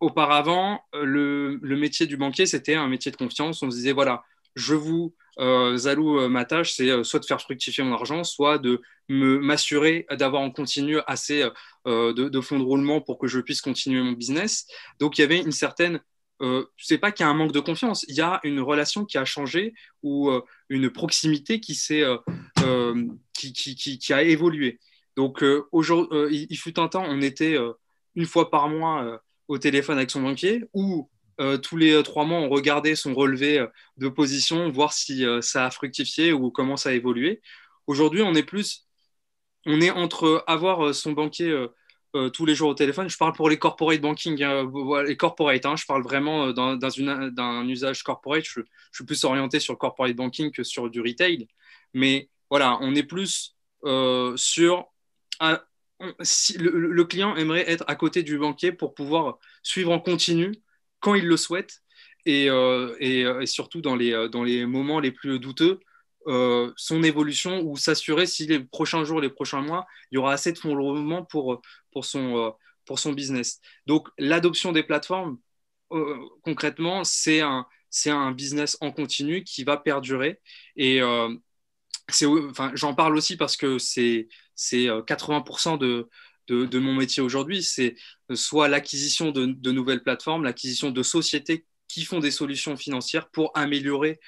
auparavant, 0.00 0.80
le, 0.92 1.58
le, 1.62 1.76
métier 1.76 2.06
du 2.06 2.16
banquier, 2.16 2.46
c'était 2.46 2.74
un 2.74 2.88
métier 2.88 3.10
de 3.10 3.16
confiance. 3.16 3.62
On 3.62 3.70
se 3.70 3.76
disait, 3.76 3.92
voilà, 3.92 4.22
je 4.54 4.74
vous 4.74 5.14
euh, 5.38 5.86
alloue 5.86 6.20
euh, 6.20 6.28
ma 6.28 6.44
tâche, 6.44 6.72
c'est 6.72 7.04
soit 7.04 7.20
de 7.20 7.24
faire 7.24 7.40
fructifier 7.40 7.84
mon 7.84 7.94
argent, 7.94 8.24
soit 8.24 8.58
de 8.58 8.80
m'assurer 9.08 10.06
d'avoir 10.10 10.42
en 10.42 10.50
continu 10.50 10.98
assez 11.06 11.44
de, 11.84 12.40
fonds 12.40 12.58
de 12.58 12.64
roulement 12.64 13.00
pour 13.00 13.18
que 13.18 13.26
je 13.26 13.40
puisse 13.40 13.60
continuer 13.60 14.00
mon 14.00 14.12
business. 14.12 14.66
Donc 15.00 15.18
il 15.18 15.22
y 15.22 15.24
avait 15.24 15.40
une 15.40 15.52
certaine 15.52 16.00
euh, 16.42 16.66
c'est 16.76 16.98
pas 16.98 17.12
qu'il 17.12 17.24
y 17.24 17.28
a 17.28 17.30
un 17.30 17.34
manque 17.34 17.52
de 17.52 17.60
confiance, 17.60 18.04
il 18.08 18.16
y 18.16 18.20
a 18.20 18.40
une 18.42 18.60
relation 18.60 19.04
qui 19.04 19.16
a 19.16 19.24
changé 19.24 19.74
euh, 20.04 20.40
une 20.72 20.90
proximité 20.90 21.60
qui, 21.60 21.78
euh, 21.90 22.16
euh, 22.64 23.06
qui, 23.34 23.52
qui, 23.52 23.98
qui, 23.98 24.12
a 24.12 24.22
évolué. 24.22 24.80
Donc, 25.16 25.44
aujourd'hui, 25.72 26.46
il, 26.48 26.56
fut 26.56 26.80
un 26.80 26.88
temps, 26.88 27.04
on 27.06 27.20
était 27.20 27.58
une 28.14 28.24
fois 28.24 28.50
par 28.50 28.70
mois 28.70 29.20
au 29.46 29.58
téléphone 29.58 29.98
avec 29.98 30.10
son 30.10 30.22
banquier 30.22 30.64
ou 30.72 31.10
tous 31.62 31.76
les 31.76 32.02
trois 32.02 32.24
mois, 32.24 32.38
on 32.38 32.48
regardait 32.48 32.94
son 32.94 33.14
relevé 33.14 33.66
de 33.98 34.08
position, 34.08 34.70
voir 34.70 34.94
si 34.94 35.26
ça 35.42 35.66
a 35.66 35.70
fructifié 35.70 36.32
ou 36.32 36.50
comment 36.50 36.78
ça 36.78 36.88
a 36.88 36.92
évolué. 36.92 37.42
Aujourd'hui, 37.86 38.22
on 38.22 38.34
est 38.34 38.42
plus, 38.42 38.86
on 39.66 39.82
est 39.82 39.90
entre 39.90 40.42
avoir 40.46 40.94
son 40.94 41.12
banquier 41.12 41.66
euh, 42.14 42.28
tous 42.28 42.44
les 42.44 42.54
jours 42.54 42.68
au 42.68 42.74
téléphone. 42.74 43.08
Je 43.08 43.16
parle 43.16 43.32
pour 43.32 43.48
les 43.48 43.58
corporate 43.58 44.00
banking, 44.00 44.42
hein, 44.42 44.70
les 45.06 45.16
corporate. 45.16 45.64
Hein, 45.64 45.76
je 45.76 45.86
parle 45.86 46.02
vraiment 46.02 46.48
euh, 46.48 46.52
dans, 46.52 46.76
d'un 46.76 47.66
usage 47.66 48.02
corporate. 48.02 48.44
Je, 48.44 48.60
suis 48.92 49.04
plus 49.04 49.24
orienté 49.24 49.60
sur 49.60 49.72
le 49.72 49.78
corporate 49.78 50.14
banking 50.14 50.50
que 50.50 50.62
sur 50.62 50.90
du 50.90 51.00
retail. 51.00 51.48
Mais 51.94 52.28
voilà, 52.50 52.78
on 52.82 52.94
est 52.94 53.02
plus 53.02 53.56
euh, 53.84 54.36
sur. 54.36 54.86
si 56.22 56.58
le, 56.58 57.04
client 57.04 57.34
aimerait 57.36 57.70
être 57.70 57.84
à 57.88 57.94
côté 57.94 58.22
du 58.22 58.38
banquier 58.38 58.72
pour 58.72 58.94
pouvoir 58.94 59.38
suivre 59.62 59.92
en 59.92 59.98
continu 59.98 60.52
quand 61.00 61.14
il 61.14 61.26
le 61.26 61.36
souhaite 61.36 61.82
et, 62.26 62.46
et, 63.00 63.20
et 63.20 63.46
surtout 63.46 63.80
dans 63.80 63.96
les, 63.96 64.28
dans 64.30 64.44
les 64.44 64.66
moments 64.66 65.00
les 65.00 65.12
plus 65.12 65.38
douteux 65.38 65.80
euh, 66.28 66.72
son 66.76 67.02
évolution 67.02 67.62
ou 67.62 67.76
s'assurer 67.76 68.26
si 68.26 68.46
les 68.46 68.60
prochains 68.60 69.04
jours, 69.04 69.20
les 69.20 69.30
prochains 69.30 69.60
mois, 69.60 69.86
il 70.10 70.16
y 70.16 70.18
aura 70.18 70.32
assez 70.32 70.52
de 70.52 70.58
fonds 70.58 70.74
de 70.74 71.20
pour, 71.26 71.60
pour, 71.90 72.04
son, 72.04 72.36
euh, 72.36 72.50
pour 72.84 72.98
son 72.98 73.12
business. 73.12 73.60
Donc, 73.86 74.08
l'adoption 74.18 74.72
des 74.72 74.84
plateformes, 74.84 75.38
euh, 75.92 76.18
concrètement, 76.42 77.04
c'est 77.04 77.40
un, 77.40 77.66
un 78.06 78.32
business 78.32 78.76
en 78.80 78.92
continu 78.92 79.42
qui 79.44 79.64
va 79.64 79.76
perdurer. 79.76 80.40
Et 80.76 81.02
enfin, 81.02 82.70
j'en 82.74 82.94
parle 82.94 83.16
aussi 83.16 83.36
parce 83.36 83.56
que 83.56 83.78
c'est 83.78 84.28
80% 84.56 85.78
de, 85.78 86.08
de, 86.46 86.66
de, 86.66 86.78
mon 86.78 86.94
métier 86.94 87.22
aujourd'hui. 87.22 87.62
C'est 87.62 87.96
soit 88.34 88.68
l'acquisition 88.68 89.32
de, 89.32 89.46
de, 89.46 89.72
nouvelles 89.72 90.02
plateformes, 90.02 90.44
l'acquisition 90.44 90.90
de 90.90 91.02
sociétés 91.02 91.66
qui 91.88 92.04
font 92.04 92.20
des 92.20 92.30
solutions 92.30 92.76
financières 92.76 93.28
pour 93.30 93.50
améliorer 93.54 94.20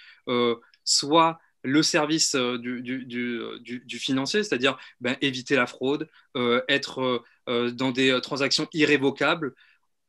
soit 0.85 1.39
le 1.65 1.83
service 1.83 2.35
euh, 2.35 2.59
euh, 2.59 3.59
du, 3.61 3.99
financier, 3.99 4.43
c'est-à-dire 4.43 4.79
ben, 5.01 5.17
éviter 5.21 5.57
la 5.57 5.67
fraude, 5.67 6.09
euh, 6.37 6.63
être 6.69 7.25
dans 7.47 7.91
des 7.91 8.19
transactions 8.23 8.69
irrévocables. 8.73 9.55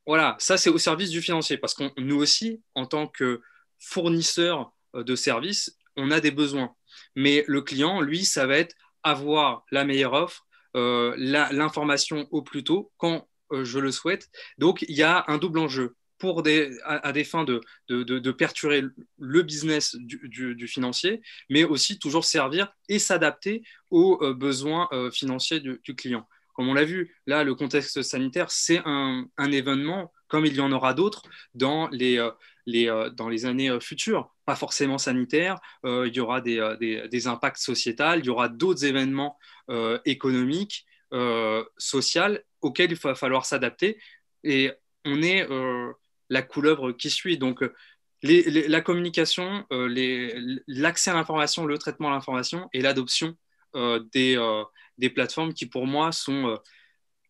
Voilà, 0.06 0.36
ça 0.38 0.56
c'est 0.56 0.70
au 0.70 0.78
service 0.78 1.10
du 1.10 1.20
financier, 1.20 1.58
parce 1.58 1.74
que 1.74 1.84
nous 2.00 2.16
aussi, 2.16 2.62
en 2.74 2.86
tant 2.86 3.08
que 3.08 3.42
fournisseur 3.78 4.72
de 4.94 5.16
services, 5.16 5.76
on 5.96 6.10
a 6.10 6.20
des 6.20 6.30
besoins. 6.30 6.74
Mais 7.14 7.44
le 7.46 7.60
client, 7.60 8.00
lui, 8.00 8.24
ça 8.24 8.46
va 8.46 8.56
être 8.56 8.74
avoir 9.02 9.64
la 9.70 9.84
meilleure 9.84 10.14
offre, 10.14 10.46
l'information 10.74 12.26
au 12.30 12.40
plus 12.40 12.64
tôt 12.64 12.90
quand 12.96 13.28
je 13.50 13.78
le 13.78 13.90
souhaite. 13.90 14.30
Donc, 14.56 14.82
il 14.88 14.96
y 14.96 15.02
a 15.02 15.24
un 15.28 15.36
double 15.36 15.58
enjeu 15.58 15.94
pour 16.18 16.42
des, 16.42 16.78
à, 16.84 17.12
des 17.12 17.24
fins 17.24 17.44
de, 17.44 17.60
de, 17.88 18.30
perturber 18.30 18.82
le 19.18 19.42
business 19.42 19.96
du, 19.96 20.66
financier, 20.66 21.20
mais 21.50 21.64
aussi 21.64 21.98
toujours 21.98 22.24
servir 22.24 22.72
et 22.88 22.98
s'adapter 22.98 23.62
aux 23.90 24.18
besoins 24.34 24.88
financiers 25.12 25.60
du, 25.60 25.94
client. 25.94 26.26
Comme 26.54 26.68
on 26.68 26.74
l'a 26.74 26.84
vu, 26.84 27.14
là, 27.26 27.44
le 27.44 27.54
contexte 27.54 28.02
sanitaire, 28.02 28.50
c'est 28.50 28.80
un, 28.84 29.26
événement, 29.38 30.12
comme 30.28 30.46
il 30.46 30.54
y 30.54 30.60
en 30.60 30.72
aura 30.72 30.94
d'autres 30.94 31.22
dans 31.54 31.88
les, 31.88 32.26
les, 32.64 32.86
dans 33.14 33.28
les 33.28 33.44
années 33.44 33.78
futures 33.80 34.34
pas 34.46 34.56
forcément 34.56 34.96
sanitaire, 34.96 35.60
euh, 35.84 36.06
il 36.06 36.14
y 36.14 36.20
aura 36.20 36.40
euh, 36.46 36.76
des, 37.08 37.26
impacts 37.26 37.58
sociétals, 37.58 38.20
il 38.20 38.26
y 38.26 38.30
aura 38.30 38.48
d'autres 38.48 38.84
événements 38.86 39.36
euh, 39.68 39.98
économiques, 40.06 40.86
sociaux 41.76 42.38
auxquels 42.60 42.92
il 42.92 42.98
va 42.98 43.14
falloir 43.14 43.44
s'adapter. 43.44 43.98
Et 44.44 44.70
on 45.04 45.22
est 45.22 45.46
la 46.30 46.42
couleuvre 46.42 46.92
qui 46.92 47.10
suit. 47.10 47.38
Donc, 47.38 47.64
la 48.22 48.80
communication, 48.80 49.64
l'accès 49.70 51.10
à 51.10 51.14
l'information, 51.14 51.66
le 51.66 51.78
traitement 51.78 52.08
de 52.08 52.14
l'information 52.14 52.68
et 52.72 52.80
l'adoption 52.80 53.36
des, 54.12 54.64
des, 54.98 55.10
plateformes 55.10 55.52
qui, 55.52 55.66
pour 55.66 55.86
moi, 55.86 56.12
sont 56.12 56.58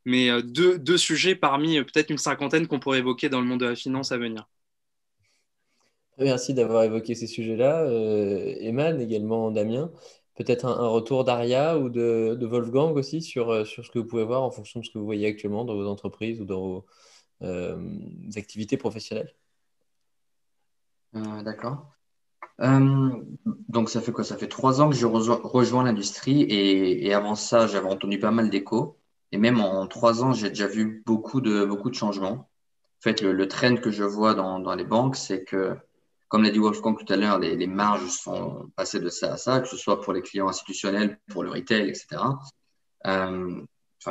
mais, 0.05 0.31
deux, 0.43 0.79
deux 0.79 0.99
sujets 0.99 1.35
parmi 1.35 1.83
peut-être 1.83 2.11
une 2.11 2.19
cinquantaine 2.19 2.67
qu'on 2.67 2.79
pourrait 2.79 3.01
évoquer 3.01 3.29
dans 3.29 3.41
le 3.41 3.47
monde 3.47 3.61
de 3.61 3.67
la 3.67 3.77
finance 3.77 4.13
à 4.13 4.19
venir. 4.19 4.47
Merci 6.19 6.55
d'avoir 6.55 6.85
évoqué 6.85 7.15
ces 7.15 7.27
sujets-là. 7.27 7.83
Euh, 7.83 8.55
Eman, 8.61 9.01
également 9.01 9.51
Damien. 9.51 9.91
Peut-être 10.35 10.65
un, 10.65 10.89
retour 10.89 11.25
d'Aria 11.25 11.79
ou 11.79 11.91
de, 11.91 12.39
Wolfgang 12.41 12.97
aussi 12.97 13.21
sur, 13.23 13.51
euh, 13.51 13.65
sur 13.65 13.85
ce 13.85 13.91
que 13.91 13.99
vous 13.99 14.07
pouvez 14.07 14.25
voir 14.25 14.43
en 14.43 14.51
fonction 14.51 14.81
de 14.81 14.87
ce 14.87 14.91
que 14.91 14.99
vous 14.99 15.05
voyez 15.05 15.27
actuellement 15.27 15.65
dans 15.65 15.75
vos 15.75 15.87
entreprises 15.87 16.41
ou 16.41 16.45
dans 16.45 16.61
vos 16.61 16.77
euh, 16.79 16.81
activités 18.37 18.77
professionnelles. 18.77 19.35
D'accord. 21.13 21.93
donc 22.59 23.91
ça 23.91 24.01
fait 24.01 24.13
quoi? 24.13 24.25
Ça 24.25 24.37
fait 24.37 24.49
trois 24.49 24.81
ans 24.81 24.91
que 24.91 24.97
je 24.97 25.07
rejoins, 25.07 25.85
l'industrie 25.85 26.43
et, 26.43 27.13
avant 27.15 27.35
ça, 27.35 27.67
j'avais 27.67 27.89
entendu 27.89 28.19
pas 28.19 28.31
mal 28.31 28.51
d'échos. 28.51 28.99
Et 29.33 29.39
même 29.39 29.61
en 29.61 29.87
trois 29.87 30.23
ans, 30.23 30.33
j'ai 30.33 30.51
déjà 30.51 30.67
vu 30.67 31.03
beaucoup 31.05 31.41
de, 31.41 31.65
beaucoup 31.65 31.91
de 31.91 31.95
changements. 31.95 32.49
En 32.99 33.01
fait, 33.01 33.23
le, 33.23 33.49
trend 33.49 33.77
que 33.77 33.91
je 33.91 34.05
vois 34.05 34.35
dans, 34.35 34.75
les 34.75 34.85
banques, 34.85 35.17
c'est 35.17 35.45
que 35.45 35.77
comme 36.29 36.43
l'a 36.43 36.51
dit 36.51 36.59
Wolfgang 36.59 36.97
tout 36.99 37.13
à 37.13 37.17
l'heure, 37.17 37.39
les, 37.39 37.67
marges 37.67 38.09
sont 38.09 38.71
passées 38.77 39.01
de 39.01 39.09
ça 39.09 39.35
à 39.35 39.37
ça, 39.37 39.61
que 39.61 39.69
ce 39.69 39.77
soit 39.77 40.01
pour 40.01 40.13
les 40.13 40.23
clients 40.23 40.49
institutionnels, 40.49 41.19
pour 41.29 41.45
le 41.45 41.51
retail, 41.51 41.89
etc. 41.89 42.23
Euh, 43.07 43.63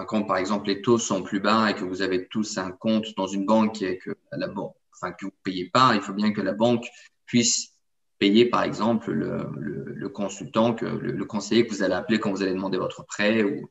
quand 0.04 0.24
par 0.24 0.38
exemple 0.38 0.68
les 0.68 0.82
taux 0.82 0.98
sont 0.98 1.24
plus 1.24 1.40
bas 1.40 1.70
et 1.70 1.76
que 1.76 1.86
vous 1.86 2.02
avez 2.02 2.28
tous 2.28 2.58
un 2.58 2.72
compte 2.72 3.16
dans 3.16 3.28
une 3.28 3.46
banque 3.46 3.82
et 3.82 3.98
que 3.98 4.16
la 4.32 4.48
banque, 4.48 4.76
enfin 4.94 5.14
que 5.14 5.26
vous 5.26 5.32
payez 5.44 5.70
pas, 5.70 5.96
il 5.96 6.02
faut 6.02 6.14
bien 6.14 6.34
que 6.34 6.42
la 6.42 6.54
banque 6.54 6.86
puisse 7.26 7.74
payer 8.20 8.46
par 8.46 8.64
exemple 8.64 9.12
le, 9.12 9.48
le, 9.56 10.10
consultant, 10.10 10.76
le, 10.82 11.26
conseiller 11.26 11.66
que 11.66 11.74
vous 11.74 11.84
allez 11.84 11.94
appeler 11.94 12.20
quand 12.20 12.32
vous 12.32 12.42
allez 12.42 12.54
demander 12.54 12.78
votre 12.78 13.06
prêt 13.06 13.44
ou, 13.44 13.70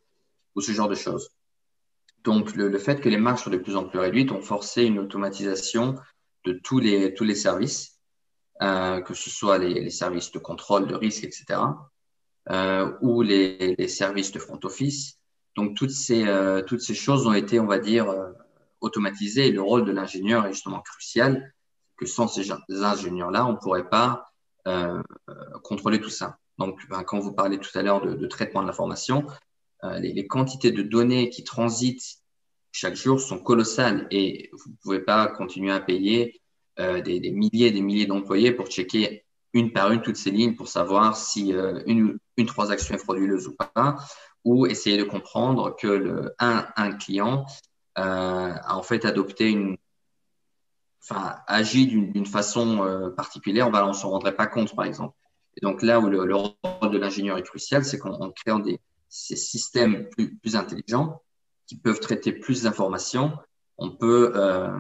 ou 0.55 0.60
ce 0.60 0.72
genre 0.72 0.88
de 0.88 0.94
choses. 0.94 1.30
Donc 2.22 2.55
le, 2.55 2.78
fait 2.78 3.01
que 3.01 3.09
les 3.09 3.18
marges 3.18 3.42
soient 3.42 3.52
de 3.52 3.59
plus 3.59 3.76
en 3.76 3.84
plus 3.84 3.98
réduites 3.98 4.32
ont 4.32 4.40
forcé 4.40 4.84
une 4.84 4.98
automatisation 4.98 5.96
de 6.44 6.52
tous 6.52 6.78
les, 6.78 7.12
tous 7.14 7.24
les 7.24 7.34
services 7.34 7.94
euh, 8.62 9.01
que 9.01 9.14
ce 9.14 9.30
soit 9.30 9.59
les, 9.59 9.90
services 9.90 10.30
de 10.30 10.38
contrôle 10.38 10.86
de 10.86 10.94
risque, 10.94 11.24
etc., 11.24 11.60
euh, 12.51 12.92
ou 13.01 13.22
les, 13.22 13.88
services 13.88 14.30
de 14.30 14.38
front 14.38 14.60
office. 14.62 15.18
Donc, 15.56 15.76
toutes 15.76 15.90
ces, 15.90 16.26
euh, 16.26 16.62
toutes 16.62 16.81
ces 16.81 16.94
choses 16.94 17.26
ont 17.26 17.32
été, 17.32 17.60
on 17.60 17.66
va 17.66 17.78
dire, 17.78 18.12
automatisées. 18.81 19.48
Et 19.48 19.52
le 19.52 19.62
rôle 19.62 19.85
de 19.85 19.93
l'ingénieur 19.93 20.47
est 20.47 20.52
justement 20.52 20.81
crucial, 20.81 21.52
que 21.97 22.06
sans 22.06 22.28
ces 22.28 22.51
ingénieurs-là, 22.68 23.47
on 23.47 23.52
ne 23.52 23.59
pourrait 23.59 23.89
pas 23.89 24.26
contrôler 25.62 26.01
tout 26.01 26.10
ça. 26.10 26.39
Donc, 26.59 26.81
ben, 26.89 27.02
quand 27.05 27.18
vous 27.18 27.32
parlez 27.32 27.59
tout 27.59 27.76
à 27.78 27.82
l'heure 27.82 28.01
de, 28.01 28.26
traitement 28.26 28.62
de 28.62 28.66
l'information, 28.66 29.26
les, 29.82 30.12
les, 30.12 30.26
quantités 30.26 30.70
de 30.70 30.82
données 30.82 31.28
qui 31.28 31.44
transitent 31.44 32.24
chaque 32.74 32.97
jour 32.97 33.20
sont 33.20 33.39
colossales. 33.39 34.09
Et 34.10 34.51
vous 34.52 34.70
ne 34.70 34.76
pouvez 34.82 35.01
pas 35.01 35.28
continuer 35.28 35.70
à 35.70 35.81
payer 35.81 36.40
euh, 36.81 37.01
des, 37.01 37.31
milliers 37.31 37.68
et 37.68 37.70
des 37.70 37.81
milliers 37.81 38.06
d'employés 38.06 38.51
pour 38.51 38.66
checker 38.66 39.24
une 39.52 39.72
par 39.72 39.93
une 39.93 40.02
toutes 40.02 40.16
ces 40.16 40.32
lignes 40.32 40.56
pour 40.56 40.66
savoir 40.66 41.16
si 41.16 41.55
euh, 41.55 41.81
une, 41.86 42.18
une 42.36 42.47
transaction 42.47 42.97
est 42.97 42.98
frauduleuse 42.98 43.47
ou 43.47 43.55
pas, 43.55 43.97
ou 44.44 44.66
essayer 44.66 44.96
de 44.98 45.04
comprendre 45.04 45.74
que 45.76 46.32
un, 46.38 46.66
un 46.76 46.92
client 46.92 47.46
euh, 47.98 48.02
a 48.62 48.76
en 48.76 48.82
fait 48.82 49.04
adopté 49.04 49.50
une, 49.50 49.76
enfin, 51.02 51.36
agit 51.46 51.86
d'une 51.86 52.26
façon 52.26 53.12
particulière, 53.16 53.68
on 53.68 53.88
ne 53.88 53.92
s'en 53.92 54.10
rendrait 54.10 54.36
pas 54.36 54.46
compte, 54.46 54.74
par 54.74 54.84
exemple. 54.84 55.16
Et 55.56 55.60
donc 55.60 55.82
là 55.82 56.00
où 56.00 56.08
le, 56.08 56.34
rôle 56.34 56.90
de 56.90 56.98
l'ingénieur 56.98 57.38
est 57.38 57.42
crucial, 57.42 57.84
c'est 57.84 57.98
qu'en 57.98 58.30
créant 58.30 58.58
des, 58.58 58.80
ces 59.08 59.36
systèmes 59.36 60.08
plus, 60.10 60.36
plus, 60.36 60.56
intelligents 60.56 61.22
qui 61.66 61.76
peuvent 61.76 62.00
traiter 62.00 62.32
plus 62.32 62.62
d'informations, 62.62 63.38
on 63.78 63.90
peut 63.90 64.32
euh, 64.34 64.78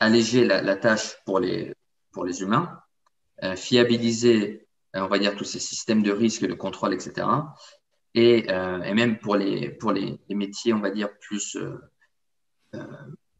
alléger 0.00 0.44
la, 0.44 0.76
tâche 0.76 1.16
pour 1.24 1.40
les, 1.40 1.74
pour 2.12 2.24
les 2.24 2.42
humains, 2.42 2.80
euh, 3.42 3.56
fiabiliser, 3.56 4.68
euh, 4.94 5.00
on 5.00 5.08
va 5.08 5.18
dire, 5.18 5.34
tous 5.34 5.44
ces 5.44 5.58
systèmes 5.58 6.02
de 6.02 6.12
risque, 6.12 6.46
de 6.46 6.54
contrôle, 6.54 6.94
etc. 6.94 7.26
Et, 8.16 8.46
euh, 8.50 8.82
et 8.82 8.94
même 8.94 9.18
pour, 9.18 9.36
les, 9.36 9.70
pour 9.70 9.92
les, 9.92 10.18
métiers, 10.30 10.72
on 10.72 10.80
va 10.80 10.90
dire, 10.90 11.10
plus 11.20 11.56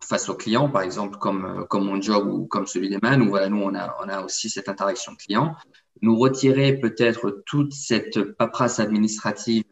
face 0.00 0.28
aux 0.28 0.34
clients, 0.34 0.68
par 0.68 0.82
exemple, 0.82 1.18
comme, 1.18 1.66
comme 1.68 1.84
mon 1.84 2.00
job 2.00 2.28
ou 2.28 2.46
comme 2.46 2.66
celui 2.66 2.88
des 2.88 2.98
mains, 3.02 3.20
où 3.20 3.28
voilà, 3.28 3.48
nous, 3.48 3.62
on 3.62 3.74
a, 3.74 3.96
on 4.04 4.08
a 4.08 4.22
aussi 4.22 4.48
cette 4.48 4.68
interaction 4.68 5.16
client, 5.16 5.56
nous 6.02 6.16
retirer 6.16 6.78
peut-être 6.78 7.42
toute 7.46 7.72
cette 7.72 8.22
paperasse 8.36 8.78
administrative 8.78 9.64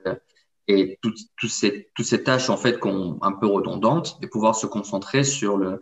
et 0.67 0.99
toutes, 1.03 1.19
toutes, 1.37 1.51
ces, 1.51 1.89
toutes 1.95 2.07
ces 2.07 2.25
tâches 2.25 2.51
en 2.51 2.57
fait 2.57 2.79
un 2.83 3.33
peu 3.33 3.47
redondantes 3.47 4.19
et 4.23 4.27
pouvoir 4.27 4.57
se 4.57 4.67
concentrer 4.67 5.23
sur 5.23 5.59
le, 5.59 5.81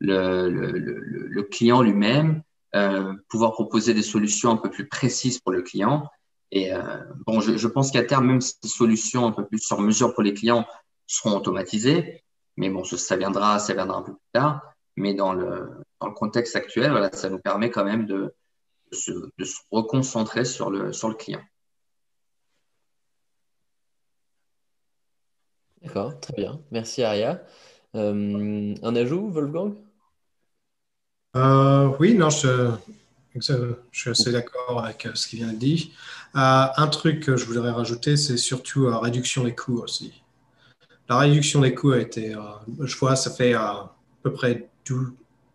le, 0.00 0.48
le, 0.50 0.68
le 0.68 1.42
client 1.44 1.80
lui-même, 1.82 2.42
euh, 2.74 3.14
pouvoir 3.28 3.52
proposer 3.52 3.94
des 3.94 4.02
solutions 4.02 4.50
un 4.50 4.56
peu 4.56 4.70
plus 4.70 4.88
précises 4.88 5.38
pour 5.38 5.52
le 5.52 5.62
client. 5.62 6.08
Et 6.54 6.72
euh, 6.72 6.80
bon, 7.26 7.40
je, 7.40 7.56
je 7.56 7.68
pense 7.68 7.90
qu'à 7.90 8.04
terme, 8.04 8.28
même 8.28 8.40
ces 8.40 8.68
solutions 8.68 9.26
un 9.26 9.32
peu 9.32 9.44
plus 9.44 9.58
sur 9.58 9.80
mesure 9.80 10.14
pour 10.14 10.22
les 10.22 10.34
clients 10.34 10.64
seront 11.06 11.36
automatisées. 11.36 12.22
Mais 12.56 12.70
bon, 12.70 12.84
ça 12.84 13.16
viendra, 13.16 13.58
ça 13.58 13.74
viendra 13.74 13.98
un 13.98 14.02
peu 14.02 14.12
plus 14.12 14.30
tard. 14.32 14.62
Mais 14.96 15.14
dans 15.14 15.32
le, 15.32 15.68
dans 16.00 16.06
le 16.06 16.14
contexte 16.14 16.54
actuel, 16.54 16.92
voilà, 16.92 17.10
ça 17.12 17.28
nous 17.28 17.40
permet 17.40 17.70
quand 17.70 17.84
même 17.84 18.06
de, 18.06 18.32
de, 18.92 18.96
se, 18.96 19.10
de 19.10 19.44
se 19.44 19.56
reconcentrer 19.72 20.44
sur 20.44 20.70
le, 20.70 20.92
sur 20.92 21.08
le 21.08 21.16
client. 21.16 21.42
D'accord, 25.82 26.18
très 26.20 26.34
bien. 26.34 26.62
Merci 26.70 27.02
Aria. 27.02 27.42
Euh, 27.96 28.74
un 28.80 28.96
ajout, 28.96 29.28
Wolfgang? 29.28 29.74
Euh, 31.36 31.88
Oui, 31.98 32.14
non, 32.14 32.30
je, 32.30 32.70
je, 33.34 33.74
suis 33.92 34.10
assez 34.10 34.32
d'accord 34.32 34.84
avec 34.84 35.08
ce 35.14 35.26
qui 35.26 35.36
vient 35.36 35.52
de 35.52 35.58
dire. 35.58 35.86
Euh, 36.36 36.66
un 36.76 36.86
truc 36.88 37.20
que 37.20 37.36
je 37.36 37.44
voudrais 37.44 37.70
rajouter, 37.70 38.16
c'est 38.16 38.36
surtout 38.36 38.88
la 38.88 38.98
réduction 38.98 39.44
des 39.44 39.54
coûts 39.54 39.80
aussi. 39.80 40.22
La 41.08 41.18
réduction 41.18 41.60
des 41.60 41.74
coûts 41.74 41.92
a 41.92 41.98
été, 41.98 42.34
je 42.80 42.96
vois, 42.96 43.16
ça 43.16 43.30
fait 43.30 43.54
à 43.54 43.92
peu 44.22 44.32
près 44.32 44.70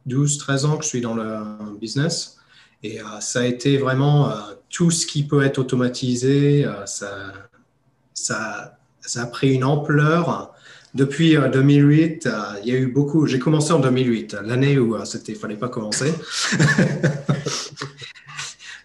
12-13 0.07 0.65
ans 0.65 0.77
que 0.77 0.84
je 0.84 0.89
suis 0.89 1.01
dans 1.01 1.15
le 1.15 1.77
business. 1.80 2.38
Et 2.84 2.99
ça 3.19 3.41
a 3.41 3.45
été 3.45 3.77
vraiment 3.77 4.31
tout 4.69 4.91
ce 4.91 5.07
qui 5.07 5.23
peut 5.23 5.43
être 5.43 5.57
automatisé, 5.57 6.69
ça, 6.85 7.34
ça, 8.14 8.77
ça 9.01 9.23
a 9.23 9.26
pris 9.26 9.53
une 9.53 9.64
ampleur 9.64 10.53
depuis 10.95 11.38
2008, 11.38 12.26
euh, 12.26 12.30
euh, 12.30 12.60
il 12.64 12.74
y 12.74 12.76
a 12.76 12.80
eu 12.80 12.88
beaucoup. 12.88 13.28
J'ai 13.28 13.38
commencé 13.40 13.72
en 13.72 13.80
2008, 13.80 14.38
l'année 14.44 14.80
où 14.80 14.95
euh, 14.95 15.06
c'était, 15.06 15.36
fallait 15.36 15.56
pas 15.56 15.70
commencer. 15.70 16.11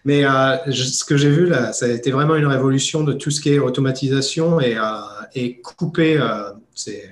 Mais 0.05 0.21
ce 0.21 1.03
que 1.03 1.17
j'ai 1.17 1.31
vu 1.31 1.51
ça 1.73 1.87
a 1.87 1.89
été 1.89 2.11
vraiment 2.11 2.35
une 2.35 2.45
révolution 2.45 3.03
de 3.03 3.11
tout 3.11 3.31
ce 3.31 3.41
qui 3.41 3.53
est 3.53 3.57
automatisation 3.57 4.61
et, 4.61 4.77
et 5.33 5.59
couper, 5.61 6.23
c'est 6.75 7.09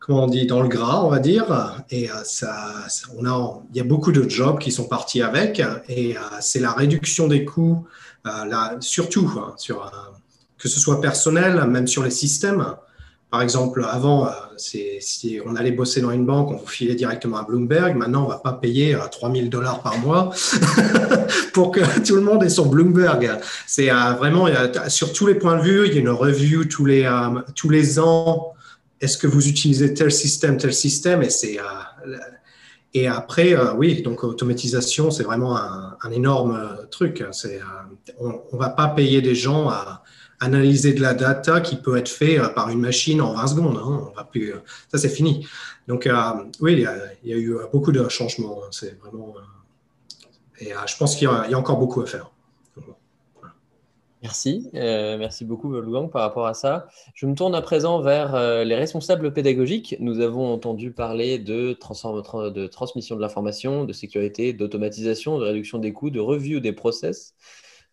comment 0.00 0.24
on 0.24 0.26
dit, 0.26 0.44
dans 0.46 0.60
le 0.60 0.66
gras, 0.66 1.04
on 1.04 1.08
va 1.08 1.20
dire. 1.20 1.44
Et 1.90 2.08
ça, 2.24 2.74
on 3.16 3.24
a, 3.26 3.62
il 3.70 3.76
y 3.76 3.80
a 3.80 3.84
beaucoup 3.84 4.10
de 4.10 4.28
jobs 4.28 4.58
qui 4.58 4.72
sont 4.72 4.88
partis 4.88 5.22
avec. 5.22 5.62
Et 5.88 6.16
c'est 6.40 6.58
la 6.58 6.72
réduction 6.72 7.28
des 7.28 7.44
coûts, 7.44 7.86
là, 8.24 8.74
surtout 8.80 9.30
hein, 9.38 9.54
sur 9.56 9.88
que 10.58 10.68
ce 10.68 10.80
soit 10.80 11.00
personnel, 11.00 11.64
même 11.68 11.86
sur 11.86 12.02
les 12.02 12.10
systèmes. 12.10 12.74
Par 13.34 13.42
exemple, 13.42 13.84
avant, 13.90 14.28
si 14.56 15.40
on 15.44 15.56
allait 15.56 15.72
bosser 15.72 16.00
dans 16.00 16.12
une 16.12 16.24
banque, 16.24 16.52
on 16.52 16.56
vous 16.56 16.68
filait 16.68 16.94
directement 16.94 17.38
à 17.38 17.42
Bloomberg. 17.42 17.96
Maintenant, 17.96 18.20
on 18.20 18.28
ne 18.28 18.32
va 18.32 18.38
pas 18.38 18.52
payer 18.52 18.96
3000 19.10 19.50
dollars 19.50 19.82
par 19.82 19.98
mois 19.98 20.30
pour 21.52 21.72
que 21.72 21.80
tout 22.06 22.14
le 22.14 22.22
monde 22.22 22.44
ait 22.44 22.48
son 22.48 22.66
Bloomberg. 22.66 23.32
C'est 23.66 23.88
vraiment, 23.88 24.46
sur 24.86 25.12
tous 25.12 25.26
les 25.26 25.34
points 25.34 25.58
de 25.58 25.62
vue, 25.64 25.88
il 25.88 25.94
y 25.94 25.96
a 25.96 26.00
une 26.00 26.10
review 26.10 26.64
tous 26.66 26.84
les, 26.84 27.10
tous 27.56 27.70
les 27.70 27.98
ans. 27.98 28.54
Est-ce 29.00 29.18
que 29.18 29.26
vous 29.26 29.48
utilisez 29.48 29.94
tel 29.94 30.12
système, 30.12 30.56
tel 30.56 30.72
système? 30.72 31.24
Et 31.24 31.30
c'est 31.30 31.58
et 32.96 33.08
après, 33.08 33.54
euh, 33.54 33.74
oui, 33.74 34.02
donc 34.02 34.22
automatisation, 34.22 35.10
c'est 35.10 35.24
vraiment 35.24 35.56
un, 35.56 36.10
énorme 36.12 36.54
euh, 36.54 36.86
truc. 36.86 37.20
Euh, 37.20 37.58
on 38.20 38.28
ne 38.52 38.58
va 38.58 38.68
pas 38.68 38.86
payer 38.86 39.20
des 39.20 39.34
gens 39.34 39.68
à 39.68 40.04
analyser 40.40 40.92
de 40.92 41.00
la 41.00 41.14
data 41.14 41.60
qui 41.60 41.76
peut 41.76 41.96
être 41.96 42.08
fait 42.08 42.38
par 42.54 42.70
une 42.70 42.80
machine 42.80 43.20
en 43.20 43.34
20 43.34 43.46
secondes. 43.46 43.80
Hein. 43.82 44.24
Plus, 44.30 44.54
ça, 44.88 44.98
c'est 44.98 45.08
fini. 45.08 45.46
Donc, 45.88 46.08
oui, 46.60 46.72
il 46.72 46.80
y, 46.80 47.32
a, 47.32 47.36
eu 47.36 47.56
beaucoup 47.72 47.92
de 47.92 48.08
changements. 48.08 48.60
Hein. 48.62 48.68
C'est 48.70 48.98
vraiment, 49.00 49.34
et 50.60 50.72
je 50.86 50.96
pense 50.96 51.16
qu'il 51.16 51.28
y, 51.28 51.54
a 51.54 51.58
encore 51.58 51.78
beaucoup 51.78 52.00
à 52.00 52.06
faire. 52.06 52.30
Merci, 54.22 54.70
euh, 54.74 55.18
merci 55.18 55.44
beaucoup 55.44 55.70
Wolfgang 55.70 56.10
par 56.10 56.22
rapport 56.22 56.46
à 56.46 56.54
ça. 56.54 56.88
Je 57.14 57.26
me 57.26 57.34
tourne 57.34 57.54
à 57.54 57.60
présent 57.60 58.00
vers 58.00 58.34
euh, 58.34 58.64
les 58.64 58.74
responsables 58.74 59.34
pédagogiques. 59.34 59.96
Nous 60.00 60.20
avons 60.20 60.50
entendu 60.50 60.92
parler 60.92 61.38
de, 61.38 61.76
de 61.76 62.66
transmission 62.66 63.16
de 63.16 63.20
l'information, 63.20 63.84
de 63.84 63.92
sécurité, 63.92 64.54
d'automatisation, 64.54 65.38
de 65.38 65.44
réduction 65.44 65.76
des 65.76 65.92
coûts, 65.92 66.08
de 66.08 66.20
review 66.20 66.60
des 66.60 66.72
process 66.72 67.34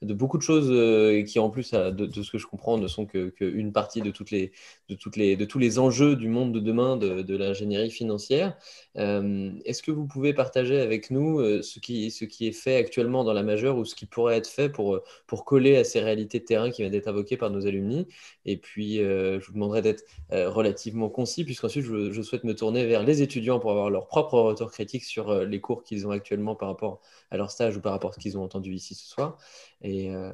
de 0.02 0.14
beaucoup 0.14 0.38
de 0.38 0.44
choses 0.44 0.70
euh, 0.72 1.24
qui, 1.24 1.38
en 1.38 1.50
plus, 1.50 1.72
de, 1.72 2.24
ce 2.24 2.32
que 2.32 2.38
je 2.38 2.48
comprends, 2.48 2.78
ne 2.78 2.88
sont 2.88 3.06
qu'une 3.06 3.72
partie 3.72 4.02
de, 4.02 4.10
de, 4.10 5.36
de 5.36 5.46
tous 5.46 5.60
les 5.60 5.80
enjeux 5.80 6.16
du 6.16 6.28
monde 6.28 6.52
de 6.54 6.60
demain 6.60 6.98
de, 6.98 7.38
l'ingénierie 7.38 7.92
financière. 7.92 8.58
Euh, 8.98 9.52
est-ce 9.66 9.84
que 9.84 9.92
vous 9.92 10.08
pouvez 10.08 10.34
partager 10.34 10.80
avec 10.80 11.12
nous 11.12 11.40
euh, 11.40 11.62
ce, 11.62 11.80
qui, 11.80 12.08
est 12.08 12.52
fait 12.52 12.78
actuellement 12.78 13.24
dans 13.24 13.34
la 13.34 13.44
majeure 13.44 13.78
ou 13.78 13.86
ce 13.86 13.96
qui 13.96 14.06
pourrait 14.08 14.38
être 14.38 14.48
fait 14.48 14.70
pour, 14.70 15.00
pour 15.28 15.46
coller 15.46 15.78
à 15.78 15.84
ces 15.84 16.00
réalités 16.00 16.40
de 16.40 16.46
terrain 16.46 16.72
qui 16.72 16.82
viennent 16.82 16.92
d'être 16.92 17.08
invoquées 17.08 17.38
par 17.38 17.52
nos 17.52 17.68
alumni? 17.68 18.08
Et 18.46 18.58
puis, 18.58 18.98
je 18.98 19.46
vous 19.46 19.54
demanderai 19.54 19.84
d'être 19.84 20.04
relativement 20.32 21.10
concis, 21.10 21.44
puisqu'ensuite, 21.44 21.86
je, 21.86 22.12
je 22.12 22.22
souhaite 22.24 22.44
me 22.44 22.56
tourner 22.56 22.86
vers 22.88 23.04
les 23.04 23.22
étudiants 23.22 23.60
pour 23.60 23.72
avoir 23.72 23.92
leur 23.92 24.08
propre 24.08 24.40
retour 24.40 24.72
critique 24.72 25.04
sur 25.04 25.46
les 25.46 25.62
cours 25.62 25.84
qu'ils 25.84 26.08
ont 26.08 26.12
actuellement 26.12 26.56
par 26.56 26.70
rapport 26.70 26.94
à 26.94 27.21
leur 27.38 27.50
stage 27.50 27.78
ou 27.78 27.82
par 27.82 27.94
rapport 27.94 28.12
à 28.12 28.14
ce 28.14 28.20
qu'ils 28.20 28.38
ont 28.38 28.44
entendu 28.44 28.72
ici 28.72 28.94
ce 28.94 29.08
soir. 29.08 29.38
Euh, 29.86 30.32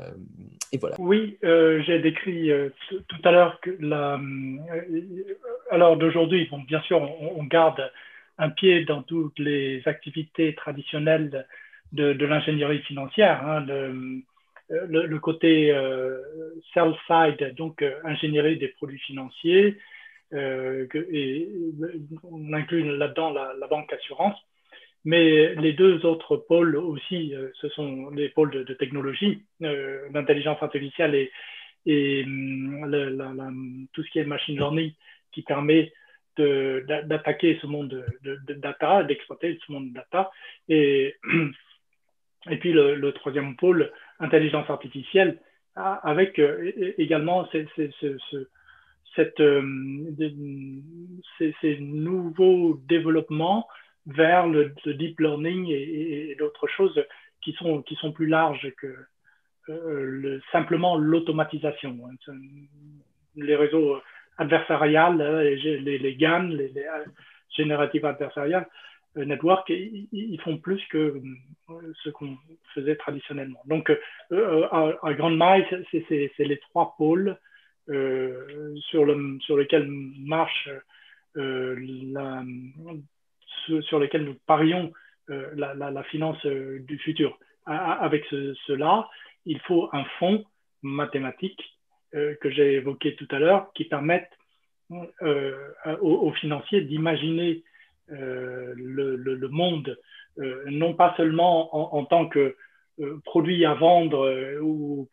et, 0.71 0.77
voilà. 0.77 0.95
Oui, 0.99 1.37
euh, 1.43 1.81
j'ai 1.85 1.99
décrit 1.99 2.51
euh, 2.51 2.69
tout 2.89 3.21
à 3.23 3.31
l'heure 3.31 3.59
que 3.61 3.75
la, 3.79 4.19
alors 5.71 5.97
d'aujourd'hui, 5.97 6.47
bon, 6.49 6.59
bien 6.59 6.81
sûr, 6.81 7.01
on, 7.01 7.43
garde 7.43 7.91
un 8.37 8.49
pied 8.49 8.83
dans 8.85 9.03
toutes 9.03 9.39
les 9.39 9.81
activités 9.87 10.55
traditionnelles 10.55 11.47
de, 11.93 12.11
l'ingénierie 12.25 12.81
financière, 12.81 13.47
hein, 13.47 13.65
le, 14.69 15.19
côté 15.19 15.73
sell-side, 16.73 17.55
donc 17.55 17.83
ingénierie 18.03 18.57
des 18.57 18.67
produits 18.69 18.99
financiers, 18.99 19.77
et 20.33 21.49
on 22.23 22.53
inclut 22.53 22.97
là-dedans 22.97 23.31
la, 23.31 23.67
banque 23.67 23.93
assurance. 23.93 24.37
Mais 25.05 25.55
les 25.55 25.73
deux 25.73 26.05
autres 26.05 26.37
pôles 26.37 26.75
aussi, 26.75 27.33
euh, 27.33 27.49
ce 27.61 27.69
sont 27.69 28.09
les 28.09 28.29
pôles 28.29 28.51
de, 28.51 28.73
technologie, 28.73 29.43
euh, 29.61 30.09
d'intelligence 30.09 30.61
artificielle 30.61 31.29
et, 31.85 32.23
hum, 32.25 33.87
tout 33.93 34.03
ce 34.03 34.09
qui 34.11 34.19
est 34.19 34.25
machine 34.25 34.57
learning 34.57 34.91
qui 35.31 35.43
permet 35.43 35.93
d'attaquer 36.37 37.57
ce 37.61 37.67
monde 37.67 38.05
de, 38.21 38.53
data, 38.53 39.03
d'exploiter 39.03 39.57
ce 39.65 39.71
monde 39.71 39.89
de 39.89 39.93
data. 39.93 40.29
Et, 40.69 41.15
puis 42.59 42.73
le, 42.73 43.11
troisième 43.11 43.55
pôle, 43.55 43.91
intelligence 44.19 44.69
artificielle, 44.69 45.39
avec 45.75 46.39
également 46.97 47.47
ces, 47.51 47.67
nouveaux 51.79 52.79
développements 52.87 53.67
vers 54.07 54.47
le, 54.47 54.73
deep 54.85 55.19
learning 55.19 55.67
et, 55.69 56.35
d'autres 56.39 56.67
choses 56.67 57.03
qui 57.41 57.53
sont, 57.53 57.81
qui 57.81 57.95
sont 57.95 58.11
plus 58.11 58.27
larges 58.27 58.71
que 58.77 58.87
euh, 59.69 60.03
le, 60.03 60.41
simplement 60.51 60.97
l'automatisation. 60.97 61.97
Hein. 62.05 62.33
Les 63.35 63.55
réseaux 63.55 64.01
adversariales, 64.37 65.21
hein, 65.21 65.41
les, 65.43 66.15
GAN, 66.15 66.43
les, 66.43 66.69
les 66.69 66.85
Generative 67.55 68.05
Adversarial 68.05 68.67
euh, 69.17 69.25
Network, 69.25 69.69
ils, 69.69 70.39
font 70.41 70.57
plus 70.57 70.81
que 70.89 71.21
euh, 71.69 71.93
ce 72.03 72.09
qu'on 72.09 72.37
faisait 72.73 72.95
traditionnellement. 72.95 73.61
Donc, 73.65 73.91
à, 74.31 75.13
grande 75.13 75.37
maille, 75.37 75.67
c'est 75.91 76.33
les 76.39 76.59
trois 76.59 76.95
pôles 76.97 77.37
sur, 77.87 79.05
le, 79.05 79.37
sur 79.41 79.57
lesquels 79.57 79.87
marche 79.87 80.69
la 81.35 82.43
sur 83.81 83.99
lesquels 83.99 84.23
nous 84.23 84.35
parions 84.45 84.91
euh, 85.29 85.51
la, 85.55 86.03
finance 86.03 86.37
euh, 86.45 86.79
du 86.87 86.97
futur. 86.99 87.37
avec 87.65 88.23
cela, 88.65 89.09
il 89.45 89.59
faut 89.61 89.89
un 89.91 90.05
fonds 90.19 90.45
mathématique 90.83 91.61
euh, 92.15 92.33
que 92.39 92.49
j'ai 92.49 92.75
évoqué 92.75 93.15
tout 93.15 93.27
à 93.31 93.39
l'heure 93.39 93.71
qui 93.73 93.83
permette 93.85 94.29
aux, 95.99 96.31
financiers 96.31 96.79
d'imaginer 96.79 97.61
le, 98.07 99.47
monde 99.49 99.99
non 100.67 100.93
pas 100.93 101.13
seulement 101.17 101.93
en, 101.93 102.05
tant 102.05 102.29
que 102.29 102.55
produit 103.25 103.65
à 103.65 103.73
vendre 103.73 104.61
ou 104.61 105.09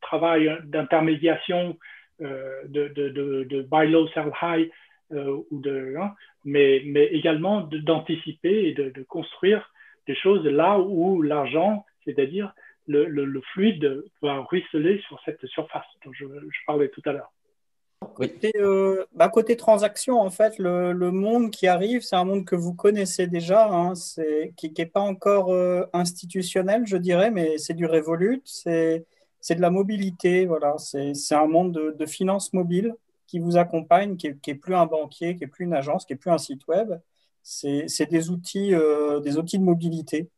travail 0.00 0.60
d'intermédiation 0.66 1.76
de, 2.20 3.62
buy 3.62 3.90
low, 3.90 4.06
sell 4.08 4.30
high, 4.40 4.70
ou 5.10 5.60
de, 5.60 5.94
hein, 5.98 6.14
mais, 6.44 6.82
mais 6.86 7.06
également 7.06 7.60
d'anticiper 7.60 8.68
et 8.68 8.72
de, 8.72 9.02
construire 9.02 9.70
des 10.06 10.14
choses 10.14 10.44
là 10.46 10.78
où 10.78 11.22
l'argent, 11.22 11.84
c'est-à-dire 12.04 12.54
le, 12.86 13.06
le, 13.06 13.40
fluide, 13.52 14.04
va 14.22 14.40
ruisseler 14.42 15.02
sur 15.08 15.20
cette 15.24 15.44
surface 15.46 15.86
dont 16.04 16.12
je, 16.12 16.24
parlais 16.66 16.88
tout 16.88 17.02
à 17.04 17.12
l'heure. 17.12 17.32
Côté, 18.14 18.52
euh, 18.56 19.04
bah, 19.14 19.28
côté 19.28 19.56
transaction, 19.56 20.20
en 20.20 20.30
fait, 20.30 20.58
le, 20.58 20.92
le 20.92 21.10
monde 21.10 21.50
qui 21.50 21.66
arrive, 21.66 22.02
c'est 22.02 22.14
un 22.14 22.24
monde 22.24 22.44
que 22.44 22.54
vous 22.54 22.74
connaissez 22.74 23.26
déjà, 23.26 23.68
hein, 23.68 23.94
qui 24.56 24.72
n'est 24.76 24.86
pas 24.86 25.00
encore 25.00 25.52
euh, 25.52 25.84
institutionnel, 25.92 26.86
je 26.86 26.96
dirais, 26.96 27.30
mais 27.30 27.58
c'est 27.58 27.74
du 27.74 27.86
Revolut, 27.86 28.42
c'est 28.44 29.04
de 29.50 29.60
la 29.60 29.70
mobilité, 29.70 30.46
voilà, 30.46 30.76
c'est 30.78 31.34
un 31.34 31.46
monde 31.46 31.72
de, 31.72 31.96
de 31.98 32.06
finances 32.06 32.52
mobiles 32.52 32.94
qui 33.26 33.38
vous 33.38 33.56
accompagne, 33.56 34.16
qui 34.16 34.28
est, 34.28 34.54
plus 34.54 34.74
un 34.74 34.86
banquier, 34.86 35.36
qui 35.36 35.44
est 35.44 35.48
plus 35.48 35.64
une 35.64 35.74
agence, 35.74 36.04
qui 36.04 36.12
est 36.12 36.16
plus 36.16 36.30
un 36.30 36.38
site 36.38 36.66
web. 36.68 36.94
C'est 37.42 38.10
des 38.10 38.30
outils, 38.30 38.74
euh, 38.74 39.20
des 39.20 39.38
outils 39.38 39.58
de 39.58 39.64
mobilité. 39.64 40.30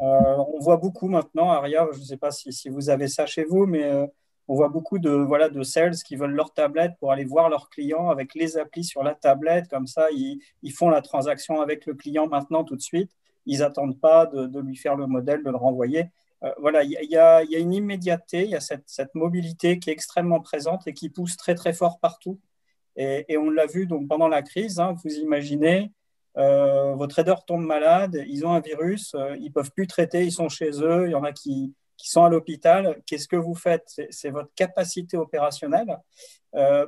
Euh, 0.00 0.36
on 0.54 0.58
voit 0.60 0.76
beaucoup 0.76 1.08
maintenant, 1.08 1.50
Aria, 1.50 1.86
je 1.92 1.98
ne 1.98 2.04
sais 2.04 2.16
pas 2.16 2.30
si, 2.30 2.52
si, 2.52 2.68
vous 2.68 2.90
avez 2.90 3.08
ça 3.08 3.26
chez 3.26 3.44
vous, 3.44 3.66
mais 3.66 3.84
euh, 3.84 4.06
on 4.48 4.54
voit 4.54 4.68
beaucoup 4.68 4.98
de, 4.98 5.10
voilà, 5.10 5.48
de 5.48 5.62
sales 5.62 5.96
qui 5.96 6.16
veulent 6.16 6.34
leur 6.34 6.52
tablette 6.52 6.92
pour 6.98 7.12
aller 7.12 7.24
voir 7.24 7.48
leurs 7.48 7.70
clients 7.70 8.08
avec 8.08 8.34
les 8.34 8.58
applis 8.58 8.84
sur 8.84 9.02
la 9.02 9.14
tablette. 9.14 9.68
Comme 9.68 9.86
ça, 9.86 10.10
ils, 10.10 10.40
ils 10.62 10.72
font 10.72 10.90
la 10.90 11.02
transaction 11.02 11.60
avec 11.60 11.86
le 11.86 11.94
client 11.94 12.26
maintenant 12.26 12.64
tout 12.64 12.76
de 12.76 12.82
suite. 12.82 13.10
Ils 13.46 13.60
n'attendent 13.60 13.98
pas 14.00 14.26
de, 14.26 14.46
de, 14.46 14.60
lui 14.60 14.76
faire 14.76 14.96
le 14.96 15.06
modèle, 15.06 15.42
de 15.42 15.50
le 15.50 15.56
renvoyer. 15.56 16.06
Euh, 16.44 16.50
voilà, 16.58 16.82
il 16.84 16.90
y, 17.10 17.16
a 17.16 17.42
une 17.58 17.72
immédiateté, 17.72 18.44
il 18.44 18.50
y 18.50 18.56
a 18.56 18.60
cette, 18.60 19.14
mobilité 19.14 19.78
qui 19.78 19.90
est 19.90 19.92
extrêmement 19.92 20.40
présente 20.40 20.86
et 20.86 20.92
qui 20.92 21.08
pousse 21.08 21.36
très 21.36 21.54
très 21.54 21.72
fort 21.72 21.98
partout. 22.00 22.40
Et, 22.96 23.36
on 23.38 23.50
l'a 23.50 23.66
vu 23.66 23.86
donc 23.86 24.08
pendant 24.08 24.28
la 24.28 24.42
crise. 24.42 24.78
Hein, 24.78 24.94
vous 25.02 25.10
imaginez, 25.14 25.92
euh, 26.36 26.94
vos 26.94 27.06
traders 27.06 27.44
tombent 27.44 27.66
malades, 27.66 28.22
ils 28.28 28.46
ont 28.46 28.52
un 28.52 28.60
virus, 28.60 29.14
euh, 29.14 29.36
ils 29.40 29.52
peuvent 29.52 29.72
plus 29.72 29.86
traiter, 29.86 30.24
ils 30.24 30.32
sont 30.32 30.48
chez 30.48 30.70
eux, 30.82 31.06
il 31.06 31.12
y 31.12 31.14
en 31.14 31.24
a 31.24 31.32
qui, 31.32 31.74
sont 31.96 32.24
à 32.24 32.28
l'hôpital. 32.28 33.02
Qu'est-ce 33.06 33.26
que 33.26 33.36
vous 33.36 33.54
faites? 33.54 34.00
C'est 34.10 34.30
votre 34.30 34.52
capacité 34.54 35.16
opérationnelle. 35.16 35.98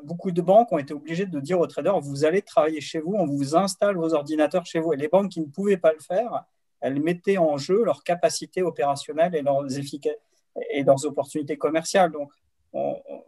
beaucoup 0.05 0.31
de 0.31 0.43
banques 0.43 0.71
ont 0.73 0.79
été 0.79 0.93
obligées 0.93 1.27
de 1.27 1.41
dire 1.41 1.59
aux 1.59 1.67
traders 1.67 1.99
vous 2.01 2.25
allez 2.27 2.43
travailler 2.43 2.83
chez 2.83 3.01
vous, 3.01 3.15
on 3.15 3.27
vous 3.27 3.57
installe 3.57 3.97
vos 3.97 4.13
ordinateurs 4.13 4.67
chez 4.67 4.79
vous. 4.79 4.93
Et 4.93 4.97
les 4.97 5.09
banques 5.09 5.31
qui 5.31 5.41
ne 5.41 5.47
pouvaient 5.47 5.79
pas 5.79 5.93
le 5.95 6.01
faire, 6.01 6.45
elles 6.81 7.01
mettaient 7.01 7.39
en 7.39 7.57
jeu 7.57 7.85
leur 7.85 8.03
capacité 8.03 8.63
opérationnelle 8.63 9.35
et 9.35 9.43
leurs, 9.43 9.65
et 10.71 10.83
leurs 10.83 11.05
opportunités 11.07 11.57
commerciales. 11.57 12.13
Donc, 12.13 12.31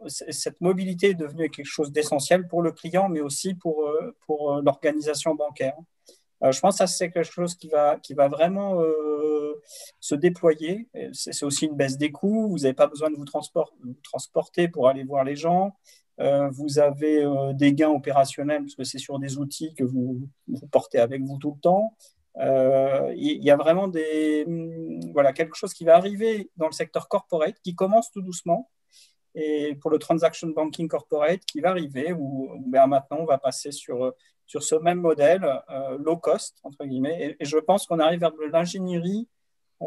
cette 0.07 0.61
mobilité 0.61 1.09
est 1.09 1.15
devenue 1.15 1.49
quelque 1.49 1.65
chose 1.65 1.91
d'essentiel 1.91 2.47
pour 2.47 2.61
le 2.61 2.71
client, 2.71 3.09
mais 3.09 3.21
aussi 3.21 3.53
pour, 3.53 3.85
euh, 3.85 4.15
pour 4.25 4.53
euh, 4.53 4.61
l'organisation 4.61 5.35
bancaire. 5.35 5.77
Euh, 6.43 6.51
je 6.51 6.59
pense 6.59 6.77
que 6.77 6.85
c'est 6.85 7.11
quelque 7.11 7.29
chose 7.29 7.55
qui 7.55 7.67
va, 7.67 7.97
qui 7.97 8.13
va 8.13 8.27
vraiment 8.27 8.81
se 9.99 10.15
déployer. 10.15 10.87
C'est 11.11 11.43
aussi 11.43 11.65
une 11.65 11.75
baisse 11.75 11.97
des 11.97 12.11
coûts. 12.11 12.49
Vous 12.49 12.59
n'avez 12.59 12.73
pas 12.73 12.87
besoin 12.87 13.09
de 13.09 13.15
vous, 13.15 13.25
transporter 14.03 14.67
pour 14.69 14.87
aller 14.87 15.03
voir 15.03 15.25
les 15.25 15.35
gens. 15.35 15.75
vous 16.17 16.79
avez 16.79 17.25
des 17.53 17.73
gains 17.73 17.89
opérationnels 17.89 18.61
parce 18.61 18.75
que 18.75 18.85
c'est 18.85 18.99
sur 18.99 19.19
des 19.19 19.37
outils 19.37 19.73
que 19.75 19.83
vous, 19.83 20.29
vous, 20.47 20.67
portez 20.67 20.99
avec 20.99 21.21
vous 21.21 21.37
tout 21.37 21.55
le 21.55 21.59
temps. 21.59 21.93
Il 22.39 23.43
y 23.43 23.51
a 23.51 23.57
vraiment 23.57 23.91
voilà, 25.13 25.33
quelque 25.33 25.55
chose 25.55 25.73
qui 25.73 25.85
va 25.85 25.95
arriver 25.95 26.49
dans 26.57 26.67
le 26.67 26.71
secteur 26.71 27.07
corporate 27.07 27.55
qui 27.63 27.75
commence 27.75 28.11
tout 28.11 28.21
doucement 28.21 28.69
et 29.35 29.75
pour 29.75 29.91
le 29.91 29.99
transaction 29.99 30.47
banking 30.49 30.87
corporate 30.87 31.45
qui 31.45 31.61
va 31.61 31.69
arriver, 31.69 32.13
où, 32.13 32.49
ben, 32.67 32.87
maintenant 32.87 33.19
on 33.21 33.25
va 33.25 33.37
passer 33.37 33.71
sur, 33.71 34.13
ce 34.47 34.75
même 34.75 34.99
modèle 34.99 35.45
euh, 35.69 35.97
low 35.99 36.17
cost, 36.17 36.57
entre 36.63 36.85
guillemets, 36.85 37.37
et, 37.39 37.45
je 37.45 37.57
pense 37.57 37.85
qu'on 37.85 37.99
arrive 37.99 38.21
vers 38.21 38.31
de 38.31 38.45
l'ingénierie 38.51 39.27
euh, 39.81 39.85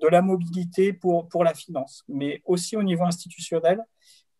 de 0.00 0.06
la 0.08 0.22
mobilité 0.22 0.92
pour, 0.92 1.42
la 1.42 1.54
finance, 1.54 2.04
mais 2.08 2.42
aussi 2.44 2.76
au 2.76 2.82
niveau 2.82 3.04
institutionnel. 3.04 3.82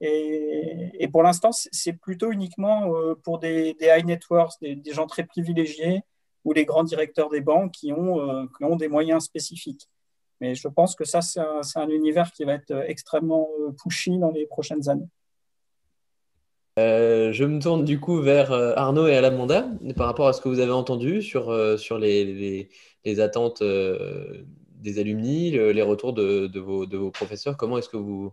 Et, 0.01 1.09
pour 1.11 1.23
l'instant, 1.23 1.51
c'est 1.53 1.95
plutôt 1.95 2.31
uniquement 2.31 2.95
euh, 2.95 3.15
pour 3.15 3.39
des, 3.39 3.77
high 3.81 4.05
net 4.05 4.29
worth, 4.31 4.61
des, 4.61 4.77
des, 4.77 4.93
gens 4.93 5.07
très 5.07 5.25
privilégiés 5.25 6.03
ou 6.49 6.53
les 6.55 6.65
grands 6.65 6.85
directeurs 6.85 7.29
des 7.29 7.43
banques 7.43 7.73
qui 7.73 7.93
ont, 7.93 8.49
qui 8.57 8.65
ont 8.65 8.77
des 8.77 8.89
moyens 8.89 9.25
spécifiques. 9.25 9.89
Mais 10.41 10.55
je 10.55 10.69
pense 10.69 10.95
que 10.95 11.05
ça, 11.05 11.21
c'est 11.21 11.41
un, 11.41 11.89
univers 11.89 12.31
qui 12.33 12.45
va 12.45 12.55
être 12.55 12.73
extrêmement 12.87 13.49
euh, 13.61 13.73
pushy 13.73 14.19
dans 14.19 14.31
les 14.31 14.47
prochaines 14.47 14.89
années. 14.89 15.09
Euh, 16.79 17.33
je 17.33 17.45
me 17.45 17.61
tourne 17.61 17.85
du 17.85 17.99
coup 17.99 18.21
vers 18.21 18.53
euh, 18.53 18.73
Arnaud 18.77 19.09
et 19.09 19.17
Alamanda 19.17 19.69
par 19.97 20.07
rapport 20.07 20.29
à 20.29 20.33
ce 20.33 20.41
que 20.41 20.49
vous 20.49 20.61
avez 20.61 20.71
entendu 20.71 21.23
sur, 21.23 21.53
sur 21.77 21.99
les, 21.99 22.69
les, 23.05 23.21
attentes 23.21 23.63
des 23.63 24.99
alumni, 25.01 25.51
les 25.51 25.83
retours 25.83 26.13
de, 26.13 26.47
de, 26.47 26.61
vos, 26.61 26.87
de 26.87 26.97
vos, 26.97 27.11
professeurs. 27.11 27.57
Comment 27.57 27.79
est-ce 27.79 27.89
que 27.89 27.97
vous, 27.97 28.33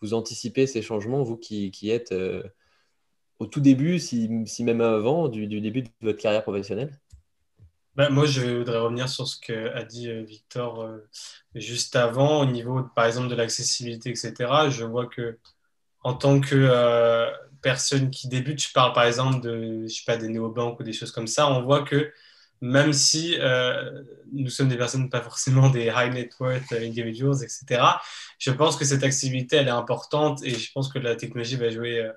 vous 0.00 0.14
anticipez 0.14 0.66
ces 0.66 0.80
changements, 0.80 1.22
vous 1.22 1.36
qui, 1.36 1.70
qui 1.70 1.90
êtes 1.90 2.14
au 3.38 3.46
tout 3.46 3.60
début, 3.60 3.98
si, 3.98 4.30
si 4.46 4.64
même 4.64 4.80
avant, 4.80 5.28
du, 5.28 5.46
du, 5.46 5.60
début 5.60 5.82
de 5.82 5.88
votre 6.00 6.18
carrière 6.18 6.44
professionnelle? 6.44 6.98
Bah, 7.94 8.08
moi, 8.08 8.24
je 8.26 8.40
voudrais 8.58 8.78
revenir 8.78 9.08
sur 9.08 9.28
ce 9.28 9.38
qu'a 9.38 9.82
dit 9.84 10.08
euh, 10.08 10.22
Victor 10.22 10.80
euh, 10.82 10.98
juste 11.54 11.94
avant, 11.96 12.40
au 12.40 12.46
niveau, 12.46 12.82
par 12.96 13.04
exemple, 13.06 13.28
de 13.28 13.34
l'accessibilité, 13.34 14.10
etc. 14.10 14.34
Je 14.70 14.84
vois 14.84 15.06
que 15.06 15.38
en 16.02 16.14
tant 16.14 16.40
que 16.40 16.54
euh, 16.56 17.30
personne 17.62 18.10
qui 18.10 18.28
débute, 18.28 18.62
je 18.62 18.72
parle 18.72 18.92
par 18.94 19.04
exemple 19.04 19.40
de, 19.42 19.86
je 19.86 19.94
sais 19.94 20.04
pas, 20.06 20.16
des 20.16 20.28
néobanques 20.28 20.80
ou 20.80 20.84
des 20.84 20.92
choses 20.94 21.12
comme 21.12 21.26
ça, 21.26 21.48
on 21.50 21.62
voit 21.62 21.82
que 21.84 22.12
même 22.62 22.92
si 22.92 23.36
nous 24.32 24.48
sommes 24.50 24.68
des 24.68 24.76
personnes 24.78 25.10
pas 25.10 25.20
forcément 25.20 25.68
des 25.70 25.92
high 25.94 26.12
net 26.12 26.32
worth 26.40 26.72
individuals, 26.72 27.42
etc., 27.42 27.82
je 28.38 28.50
pense 28.52 28.76
que 28.76 28.84
cette 28.84 29.02
accessibilité, 29.02 29.56
elle 29.56 29.68
est 29.68 29.70
importante 29.70 30.42
et 30.44 30.54
je 30.54 30.72
pense 30.72 30.88
que 30.88 30.98
la 30.98 31.16
technologie 31.16 31.56
va 31.56 31.70
jouer 31.70 32.10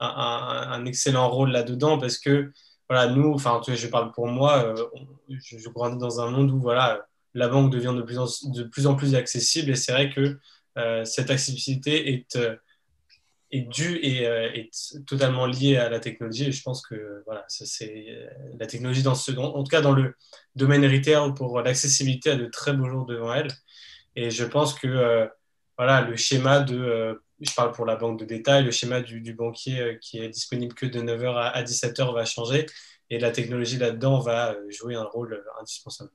un 0.00 0.84
excellent 0.86 1.28
rôle 1.30 1.50
là-dedans 1.50 1.98
parce 1.98 2.18
que 2.18 2.52
voilà, 2.88 3.12
nous, 3.12 3.32
enfin, 3.34 3.60
je 3.66 3.86
parle 3.86 4.12
pour 4.12 4.26
moi, 4.26 4.64
euh, 4.64 4.86
je, 5.28 5.68
grandis 5.68 5.98
dans 5.98 6.20
un 6.20 6.30
monde 6.30 6.50
où 6.50 6.60
voilà, 6.60 7.06
la 7.34 7.48
banque 7.48 7.70
devient 7.70 7.94
de 7.94 8.02
plus 8.02 8.18
en, 8.18 8.26
de 8.50 8.62
plus, 8.64 8.86
en 8.86 8.94
plus 8.94 9.14
accessible 9.14 9.70
et 9.70 9.76
c'est 9.76 9.92
vrai 9.92 10.10
que 10.10 10.38
euh, 10.78 11.04
cette 11.04 11.30
accessibilité 11.30 12.12
est, 12.12 12.36
euh, 12.36 12.56
est 13.50 13.60
due 13.60 13.96
et 13.96 14.22
est 14.22 15.04
totalement 15.06 15.46
liée 15.46 15.76
à 15.76 15.90
la 15.90 16.00
technologie. 16.00 16.46
Et 16.46 16.52
je 16.52 16.62
pense 16.62 16.86
que 16.86 17.22
voilà, 17.26 17.44
c'est 17.48 18.28
la 18.58 18.66
technologie, 18.66 19.02
dans 19.02 19.14
ce, 19.14 19.32
en 19.32 19.62
tout 19.62 19.70
cas 19.70 19.80
dans 19.80 19.92
le 19.92 20.14
domaine 20.54 20.84
retail, 20.84 21.34
pour 21.34 21.60
l'accessibilité, 21.60 22.30
a 22.30 22.36
de 22.36 22.46
très 22.46 22.72
beaux 22.72 22.88
jours 22.88 23.06
devant 23.06 23.32
elle. 23.32 23.48
Et 24.16 24.30
je 24.30 24.44
pense 24.44 24.74
que 24.74 25.28
voilà, 25.76 26.02
le 26.02 26.16
schéma 26.16 26.60
de 26.60 27.20
je 27.40 27.54
parle 27.54 27.72
pour 27.72 27.86
la 27.86 27.96
banque 27.96 28.18
de 28.18 28.24
détail, 28.24 28.64
le 28.64 28.70
schéma 28.70 29.00
du, 29.00 29.32
banquier 29.32 29.80
euh, 29.80 29.94
qui 29.94 30.18
est 30.18 30.28
disponible 30.28 30.74
que 30.74 30.86
de 30.86 31.00
9h 31.00 31.34
à, 31.36 31.62
17h 31.62 32.12
va 32.12 32.24
changer 32.24 32.66
et 33.10 33.18
la 33.18 33.30
technologie 33.30 33.78
là-dedans 33.78 34.20
va 34.20 34.52
euh, 34.52 34.70
jouer 34.70 34.94
un 34.94 35.04
rôle 35.04 35.34
euh, 35.34 35.60
indispensable. 35.60 36.10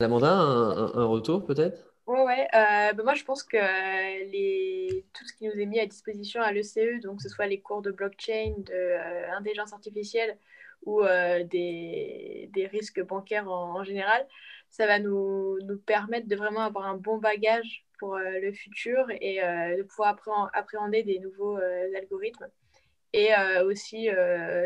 Amanda, 0.00 0.32
un, 0.32 0.94
un 0.94 1.04
retour 1.04 1.44
peut-être? 1.44 1.92
Ouais, 2.06 2.22
ouais. 2.22 2.48
Bah, 2.52 3.02
moi, 3.02 3.14
je 3.14 3.24
pense 3.24 3.42
que 3.42 3.56
les... 3.56 5.04
tout 5.12 5.26
ce 5.26 5.34
qui 5.34 5.46
nous 5.46 5.60
est 5.60 5.66
mis 5.66 5.80
à 5.80 5.86
disposition 5.86 6.40
à 6.40 6.52
l'ECE, 6.52 7.02
donc 7.02 7.18
que 7.18 7.22
ce 7.22 7.28
soit 7.28 7.46
les 7.46 7.60
cours 7.60 7.82
de 7.82 7.90
blockchain, 7.90 8.54
d'intelligence 8.66 9.72
artificielle 9.72 10.38
ou 10.86 11.02
des... 11.02 12.48
des, 12.54 12.66
risques 12.68 13.04
bancaires 13.04 13.50
en, 13.50 13.80
en, 13.80 13.84
général, 13.84 14.26
ça 14.70 14.86
va 14.86 15.00
nous, 15.00 15.58
nous 15.64 15.78
permettre 15.78 16.28
de 16.28 16.36
vraiment 16.36 16.60
avoir 16.60 16.86
un 16.86 16.96
bon 16.96 17.18
bagage 17.18 17.84
pour 17.98 18.14
euh, 18.14 18.38
le 18.40 18.52
futur 18.52 19.06
et 19.20 19.42
euh, 19.42 19.76
de 19.76 19.82
pouvoir 19.82 20.16
appréhender 20.54 21.02
des 21.02 21.18
nouveaux 21.18 21.56
euh, 21.56 21.96
algorithmes. 21.96 22.46
Et 23.14 23.30
aussi 23.64 24.10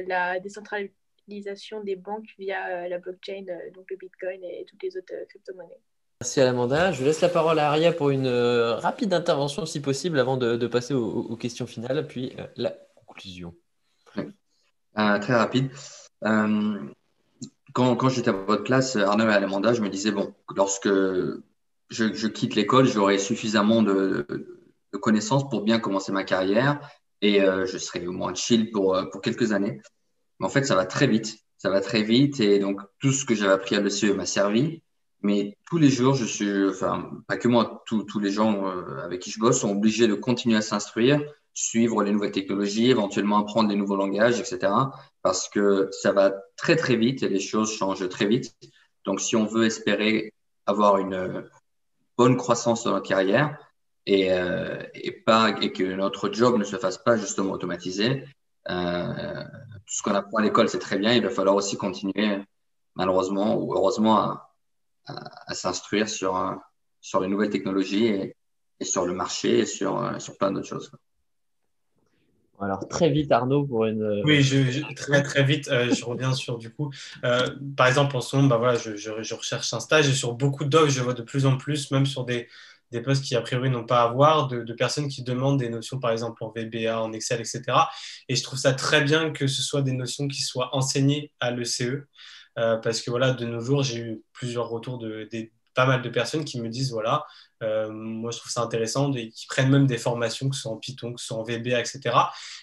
la 0.09 0.41
décentralisation 0.41 1.81
des 1.85 1.95
banques 1.95 2.35
via 2.41 2.89
la 2.89 2.99
blockchain, 2.99 3.45
donc 3.73 3.89
le 3.89 3.97
Bitcoin 3.97 4.43
et 4.43 4.67
toutes 4.69 4.83
les 4.83 4.97
autres 4.97 5.15
crypto-monnaies. 5.29 5.79
Merci 6.21 6.41
à 6.41 6.51
Amanda. 6.51 6.91
Je 6.91 7.05
laisse 7.05 7.21
la 7.21 7.29
parole 7.29 7.61
à 7.61 7.69
Aria 7.69 7.93
pour 7.93 8.11
une 8.11 8.27
rapide 8.27 9.15
intervention 9.15 9.65
si 9.65 9.81
possible 9.81 10.19
avant 10.19 10.37
de, 10.37 10.67
passer 10.67 10.93
aux, 10.93 11.37
questions 11.37 11.69
finales, 11.69 12.05
puis 12.09 12.35
la 12.57 12.75
conclusion. 13.07 13.55
très 14.97 15.35
rapide. 15.35 15.71
quand, 16.21 17.95
quand 17.95 18.09
j'étais 18.09 18.31
à 18.31 18.33
votre 18.33 18.65
classe, 18.65 18.97
Arnaud 18.97 19.31
et 19.31 19.35
Amanda, 19.35 19.73
je 19.73 19.83
me 19.83 19.89
disais, 19.89 20.11
bon, 20.11 20.35
lorsque 20.57 20.89
je, 21.93 22.27
quitte 22.27 22.55
l'école, 22.55 22.87
j'aurai 22.87 23.19
suffisamment 23.19 23.83
de, 23.83 24.27
connaissances 25.01 25.49
pour 25.49 25.63
bien 25.63 25.79
commencer 25.79 26.13
ma 26.13 26.25
carrière 26.25 26.81
et 27.21 27.43
euh, 27.43 27.67
je 27.67 27.79
serai 27.79 28.07
au 28.07 28.13
moins 28.13 28.35
chill 28.35 28.71
pour, 28.71 28.95
euh, 28.95 29.05
pour 29.07 29.21
quelques 29.21 29.53
années. 29.53 29.81
Mais 30.39 30.47
en 30.47 30.51
fait, 30.51 30.65
ça 30.65 30.75
va 30.75 30.87
très 30.87 31.07
vite. 31.07 31.39
Ça 31.59 31.71
va 31.71 31.81
très 31.81 32.03
vite 32.03 32.41
et 32.41 32.59
donc 32.59 32.81
tout 32.99 33.13
ce 33.13 33.25
que 33.25 33.35
j'avais 33.35 33.53
appris 33.53 33.77
à 33.77 33.81
l'ECE 33.81 34.05
m'a 34.15 34.27
servi. 34.27 34.83
Mais 35.23 35.57
tous 35.69 35.79
les 35.79 35.89
jours, 35.89 36.15
je 36.15 36.25
suis, 36.25 36.69
enfin, 36.69 37.11
pas 37.29 37.37
que 37.37 37.47
moi, 37.47 37.85
tous 37.87 38.19
les 38.19 38.33
gens 38.33 38.67
euh, 38.67 39.05
avec 39.05 39.21
qui 39.21 39.31
je 39.31 39.39
bosse 39.39 39.61
sont 39.61 39.71
obligés 39.71 40.09
de 40.09 40.15
continuer 40.15 40.57
à 40.57 40.63
s'instruire, 40.63 41.23
suivre 41.55 42.03
les 42.03 42.11
nouvelles 42.11 42.33
technologies, 42.33 42.91
éventuellement 42.91 43.39
apprendre 43.39 43.69
des 43.69 43.77
nouveaux 43.77 43.95
langages, 43.95 44.41
etc. 44.41 44.73
Parce 45.23 45.49
que 45.49 45.89
ça 45.93 46.11
va 46.11 46.35
très, 46.57 46.75
très 46.75 46.97
vite 46.97 47.23
et 47.23 47.29
les 47.29 47.39
choses 47.39 47.73
changent 47.73 48.09
très 48.09 48.27
vite. 48.27 48.57
Donc, 49.05 49.21
si 49.21 49.37
on 49.37 49.47
veut 49.47 49.67
espérer 49.67 50.35
avoir 50.67 50.99
une, 50.99 51.45
bonne 52.17 52.37
croissance 52.37 52.85
dans 52.85 52.93
notre 52.93 53.09
carrière 53.09 53.57
et, 54.07 54.33
euh, 54.33 54.83
et, 54.95 55.13
pas, 55.13 55.55
et 55.61 55.73
que 55.73 55.83
notre 55.83 56.33
job 56.33 56.59
ne 56.59 56.65
se 56.65 56.77
fasse 56.77 56.99
pas 56.99 57.17
justement 57.17 57.53
automatiser. 57.53 58.25
Euh, 58.69 59.45
tout 59.87 59.95
ce 59.95 60.03
qu'on 60.03 60.15
apprend 60.15 60.39
à 60.39 60.43
l'école, 60.43 60.69
c'est 60.69 60.79
très 60.79 60.99
bien. 60.99 61.13
Il 61.13 61.23
va 61.23 61.31
falloir 61.31 61.57
aussi 61.57 61.77
continuer, 61.77 62.43
malheureusement 62.95 63.57
ou 63.57 63.75
heureusement, 63.75 64.19
à, 64.19 64.51
à, 65.07 65.55
s'instruire 65.55 66.09
sur, 66.09 66.61
sur 67.01 67.21
les 67.21 67.29
nouvelles 67.29 67.51
technologies 67.51 68.07
et, 68.07 68.37
et, 68.81 68.85
sur 68.85 69.07
le 69.07 69.15
marché 69.15 69.61
et 69.61 69.67
sur, 69.67 70.21
sur 70.21 70.37
plein 70.37 70.53
d'autres 70.53 70.69
choses. 70.69 70.93
Alors 72.63 72.87
très 72.89 73.11
vite 73.11 73.33
Arnaud 73.33 73.65
pour 73.65 73.87
une. 73.87 74.23
Oui, 74.25 74.43
je, 74.43 74.83
très 74.95 75.23
très 75.23 75.43
vite. 75.43 75.69
Euh, 75.69 75.93
je 75.93 76.05
reviens 76.05 76.33
sur 76.33 76.59
du 76.59 76.71
coup. 76.71 76.91
Euh, 77.25 77.49
par 77.77 77.87
exemple 77.87 78.17
en 78.17 78.21
ce 78.21 78.37
moment, 78.37 78.49
bah, 78.49 78.57
voilà, 78.57 78.77
je, 78.77 78.97
je, 78.97 79.35
recherche 79.35 79.73
un 79.75 79.81
stage 79.81 80.09
et 80.09 80.13
sur 80.13 80.35
beaucoup 80.35 80.65
d'offres, 80.65 80.91
je 80.91 81.01
vois 81.01 81.15
de 81.15 81.23
plus 81.23 81.47
en 81.47 81.57
plus, 81.57 81.91
même 81.91 82.07
sur 82.07 82.25
des, 82.25 82.49
des 82.93 83.01
postes 83.01 83.25
qui 83.25 83.35
a 83.35 83.41
priori 83.41 83.71
n'ont 83.71 83.85
pas 83.85 84.03
à 84.03 84.13
voir, 84.13 84.47
de, 84.47 84.73
personnes 84.75 85.09
qui 85.09 85.23
demandent 85.23 85.59
des 85.59 85.71
notions 85.71 85.99
par 85.99 86.13
exemple 86.13 86.45
en 86.45 86.51
VBA, 86.51 87.03
en 87.03 87.13
Excel, 87.13 87.41
etc. 87.41 87.63
Et 88.29 88.37
je 88.37 88.43
trouve 88.43 88.59
ça 88.59 88.75
très 88.75 89.03
bien 89.03 89.33
que 89.33 89.47
ce 89.47 89.63
soit 89.63 89.83
des 89.83 89.93
notions 89.93 90.29
qui 90.29 90.43
soient 90.43 90.75
enseignées 90.77 91.33
à 91.41 91.51
l'ECE. 91.51 92.05
Euh, 92.59 92.77
parce 92.77 93.01
que 93.01 93.11
voilà, 93.11 93.33
de 93.33 93.47
nos 93.47 93.61
jours, 93.61 93.83
j'ai 93.83 93.99
eu 93.99 94.23
plusieurs 94.35 94.69
retours 94.69 94.99
de, 94.99 95.27
des 95.31 95.53
pas 95.75 95.87
mal 95.87 96.03
de 96.03 96.09
personnes 96.09 96.45
qui 96.45 96.61
me 96.61 96.69
disent 96.69 96.93
voilà, 96.93 97.25
euh, 97.63 97.91
moi 97.91 98.31
je 98.31 98.39
trouve 98.39 98.51
ça 98.51 98.63
intéressant, 98.63 99.13
et 99.15 99.29
qui 99.31 99.47
prennent 99.47 99.71
même 99.71 99.87
des 99.87 99.99
formations, 99.99 100.49
que 100.49 100.57
ce 100.57 100.63
soit 100.63 100.73
en 100.73 100.77
Python, 100.77 101.13
que 101.13 101.21
ce 101.21 101.29
soit 101.29 101.39
en 101.39 101.43
VBA, 101.43 101.81
etc. 101.81 102.01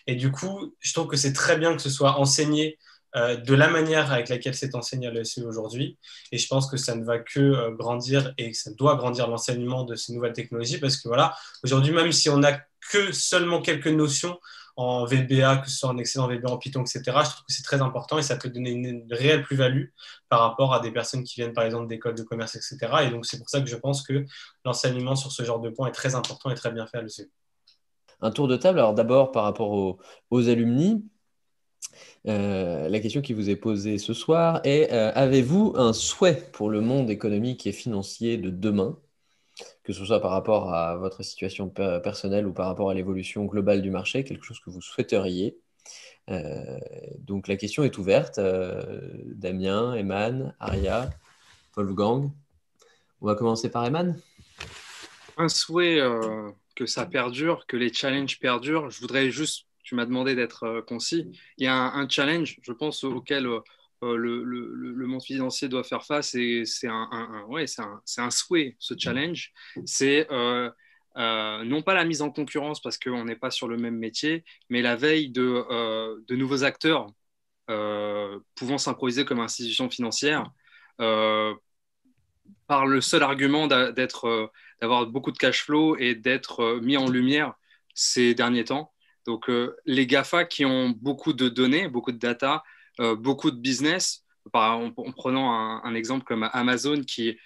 Et 0.07 0.15
du 0.15 0.31
coup, 0.31 0.76
je 0.80 0.94
trouve 0.94 1.07
que 1.07 1.18
c'est 1.18 1.34
très 1.34 1.57
bien 1.57 1.76
que 1.76 1.81
ce 1.81 1.90
soit 1.90 2.19
enseigné 2.19 2.77
euh, 3.15 3.38
de 3.38 3.56
la 3.56 3.69
manière 3.69 4.11
avec 4.11 4.30
laquelle 4.30 4.53
c'est 4.53 4.76
enseigné 4.76 5.07
à 5.07 5.11
l'ESE 5.11 5.40
aujourd'hui. 5.40 5.98
Et 6.31 6.38
je 6.38 6.48
pense 6.48 6.69
que 6.69 6.77
ça 6.77 6.95
ne 6.95 7.03
va 7.03 7.18
que 7.18 7.40
euh, 7.40 7.72
grandir 7.72 8.34
et 8.38 8.52
que 8.52 8.57
ça 8.57 8.72
doit 8.72 8.95
grandir 8.95 9.27
l'enseignement 9.27 9.84
de 9.84 9.95
ces 9.95 10.14
nouvelles 10.14 10.34
technologies 10.34 10.77
parce 10.77 10.98
que 10.98 11.07
voilà, 11.07 11.36
aujourd'hui, 11.64 11.91
même 11.91 12.11
si 12.11 12.30
on 12.30 12.38
n'a 12.38 12.61
que 12.91 13.11
seulement 13.11 13.61
quelques 13.61 13.88
notions, 13.88 14.40
en 14.80 15.03
VBA, 15.03 15.57
que 15.57 15.69
ce 15.69 15.77
soit 15.77 15.89
en 15.89 15.97
excellent 15.97 16.30
VBA, 16.30 16.49
en 16.49 16.57
Python, 16.57 16.80
etc. 16.80 17.01
Je 17.06 17.11
trouve 17.11 17.45
que 17.45 17.51
c'est 17.51 17.64
très 17.64 17.81
important 17.81 18.18
et 18.18 18.22
ça 18.22 18.38
peut 18.38 18.47
donner 18.47 18.72
une, 18.72 19.06
réelle 19.11 19.43
plus-value 19.43 19.88
par 20.30 20.39
rapport 20.39 20.73
à 20.73 20.80
des 20.80 20.89
personnes 20.89 21.26
qui 21.26 21.35
viennent 21.35 21.51
par 21.51 21.65
exemple 21.65 21.88
d'écoles 21.88 22.15
de 22.15 22.23
commerce, 22.23 22.56
etc. 22.56 22.77
Et 23.06 23.10
donc 23.10 23.26
c'est 23.26 23.38
pour 23.38 23.49
ça 23.49 23.60
que 23.60 23.68
je 23.68 23.76
pense 23.76 24.03
que 24.03 24.26
l'enseignement 24.64 25.18
sur 25.18 25.34
ce 25.34 25.43
genre 25.43 25.60
de 25.60 25.69
points 25.69 25.89
est 25.89 25.91
très 25.91 26.15
important 26.15 26.49
et 26.49 26.56
très 26.56 26.72
bien 26.72 26.88
fait 26.88 26.99
à 26.99 27.01
l'ECE. 27.01 27.27
Un 28.22 28.31
tour 28.31 28.47
de 28.47 28.56
table, 28.56 28.80
alors 28.80 28.93
d'abord 28.93 29.34
par 29.34 29.43
rapport 29.43 29.99
aux, 30.31 30.49
alumni. 30.49 31.03
Euh, 32.27 32.88
la 32.88 32.99
question 33.01 33.22
qui 33.22 33.34
vous 33.34 33.49
est 33.49 33.57
posée 33.57 33.97
ce 33.97 34.14
soir 34.14 34.61
est 34.64 34.93
euh, 34.93 35.11
avez-vous 35.14 35.73
un 35.76 35.91
souhait 35.91 36.49
pour 36.53 36.69
le 36.69 36.80
monde 36.80 37.10
économique 37.10 37.68
et 37.68 37.73
financier 37.73 38.38
de 38.38 38.49
demain? 38.49 38.97
Que 39.90 39.95
ce 39.95 40.06
soit 40.06 40.22
par 40.22 40.30
rapport 40.30 40.72
à 40.72 40.98
votre 40.98 41.24
situation 41.24 41.68
personnelle 41.68 42.45
ou 42.45 42.53
par 42.53 42.68
rapport 42.68 42.91
à 42.91 42.94
l'évolution 42.94 43.45
globale 43.45 43.82
du 43.82 43.90
marché, 43.90 44.24
quelque 44.24 44.45
chose 44.45 44.60
que 44.60 44.70
vous 44.70 44.84
souhaiteriez. 44.84 45.57
donc 47.18 47.48
la 47.48 47.56
question 47.56 47.84
est 47.84 47.98
ouverte. 47.98 48.40
Damien, 49.26 49.95
Eman, 49.95 50.53
Aria, 50.60 51.10
Wolfgang. 51.76 52.30
On 53.20 53.26
va 53.26 53.34
commencer 53.34 53.72
par 53.72 53.84
Eman. 53.84 54.16
Un 55.38 55.49
souhait 55.49 55.99
que 56.76 56.86
ça 56.86 57.07
perdure, 57.07 57.66
que 57.66 57.76
les 57.76 57.91
challenges 57.91 58.40
perdurent. 58.40 58.91
Je 58.91 59.02
voudrais 59.02 59.32
juste, 59.32 59.66
tu 59.82 59.95
m'as 59.95 60.06
demandé 60.06 60.36
d'être 60.36 60.82
concis. 60.82 61.32
Il 61.57 61.64
y 61.64 61.68
a 61.68 61.74
un, 61.74 62.07
challenge, 62.07 62.60
je 62.61 62.74
pense, 62.74 63.03
auquel 63.03 63.48
euh, 64.03 64.15
le, 64.15 65.05
monde 65.07 65.23
financier 65.23 65.67
doit 65.67 65.84
faire 65.84 66.05
face 66.05 66.35
et 66.35 66.63
c'est 66.65 66.88
un, 66.88 67.45
ouais, 67.49 67.65
un, 67.80 68.01
un, 68.17 68.31
souhait, 68.31 68.76
ce 68.80 68.93
challenge. 68.97 69.51
C'est 69.85 70.31
euh, 70.31 70.69
euh, 71.17 71.63
non 71.65 71.81
pas 71.81 71.93
la 71.93 72.05
mise 72.05 72.21
en 72.21 72.31
concurrence 72.31 72.81
parce 72.81 72.97
qu'on 72.97 73.26
n'est 73.26 73.35
pas 73.35 73.51
sur 73.51 73.67
le 73.67 73.77
même 73.77 73.97
métier, 73.97 74.45
mais 74.69 74.81
la 74.81 74.95
veille 74.95 75.30
de, 75.30 76.23
de 76.27 76.35
nouveaux 76.35 76.63
acteurs 76.63 77.07
pouvant 78.55 78.77
s'improviser 78.77 79.26
comme 79.26 79.39
institution 79.39 79.89
financière 79.89 80.49
par 82.67 82.85
le 82.85 83.01
seul 83.01 83.23
argument 83.23 83.67
d'avoir 83.67 85.07
beaucoup 85.07 85.31
de 85.31 85.38
cash 85.38 85.63
flow 85.63 85.97
et 85.97 86.15
d'être 86.15 86.80
mis 86.81 86.97
en 86.97 87.09
lumière 87.09 87.53
ces 87.93 88.34
derniers 88.34 88.65
temps. 88.65 88.93
Donc, 89.26 89.51
les 89.85 90.07
GAFA 90.07 90.45
qui 90.45 90.65
ont 90.65 90.89
beaucoup 90.89 91.34
de 91.34 91.49
données, 91.49 91.88
beaucoup 91.89 92.11
de 92.11 92.17
data, 92.17 92.63
beaucoup 93.17 93.51
de 93.51 93.57
business, 93.57 94.26
en, 94.53 94.91
prenant 95.15 95.51
un, 95.84 95.95
exemple 95.95 96.26
comme 96.26 96.49
Amazon 96.53 97.01
qui 97.03 97.38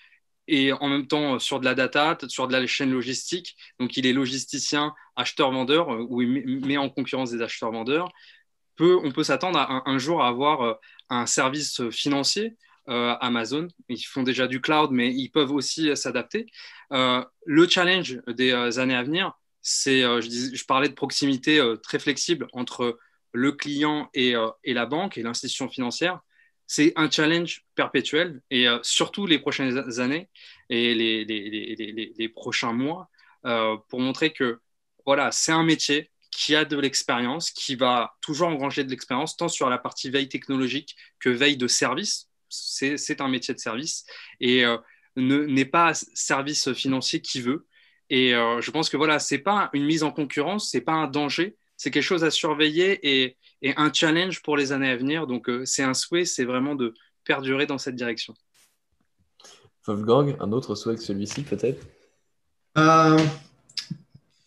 est 0.48 0.72
en 0.72 0.90
même 0.90 1.08
temps 1.08 1.40
sur 1.40 1.60
de 1.60 1.66
la 1.66 1.76
data, 1.76 2.18
sur 2.28 2.48
de 2.48 2.54
la 2.54 2.66
chaîne 2.68 2.92
logistique. 2.92 3.56
Donc, 3.80 3.98
il 3.98 4.06
est 4.06 4.14
logisticien, 4.14 4.94
acheteur-vendeur, 5.16 5.92
euh, 5.92 6.06
ou 6.10 6.22
il 6.22 6.66
met 6.66 6.78
en 6.78 6.90
concurrence 6.90 7.32
des 7.32 7.42
acheteurs-vendeurs. 7.42 8.10
on 8.80 9.12
peut 9.12 9.24
s'attendre 9.24 9.60
un, 9.86 9.98
jour 9.98 10.24
à 10.24 10.28
avoir 10.28 10.62
euh, 10.62 10.74
un 11.10 11.26
service 11.26 11.90
financier 11.90 12.56
Amazon. 12.86 13.70
Ils 13.88 14.02
font 14.02 14.24
déjà 14.24 14.46
du 14.46 14.60
cloud, 14.60 14.92
mais 14.92 15.14
ils 15.14 15.30
peuvent 15.30 15.54
aussi 15.54 15.96
s'adapter. 15.96 16.48
le 16.92 17.68
challenge 17.70 18.20
des 18.28 18.52
années 18.78 18.96
à 18.96 19.04
venir, 19.04 19.32
c'est, 19.62 20.02
je, 20.02 20.66
parlais 20.66 20.90
de 20.90 20.94
proximité 20.94 21.62
très 21.82 21.98
flexible 21.98 22.48
entre 22.52 23.00
le 23.34 23.52
client 23.52 24.10
euh, 24.16 24.52
et, 24.64 24.74
la 24.74 24.86
banque 24.86 25.18
et 25.18 25.24
l'institution 25.24 25.68
financière, 25.68 26.22
c'est 26.68 26.94
un 26.96 27.10
challenge 27.10 27.66
perpétuel 27.76 28.42
et 28.50 28.68
euh, 28.68 28.80
surtout 28.84 29.26
les 29.26 29.40
prochaines 29.40 30.00
années 30.00 30.30
et 30.70 30.94
les, 30.96 32.30
prochains 32.30 32.72
mois 32.72 33.10
euh, 33.46 33.76
pour 33.90 34.00
montrer 34.00 34.32
que 34.32 34.60
voilà, 35.06 35.32
c'est 35.32 35.52
un 35.52 35.64
métier 35.64 36.12
qui 36.32 36.56
a 36.56 36.64
de 36.64 36.78
l'expérience, 36.78 37.52
qui 37.52 37.76
va 37.76 38.16
toujours 38.22 38.48
engranger 38.48 38.84
de 38.84 38.90
l'expérience, 38.90 39.36
tant 39.36 39.50
sur 39.50 39.70
la 39.70 39.78
partie 39.78 40.10
veille 40.10 40.30
technologique 40.30 40.96
que 41.20 41.30
veille 41.30 41.58
de 41.58 41.68
service. 41.68 42.30
C'est 42.50 43.22
un 43.22 43.28
métier 43.28 43.54
de 43.54 43.60
service 43.60 44.06
et 44.40 44.64
n'est 45.16 45.66
pas 45.66 45.94
service 46.14 46.74
financier 46.74 47.20
qui 47.20 47.42
veut. 47.42 47.68
Et 48.10 48.32
je 48.32 48.72
pense 48.72 48.90
que 48.90 48.98
voilà, 48.98 49.20
c'est 49.20 49.40
pas 49.40 49.70
une 49.74 49.86
mise 49.86 50.04
en 50.04 50.12
concurrence, 50.12 50.72
c'est 50.72 50.82
pas 50.82 50.94
un 50.94 51.08
danger, 51.08 51.56
c'est 51.78 51.92
quelque 51.92 52.04
chose 52.04 52.24
à 52.24 52.32
surveiller 52.32 53.00
et, 53.04 53.38
un 53.78 53.92
challenge 53.94 54.42
pour 54.42 54.58
les 54.58 54.74
années 54.74 54.90
à 54.90 54.98
venir. 54.98 55.26
Donc, 55.26 55.48
euh, 55.48 55.64
c'est 55.64 55.84
un 55.84 55.94
souhait, 55.94 56.26
c'est 56.26 56.44
vraiment 56.44 56.76
de 56.76 56.94
perdurer 57.24 57.66
dans 57.66 57.78
cette 57.78 57.96
direction. 57.96 58.34
Wolfgang, 59.88 60.36
un 60.42 60.52
autre 60.52 60.76
souhait 60.76 60.96
que 60.96 61.02
celui-ci, 61.02 61.44
peut-être? 61.44 61.86
Euh, 62.78 63.18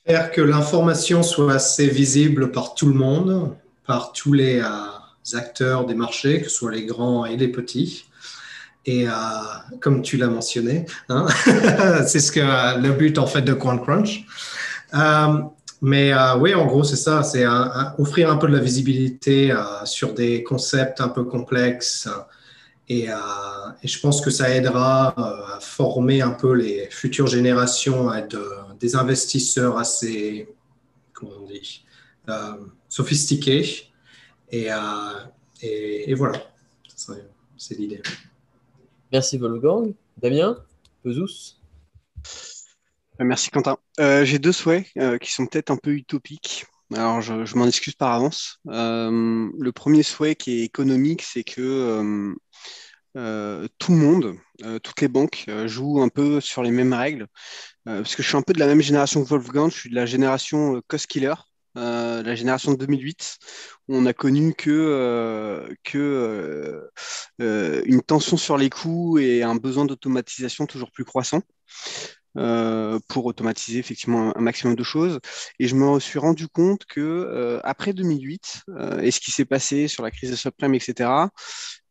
Faire 0.06 0.30
que 0.30 0.42
l'information 0.42 1.22
soit 1.22 1.54
assez 1.54 1.88
visible 1.88 2.52
par 2.52 2.74
tout 2.74 2.86
le 2.88 2.94
monde, 2.94 3.56
par 3.86 4.12
tous 4.12 4.34
les 4.34 4.60
euh, 4.60 5.36
acteurs 5.36 5.86
des 5.86 5.94
marchés, 5.94 6.42
que 6.42 6.50
ce 6.50 6.56
soit 6.56 6.72
les 6.72 6.84
grands 6.84 7.24
et 7.24 7.36
les 7.36 7.48
petits. 7.48 8.04
Et 8.84 9.06
comme 9.80 10.00
tu 10.00 10.16
l'as 10.16 10.28
mentionné, 10.28 10.86
hein, 11.08 11.26
c'est 12.06 12.20
ce 12.20 12.30
que 12.30 12.80
le 12.80 12.92
but 12.92 13.18
en 13.18 13.26
fait 13.26 13.42
de 13.42 13.52
QuantCrunch. 13.52 14.24
Mais 15.82 16.12
euh, 16.12 16.36
oui, 16.38 16.54
en 16.54 16.66
gros, 16.66 16.84
c'est 16.84 16.96
ça, 16.96 17.22
c'est 17.22 17.44
offrir 17.98 18.30
un 18.30 18.36
peu 18.36 18.46
de 18.46 18.52
la 18.52 18.62
visibilité 18.62 19.52
euh, 19.52 19.84
sur 19.84 20.14
des 20.14 20.42
concepts 20.42 21.00
un 21.00 21.08
peu 21.08 21.24
complexes. 21.24 22.08
Et, 22.88 23.10
euh, 23.10 23.14
et 23.82 23.88
je 23.88 24.00
pense 24.00 24.20
que 24.20 24.30
ça 24.30 24.48
aidera 24.50 25.08
à 25.56 25.60
former 25.60 26.22
un 26.22 26.30
peu 26.30 26.52
les 26.54 26.88
futures 26.90 27.26
générations 27.26 28.08
à 28.08 28.18
être 28.18 28.38
des 28.78 28.94
investisseurs 28.94 29.76
assez, 29.76 30.48
comment 31.12 31.32
on 31.42 31.46
dit, 31.46 31.84
sophistiqués. 32.88 33.90
Et, 34.50 34.68
et, 35.62 36.10
et 36.10 36.14
voilà, 36.14 36.38
c'est 37.56 37.76
l'idée. 37.76 38.02
Merci 39.12 39.38
Wolfgang. 39.38 39.94
Damien, 40.16 40.56
euh, 43.20 43.24
merci 43.24 43.50
Quentin. 43.50 43.78
Euh, 43.98 44.24
j'ai 44.24 44.38
deux 44.38 44.52
souhaits 44.52 44.86
euh, 44.98 45.18
qui 45.18 45.32
sont 45.32 45.46
peut-être 45.46 45.70
un 45.70 45.76
peu 45.76 45.92
utopiques. 45.92 46.66
Alors 46.94 47.20
je, 47.20 47.56
m'en 47.56 47.66
excuse 47.66 47.94
par 47.94 48.12
avance. 48.12 48.60
le 48.66 49.70
premier 49.72 50.02
souhait 50.02 50.36
qui 50.36 50.60
est 50.60 50.64
économique, 50.64 51.22
c'est 51.22 51.42
que 51.42 52.32
tout 53.14 53.92
le 53.92 53.98
monde, 53.98 54.36
toutes 54.84 55.00
les 55.00 55.08
banques 55.08 55.46
jouent 55.66 56.00
un 56.02 56.08
peu 56.08 56.40
sur 56.40 56.62
les 56.62 56.70
mêmes 56.70 56.92
règles. 56.92 57.26
parce 57.84 58.14
que 58.14 58.22
je 58.22 58.28
suis 58.28 58.36
un 58.36 58.42
peu 58.42 58.52
de 58.52 58.60
la 58.60 58.66
même 58.66 58.82
génération 58.82 59.24
que 59.24 59.28
Wolfgang, 59.28 59.70
je 59.70 59.78
suis 59.78 59.90
de 59.90 59.96
la 59.96 60.06
génération 60.06 60.80
cost 60.86 61.08
killer. 61.08 61.34
la 61.74 62.34
génération 62.36 62.70
de 62.70 62.76
2008, 62.76 63.38
on 63.88 64.06
a 64.06 64.12
connu 64.12 64.54
que, 64.54 65.68
que 65.82 66.88
une 67.40 68.02
tension 68.02 68.36
sur 68.36 68.56
les 68.58 68.70
coûts 68.70 69.18
et 69.18 69.42
un 69.42 69.56
besoin 69.56 69.86
d'automatisation 69.86 70.66
toujours 70.66 70.92
plus 70.92 71.04
croissant. 71.04 71.42
Euh, 72.38 72.98
pour 73.08 73.24
automatiser 73.24 73.78
effectivement 73.78 74.36
un, 74.36 74.40
maximum 74.40 74.74
de 74.74 74.82
choses. 74.82 75.20
Et 75.58 75.68
je 75.68 75.74
me 75.74 75.98
suis 76.00 76.18
rendu 76.18 76.48
compte 76.48 76.84
que 76.84 77.00
euh, 77.00 77.60
après 77.64 77.94
2008 77.94 78.64
euh, 78.68 79.00
et 79.00 79.10
ce 79.10 79.20
qui 79.20 79.30
s'est 79.30 79.46
passé 79.46 79.88
sur 79.88 80.02
la 80.02 80.10
crise 80.10 80.30
des 80.30 80.36
subprimes, 80.36 80.74
etc., 80.74 81.30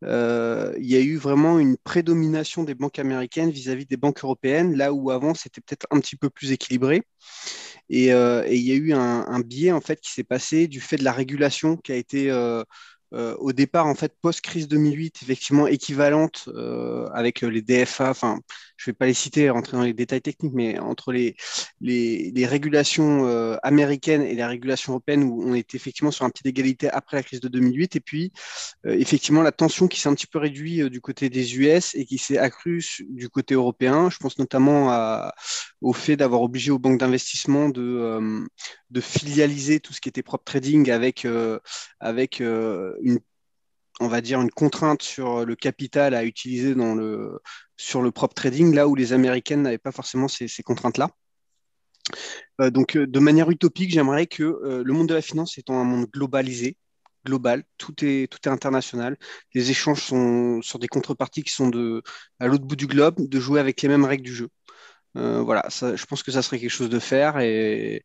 il 0.04 0.86
y 0.86 0.96
a 0.96 1.00
eu 1.00 1.18
vraiment 1.18 1.58
une 1.58 1.78
prédomination 1.78 2.64
des 2.64 2.76
banques 2.76 3.00
américaines 3.00 3.50
vis-à-vis 3.50 3.88
des 3.88 3.98
banques 3.98 4.24
européennes, 4.24 4.78
là 4.78 4.94
où 4.94 5.10
avant 5.10 5.34
c'était 5.34 5.62
peut-être 5.62 5.88
un 5.90 6.00
petit 6.00 6.16
peu 6.16 6.30
plus 6.30 6.52
équilibré. 6.52 7.02
Et, 7.90 8.10
il 8.10 8.62
y 8.62 8.72
a 8.72 8.76
eu 8.76 8.94
un, 8.94 9.26
un, 9.28 9.40
biais 9.40 9.72
en 9.72 9.82
fait 9.82 10.00
qui 10.00 10.12
s'est 10.12 10.24
passé 10.24 10.68
du 10.68 10.80
fait 10.80 10.98
de 10.98 11.04
la 11.04 11.12
régulation 11.12 11.76
qui 11.78 11.92
a 11.92 11.96
été 11.96 12.30
au 13.40 13.54
départ, 13.54 13.88
en 13.88 13.96
fait, 13.96 14.14
post-crise 14.22 14.68
2008, 14.68 15.20
effectivement 15.24 15.68
équivalente 15.68 16.50
euh, 16.50 17.08
avec 17.14 17.42
les 17.42 17.62
DFA, 17.62 18.10
enfin, 18.10 18.40
je 18.78 18.90
ne 18.90 18.92
vais 18.92 18.96
pas 18.96 19.06
les 19.06 19.14
citer, 19.14 19.50
rentrer 19.50 19.78
dans 19.78 19.84
les 19.84 19.94
détails 19.94 20.22
techniques, 20.22 20.54
mais 20.54 20.80
entre 20.80 21.14
les, 21.14 21.36
régulations 22.46 23.28
euh, 23.28 23.56
américaines 23.64 24.22
et 24.22 24.36
les 24.36 24.46
régulations 24.46 24.94
européennes, 24.94 25.24
où 25.24 25.44
on 25.44 25.54
était 25.54 25.78
effectivement 25.78 26.12
sur 26.12 26.26
un 26.26 26.30
pied 26.30 26.42
d'égalité 26.44 26.90
après 26.90 27.18
la 27.18 27.24
crise 27.24 27.40
de 27.40 27.48
2008, 27.48 27.96
et 27.96 28.00
puis 28.00 28.32
effectivement 28.86 29.42
la 29.42 29.52
tension 29.52 29.88
qui 29.88 30.00
s'est 30.00 30.10
un 30.10 30.16
petit 30.16 30.28
peu 30.28 30.40
réduite 30.40 30.84
du 30.84 31.02
côté 31.02 31.30
des 31.30 31.58
US 31.58 31.96
et 31.96 32.06
qui 32.06 32.18
s'est 32.18 32.38
accrue 32.38 32.84
du 33.10 33.30
côté 33.30 33.54
européen. 33.56 34.10
Je 34.10 34.18
pense 34.18 34.38
notamment 34.38 35.30
au 35.82 35.94
fait 35.94 36.18
d'avoir 36.18 36.42
obligé 36.42 36.72
aux 36.72 36.80
banques 36.80 37.00
d'investissement 37.00 37.70
de, 37.70 38.44
de 38.96 39.02
filialiser 39.02 39.80
tout 39.80 39.94
ce 39.94 40.02
qui 40.02 40.10
était 40.10 40.24
prop 40.24 40.44
trading 40.44 40.90
avec, 40.90 41.28
avec 42.00 42.40
une 42.40 43.20
on 44.00 44.08
va 44.08 44.22
dire 44.22 44.42
une 44.42 44.52
contrainte 44.52 45.02
sur 45.02 45.46
le 45.46 45.56
capital 45.56 46.16
à 46.16 46.26
utiliser 46.26 46.76
dans 46.76 46.96
le, 46.96 47.40
sur 47.78 48.02
le 48.02 48.12
prop 48.12 48.34
trading, 48.34 48.74
là 48.74 48.88
où 48.88 48.96
les 48.96 49.14
Américaines 49.14 49.62
n'avaient 49.62 49.78
pas 49.78 49.92
forcément 49.92 50.28
ces, 50.28 50.48
contraintes-là. 50.64 51.10
Euh, 52.62 52.70
donc, 52.70 52.98
euh, 52.98 53.08
de 53.08 53.20
manière 53.20 53.50
utopique, 53.50 53.92
j'aimerais 53.92 54.28
que 54.28 54.44
euh, 54.44 54.84
le 54.84 54.94
monde 54.94 55.10
de 55.10 55.14
la 55.14 55.22
finance 55.22 55.58
étant 55.58 55.80
un 55.80 55.84
monde 55.84 56.08
globalisé, 56.12 56.78
global, 57.26 57.64
tout 57.78 57.96
est, 58.06 58.32
tout 58.32 58.40
est 58.46 58.52
international. 58.52 59.18
Les 59.54 59.72
échanges 59.72 60.04
sont 60.04 60.62
sur 60.62 60.80
des 60.80 60.88
contreparties 60.88 61.44
qui 61.44 61.52
sont 61.52 61.70
de, 61.70 62.04
à 62.40 62.48
l'autre 62.48 62.66
bout 62.66 62.76
du 62.76 62.88
globe, 62.88 63.16
de 63.18 63.40
jouer 63.40 63.60
avec 63.60 63.82
les 63.82 63.90
mêmes 63.90 64.06
règles 64.06 64.24
du 64.24 64.34
jeu. 64.34 64.50
voilà, 65.16 65.70
ça, 65.70 65.96
je 65.96 66.06
pense 66.06 66.24
que 66.24 66.32
ça 66.32 66.42
serait 66.42 66.60
quelque 66.60 66.70
chose 66.70 66.90
de 66.90 67.00
faire 67.00 67.40
et, 67.40 68.04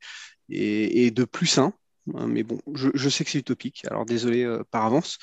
et, 0.50 1.10
de 1.10 1.24
plus 1.24 1.46
sain. 1.46 1.72
Hein, 2.14 2.26
mais 2.26 2.42
bon, 2.42 2.58
je, 2.74 3.08
sais 3.08 3.24
que 3.24 3.30
c'est 3.30 3.38
utopique, 3.38 3.84
alors 3.90 4.04
désolé 4.04 4.42
euh, 4.42 4.64
par 4.70 4.86
avance. 4.86 5.18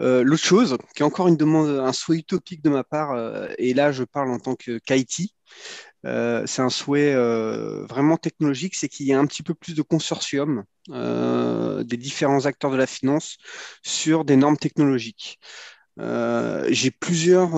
Euh, 0.00 0.22
l'autre 0.22 0.44
chose, 0.44 0.76
qui 0.94 1.02
est 1.02 1.06
encore 1.06 1.26
une 1.28 1.36
demande, 1.36 1.68
un 1.80 1.92
souhait 1.92 2.18
utopique 2.18 2.62
de 2.62 2.70
ma 2.70 2.84
part, 2.84 3.12
euh, 3.12 3.48
et 3.58 3.74
là 3.74 3.92
je 3.92 4.04
parle 4.04 4.30
en 4.30 4.38
tant 4.38 4.54
que 4.54 4.78
KIT, 4.78 5.34
c'est 6.04 6.62
un 6.62 6.68
souhait 6.70 7.14
vraiment 7.88 8.16
technologique, 8.16 8.76
c'est 8.76 8.88
qu'il 8.88 9.06
y 9.06 9.10
ait 9.10 9.14
un 9.14 9.26
petit 9.26 9.42
peu 9.42 9.54
plus 9.54 9.74
de 9.74 9.82
consortium 9.82 10.64
des 10.88 11.96
différents 11.96 12.46
acteurs 12.46 12.70
de 12.70 12.76
la 12.76 12.86
finance 12.86 13.36
sur 13.82 14.24
des 14.24 14.36
normes 14.36 14.56
technologiques. 14.56 15.40
J'ai 15.98 16.90
plusieurs 16.92 17.56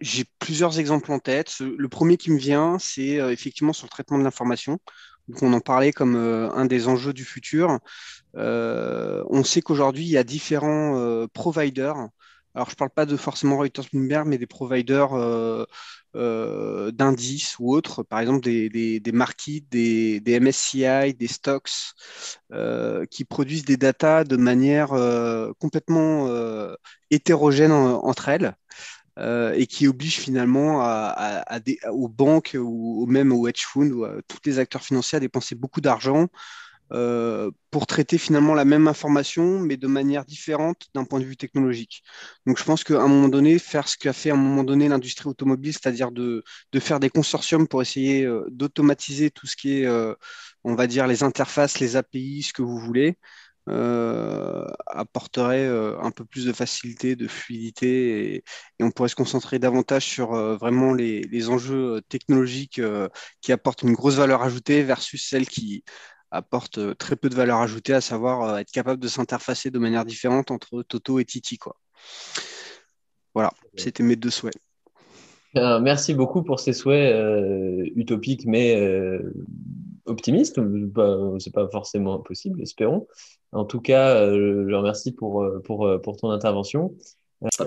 j'ai 0.00 0.24
plusieurs 0.38 0.78
exemples 0.78 1.12
en 1.12 1.18
tête. 1.18 1.58
Le 1.60 1.88
premier 1.88 2.16
qui 2.16 2.30
me 2.30 2.38
vient, 2.38 2.78
c'est 2.78 3.14
effectivement 3.32 3.72
sur 3.72 3.86
le 3.86 3.90
traitement 3.90 4.18
de 4.18 4.24
l'information. 4.24 4.78
on 5.42 5.52
en 5.52 5.60
parlait 5.60 5.92
comme 5.92 6.16
un 6.16 6.64
des 6.66 6.88
enjeux 6.88 7.12
du 7.12 7.24
futur. 7.24 7.78
on 8.34 9.44
sait 9.44 9.62
qu'aujourd'hui, 9.62 10.04
il 10.04 10.10
y 10.10 10.18
a 10.18 10.24
différents 10.24 11.26
providers 11.34 12.08
alors 12.54 12.68
je 12.68 12.74
ne 12.74 12.76
parle 12.76 12.90
pas 12.90 13.06
de 13.06 13.16
forcément 13.16 13.58
Reuters 13.58 13.84
Bloomberg, 13.92 14.26
mais 14.26 14.36
des 14.36 14.46
providers 14.46 15.12
euh, 15.14 15.64
euh, 16.16 16.90
d'indices 16.90 17.56
ou 17.60 17.72
autres, 17.72 18.02
par 18.02 18.18
exemple 18.18 18.40
des, 18.40 18.68
des, 18.68 18.98
des 18.98 19.12
markets, 19.12 19.62
des, 19.70 20.20
MSCI, 20.40 21.14
des 21.14 21.28
stocks, 21.28 21.70
euh, 22.52 23.06
qui 23.06 23.24
produisent 23.24 23.64
des 23.64 23.76
datas 23.76 24.24
de 24.24 24.36
manière 24.36 24.88
complètement 25.58 26.28
hétérogène 27.10 27.72
entre 27.72 28.28
elles. 28.28 28.56
Et 29.20 29.66
qui 29.66 29.86
obligent 29.86 30.18
finalement 30.18 30.82
aux 31.90 32.08
banques 32.08 32.56
ou, 32.58 33.06
même 33.06 33.32
aux 33.32 33.46
hedge 33.46 33.64
funds 33.66 33.90
ou 33.90 34.04
à 34.04 34.14
tous 34.26 34.38
les 34.44 34.58
acteurs 34.58 34.82
financiers 34.82 35.16
à 35.16 35.20
dépenser 35.20 35.54
beaucoup 35.54 35.80
d'argent 35.80 36.28
euh, 36.92 37.52
pour 37.70 37.86
traiter 37.86 38.18
finalement 38.18 38.54
la 38.54 38.64
même 38.64 38.88
information, 38.88 39.60
mais 39.60 39.76
de 39.76 39.86
manière 39.86 40.24
différente 40.24 40.88
d'un 40.92 41.04
point 41.04 41.20
de 41.20 41.24
vue 41.24 41.36
technologique. 41.36 42.02
Donc 42.46 42.58
je 42.58 42.64
pense 42.64 42.82
qu'à 42.82 43.00
un 43.00 43.06
moment 43.06 43.28
donné, 43.28 43.60
faire 43.60 43.86
ce 43.86 43.96
qu'a 43.96 44.12
fait 44.12 44.30
à 44.30 44.34
un 44.34 44.36
moment 44.36 44.64
donné 44.64 44.88
l'industrie 44.88 45.28
automobile, 45.28 45.72
c'est-à-dire 45.72 46.10
de, 46.10 46.42
faire 46.80 46.98
des 46.98 47.08
consortiums 47.08 47.68
pour 47.68 47.80
essayer 47.80 48.24
euh, 48.24 48.44
d'automatiser 48.50 49.30
tout 49.30 49.46
ce 49.46 49.54
qui 49.54 49.82
est, 49.82 49.86
euh, 49.86 50.14
on 50.64 50.74
va 50.74 50.88
dire, 50.88 51.06
les 51.06 51.22
interfaces, 51.22 51.78
les 51.78 51.94
API, 51.94 52.42
ce 52.42 52.52
que 52.52 52.62
vous 52.62 52.78
voulez, 52.78 53.16
apporterait 53.66 55.66
un 55.66 56.10
peu 56.10 56.24
plus 56.24 56.46
de 56.46 56.52
facilité, 56.52 57.16
de 57.16 57.28
fluidité, 57.28 58.34
et, 58.34 58.44
on 58.80 58.90
pourrait 58.90 59.08
se 59.08 59.14
concentrer 59.14 59.58
davantage 59.58 60.04
sur 60.04 60.32
vraiment 60.56 60.92
les, 60.92 61.22
les, 61.22 61.48
enjeux 61.48 62.00
technologiques 62.08 62.80
qui 63.40 63.52
apportent 63.52 63.82
une 63.82 63.92
grosse 63.92 64.16
valeur 64.16 64.42
ajoutée 64.42 64.82
versus 64.82 65.28
celles 65.28 65.48
qui 65.48 65.84
apporte 66.30 66.78
euh, 66.78 66.94
très 66.94 67.16
peu 67.16 67.28
de 67.28 67.34
valeur 67.34 67.58
ajoutée, 67.58 67.94
à 67.94 68.00
savoir 68.00 68.42
euh, 68.42 68.56
être 68.58 68.70
capable 68.70 69.00
de 69.00 69.08
s'interfacer 69.08 69.70
de 69.70 69.78
manière 69.78 70.04
différente 70.04 70.50
entre 70.50 70.82
Toto 70.82 71.18
et 71.18 71.24
Titi. 71.24 71.58
Quoi. 71.58 71.76
Voilà, 73.34 73.50
c'était 73.76 74.02
mes 74.02 74.16
deux 74.16 74.30
souhaits. 74.30 74.56
merci 75.54 76.14
beaucoup 76.14 76.42
pour 76.42 76.60
ces 76.60 76.72
souhaits 76.72 77.14
euh, 77.14 77.84
utopiques 77.94 78.46
mais 78.46 78.74
optimistes. 80.06 80.60
C'est 81.38 81.52
pas 81.52 81.68
forcément 81.68 82.18
possible, 82.20 82.62
espérons. 82.62 83.06
En 83.52 83.64
tout 83.64 83.80
cas, 83.80 84.26
je 84.30 84.74
remercie 84.74 85.12
pour, 85.12 85.44
pour, 85.64 85.88
pour 86.02 86.16
ton 86.16 86.30
intervention. 86.30 86.94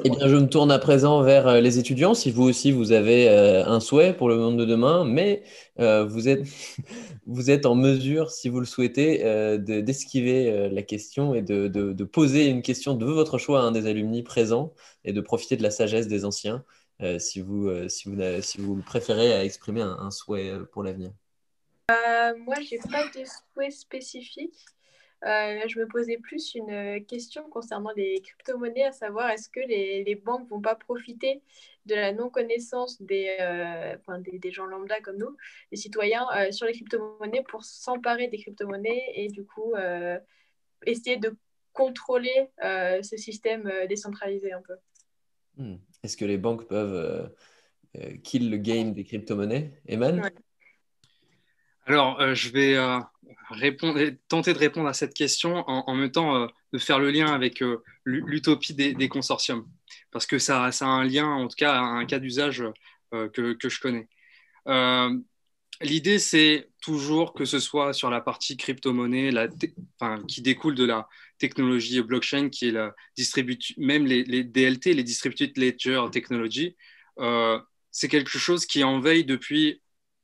Eh 0.04 0.10
bien, 0.12 0.28
je 0.28 0.36
me 0.36 0.48
tourne 0.48 0.72
à 0.72 0.78
présent 0.78 1.24
vers 1.24 1.48
euh, 1.48 1.60
les 1.60 1.80
étudiants. 1.80 2.14
Si 2.14 2.30
vous 2.30 2.44
aussi, 2.44 2.72
vous 2.72 2.92
avez 2.92 3.28
euh, 3.28 3.66
un 3.66 3.80
souhait 3.80 4.14
pour 4.14 4.30
le 4.30 4.38
monde 4.38 4.58
de 4.58 4.66
demain, 4.66 5.04
mais 5.04 5.42
euh, 5.80 6.06
vous, 6.06 6.30
êtes, 6.30 6.46
vous 7.26 7.50
êtes 7.50 7.66
en 7.66 7.74
mesure, 7.74 8.30
si 8.30 8.50
vous 8.50 8.60
le 8.60 8.68
souhaitez, 8.68 9.24
d'esquiver 9.60 10.70
la 10.70 10.84
question 10.84 11.34
et 11.34 11.42
de, 11.42 11.68
de, 11.68 12.04
poser 12.04 12.48
une 12.48 12.62
question 12.62 12.94
de 12.94 13.06
votre 13.06 13.40
choix 13.40 13.62
à 13.62 13.64
un 13.64 13.72
des 13.72 13.88
alumni 13.88 14.22
présents 14.22 14.74
et 15.06 15.14
de 15.14 15.22
profiter 15.22 15.58
de 15.58 15.64
la 15.64 15.72
sagesse 15.72 16.08
des 16.08 16.24
anciens, 16.26 16.64
si, 17.18 17.42
vous, 17.42 17.70
si, 17.90 18.10
vous, 18.10 18.18
si 18.42 18.60
vous 18.60 18.76
préférez 18.86 19.44
exprimer 19.44 19.82
un 19.82 20.12
souhait 20.12 20.54
pour 20.72 20.84
l'avenir. 20.84 21.12
Moi, 21.90 22.56
je 22.62 22.76
n'ai 22.76 22.82
pas 22.92 23.08
de 23.10 23.26
souhait 23.26 23.72
spécifique. 23.72 24.66
Euh, 25.26 25.68
je 25.68 25.80
me 25.80 25.88
posais 25.88 26.18
plus 26.18 26.54
une 26.56 27.06
question 27.06 27.50
concernant 27.50 27.92
les 27.96 28.20
crypto-monnaies, 28.22 28.84
à 28.84 28.92
savoir 28.92 29.30
est-ce 29.30 29.48
que 29.48 29.62
les, 29.62 30.04
les 30.04 30.16
banques 30.16 30.50
vont 30.50 30.60
pas 30.60 30.76
profiter 30.76 31.42
de 31.86 31.96
la 31.96 32.12
non-connaissance 32.12 33.02
des, 33.02 33.38
euh, 33.40 33.96
enfin, 34.00 34.20
des, 34.20 34.38
des, 34.38 34.52
gens 34.52 34.66
lambda 34.66 35.00
comme 35.00 35.18
nous, 35.18 35.38
les 35.72 35.78
citoyens, 35.78 36.26
euh, 36.36 36.52
sur 36.52 36.66
les 36.66 36.74
crypto-monnaies 36.74 37.44
pour 37.48 37.64
s'emparer 37.64 38.28
des 38.28 38.38
crypto-monnaies 38.38 39.14
et 39.16 39.30
du 39.30 39.46
coup 39.46 39.74
essayer 40.86 41.16
de 41.16 41.36
contrôler 41.72 42.50
ce 42.62 43.16
système 43.16 43.72
décentralisé 43.88 44.52
un 44.52 44.62
peu? 44.62 44.76
Hmm. 45.56 45.78
Est-ce 46.04 46.18
que 46.18 46.26
les 46.26 46.38
banques 46.38 46.68
peuvent 46.68 47.34
kill 48.24 48.52
le 48.52 48.58
game 48.58 48.92
des 48.92 49.06
crypto-monnaies? 49.06 49.72
Eman 49.88 50.22
Alors, 51.86 52.34
je 52.34 52.50
vais 52.50 52.78
répondre, 53.50 54.00
tenter 54.28 54.54
de 54.54 54.58
répondre 54.58 54.88
à 54.88 54.94
cette 54.94 55.14
question 55.14 55.64
en, 55.68 55.96
même 55.96 56.12
temps 56.12 56.36
euh, 56.36 56.48
de 56.74 56.78
faire 56.78 57.00
le 57.00 57.12
lien 57.12 57.34
avec 57.34 57.62
euh, 57.62 57.84
l'utopie 58.06 58.74
des, 58.74 59.10
consortiums. 59.10 59.66
Parce 60.12 60.26
que 60.26 60.40
ça, 60.40 60.66
a 60.66 60.86
un 60.86 61.04
lien, 61.04 61.28
en 61.28 61.48
tout 61.48 61.56
cas, 61.56 61.80
un 61.80 62.06
cas 62.06 62.20
d'usage 62.20 62.64
euh, 63.14 63.30
que, 63.30 63.70
je 63.70 63.80
connais. 63.80 64.08
L'idée, 65.82 66.20
c'est 66.20 66.70
toujours 66.82 67.34
que 67.34 67.46
ce 67.46 67.60
soit 67.60 67.94
sur 67.94 68.10
la 68.10 68.22
partie 68.22 68.58
crypto-monnaie 68.58 69.32
qui 70.28 70.42
découle 70.42 70.76
de 70.76 70.86
la 70.86 71.10
technologie 71.40 72.02
blockchain, 72.02 72.50
qui 72.50 72.70
est 72.70 72.72
la 72.72 72.94
même 73.78 74.06
les, 74.06 74.44
DLT, 74.44 74.94
les 74.94 75.04
Distributed 75.04 75.58
Ledger 75.58 76.06
Technology, 76.12 76.78
c'est 77.92 78.08
quelque 78.08 78.38
chose 78.38 78.66
qui 78.66 78.84
en 78.84 79.00
veille 79.00 79.26
depuis. 79.26 79.82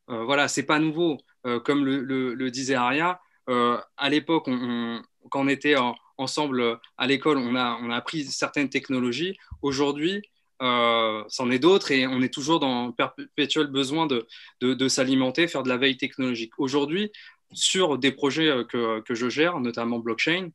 voilà, 0.07 0.47
c'est 0.47 0.63
pas 0.63 0.79
nouveau. 0.79 1.17
Euh, 1.45 1.59
comme 1.59 1.85
le, 1.85 2.51
disait 2.51 2.75
Aria, 2.75 3.19
euh, 3.49 3.77
à 3.97 4.09
l'époque, 4.09 4.45
quand 4.45 5.41
on 5.41 5.47
était 5.47 5.75
ensemble 6.17 6.79
à 6.97 7.07
l'école, 7.07 7.37
on 7.37 7.55
a, 7.55 7.95
appris 7.95 8.25
certaines 8.25 8.69
technologies. 8.69 9.37
Aujourd'hui, 9.61 10.21
euh, 10.61 11.23
c'en 11.29 11.49
est 11.49 11.59
d'autres 11.59 11.91
et 11.91 12.05
on 12.07 12.21
est 12.21 12.33
toujours 12.33 12.59
dans 12.59 12.91
perpétuel 12.91 13.67
besoin 13.67 14.05
de, 14.05 14.27
de, 14.61 14.87
s'alimenter, 14.87 15.47
faire 15.47 15.63
de 15.63 15.69
la 15.69 15.77
veille 15.77 15.97
technologique. 15.97 16.53
Aujourd'hui, 16.57 17.11
sur 17.53 17.97
des 17.97 18.11
projets 18.11 18.51
que, 18.69 19.01
je 19.09 19.29
gère, 19.29 19.59
notamment 19.59 19.99
blockchain, 19.99 20.49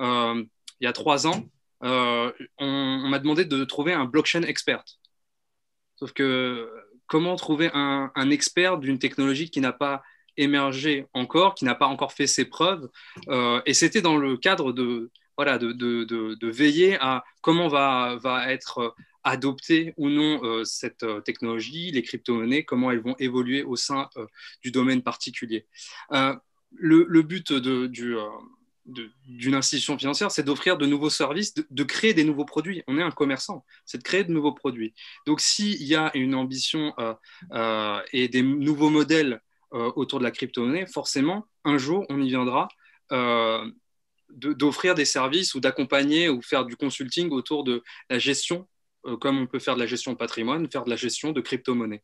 il 0.00 0.46
y 0.80 0.86
a 0.86 0.92
trois 0.92 1.26
ans, 1.26 1.44
on, 1.82 3.08
m'a 3.08 3.18
demandé 3.18 3.44
de 3.44 3.64
trouver 3.64 3.92
un 3.92 4.06
blockchain 4.06 4.42
expert. 4.42 4.82
Sauf 5.96 6.12
que 6.14 6.70
comment 7.06 7.36
trouver 7.36 7.70
un, 7.74 8.10
un 8.14 8.30
expert 8.30 8.78
d'une 8.78 8.98
technologie 8.98 9.50
qui 9.50 9.60
n'a 9.60 9.72
pas 9.72 10.02
émergé 10.36 11.06
encore, 11.14 11.54
qui 11.54 11.64
n'a 11.64 11.74
pas 11.74 11.86
encore 11.86 12.12
fait 12.12 12.26
ses 12.26 12.44
preuves. 12.44 12.88
Euh, 13.28 13.60
et 13.66 13.74
c'était 13.74 14.02
dans 14.02 14.16
le 14.16 14.36
cadre 14.36 14.72
de, 14.72 15.10
voilà, 15.36 15.58
de, 15.58 15.72
de, 15.72 16.50
veiller 16.50 16.96
à 17.00 17.24
comment 17.40 17.68
va, 17.68 18.16
va 18.20 18.52
être 18.52 18.94
adoptée 19.24 19.92
ou 19.96 20.08
non 20.08 20.42
euh, 20.42 20.64
cette 20.64 21.02
euh, 21.02 21.20
technologie, 21.20 21.90
les 21.90 22.02
crypto-monnaies, 22.02 22.64
comment 22.64 22.90
elles 22.90 23.00
vont 23.00 23.16
évoluer 23.18 23.62
au 23.62 23.76
sein 23.76 24.08
du 24.62 24.70
domaine 24.70 25.02
particulier. 25.02 25.66
Le, 26.72 27.22
but 27.22 27.52
de, 27.52 27.86
du, 27.88 28.16
d'une 29.26 29.54
institution 29.54 29.98
financière, 29.98 30.30
c'est 30.30 30.44
d'offrir 30.44 30.78
de 30.78 30.86
nouveaux 30.86 31.10
services, 31.10 31.52
de, 31.54 31.84
créer 31.84 32.14
des 32.14 32.22
nouveaux 32.22 32.44
produits. 32.44 32.84
On 32.86 32.96
est 32.96 33.02
un 33.02 33.10
commerçant, 33.10 33.64
c'est 33.84 33.98
de 33.98 34.04
créer 34.04 34.22
de 34.22 34.32
nouveaux 34.32 34.52
produits. 34.52 34.94
Donc, 35.26 35.40
s'il 35.40 35.82
y 35.82 35.96
a 35.96 36.12
une 36.14 36.34
ambition 36.34 36.94
et 38.12 38.28
des 38.28 38.42
nouveaux 38.42 38.90
modèles 38.90 39.34
euh, 39.34 39.38
autour 39.72 40.18
de 40.18 40.24
la 40.24 40.30
crypto-monnaie, 40.30 40.86
forcément, 40.86 41.46
un 41.64 41.78
jour, 41.78 42.04
on 42.08 42.20
y 42.20 42.28
viendra 42.28 42.68
euh, 43.12 43.70
d'offrir 44.28 44.94
des 44.94 45.04
services 45.04 45.54
ou 45.54 45.60
d'accompagner 45.60 46.28
ou 46.28 46.40
faire 46.40 46.64
du 46.64 46.76
consulting 46.76 47.30
autour 47.30 47.64
de 47.64 47.82
la 48.08 48.20
gestion, 48.20 48.68
euh, 49.06 49.16
comme 49.16 49.38
on 49.38 49.46
peut 49.46 49.58
faire 49.58 49.74
de 49.74 49.80
la 49.80 49.86
gestion 49.86 50.12
de 50.12 50.16
patrimoine, 50.16 50.70
faire 50.70 50.84
de 50.84 50.90
la 50.90 50.96
gestion 50.96 51.32
de 51.32 51.40
crypto-monnaie. 51.40 52.02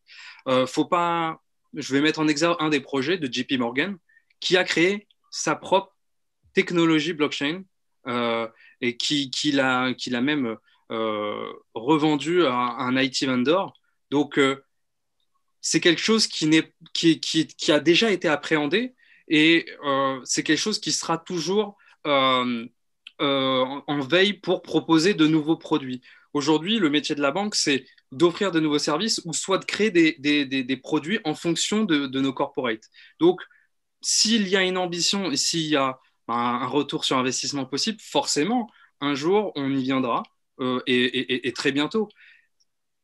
faut 0.67 0.87
pas, 0.87 1.41
je 1.73 1.93
vais 1.93 2.01
mettre 2.01 2.19
en 2.19 2.27
exergue 2.27 2.57
un 2.59 2.69
des 2.69 2.81
projets 2.81 3.19
de 3.19 3.33
JP 3.33 3.59
Morgan 3.59 3.97
qui 4.41 4.57
a 4.57 4.65
créé 4.65 5.07
sa 5.31 5.55
propre 5.55 5.95
technologie 6.53 7.13
blockchain 7.13 7.63
et 8.81 8.97
qui, 8.97 9.31
qui 9.31 9.53
l'a 9.53 9.95
même 10.21 10.57
revendu 11.75 12.45
à, 12.45 12.55
un 12.55 12.97
IT 12.97 13.25
vendor. 13.25 13.73
Donc, 14.11 14.41
c'est 15.67 15.81
quelque 15.81 16.01
chose 16.01 16.29
qui, 16.29 16.49
qui, 16.93 17.19
qui, 17.19 17.49
qui, 17.49 17.73
a 17.73 17.81
déjà 17.81 18.13
été 18.13 18.29
appréhendé 18.29 18.95
et 19.27 19.67
euh, 19.85 20.21
c'est 20.23 20.45
quelque 20.45 20.61
chose 20.61 20.79
qui 20.79 20.93
sera 20.93 21.19
toujours 21.19 21.77
euh, 22.07 22.65
euh, 23.21 23.65
en 23.89 23.99
veille 23.99 24.35
pour 24.35 24.63
proposer 24.63 25.13
de 25.15 25.27
nouveaux 25.27 25.57
produits. 25.57 26.03
Aujourd'hui, 26.35 26.79
le 26.79 26.89
métier 26.89 27.17
de 27.17 27.21
la 27.21 27.33
banque, 27.33 27.57
c'est 27.57 27.85
d'offrir 28.13 28.53
de 28.53 28.61
nouveaux 28.61 28.79
services 28.79 29.21
ou 29.25 29.33
soit 29.33 29.59
de 29.59 29.65
créer 29.65 29.91
des, 29.91 30.15
des, 30.21 30.45
des, 30.47 30.77
produits 30.77 31.19
en 31.25 31.35
fonction 31.35 31.83
de, 31.83 32.07
de, 32.07 32.21
nos 32.21 32.33
corporates. 32.33 32.89
Donc, 33.19 33.41
s'il 34.01 34.47
y 34.47 34.55
a 34.55 34.63
une 34.63 34.79
ambition 34.79 35.33
et 35.33 35.37
s'il 35.37 35.67
y 35.67 35.75
a 35.75 35.99
un, 36.29 36.67
retour 36.69 37.05
sur 37.05 37.19
investissement 37.19 37.67
possible, 37.67 37.99
forcément, 38.01 38.71
un 39.01 39.17
jour, 39.17 39.51
on 39.57 39.69
y 39.75 39.83
viendra 39.83 40.23
et, 40.87 41.53
très 41.57 41.73
bientôt 41.73 42.09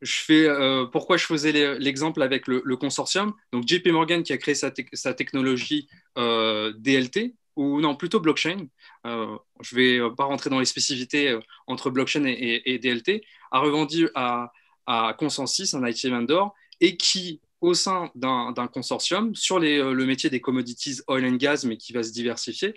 je 0.03 0.20
fais, 0.20 0.47
euh, 0.47 0.85
pourquoi 0.87 1.16
je 1.16 1.24
faisais 1.24 1.79
l'exemple 1.79 2.23
avec 2.23 2.49
le, 2.49 2.77
consortium 2.77 3.33
Donc, 3.53 3.66
JP 3.66 3.87
Morgan 3.89 4.23
qui 4.23 4.33
a 4.33 4.37
créé 4.37 4.55
sa, 4.55 4.70
technologie 5.15 5.89
euh, 6.19 6.73
DLT, 6.77 7.37
ou 7.55 7.81
non, 7.81 7.95
plutôt 7.95 8.19
blockchain. 8.19 8.66
Euh, 9.07 9.37
je 9.61 9.77
ne 9.77 9.81
vais 9.81 10.15
pas 10.16 10.24
rentrer 10.24 10.51
dans 10.51 10.59
les 10.59 10.65
spécificités 10.65 11.39
entre 11.66 11.91
blockchain 11.91 12.24
et, 12.27 12.79
DLT, 12.79 13.23
a 13.53 13.61
revendu 13.61 14.09
à, 14.15 14.53
à 14.87 15.15
Consensus, 15.16 15.73
un 15.74 15.87
IT 15.87 16.05
vendor, 16.07 16.53
et 16.81 16.97
qui, 16.97 17.41
au 17.61 17.74
sein 17.74 18.11
d'un 18.16 18.66
consortium, 18.73 19.35
sur 19.37 19.61
le 19.61 20.05
métier 20.05 20.31
des 20.31 20.41
commodities 20.41 21.01
oil 21.07 21.24
and 21.27 21.37
gas, 21.37 21.65
mais 21.65 21.77
qui 21.77 21.93
va 21.93 22.03
se 22.03 22.12
diversifier, 22.12 22.74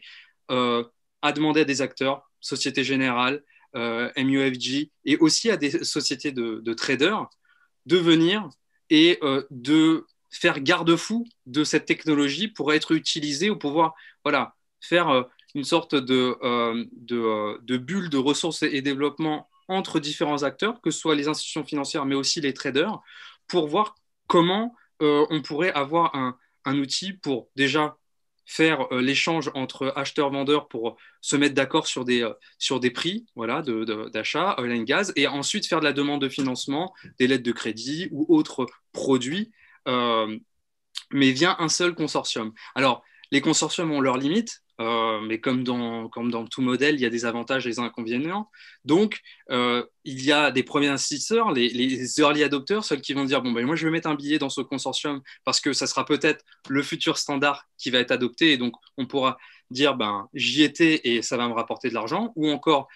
a 0.49 1.31
demandé 1.33 1.61
à 1.61 1.65
des 1.65 1.81
acteurs, 1.81 2.29
Société 2.39 2.83
Générale, 2.83 3.41
MUFG, 3.75 4.89
et 5.05 5.17
aussi 5.17 5.51
à 5.51 5.57
des 5.57 5.83
sociétés 5.83 6.31
de, 6.31 6.61
de 6.63 6.73
traders, 6.73 7.27
de 7.85 7.97
venir 7.97 8.49
et 8.89 9.19
de 9.51 10.05
faire 10.29 10.59
garde-fou 10.59 11.25
de 11.45 11.63
cette 11.63 11.85
technologie 11.85 12.47
pour 12.47 12.73
être 12.73 12.91
utilisée 12.91 13.49
ou 13.49 13.57
pouvoir 13.57 13.93
voilà, 14.23 14.55
faire 14.81 15.09
euh, 15.09 15.23
une 15.53 15.63
sorte 15.63 15.95
de, 15.95 16.37
euh, 16.43 16.85
euh, 17.11 17.57
de, 17.61 17.77
bulle 17.77 18.09
de 18.09 18.17
ressources 18.17 18.63
et 18.63 18.81
développement 18.81 19.49
entre 19.67 19.99
différents 19.99 20.43
acteurs, 20.43 20.81
que 20.81 20.91
ce 20.91 20.99
soit 20.99 21.15
les 21.15 21.27
institutions 21.27 21.63
financières, 21.63 22.05
mais 22.05 22.15
aussi 22.15 22.41
les 22.41 22.53
traders, 22.53 22.99
pour 23.47 23.67
voir 23.67 23.95
comment 24.27 24.75
on 24.99 25.41
pourrait 25.41 25.73
avoir 25.73 26.15
un, 26.15 26.37
un, 26.63 26.77
outil 26.79 27.13
pour 27.13 27.49
déjà 27.55 27.97
faire 28.45 28.87
l'échange 28.91 29.51
entre 29.55 29.93
acheteurs-vendeurs 29.95 30.67
pour 30.67 30.97
se 31.21 31.35
mettre 31.35 31.55
d'accord 31.55 31.87
sur, 31.87 32.05
des 32.05 32.27
des 32.81 32.91
prix 32.91 33.25
voilà, 33.35 33.63
d'achat, 34.13 34.55
oil 34.59 34.71
and 34.71 34.83
gas, 34.83 35.11
et 35.15 35.27
ensuite 35.27 35.65
faire 35.65 35.79
de 35.79 35.85
la 35.85 35.93
demande 35.93 36.21
de 36.21 36.29
financement, 36.29 36.93
des 37.19 37.27
lettres 37.27 37.43
de 37.43 37.51
crédit 37.51 38.07
ou 38.11 38.25
autres 38.29 38.67
produits 38.91 39.51
euh, 39.87 40.37
mais 41.11 41.31
via 41.31 41.55
un 41.59 41.69
seul 41.69 41.95
consortium. 41.95 42.53
Alors, 42.73 43.03
les 43.31 43.41
consortiums 43.41 43.91
ont 43.91 44.01
leurs 44.01 44.17
limites, 44.17 44.63
euh, 44.81 45.21
mais 45.21 45.39
comme 45.39 45.63
dans, 45.63 46.09
tout 46.47 46.61
modèle, 46.61 46.95
il 46.95 47.01
y 47.01 47.05
a 47.05 47.09
des 47.09 47.25
avantages 47.25 47.65
et 47.65 47.69
des 47.69 47.79
inconvénients. 47.79 48.49
Donc, 48.83 49.21
euh, 49.51 49.85
il 50.03 50.21
y 50.23 50.31
a 50.31 50.51
des 50.51 50.63
premiers 50.63 50.87
investisseurs, 50.87 51.51
les, 51.51 52.19
early 52.19 52.43
adopters, 52.43 52.83
ceux 52.83 52.97
qui 52.97 53.13
vont 53.13 53.25
dire, 53.25 53.41
bon, 53.41 53.51
ben, 53.51 53.65
moi, 53.65 53.75
je 53.75 53.85
vais 53.85 53.91
mettre 53.91 54.09
un 54.09 54.15
billet 54.15 54.37
dans 54.37 54.49
ce 54.49 54.61
consortium 54.61 55.21
parce 55.43 55.61
que 55.61 55.73
ça 55.73 55.87
sera 55.87 56.05
peut-être 56.05 56.43
le 56.67 56.83
futur 56.83 57.17
standard 57.17 57.65
qui 57.77 57.89
va 57.89 57.99
être 57.99 58.11
adopté. 58.11 58.51
Et 58.53 58.57
donc, 58.57 58.73
on 58.97 59.05
pourra 59.05 59.37
dire, 59.71 59.95
ben, 59.95 60.27
j'y 60.33 60.63
étais 60.63 61.01
et 61.03 61.21
ça 61.21 61.37
va 61.37 61.47
me 61.47 61.53
rapporter 61.53 61.89
de 61.89 61.93
l'argent. 61.93 62.33
Ou 62.35 62.49
encore, 62.49 62.87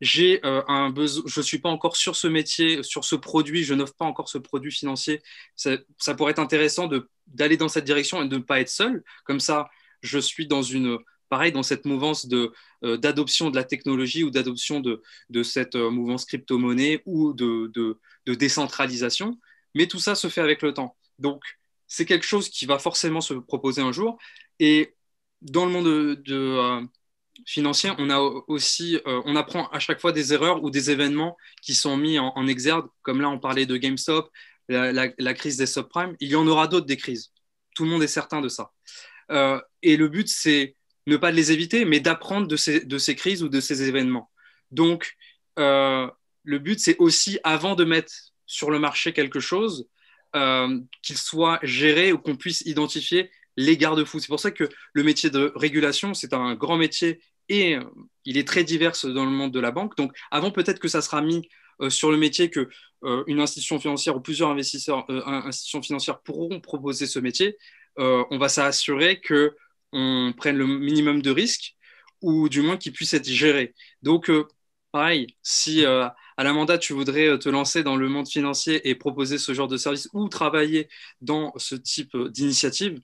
j'ai 0.00 0.44
euh, 0.44 0.62
un 0.68 0.90
besoin, 0.90 1.24
je 1.26 1.40
ne 1.40 1.44
suis 1.44 1.58
pas 1.58 1.70
encore 1.70 1.96
sur 1.96 2.16
ce 2.16 2.26
métier, 2.28 2.82
sur 2.82 3.04
ce 3.04 3.16
produit, 3.16 3.64
je 3.64 3.74
n'offre 3.74 3.94
pas 3.94 4.04
encore 4.04 4.28
ce 4.28 4.38
produit 4.38 4.72
financier. 4.72 5.22
Ça, 5.54 5.78
pourrait 6.16 6.32
être 6.32 6.38
intéressant 6.38 6.88
d'aller 7.26 7.56
dans 7.56 7.68
cette 7.68 7.84
direction 7.84 8.22
et 8.22 8.28
de 8.28 8.36
ne 8.36 8.42
pas 8.42 8.60
être 8.60 8.68
seul. 8.68 9.02
Comme 9.24 9.40
ça, 9.40 9.68
je 10.02 10.18
suis 10.18 10.46
dans 10.46 10.62
une, 10.62 10.98
pareil, 11.28 11.52
dans 11.52 11.62
cette 11.62 11.84
mouvance 11.84 12.26
euh, 12.32 12.96
d'adoption 12.96 13.50
de, 13.50 13.56
la 13.56 13.64
technologie 13.64 14.24
ou 14.24 14.30
d'adoption 14.30 14.80
de, 14.80 15.02
de, 15.30 15.42
cette 15.42 15.74
euh, 15.74 15.90
mouvance 15.90 16.24
crypto-monnaie 16.24 17.02
ou 17.06 17.32
de, 17.32 17.70
de, 17.74 18.34
décentralisation. 18.34 19.38
Mais 19.74 19.86
tout 19.86 19.98
ça 19.98 20.14
se 20.14 20.28
fait 20.28 20.40
avec 20.40 20.62
le 20.62 20.72
temps. 20.74 20.96
Donc, 21.18 21.42
c'est 21.86 22.04
quelque 22.04 22.26
chose 22.26 22.48
qui 22.48 22.66
va 22.66 22.78
forcément 22.78 23.20
se 23.20 23.34
proposer 23.34 23.82
un 23.82 23.92
jour. 23.92 24.18
Et 24.58 24.94
dans 25.42 25.66
le 25.66 25.72
monde 25.72 25.86
de 25.86 26.88
financier, 27.44 27.90
on 27.98 28.08
a 28.10 28.18
aussi, 28.18 28.96
euh, 29.06 29.20
on 29.24 29.36
apprend 29.36 29.68
à 29.68 29.78
chaque 29.78 30.00
fois 30.00 30.12
des 30.12 30.32
erreurs 30.32 30.62
ou 30.62 30.70
des 30.70 30.90
événements 30.90 31.36
qui 31.62 31.74
sont 31.74 31.96
mis 31.96 32.18
en, 32.18 32.46
exergue, 32.46 32.86
comme 33.02 33.20
là 33.20 33.28
on 33.28 33.38
parlait 33.38 33.66
de 33.66 33.76
GameStop, 33.76 34.30
la, 34.68 35.34
crise 35.34 35.56
des 35.56 35.66
subprimes. 35.66 36.16
Il 36.20 36.28
y 36.28 36.36
en 36.36 36.46
aura 36.46 36.66
d'autres 36.66 36.86
des 36.86 36.96
crises. 36.96 37.32
Tout 37.74 37.84
le 37.84 37.90
monde 37.90 38.02
est 38.02 38.08
certain 38.08 38.40
de 38.40 38.48
ça. 38.48 38.72
Euh, 39.30 39.60
et 39.82 39.96
le 39.96 40.08
but, 40.08 40.28
c'est 40.28 40.74
ne 41.06 41.16
pas 41.16 41.30
les 41.30 41.52
éviter, 41.52 41.84
mais 41.84 42.00
d'apprendre 42.00 42.46
de 42.46 42.56
ces, 42.56 42.84
de 42.84 42.98
ces, 42.98 43.14
crises 43.14 43.42
ou 43.42 43.48
de 43.48 43.60
ces 43.60 43.88
événements. 43.88 44.30
Donc, 44.70 45.16
euh, 45.58 46.10
le 46.42 46.58
but, 46.58 46.80
c'est 46.80 46.96
aussi, 46.98 47.38
avant 47.44 47.74
de 47.74 47.84
mettre 47.84 48.12
sur 48.46 48.70
le 48.70 48.78
marché 48.78 49.12
quelque 49.12 49.40
chose, 49.40 49.88
qu'il 51.02 51.16
soit 51.16 51.58
géré 51.62 52.12
ou 52.12 52.18
qu'on 52.18 52.36
puisse 52.36 52.60
identifier 52.66 53.30
les 53.56 53.76
garde-fous. 53.76 54.20
C'est 54.20 54.28
pour 54.28 54.40
ça 54.40 54.50
que 54.50 54.68
le 54.92 55.02
métier 55.02 55.30
de 55.30 55.52
régulation, 55.54 56.14
c'est 56.14 56.34
un 56.34 56.54
grand 56.54 56.76
métier 56.76 57.20
et 57.48 57.76
euh, 57.76 57.84
il 58.24 58.38
est 58.38 58.46
très 58.46 58.64
divers 58.64 58.92
dans 59.04 59.24
le 59.24 59.30
monde 59.30 59.52
de 59.52 59.60
la 59.60 59.70
banque. 59.70 59.96
Donc, 59.96 60.12
avant 60.30 60.50
peut-être 60.50 60.78
que 60.78 60.88
ça 60.88 61.02
sera 61.02 61.22
mis 61.22 61.48
euh, 61.80 61.90
sur 61.90 62.10
le 62.10 62.16
métier 62.16 62.50
que 62.50 62.68
euh, 63.04 63.24
une 63.26 63.40
institution 63.40 63.78
financière 63.78 64.16
ou 64.16 64.20
plusieurs 64.20 64.50
investisseurs, 64.50 65.04
institutions 65.08 65.82
financières 65.82 66.20
pourront 66.20 66.60
proposer 66.60 67.06
ce 67.06 67.18
métier, 67.18 67.56
on 67.98 68.36
va 68.36 68.50
s'assurer 68.50 69.20
que 69.20 69.56
on 69.92 70.32
prenne 70.36 70.56
le 70.56 70.66
minimum 70.66 71.22
de 71.22 71.30
risques 71.30 71.76
ou 72.22 72.48
du 72.48 72.62
moins 72.62 72.76
qu'il 72.76 72.92
puisse 72.92 73.14
être 73.14 73.28
géré. 73.28 73.74
Donc, 74.02 74.30
pareil, 74.92 75.36
si 75.42 75.84
à 75.84 76.14
la 76.38 76.52
mandat 76.52 76.78
tu 76.78 76.92
voudrais 76.92 77.38
te 77.38 77.48
lancer 77.48 77.82
dans 77.82 77.96
le 77.96 78.08
monde 78.08 78.28
financier 78.28 78.88
et 78.88 78.94
proposer 78.94 79.38
ce 79.38 79.54
genre 79.54 79.68
de 79.68 79.76
service 79.76 80.08
ou 80.12 80.28
travailler 80.28 80.88
dans 81.20 81.52
ce 81.56 81.74
type 81.74 82.16
d'initiative, 82.28 83.00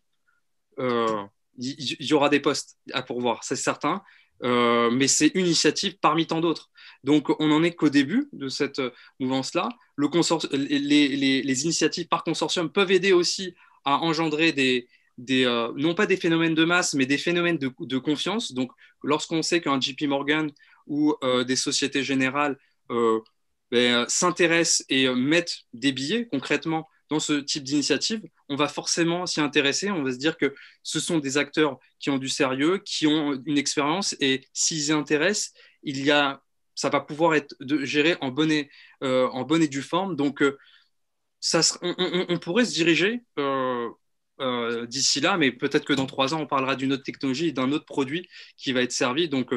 il 0.78 1.96
y, 2.00 2.14
aura 2.14 2.28
des 2.28 2.40
postes 2.40 2.78
à 2.92 3.02
pourvoir, 3.02 3.44
c'est 3.44 3.56
certain. 3.56 4.02
Euh, 4.42 4.90
mais 4.90 5.06
c'est 5.06 5.28
une 5.34 5.46
initiative 5.46 5.98
parmi 6.00 6.26
tant 6.26 6.40
d'autres. 6.40 6.70
Donc, 7.04 7.30
on 7.40 7.48
n'en 7.48 7.62
est 7.62 7.72
qu'au 7.72 7.90
début 7.90 8.28
de 8.32 8.48
cette 8.48 8.80
mouvance-là. 9.20 9.68
Les, 9.98 11.64
initiatives 11.64 12.08
par 12.08 12.24
consortium 12.24 12.70
peuvent 12.70 12.90
aider 12.90 13.12
aussi 13.12 13.54
à 13.84 13.98
engendrer 13.98 14.52
des, 14.52 14.88
euh, 15.30 15.72
non 15.76 15.94
pas 15.94 16.06
des 16.06 16.16
phénomènes 16.16 16.54
de 16.54 16.64
masse, 16.64 16.94
mais 16.94 17.06
des 17.06 17.18
phénomènes 17.18 17.58
de, 17.58 17.98
confiance. 17.98 18.52
Donc, 18.52 18.72
lorsqu'on 19.02 19.42
sait 19.42 19.60
qu'un 19.60 19.80
JP 19.80 20.02
Morgan 20.02 20.50
ou 20.86 21.14
euh, 21.22 21.44
des 21.44 21.56
sociétés 21.56 22.02
générales 22.02 22.58
ben, 23.70 24.04
s'intéressent 24.06 24.84
et 24.90 25.08
mettent 25.14 25.60
des 25.72 25.92
billets 25.92 26.26
concrètement 26.26 26.88
dans 27.12 27.20
ce 27.20 27.34
type 27.34 27.62
d'initiative, 27.62 28.22
on 28.48 28.56
va 28.56 28.68
forcément 28.68 29.26
s'y 29.26 29.40
intéresser. 29.40 29.90
On 29.90 30.02
va 30.02 30.12
se 30.12 30.16
dire 30.16 30.38
que 30.38 30.54
ce 30.82 30.98
sont 30.98 31.18
des 31.18 31.36
acteurs 31.36 31.78
qui 32.00 32.08
ont 32.08 32.18
du 32.18 32.28
sérieux, 32.28 32.78
qui 32.78 33.06
ont 33.06 33.38
une 33.44 33.58
expérience, 33.58 34.16
et 34.20 34.46
s'ils 34.54 34.88
y 34.88 34.92
intéressent, 34.92 35.52
il 35.82 36.02
y 36.04 36.10
a, 36.10 36.42
ça 36.74 36.88
va 36.88 37.00
pouvoir 37.00 37.34
être 37.34 37.54
géré 37.84 38.16
en 38.22 38.30
bonne 38.30 38.50
et, 38.50 38.70
euh, 39.02 39.28
en 39.28 39.42
bonne 39.42 39.62
et 39.62 39.68
due 39.68 39.82
forme. 39.82 40.16
Donc, 40.16 40.42
euh, 40.42 40.58
ça 41.40 41.60
on, 41.82 42.38
pourrait 42.38 42.64
se 42.64 42.72
diriger 42.72 43.22
euh, 44.40 44.86
d'ici 44.86 45.20
là, 45.20 45.36
mais 45.36 45.52
peut-être 45.52 45.84
que 45.84 45.92
dans 45.92 46.06
trois 46.06 46.34
ans, 46.34 46.40
on 46.40 46.46
parlera 46.46 46.76
d'une 46.76 46.92
autre 46.92 47.04
technologie, 47.04 47.52
d'un 47.52 47.72
autre 47.72 47.86
produit 47.86 48.28
qui 48.56 48.72
va 48.72 48.82
être 48.82 48.92
servi. 48.92 49.28
Donc, 49.28 49.52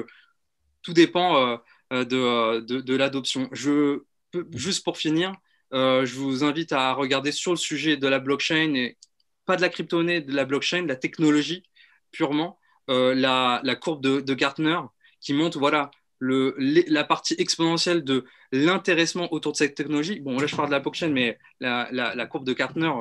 tout 0.81 0.93
dépend 0.93 1.59
de, 1.91 2.59
de 2.59 2.95
l'adoption. 2.95 3.49
Je, 3.51 4.03
juste 4.53 4.83
pour 4.83 4.97
finir, 4.97 5.33
euh, 5.73 6.05
je 6.05 6.15
vous 6.15 6.43
invite 6.43 6.71
à 6.71 6.93
regarder 6.93 7.31
sur 7.31 7.51
le 7.51 7.57
sujet 7.57 7.97
de 7.97 8.07
la 8.07 8.19
blockchain 8.19 8.73
et 8.75 8.97
pas 9.45 9.55
de 9.57 9.61
la 9.61 9.69
crypto-monnaie, 9.69 10.21
de 10.21 10.33
la 10.33 10.45
blockchain, 10.45 10.85
la 10.87 10.95
technologie 10.95 11.63
purement, 12.11 12.59
euh, 12.89 13.13
la, 13.15 13.61
courbe 13.75 14.01
de, 14.01 14.33
Gartner 14.33 14.79
qui 15.21 15.33
montre 15.33 15.59
voilà, 15.59 15.91
le, 16.19 16.55
la 16.57 17.03
partie 17.03 17.35
exponentielle 17.37 18.03
de 18.03 18.25
l'intéressement 18.51 19.31
autour 19.33 19.51
de 19.51 19.57
cette 19.57 19.75
technologie. 19.75 20.19
Bon, 20.19 20.37
là, 20.39 20.47
je 20.47 20.55
parle 20.55 20.69
de 20.69 20.73
la 20.73 20.79
blockchain, 20.79 21.09
mais 21.09 21.37
la, 21.59 22.25
courbe 22.27 22.45
de 22.45 22.53
Gartner 22.53 22.91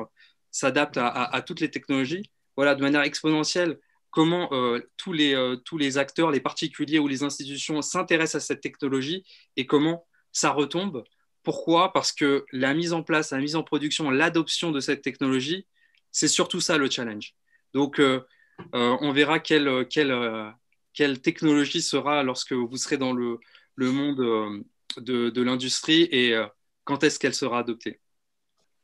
s'adapte 0.55 0.97
à, 0.97 1.43
toutes 1.45 1.59
les 1.59 1.69
technologies. 1.69 2.29
Voilà, 2.55 2.75
de 2.75 2.81
manière 2.81 3.01
exponentielle, 3.01 3.79
comment 4.09 4.49
euh, 4.53 4.79
tous, 4.97 5.11
les, 5.11 5.35
tous 5.65 5.77
les 5.77 5.97
acteurs, 5.97 6.31
les 6.31 6.39
particuliers 6.39 6.99
ou 6.99 7.07
les 7.07 7.23
institutions 7.23 7.81
s'intéressent 7.81 8.43
à 8.43 8.45
cette 8.45 8.61
technologie 8.61 9.23
et 9.57 9.65
comment 9.65 10.05
ça 10.31 10.51
retombe 10.51 11.03
pourquoi? 11.45 11.93
Parce 11.93 12.11
que 12.11 12.43
la 12.51 12.73
mise 12.73 12.91
en 12.91 13.03
place, 13.03 13.31
la 13.31 13.37
mise 13.37 13.55
en 13.55 13.63
production, 13.63 14.09
l'adoption 14.09 14.71
de 14.71 14.81
cette 14.81 15.01
technologie, 15.03 15.65
c'est 16.11 16.27
surtout 16.27 16.59
ça 16.59 16.77
le 16.77 16.89
challenge. 16.89 17.35
Donc, 17.73 17.99
euh, 17.99 18.21
euh, 18.73 18.97
on 18.99 19.13
verra 19.13 19.39
quelle, 19.39 19.87
quelle, 19.87 20.53
quelle, 20.93 21.21
technologie 21.21 21.81
sera 21.81 22.23
lorsque 22.23 22.53
vous 22.53 22.77
serez 22.77 22.97
dans 22.97 23.13
le, 23.13 23.37
le 23.75 23.91
monde 23.91 24.19
euh, 24.21 24.63
de, 24.97 25.29
de 25.29 25.41
l'industrie 25.43 26.03
et 26.11 26.35
quand 26.83 27.03
est-ce 27.03 27.19
qu'elle 27.19 27.35
sera 27.35 27.59
adoptée. 27.59 27.99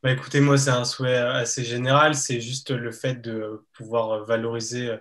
Bah 0.03 0.11
écoutez, 0.11 0.39
moi, 0.41 0.57
c'est 0.57 0.71
un 0.71 0.83
souhait 0.85 1.15
assez 1.17 1.63
général. 1.63 2.15
C'est 2.15 2.41
juste 2.41 2.71
le 2.71 2.91
fait 2.91 3.21
de 3.21 3.63
pouvoir 3.73 4.25
valoriser 4.25 4.97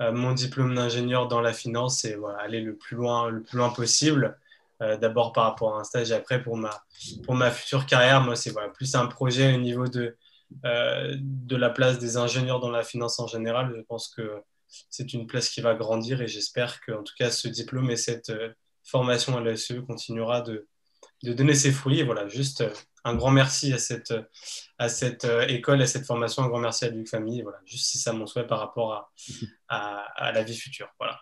mon 0.00 0.32
diplôme 0.32 0.74
d'ingénieur 0.74 1.28
dans 1.28 1.40
la 1.40 1.52
finance 1.54 2.04
et 2.04 2.16
voilà, 2.16 2.40
aller 2.40 2.60
le 2.60 2.76
plus 2.76 2.96
loin, 2.96 3.30
le 3.30 3.42
plus 3.42 3.58
loin 3.58 3.70
possible. 3.70 4.38
Euh, 4.82 4.96
d'abord 4.98 5.32
par 5.32 5.44
rapport 5.44 5.76
à 5.76 5.80
un 5.80 5.84
stage 5.84 6.10
et 6.12 6.14
après 6.14 6.42
pour 6.42 6.56
ma, 6.56 6.84
pour 7.24 7.34
ma 7.34 7.50
future 7.50 7.86
carrière. 7.86 8.22
Moi, 8.22 8.36
c'est 8.36 8.50
voilà, 8.50 8.68
plus 8.70 8.94
un 8.96 9.06
projet 9.06 9.54
au 9.54 9.58
niveau 9.60 9.86
de, 9.88 10.16
euh, 10.66 11.16
de 11.20 11.56
la 11.56 11.70
place 11.70 11.98
des 11.98 12.16
ingénieurs 12.18 12.60
dans 12.60 12.70
la 12.70 12.82
finance 12.84 13.20
en 13.20 13.26
général. 13.28 13.72
Je 13.76 13.82
pense 13.82 14.08
que 14.08 14.42
c'est 14.90 15.14
une 15.14 15.26
place 15.28 15.48
qui 15.50 15.60
va 15.62 15.74
grandir 15.74 16.22
et 16.22 16.28
j'espère 16.28 16.80
qu'en 16.82 17.02
tout 17.04 17.14
cas 17.18 17.30
ce 17.30 17.48
diplôme 17.48 17.90
et 17.90 17.96
cette 17.96 18.30
euh, 18.30 18.50
formation 18.84 19.36
à 19.38 19.40
l'ASE 19.42 19.74
continuera 19.86 20.42
de, 20.42 20.66
de 21.24 21.32
donner 21.32 21.54
ses 21.54 21.72
fruits. 21.72 22.02
Voilà, 22.02 22.28
juste 22.28 22.64
un 23.04 23.14
grand 23.14 23.30
merci 23.30 23.72
à 23.72 23.78
cette, 23.78 24.14
cette 24.88 25.26
école, 25.48 25.82
à 25.82 25.86
cette 25.86 26.06
formation, 26.06 26.42
un 26.42 26.48
grand 26.48 26.60
merci 26.60 26.84
à 26.84 26.90
Luc 26.90 27.08
Famille. 27.08 27.42
Voilà, 27.42 27.58
juste 27.64 27.86
si 27.86 27.98
ça 27.98 28.12
mon 28.12 28.26
souhait 28.26 28.46
par 28.46 28.60
rapport 28.60 29.12
à, 29.68 30.32
la 30.32 30.42
vie 30.42 30.56
future. 30.56 30.88
Voilà. 30.98 31.20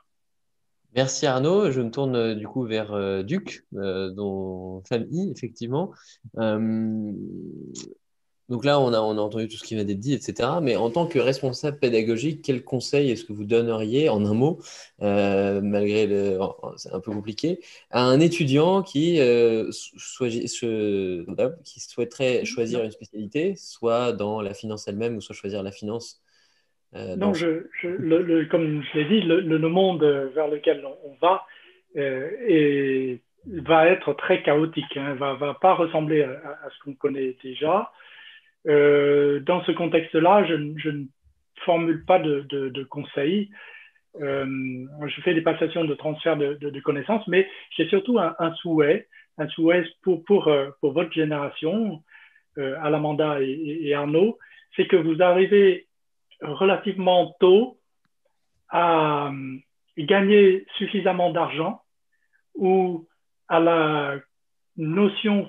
Merci 0.94 1.26
Arnaud. 1.26 1.70
Je 1.70 1.80
me 1.80 1.90
tourne 1.90 2.34
du 2.34 2.46
coup 2.46 2.64
vers 2.64 3.24
Duc, 3.24 3.66
dont 3.72 4.82
famille, 4.88 5.30
effectivement. 5.30 5.92
Donc 8.48 8.64
là, 8.64 8.80
on 8.80 8.92
a, 8.92 8.98
entendu 8.98 9.48
tout 9.48 9.56
ce 9.56 9.64
qui 9.64 9.76
vient 9.76 9.84
d'être 9.84 10.00
dit, 10.00 10.14
etc. 10.14 10.48
Mais 10.60 10.76
en 10.76 10.90
tant 10.90 11.06
que 11.06 11.18
responsable 11.18 11.78
pédagogique, 11.78 12.42
quel 12.42 12.64
conseil 12.64 13.10
est-ce 13.10 13.24
que 13.24 13.32
vous 13.32 13.44
donneriez, 13.44 14.08
en 14.08 14.24
un 14.24 14.34
mot, 14.34 14.58
euh, 15.00 15.60
malgré 15.62 16.06
le... 16.06 16.38
C'est 16.76 16.92
un 16.92 17.00
peu 17.00 17.12
compliqué, 17.12 17.60
à 17.90 18.02
un 18.02 18.20
étudiant 18.20 18.82
qui, 18.82 19.20
euh, 19.20 19.70
qui 21.64 21.80
souhaiterait 21.80 22.44
choisir 22.44 22.82
une 22.82 22.90
spécialité, 22.90 23.54
soit 23.56 24.12
dans 24.12 24.40
la 24.40 24.54
finance 24.54 24.88
elle-même, 24.88 25.16
ou 25.16 25.20
soit 25.20 25.36
choisir 25.36 25.62
la 25.62 25.72
finance 25.72 26.20
euh, 26.94 27.16
Non, 27.16 27.32
je, 27.34 27.66
comme 28.48 28.82
je 28.82 28.98
l'ai 28.98 29.04
dit, 29.04 29.20
le, 29.22 29.68
monde 29.68 30.04
vers 30.34 30.48
lequel 30.48 30.84
on, 31.04 31.14
va 31.20 31.46
va 33.46 33.88
être 33.88 34.12
très 34.12 34.42
chaotique, 34.42 34.96
ne 34.96 35.00
hein. 35.00 35.14
va, 35.14 35.54
pas 35.54 35.74
ressembler 35.74 36.22
à 36.22 36.68
ce 36.70 36.84
qu'on 36.84 36.94
connaît 36.94 37.36
déjà. 37.42 37.90
Euh, 38.68 39.40
dans 39.40 39.62
ce 39.64 39.72
contexte-là, 39.72 40.44
je, 40.44 40.54
ne 40.54 41.04
formule 41.64 42.04
pas 42.04 42.18
de, 42.18 42.82
conseils. 42.84 43.50
Euh, 44.20 44.86
je 45.06 45.20
fais 45.22 45.34
des 45.34 45.40
passations 45.40 45.84
de 45.84 45.94
transfert 45.94 46.36
de, 46.36 46.80
connaissances, 46.80 47.26
mais 47.28 47.48
j'ai 47.76 47.88
surtout 47.88 48.18
un, 48.18 48.54
souhait, 48.56 49.08
un 49.38 49.48
souhait 49.48 49.84
pour, 50.02 50.24
pour, 50.24 50.48
euh, 50.48 50.70
pour 50.80 50.92
votre 50.92 51.12
génération, 51.12 52.02
Alamanda 52.56 53.40
et, 53.40 53.78
et 53.80 53.94
Arnaud, 53.94 54.38
c'est 54.76 54.86
que 54.86 54.96
vous 54.96 55.22
arrivez 55.22 55.86
relativement 56.42 57.34
tôt 57.40 57.78
à 58.68 59.30
gagner 59.96 60.66
suffisamment 60.76 61.30
d'argent 61.30 61.80
ou 62.54 63.06
à 63.48 63.58
la 63.58 64.16
notion 64.76 65.48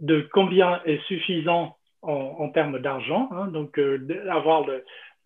de 0.00 0.28
combien 0.32 0.82
est 0.84 1.02
suffisant 1.06 1.76
en, 2.06 2.48
termes 2.50 2.78
d'argent, 2.78 3.28
hein, 3.32 3.48
donc 3.48 3.78
euh, 3.78 3.98
avoir 4.30 4.66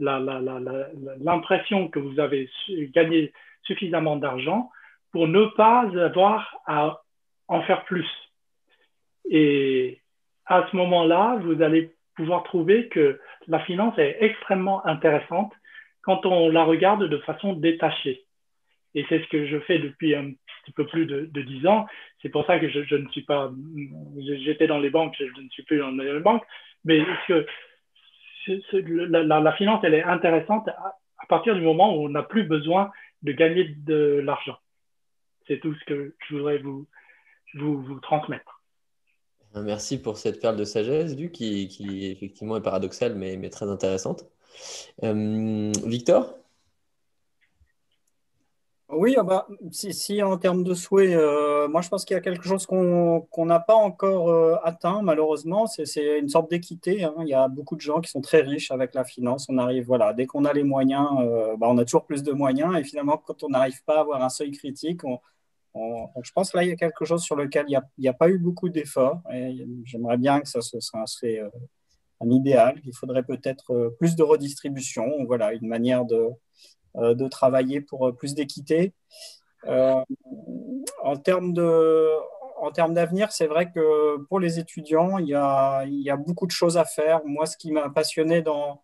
l'impression 0.00 1.88
que 1.88 1.98
vous 1.98 2.20
avez 2.20 2.48
gagné 2.94 3.32
suffisamment 3.62 4.16
d'argent 4.16 4.70
pour 5.12 5.28
ne 5.28 5.44
pas 5.56 5.90
avoir 5.98 6.60
à 6.66 7.02
en 7.48 7.62
faire 7.62 7.84
plus. 7.84 8.08
Et 9.30 10.00
à 10.46 10.66
ce 10.70 10.76
moment-là, 10.76 11.38
vous 11.42 11.62
allez 11.62 11.92
pouvoir 12.14 12.42
trouver 12.44 12.88
que 12.88 13.20
la 13.46 13.60
finance 13.60 13.98
est 13.98 14.16
extrêmement 14.20 14.84
intéressante 14.86 15.52
quand 16.02 16.24
on 16.26 16.48
la 16.48 16.64
regarde 16.64 17.04
de 17.04 17.18
façon 17.18 17.52
détachée. 17.52 18.24
Et 18.94 19.04
c'est 19.08 19.22
ce 19.22 19.28
que 19.28 19.46
je 19.46 19.58
fais 19.60 19.78
depuis 19.78 20.14
un 20.14 20.32
petit 20.32 20.72
peu 20.72 20.86
plus 20.86 21.06
de, 21.06 21.26
dix 21.42 21.66
ans. 21.66 21.86
C'est 22.22 22.30
pour 22.30 22.46
ça 22.46 22.58
que 22.58 22.68
je 22.68 22.94
ne 22.94 23.08
suis 23.08 23.22
pas, 23.22 23.50
j'étais 24.18 24.66
dans 24.66 24.78
les 24.78 24.90
banques, 24.90 25.14
je 25.18 25.40
ne 25.40 25.48
suis 25.50 25.62
plus 25.62 25.78
dans 25.78 25.90
les 25.90 26.20
banques, 26.20 26.44
mais 26.84 27.00
que 27.26 27.46
la, 28.72 29.52
finance, 29.52 29.80
elle 29.84 29.94
est 29.94 30.02
intéressante 30.02 30.68
à, 30.68 31.26
partir 31.28 31.54
du 31.54 31.60
moment 31.60 31.94
où 31.94 32.06
on 32.06 32.08
n'a 32.08 32.22
plus 32.22 32.44
besoin 32.44 32.90
de 33.22 33.32
gagner 33.32 33.64
de 33.64 34.20
l'argent. 34.24 34.56
C'est 35.46 35.60
tout 35.60 35.74
ce 35.74 35.84
que 35.84 36.14
je 36.28 36.36
voudrais 36.36 36.58
vous, 36.58 36.86
transmettre. 38.00 38.62
Merci 39.54 40.00
pour 40.00 40.18
cette 40.18 40.40
perle 40.40 40.56
de 40.56 40.64
sagesse, 40.64 41.16
du 41.16 41.30
qui, 41.30 42.10
effectivement 42.10 42.56
est 42.56 42.62
paradoxale, 42.62 43.14
mais, 43.14 43.36
mais 43.36 43.50
très 43.50 43.68
intéressante. 43.68 44.24
Euh, 45.02 45.72
Victor? 45.84 46.37
Oui, 48.90 49.16
ah 49.18 49.22
bah, 49.22 49.46
si, 49.70 50.22
en 50.22 50.38
termes 50.38 50.64
de 50.64 50.72
souhait, 50.72 51.14
euh, 51.14 51.68
moi 51.68 51.82
je 51.82 51.90
pense 51.90 52.06
qu'il 52.06 52.14
y 52.14 52.16
a 52.16 52.22
quelque 52.22 52.44
chose 52.44 52.64
qu'on 52.64 53.28
n'a 53.44 53.60
pas 53.60 53.74
encore 53.74 54.30
euh, 54.30 54.56
atteint, 54.64 55.02
malheureusement, 55.02 55.66
c'est 55.66 56.18
une 56.18 56.30
sorte 56.30 56.50
d'équité. 56.50 57.04
Hein. 57.04 57.14
Il 57.20 57.28
y 57.28 57.34
a 57.34 57.48
beaucoup 57.48 57.76
de 57.76 57.82
gens 57.82 58.00
qui 58.00 58.10
sont 58.10 58.22
très 58.22 58.40
riches 58.40 58.70
avec 58.70 58.94
la 58.94 59.04
finance. 59.04 59.46
On 59.50 59.58
arrive, 59.58 59.84
voilà, 59.84 60.14
dès 60.14 60.24
qu'on 60.24 60.46
a 60.46 60.54
les 60.54 60.62
moyens, 60.62 61.06
euh, 61.20 61.54
bah, 61.58 61.66
on 61.68 61.76
a 61.76 61.84
toujours 61.84 62.06
plus 62.06 62.22
de 62.22 62.32
moyens. 62.32 62.74
Et 62.78 62.84
finalement, 62.84 63.18
quand 63.18 63.42
on 63.42 63.50
n'arrive 63.50 63.84
pas 63.84 63.98
à 63.98 64.00
avoir 64.00 64.22
un 64.22 64.30
seuil 64.30 64.52
critique, 64.52 65.02
je 65.74 66.32
pense 66.34 66.50
que 66.50 66.56
là, 66.56 66.64
il 66.64 66.70
y 66.70 66.72
a 66.72 66.76
quelque 66.76 67.04
chose 67.04 67.22
sur 67.22 67.36
lequel 67.36 67.66
il 67.68 67.78
n'y 67.98 68.08
a, 68.08 68.12
pas 68.14 68.30
eu 68.30 68.38
beaucoup 68.38 68.70
d'efforts. 68.70 69.20
J'aimerais 69.84 70.16
bien 70.16 70.40
que 70.40 70.48
ça, 70.48 70.62
se 70.62 70.80
serait 70.80 71.42
un 72.20 72.30
idéal. 72.30 72.80
Il 72.84 72.94
faudrait 72.94 73.22
peut-être 73.22 73.94
plus 73.98 74.16
de 74.16 74.22
redistribution, 74.22 75.24
voilà, 75.26 75.52
une 75.52 75.68
manière 75.68 76.04
de 76.06 76.30
de 76.94 77.28
travailler 77.28 77.80
pour 77.80 78.08
euh, 78.08 78.12
plus 78.12 78.34
d'équité. 78.34 78.92
Euh, 79.66 80.02
en 81.02 81.16
termes 81.16 81.54
en 82.60 82.72
termes 82.72 82.94
d'avenir, 82.94 83.30
c'est 83.30 83.46
vrai 83.46 83.70
que 83.70 84.16
pour 84.24 84.40
les 84.40 84.58
étudiants, 84.58 85.18
il 85.18 85.28
y, 85.28 85.34
a, 85.34 85.84
il 85.84 86.02
y 86.02 86.10
a 86.10 86.16
beaucoup 86.16 86.46
de 86.46 86.50
choses 86.50 86.76
à 86.76 86.84
faire. 86.84 87.20
Moi, 87.24 87.46
ce 87.46 87.56
qui 87.56 87.70
m'a 87.70 87.88
passionné 87.88 88.42
dans, 88.42 88.82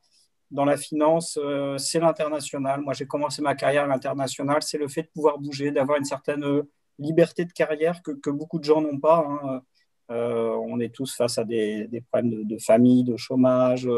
dans 0.52 0.64
la 0.64 0.76
finance, 0.76 1.36
c'est 1.78 1.98
l'international. 1.98 2.82
Moi, 2.82 2.92
j'ai 2.94 3.06
commencé 3.06 3.42
ma 3.42 3.56
carrière 3.56 3.82
à 3.82 3.86
l'international. 3.88 4.62
C'est 4.62 4.78
le 4.78 4.86
fait 4.86 5.02
de 5.02 5.08
pouvoir 5.08 5.38
bouger, 5.38 5.72
d'avoir 5.72 5.98
une 5.98 6.04
certaine 6.04 6.62
liberté 7.00 7.44
de 7.44 7.52
carrière 7.52 8.00
que, 8.00 8.12
que 8.12 8.30
beaucoup 8.30 8.60
de 8.60 8.64
gens 8.64 8.80
n'ont 8.80 9.00
pas. 9.00 9.26
Hein. 9.26 9.62
on 10.08 10.78
est 10.78 10.94
tous 10.94 11.16
face 11.16 11.38
à 11.38 11.44
des, 11.44 11.88
des 11.88 12.00
problèmes 12.00 12.44
de, 12.44 12.58
famille, 12.58 13.02
de 13.02 13.16
chômage, 13.16 13.88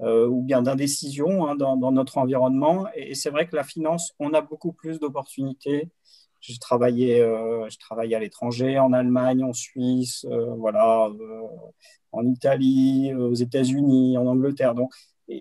euh, 0.00 0.26
ou 0.26 0.42
bien 0.42 0.60
d'indécision 0.60 1.46
hein, 1.46 1.54
dans, 1.54 1.92
notre 1.92 2.18
environnement. 2.18 2.86
Et, 2.96 3.14
c'est 3.14 3.30
vrai 3.30 3.46
que 3.46 3.54
la 3.54 3.62
finance, 3.62 4.12
on 4.18 4.34
a 4.34 4.40
beaucoup 4.40 4.72
plus 4.72 4.98
d'opportunités. 4.98 5.88
J'ai 6.40 6.58
travaillé, 6.58 7.20
euh, 7.20 7.68
à 7.90 8.18
l'étranger, 8.18 8.78
en 8.78 8.92
Allemagne, 8.92 9.44
en 9.44 9.52
Suisse, 9.52 10.26
euh, 10.28 10.52
voilà, 10.56 11.08
en 12.12 12.26
Italie, 12.26 13.14
aux 13.14 13.34
États-Unis, 13.34 14.18
en 14.18 14.26
Angleterre. 14.26 14.74
Donc, 14.74 14.92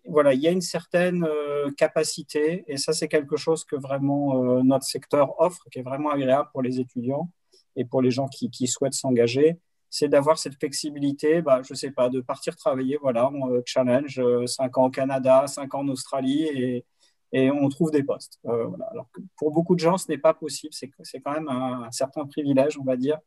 voilà, 0.06 0.34
il 0.34 0.40
y 0.40 0.48
a 0.48 0.52
une 0.52 0.62
certaine 0.62 1.28
capacité, 1.76 2.64
et 2.68 2.78
ça, 2.78 2.94
c'est 2.94 3.10
quelque 3.10 3.36
chose 3.36 3.66
que 3.66 3.76
vraiment 3.76 4.64
notre 4.64 4.86
secteur 4.86 5.38
offre, 5.42 5.68
qui 5.72 5.80
est 5.80 5.84
vraiment 5.84 6.12
agréable 6.12 6.48
pour 6.54 6.62
les 6.62 6.80
étudiants 6.80 7.30
et 7.76 7.84
pour 7.84 8.02
les 8.02 8.12
gens 8.12 8.28
qui 8.30 8.68
souhaitent 8.68 8.94
s'engager 8.94 9.58
c'est 9.94 10.08
d'avoir 10.08 10.40
cette 10.40 10.56
flexibilité, 10.56 11.44
bah, 11.44 11.62
je 11.62 11.72
ne 11.72 11.78
sais 11.78 11.92
pas, 11.92 12.10
de 12.10 12.20
partir 12.20 12.56
travailler, 12.56 12.98
voilà, 13.00 13.30
on, 13.30 13.52
euh, 13.52 13.62
challenge, 13.64 14.20
5 14.48 14.66
euh, 14.76 14.82
ans 14.82 14.86
au 14.86 14.90
Canada, 14.90 15.46
5 15.46 15.76
ans 15.76 15.82
en 15.82 15.88
Australie, 15.90 16.84
et, 17.32 17.52
on 17.52 17.70
trouve 17.70 17.92
des 17.92 18.04
postes. 18.04 18.40
Euh, 18.46 18.68
pour 19.38 19.52
beaucoup 19.52 19.76
de 19.76 19.80
gens, 19.80 19.98
ce 19.98 20.10
n'est 20.10 20.18
pas 20.18 20.34
possible, 20.34 20.74
c'est, 20.74 20.90
quand 21.20 21.32
même 21.32 21.48
un, 21.48 21.92
certain 21.92 22.26
privilège, 22.26 22.80
on 22.80 22.84
va 22.84 22.96
dire, 22.96 23.20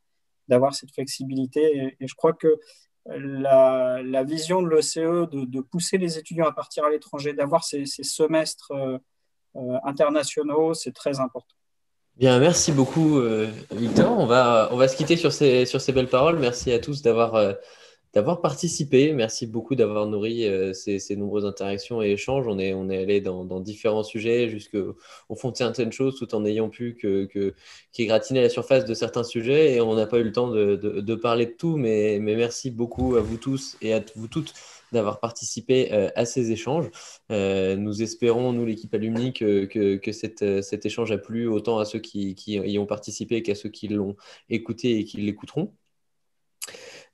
d'avoir 0.49 0.75
cette 0.75 0.93
flexibilité, 0.93 1.95
et, 2.01 2.07
je 2.09 2.15
crois 2.17 2.33
que 2.33 2.59
la, 3.05 4.25
vision 4.25 4.61
de 4.61 4.67
l'OCE 4.67 5.29
de, 5.31 5.61
pousser 5.61 5.99
les 5.99 6.19
étudiants 6.19 6.49
à 6.49 6.53
partir 6.53 6.85
à 6.85 6.91
l'étranger, 6.91 7.33
d'avoir 7.33 7.63
ces 7.63 7.87
semestres 7.87 8.73
internationaux, 9.85 10.75
c'est 10.75 10.93
très 10.93 11.21
important. 11.21 11.56
Bien, 12.17 12.39
merci 12.39 12.73
beaucoup, 12.73 13.19
euh, 13.19 13.47
Victor. 13.73 14.19
On 14.19 14.25
va, 14.25 14.71
on 14.73 14.77
va 14.77 14.89
se 14.89 14.97
quitter 14.97 15.19
sur 15.19 15.33
ces, 15.33 15.67
sur 15.67 15.83
ces 15.83 15.93
belles 15.93 16.09
paroles. 16.09 16.39
Merci 16.39 16.73
à 16.73 16.79
tous 16.79 17.03
d'avoir 17.03 17.35
euh, 17.35 17.53
d'avoir 18.15 18.41
participé. 18.41 19.13
Merci 19.13 19.47
beaucoup 19.47 19.75
d'avoir 19.75 20.07
nourri 20.07 20.47
euh, 20.47 20.73
ces, 20.73 20.99
ces, 20.99 21.15
nombreuses 21.15 21.45
interactions 21.45 22.03
et 22.03 22.13
échanges. 22.13 22.47
On 22.49 22.59
est, 22.59 22.73
on 22.73 22.89
est 22.89 23.03
allé 23.03 23.21
dans, 23.21 23.45
dans 23.45 23.61
différents 23.61 24.03
sujets 24.03 24.49
jusqu'au 24.49 24.97
fond 25.37 25.51
de 25.51 25.57
certaines 25.59 25.93
choses 25.93 26.17
tout 26.19 26.35
en 26.35 26.47
ayant 26.47 26.71
pu 26.71 26.95
que, 26.95 27.27
que, 27.27 27.53
qu'égratiner 27.93 28.41
la 28.41 28.49
surface 28.49 28.87
de 28.87 28.95
certains 28.95 29.25
sujets 29.25 29.75
et 29.75 29.83
on 29.83 29.95
n'a 29.95 30.07
pas 30.07 30.19
eu 30.19 30.25
le 30.25 30.33
temps 30.33 30.49
de, 30.49 30.77
de, 30.77 31.03
de, 31.03 31.15
parler 31.15 31.45
de 31.45 31.53
tout. 31.53 31.77
Mais, 31.77 32.19
mais 32.19 32.35
merci 32.37 32.71
beaucoup 32.71 33.17
à 33.17 33.21
vous 33.21 33.37
tous 33.37 33.77
et 33.83 33.93
à 33.93 34.01
vous 34.15 34.29
toutes 34.29 34.55
d'avoir 34.93 35.21
participé 35.21 35.93
euh, 35.93 36.11
à 36.17 36.25
ces 36.25 36.53
échanges. 36.53 36.91
Euh, 37.31 37.77
nous 37.77 38.03
espérons, 38.03 38.53
nous, 38.53 38.65
l'équipe 38.65 38.93
Alumni, 38.95 39.33
que, 39.33 39.69
euh, 39.77 40.63
cet 40.63 40.87
échange 40.87 41.13
a 41.13 41.19
plu 41.19 41.49
autant 41.49 41.79
à 41.79 41.85
ceux 41.85 41.99
qui, 41.99 42.35
y 42.47 42.79
ont 42.79 42.87
participé 42.87 43.43
qu'à 43.43 43.55
ceux 43.55 43.69
qui 43.69 43.89
l'ont 43.89 44.17
écouté 44.49 44.99
et 44.99 45.05
qui 45.05 45.19
l'écouteront. 45.19 45.75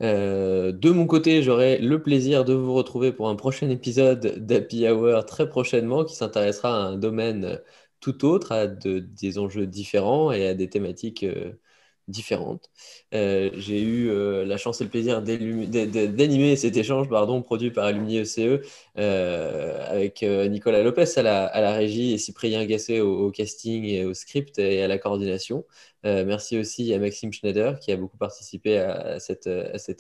de 0.01 0.91
mon 0.91 1.07
côté, 1.07 1.43
j'aurai 1.43 1.79
le 1.79 2.03
plaisir 2.03 2.45
de 2.45 2.55
vous 2.55 2.75
retrouver 2.75 3.13
pour 3.13 3.29
un 3.29 3.37
prochain 3.37 3.69
épisode 3.71 4.39
d'Happy 4.45 4.89
Hour 4.89 5.25
très 5.27 5.49
prochainement 5.49 6.05
qui 6.05 6.15
s'intéressera 6.17 6.71
à 6.77 6.87
un 6.89 6.97
domaine 6.97 7.61
tout 8.01 8.25
autre, 8.25 8.53
à 8.53 8.67
des 8.67 9.39
enjeux 9.39 9.67
différents 9.67 10.33
et 10.33 10.47
à 10.47 10.55
des 10.55 10.69
thématiques 10.69 11.25
différentes. 12.09 12.71
Euh, 13.15 13.51
j'ai 13.55 13.81
eu 13.83 14.09
euh, 14.11 14.45
la 14.47 14.57
chance 14.57 14.81
et 14.81 14.85
le 14.85 14.91
plaisir 14.91 15.21
d'animer 15.21 16.57
cet 16.57 16.77
échange 16.77 17.09
pardon, 17.09 17.43
produit 17.43 17.71
par 17.71 17.85
Alumni 17.85 18.19
ECE 18.19 18.63
euh, 18.99 19.87
avec 19.87 20.23
Nicolas 20.23 20.83
Lopez 20.83 21.05
à 21.17 21.23
la, 21.23 21.73
régie 21.73 22.13
et 22.13 22.19
Cyprien 22.19 22.65
Gasset 22.65 23.01
au, 23.01 23.31
casting 23.31 23.85
et 23.85 24.05
au 24.05 24.15
script 24.15 24.59
et 24.59 24.83
à 24.83 24.89
la 24.89 24.99
coordination. 24.99 25.65
merci 26.05 26.59
aussi 26.59 26.93
à 26.95 26.99
Maxime 26.99 27.33
Schneider 27.33 27.79
qui 27.81 27.93
a 27.93 27.97
beaucoup 27.97 28.17
participé 28.17 28.79
à, 28.79 29.19
cet 29.21 29.47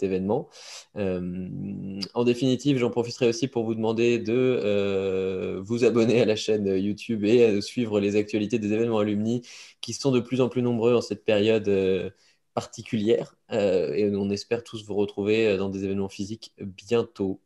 événement. 0.02 0.48
en 0.94 2.24
définitive, 2.24 2.78
j'en 2.78 2.90
profiterai 2.90 3.28
aussi 3.28 3.48
pour 3.48 3.64
vous 3.64 3.74
demander 3.74 4.18
de 4.18 5.60
vous 5.64 5.84
abonner 5.84 6.20
à 6.22 6.24
la 6.24 6.36
chaîne 6.36 6.66
YouTube 6.66 7.24
et 7.24 7.44
à 7.44 7.60
suivre 7.60 8.00
les 8.00 8.16
actualités 8.16 8.58
des 8.58 8.72
événements 8.72 8.98
Alumni 8.98 9.42
qui 9.80 9.92
sont 9.92 10.12
de 10.12 10.20
plus 10.20 10.40
en 10.40 10.48
plus 10.48 10.62
nombreux 10.62 10.94
en 10.94 11.02
cette 11.02 11.24
période 11.24 11.68
particulière. 12.54 13.36
Euh, 13.52 13.92
et 13.94 14.14
on 14.14 14.30
espère 14.30 14.64
tous 14.64 14.84
vous 14.84 14.94
retrouver 14.94 15.46
euh, 15.46 15.56
dans 15.58 15.68
des 15.68 15.84
événements 15.84 16.08
physiques 16.08 16.52
bientôt. 16.58 17.40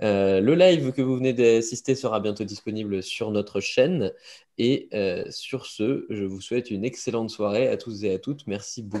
le 0.00 0.54
live 0.54 0.92
que 0.92 1.02
vous 1.02 1.16
venez 1.16 1.32
d'assister 1.32 1.94
sera 1.94 2.20
bientôt 2.20 2.44
disponible 2.44 3.02
sur 3.02 3.30
notre 3.30 3.60
chaîne. 3.60 4.12
Et 4.58 4.90
sur 5.30 5.66
ce, 5.66 6.06
je 6.10 6.24
vous 6.24 6.40
souhaite 6.40 6.70
une 6.70 6.84
excellente 6.84 7.30
soirée 7.30 7.68
à 7.68 7.76
tous 7.76 8.04
et 8.04 8.12
à 8.12 8.18
toutes. 8.18 8.46
Merci 8.46 8.82
beaucoup. 8.82 9.00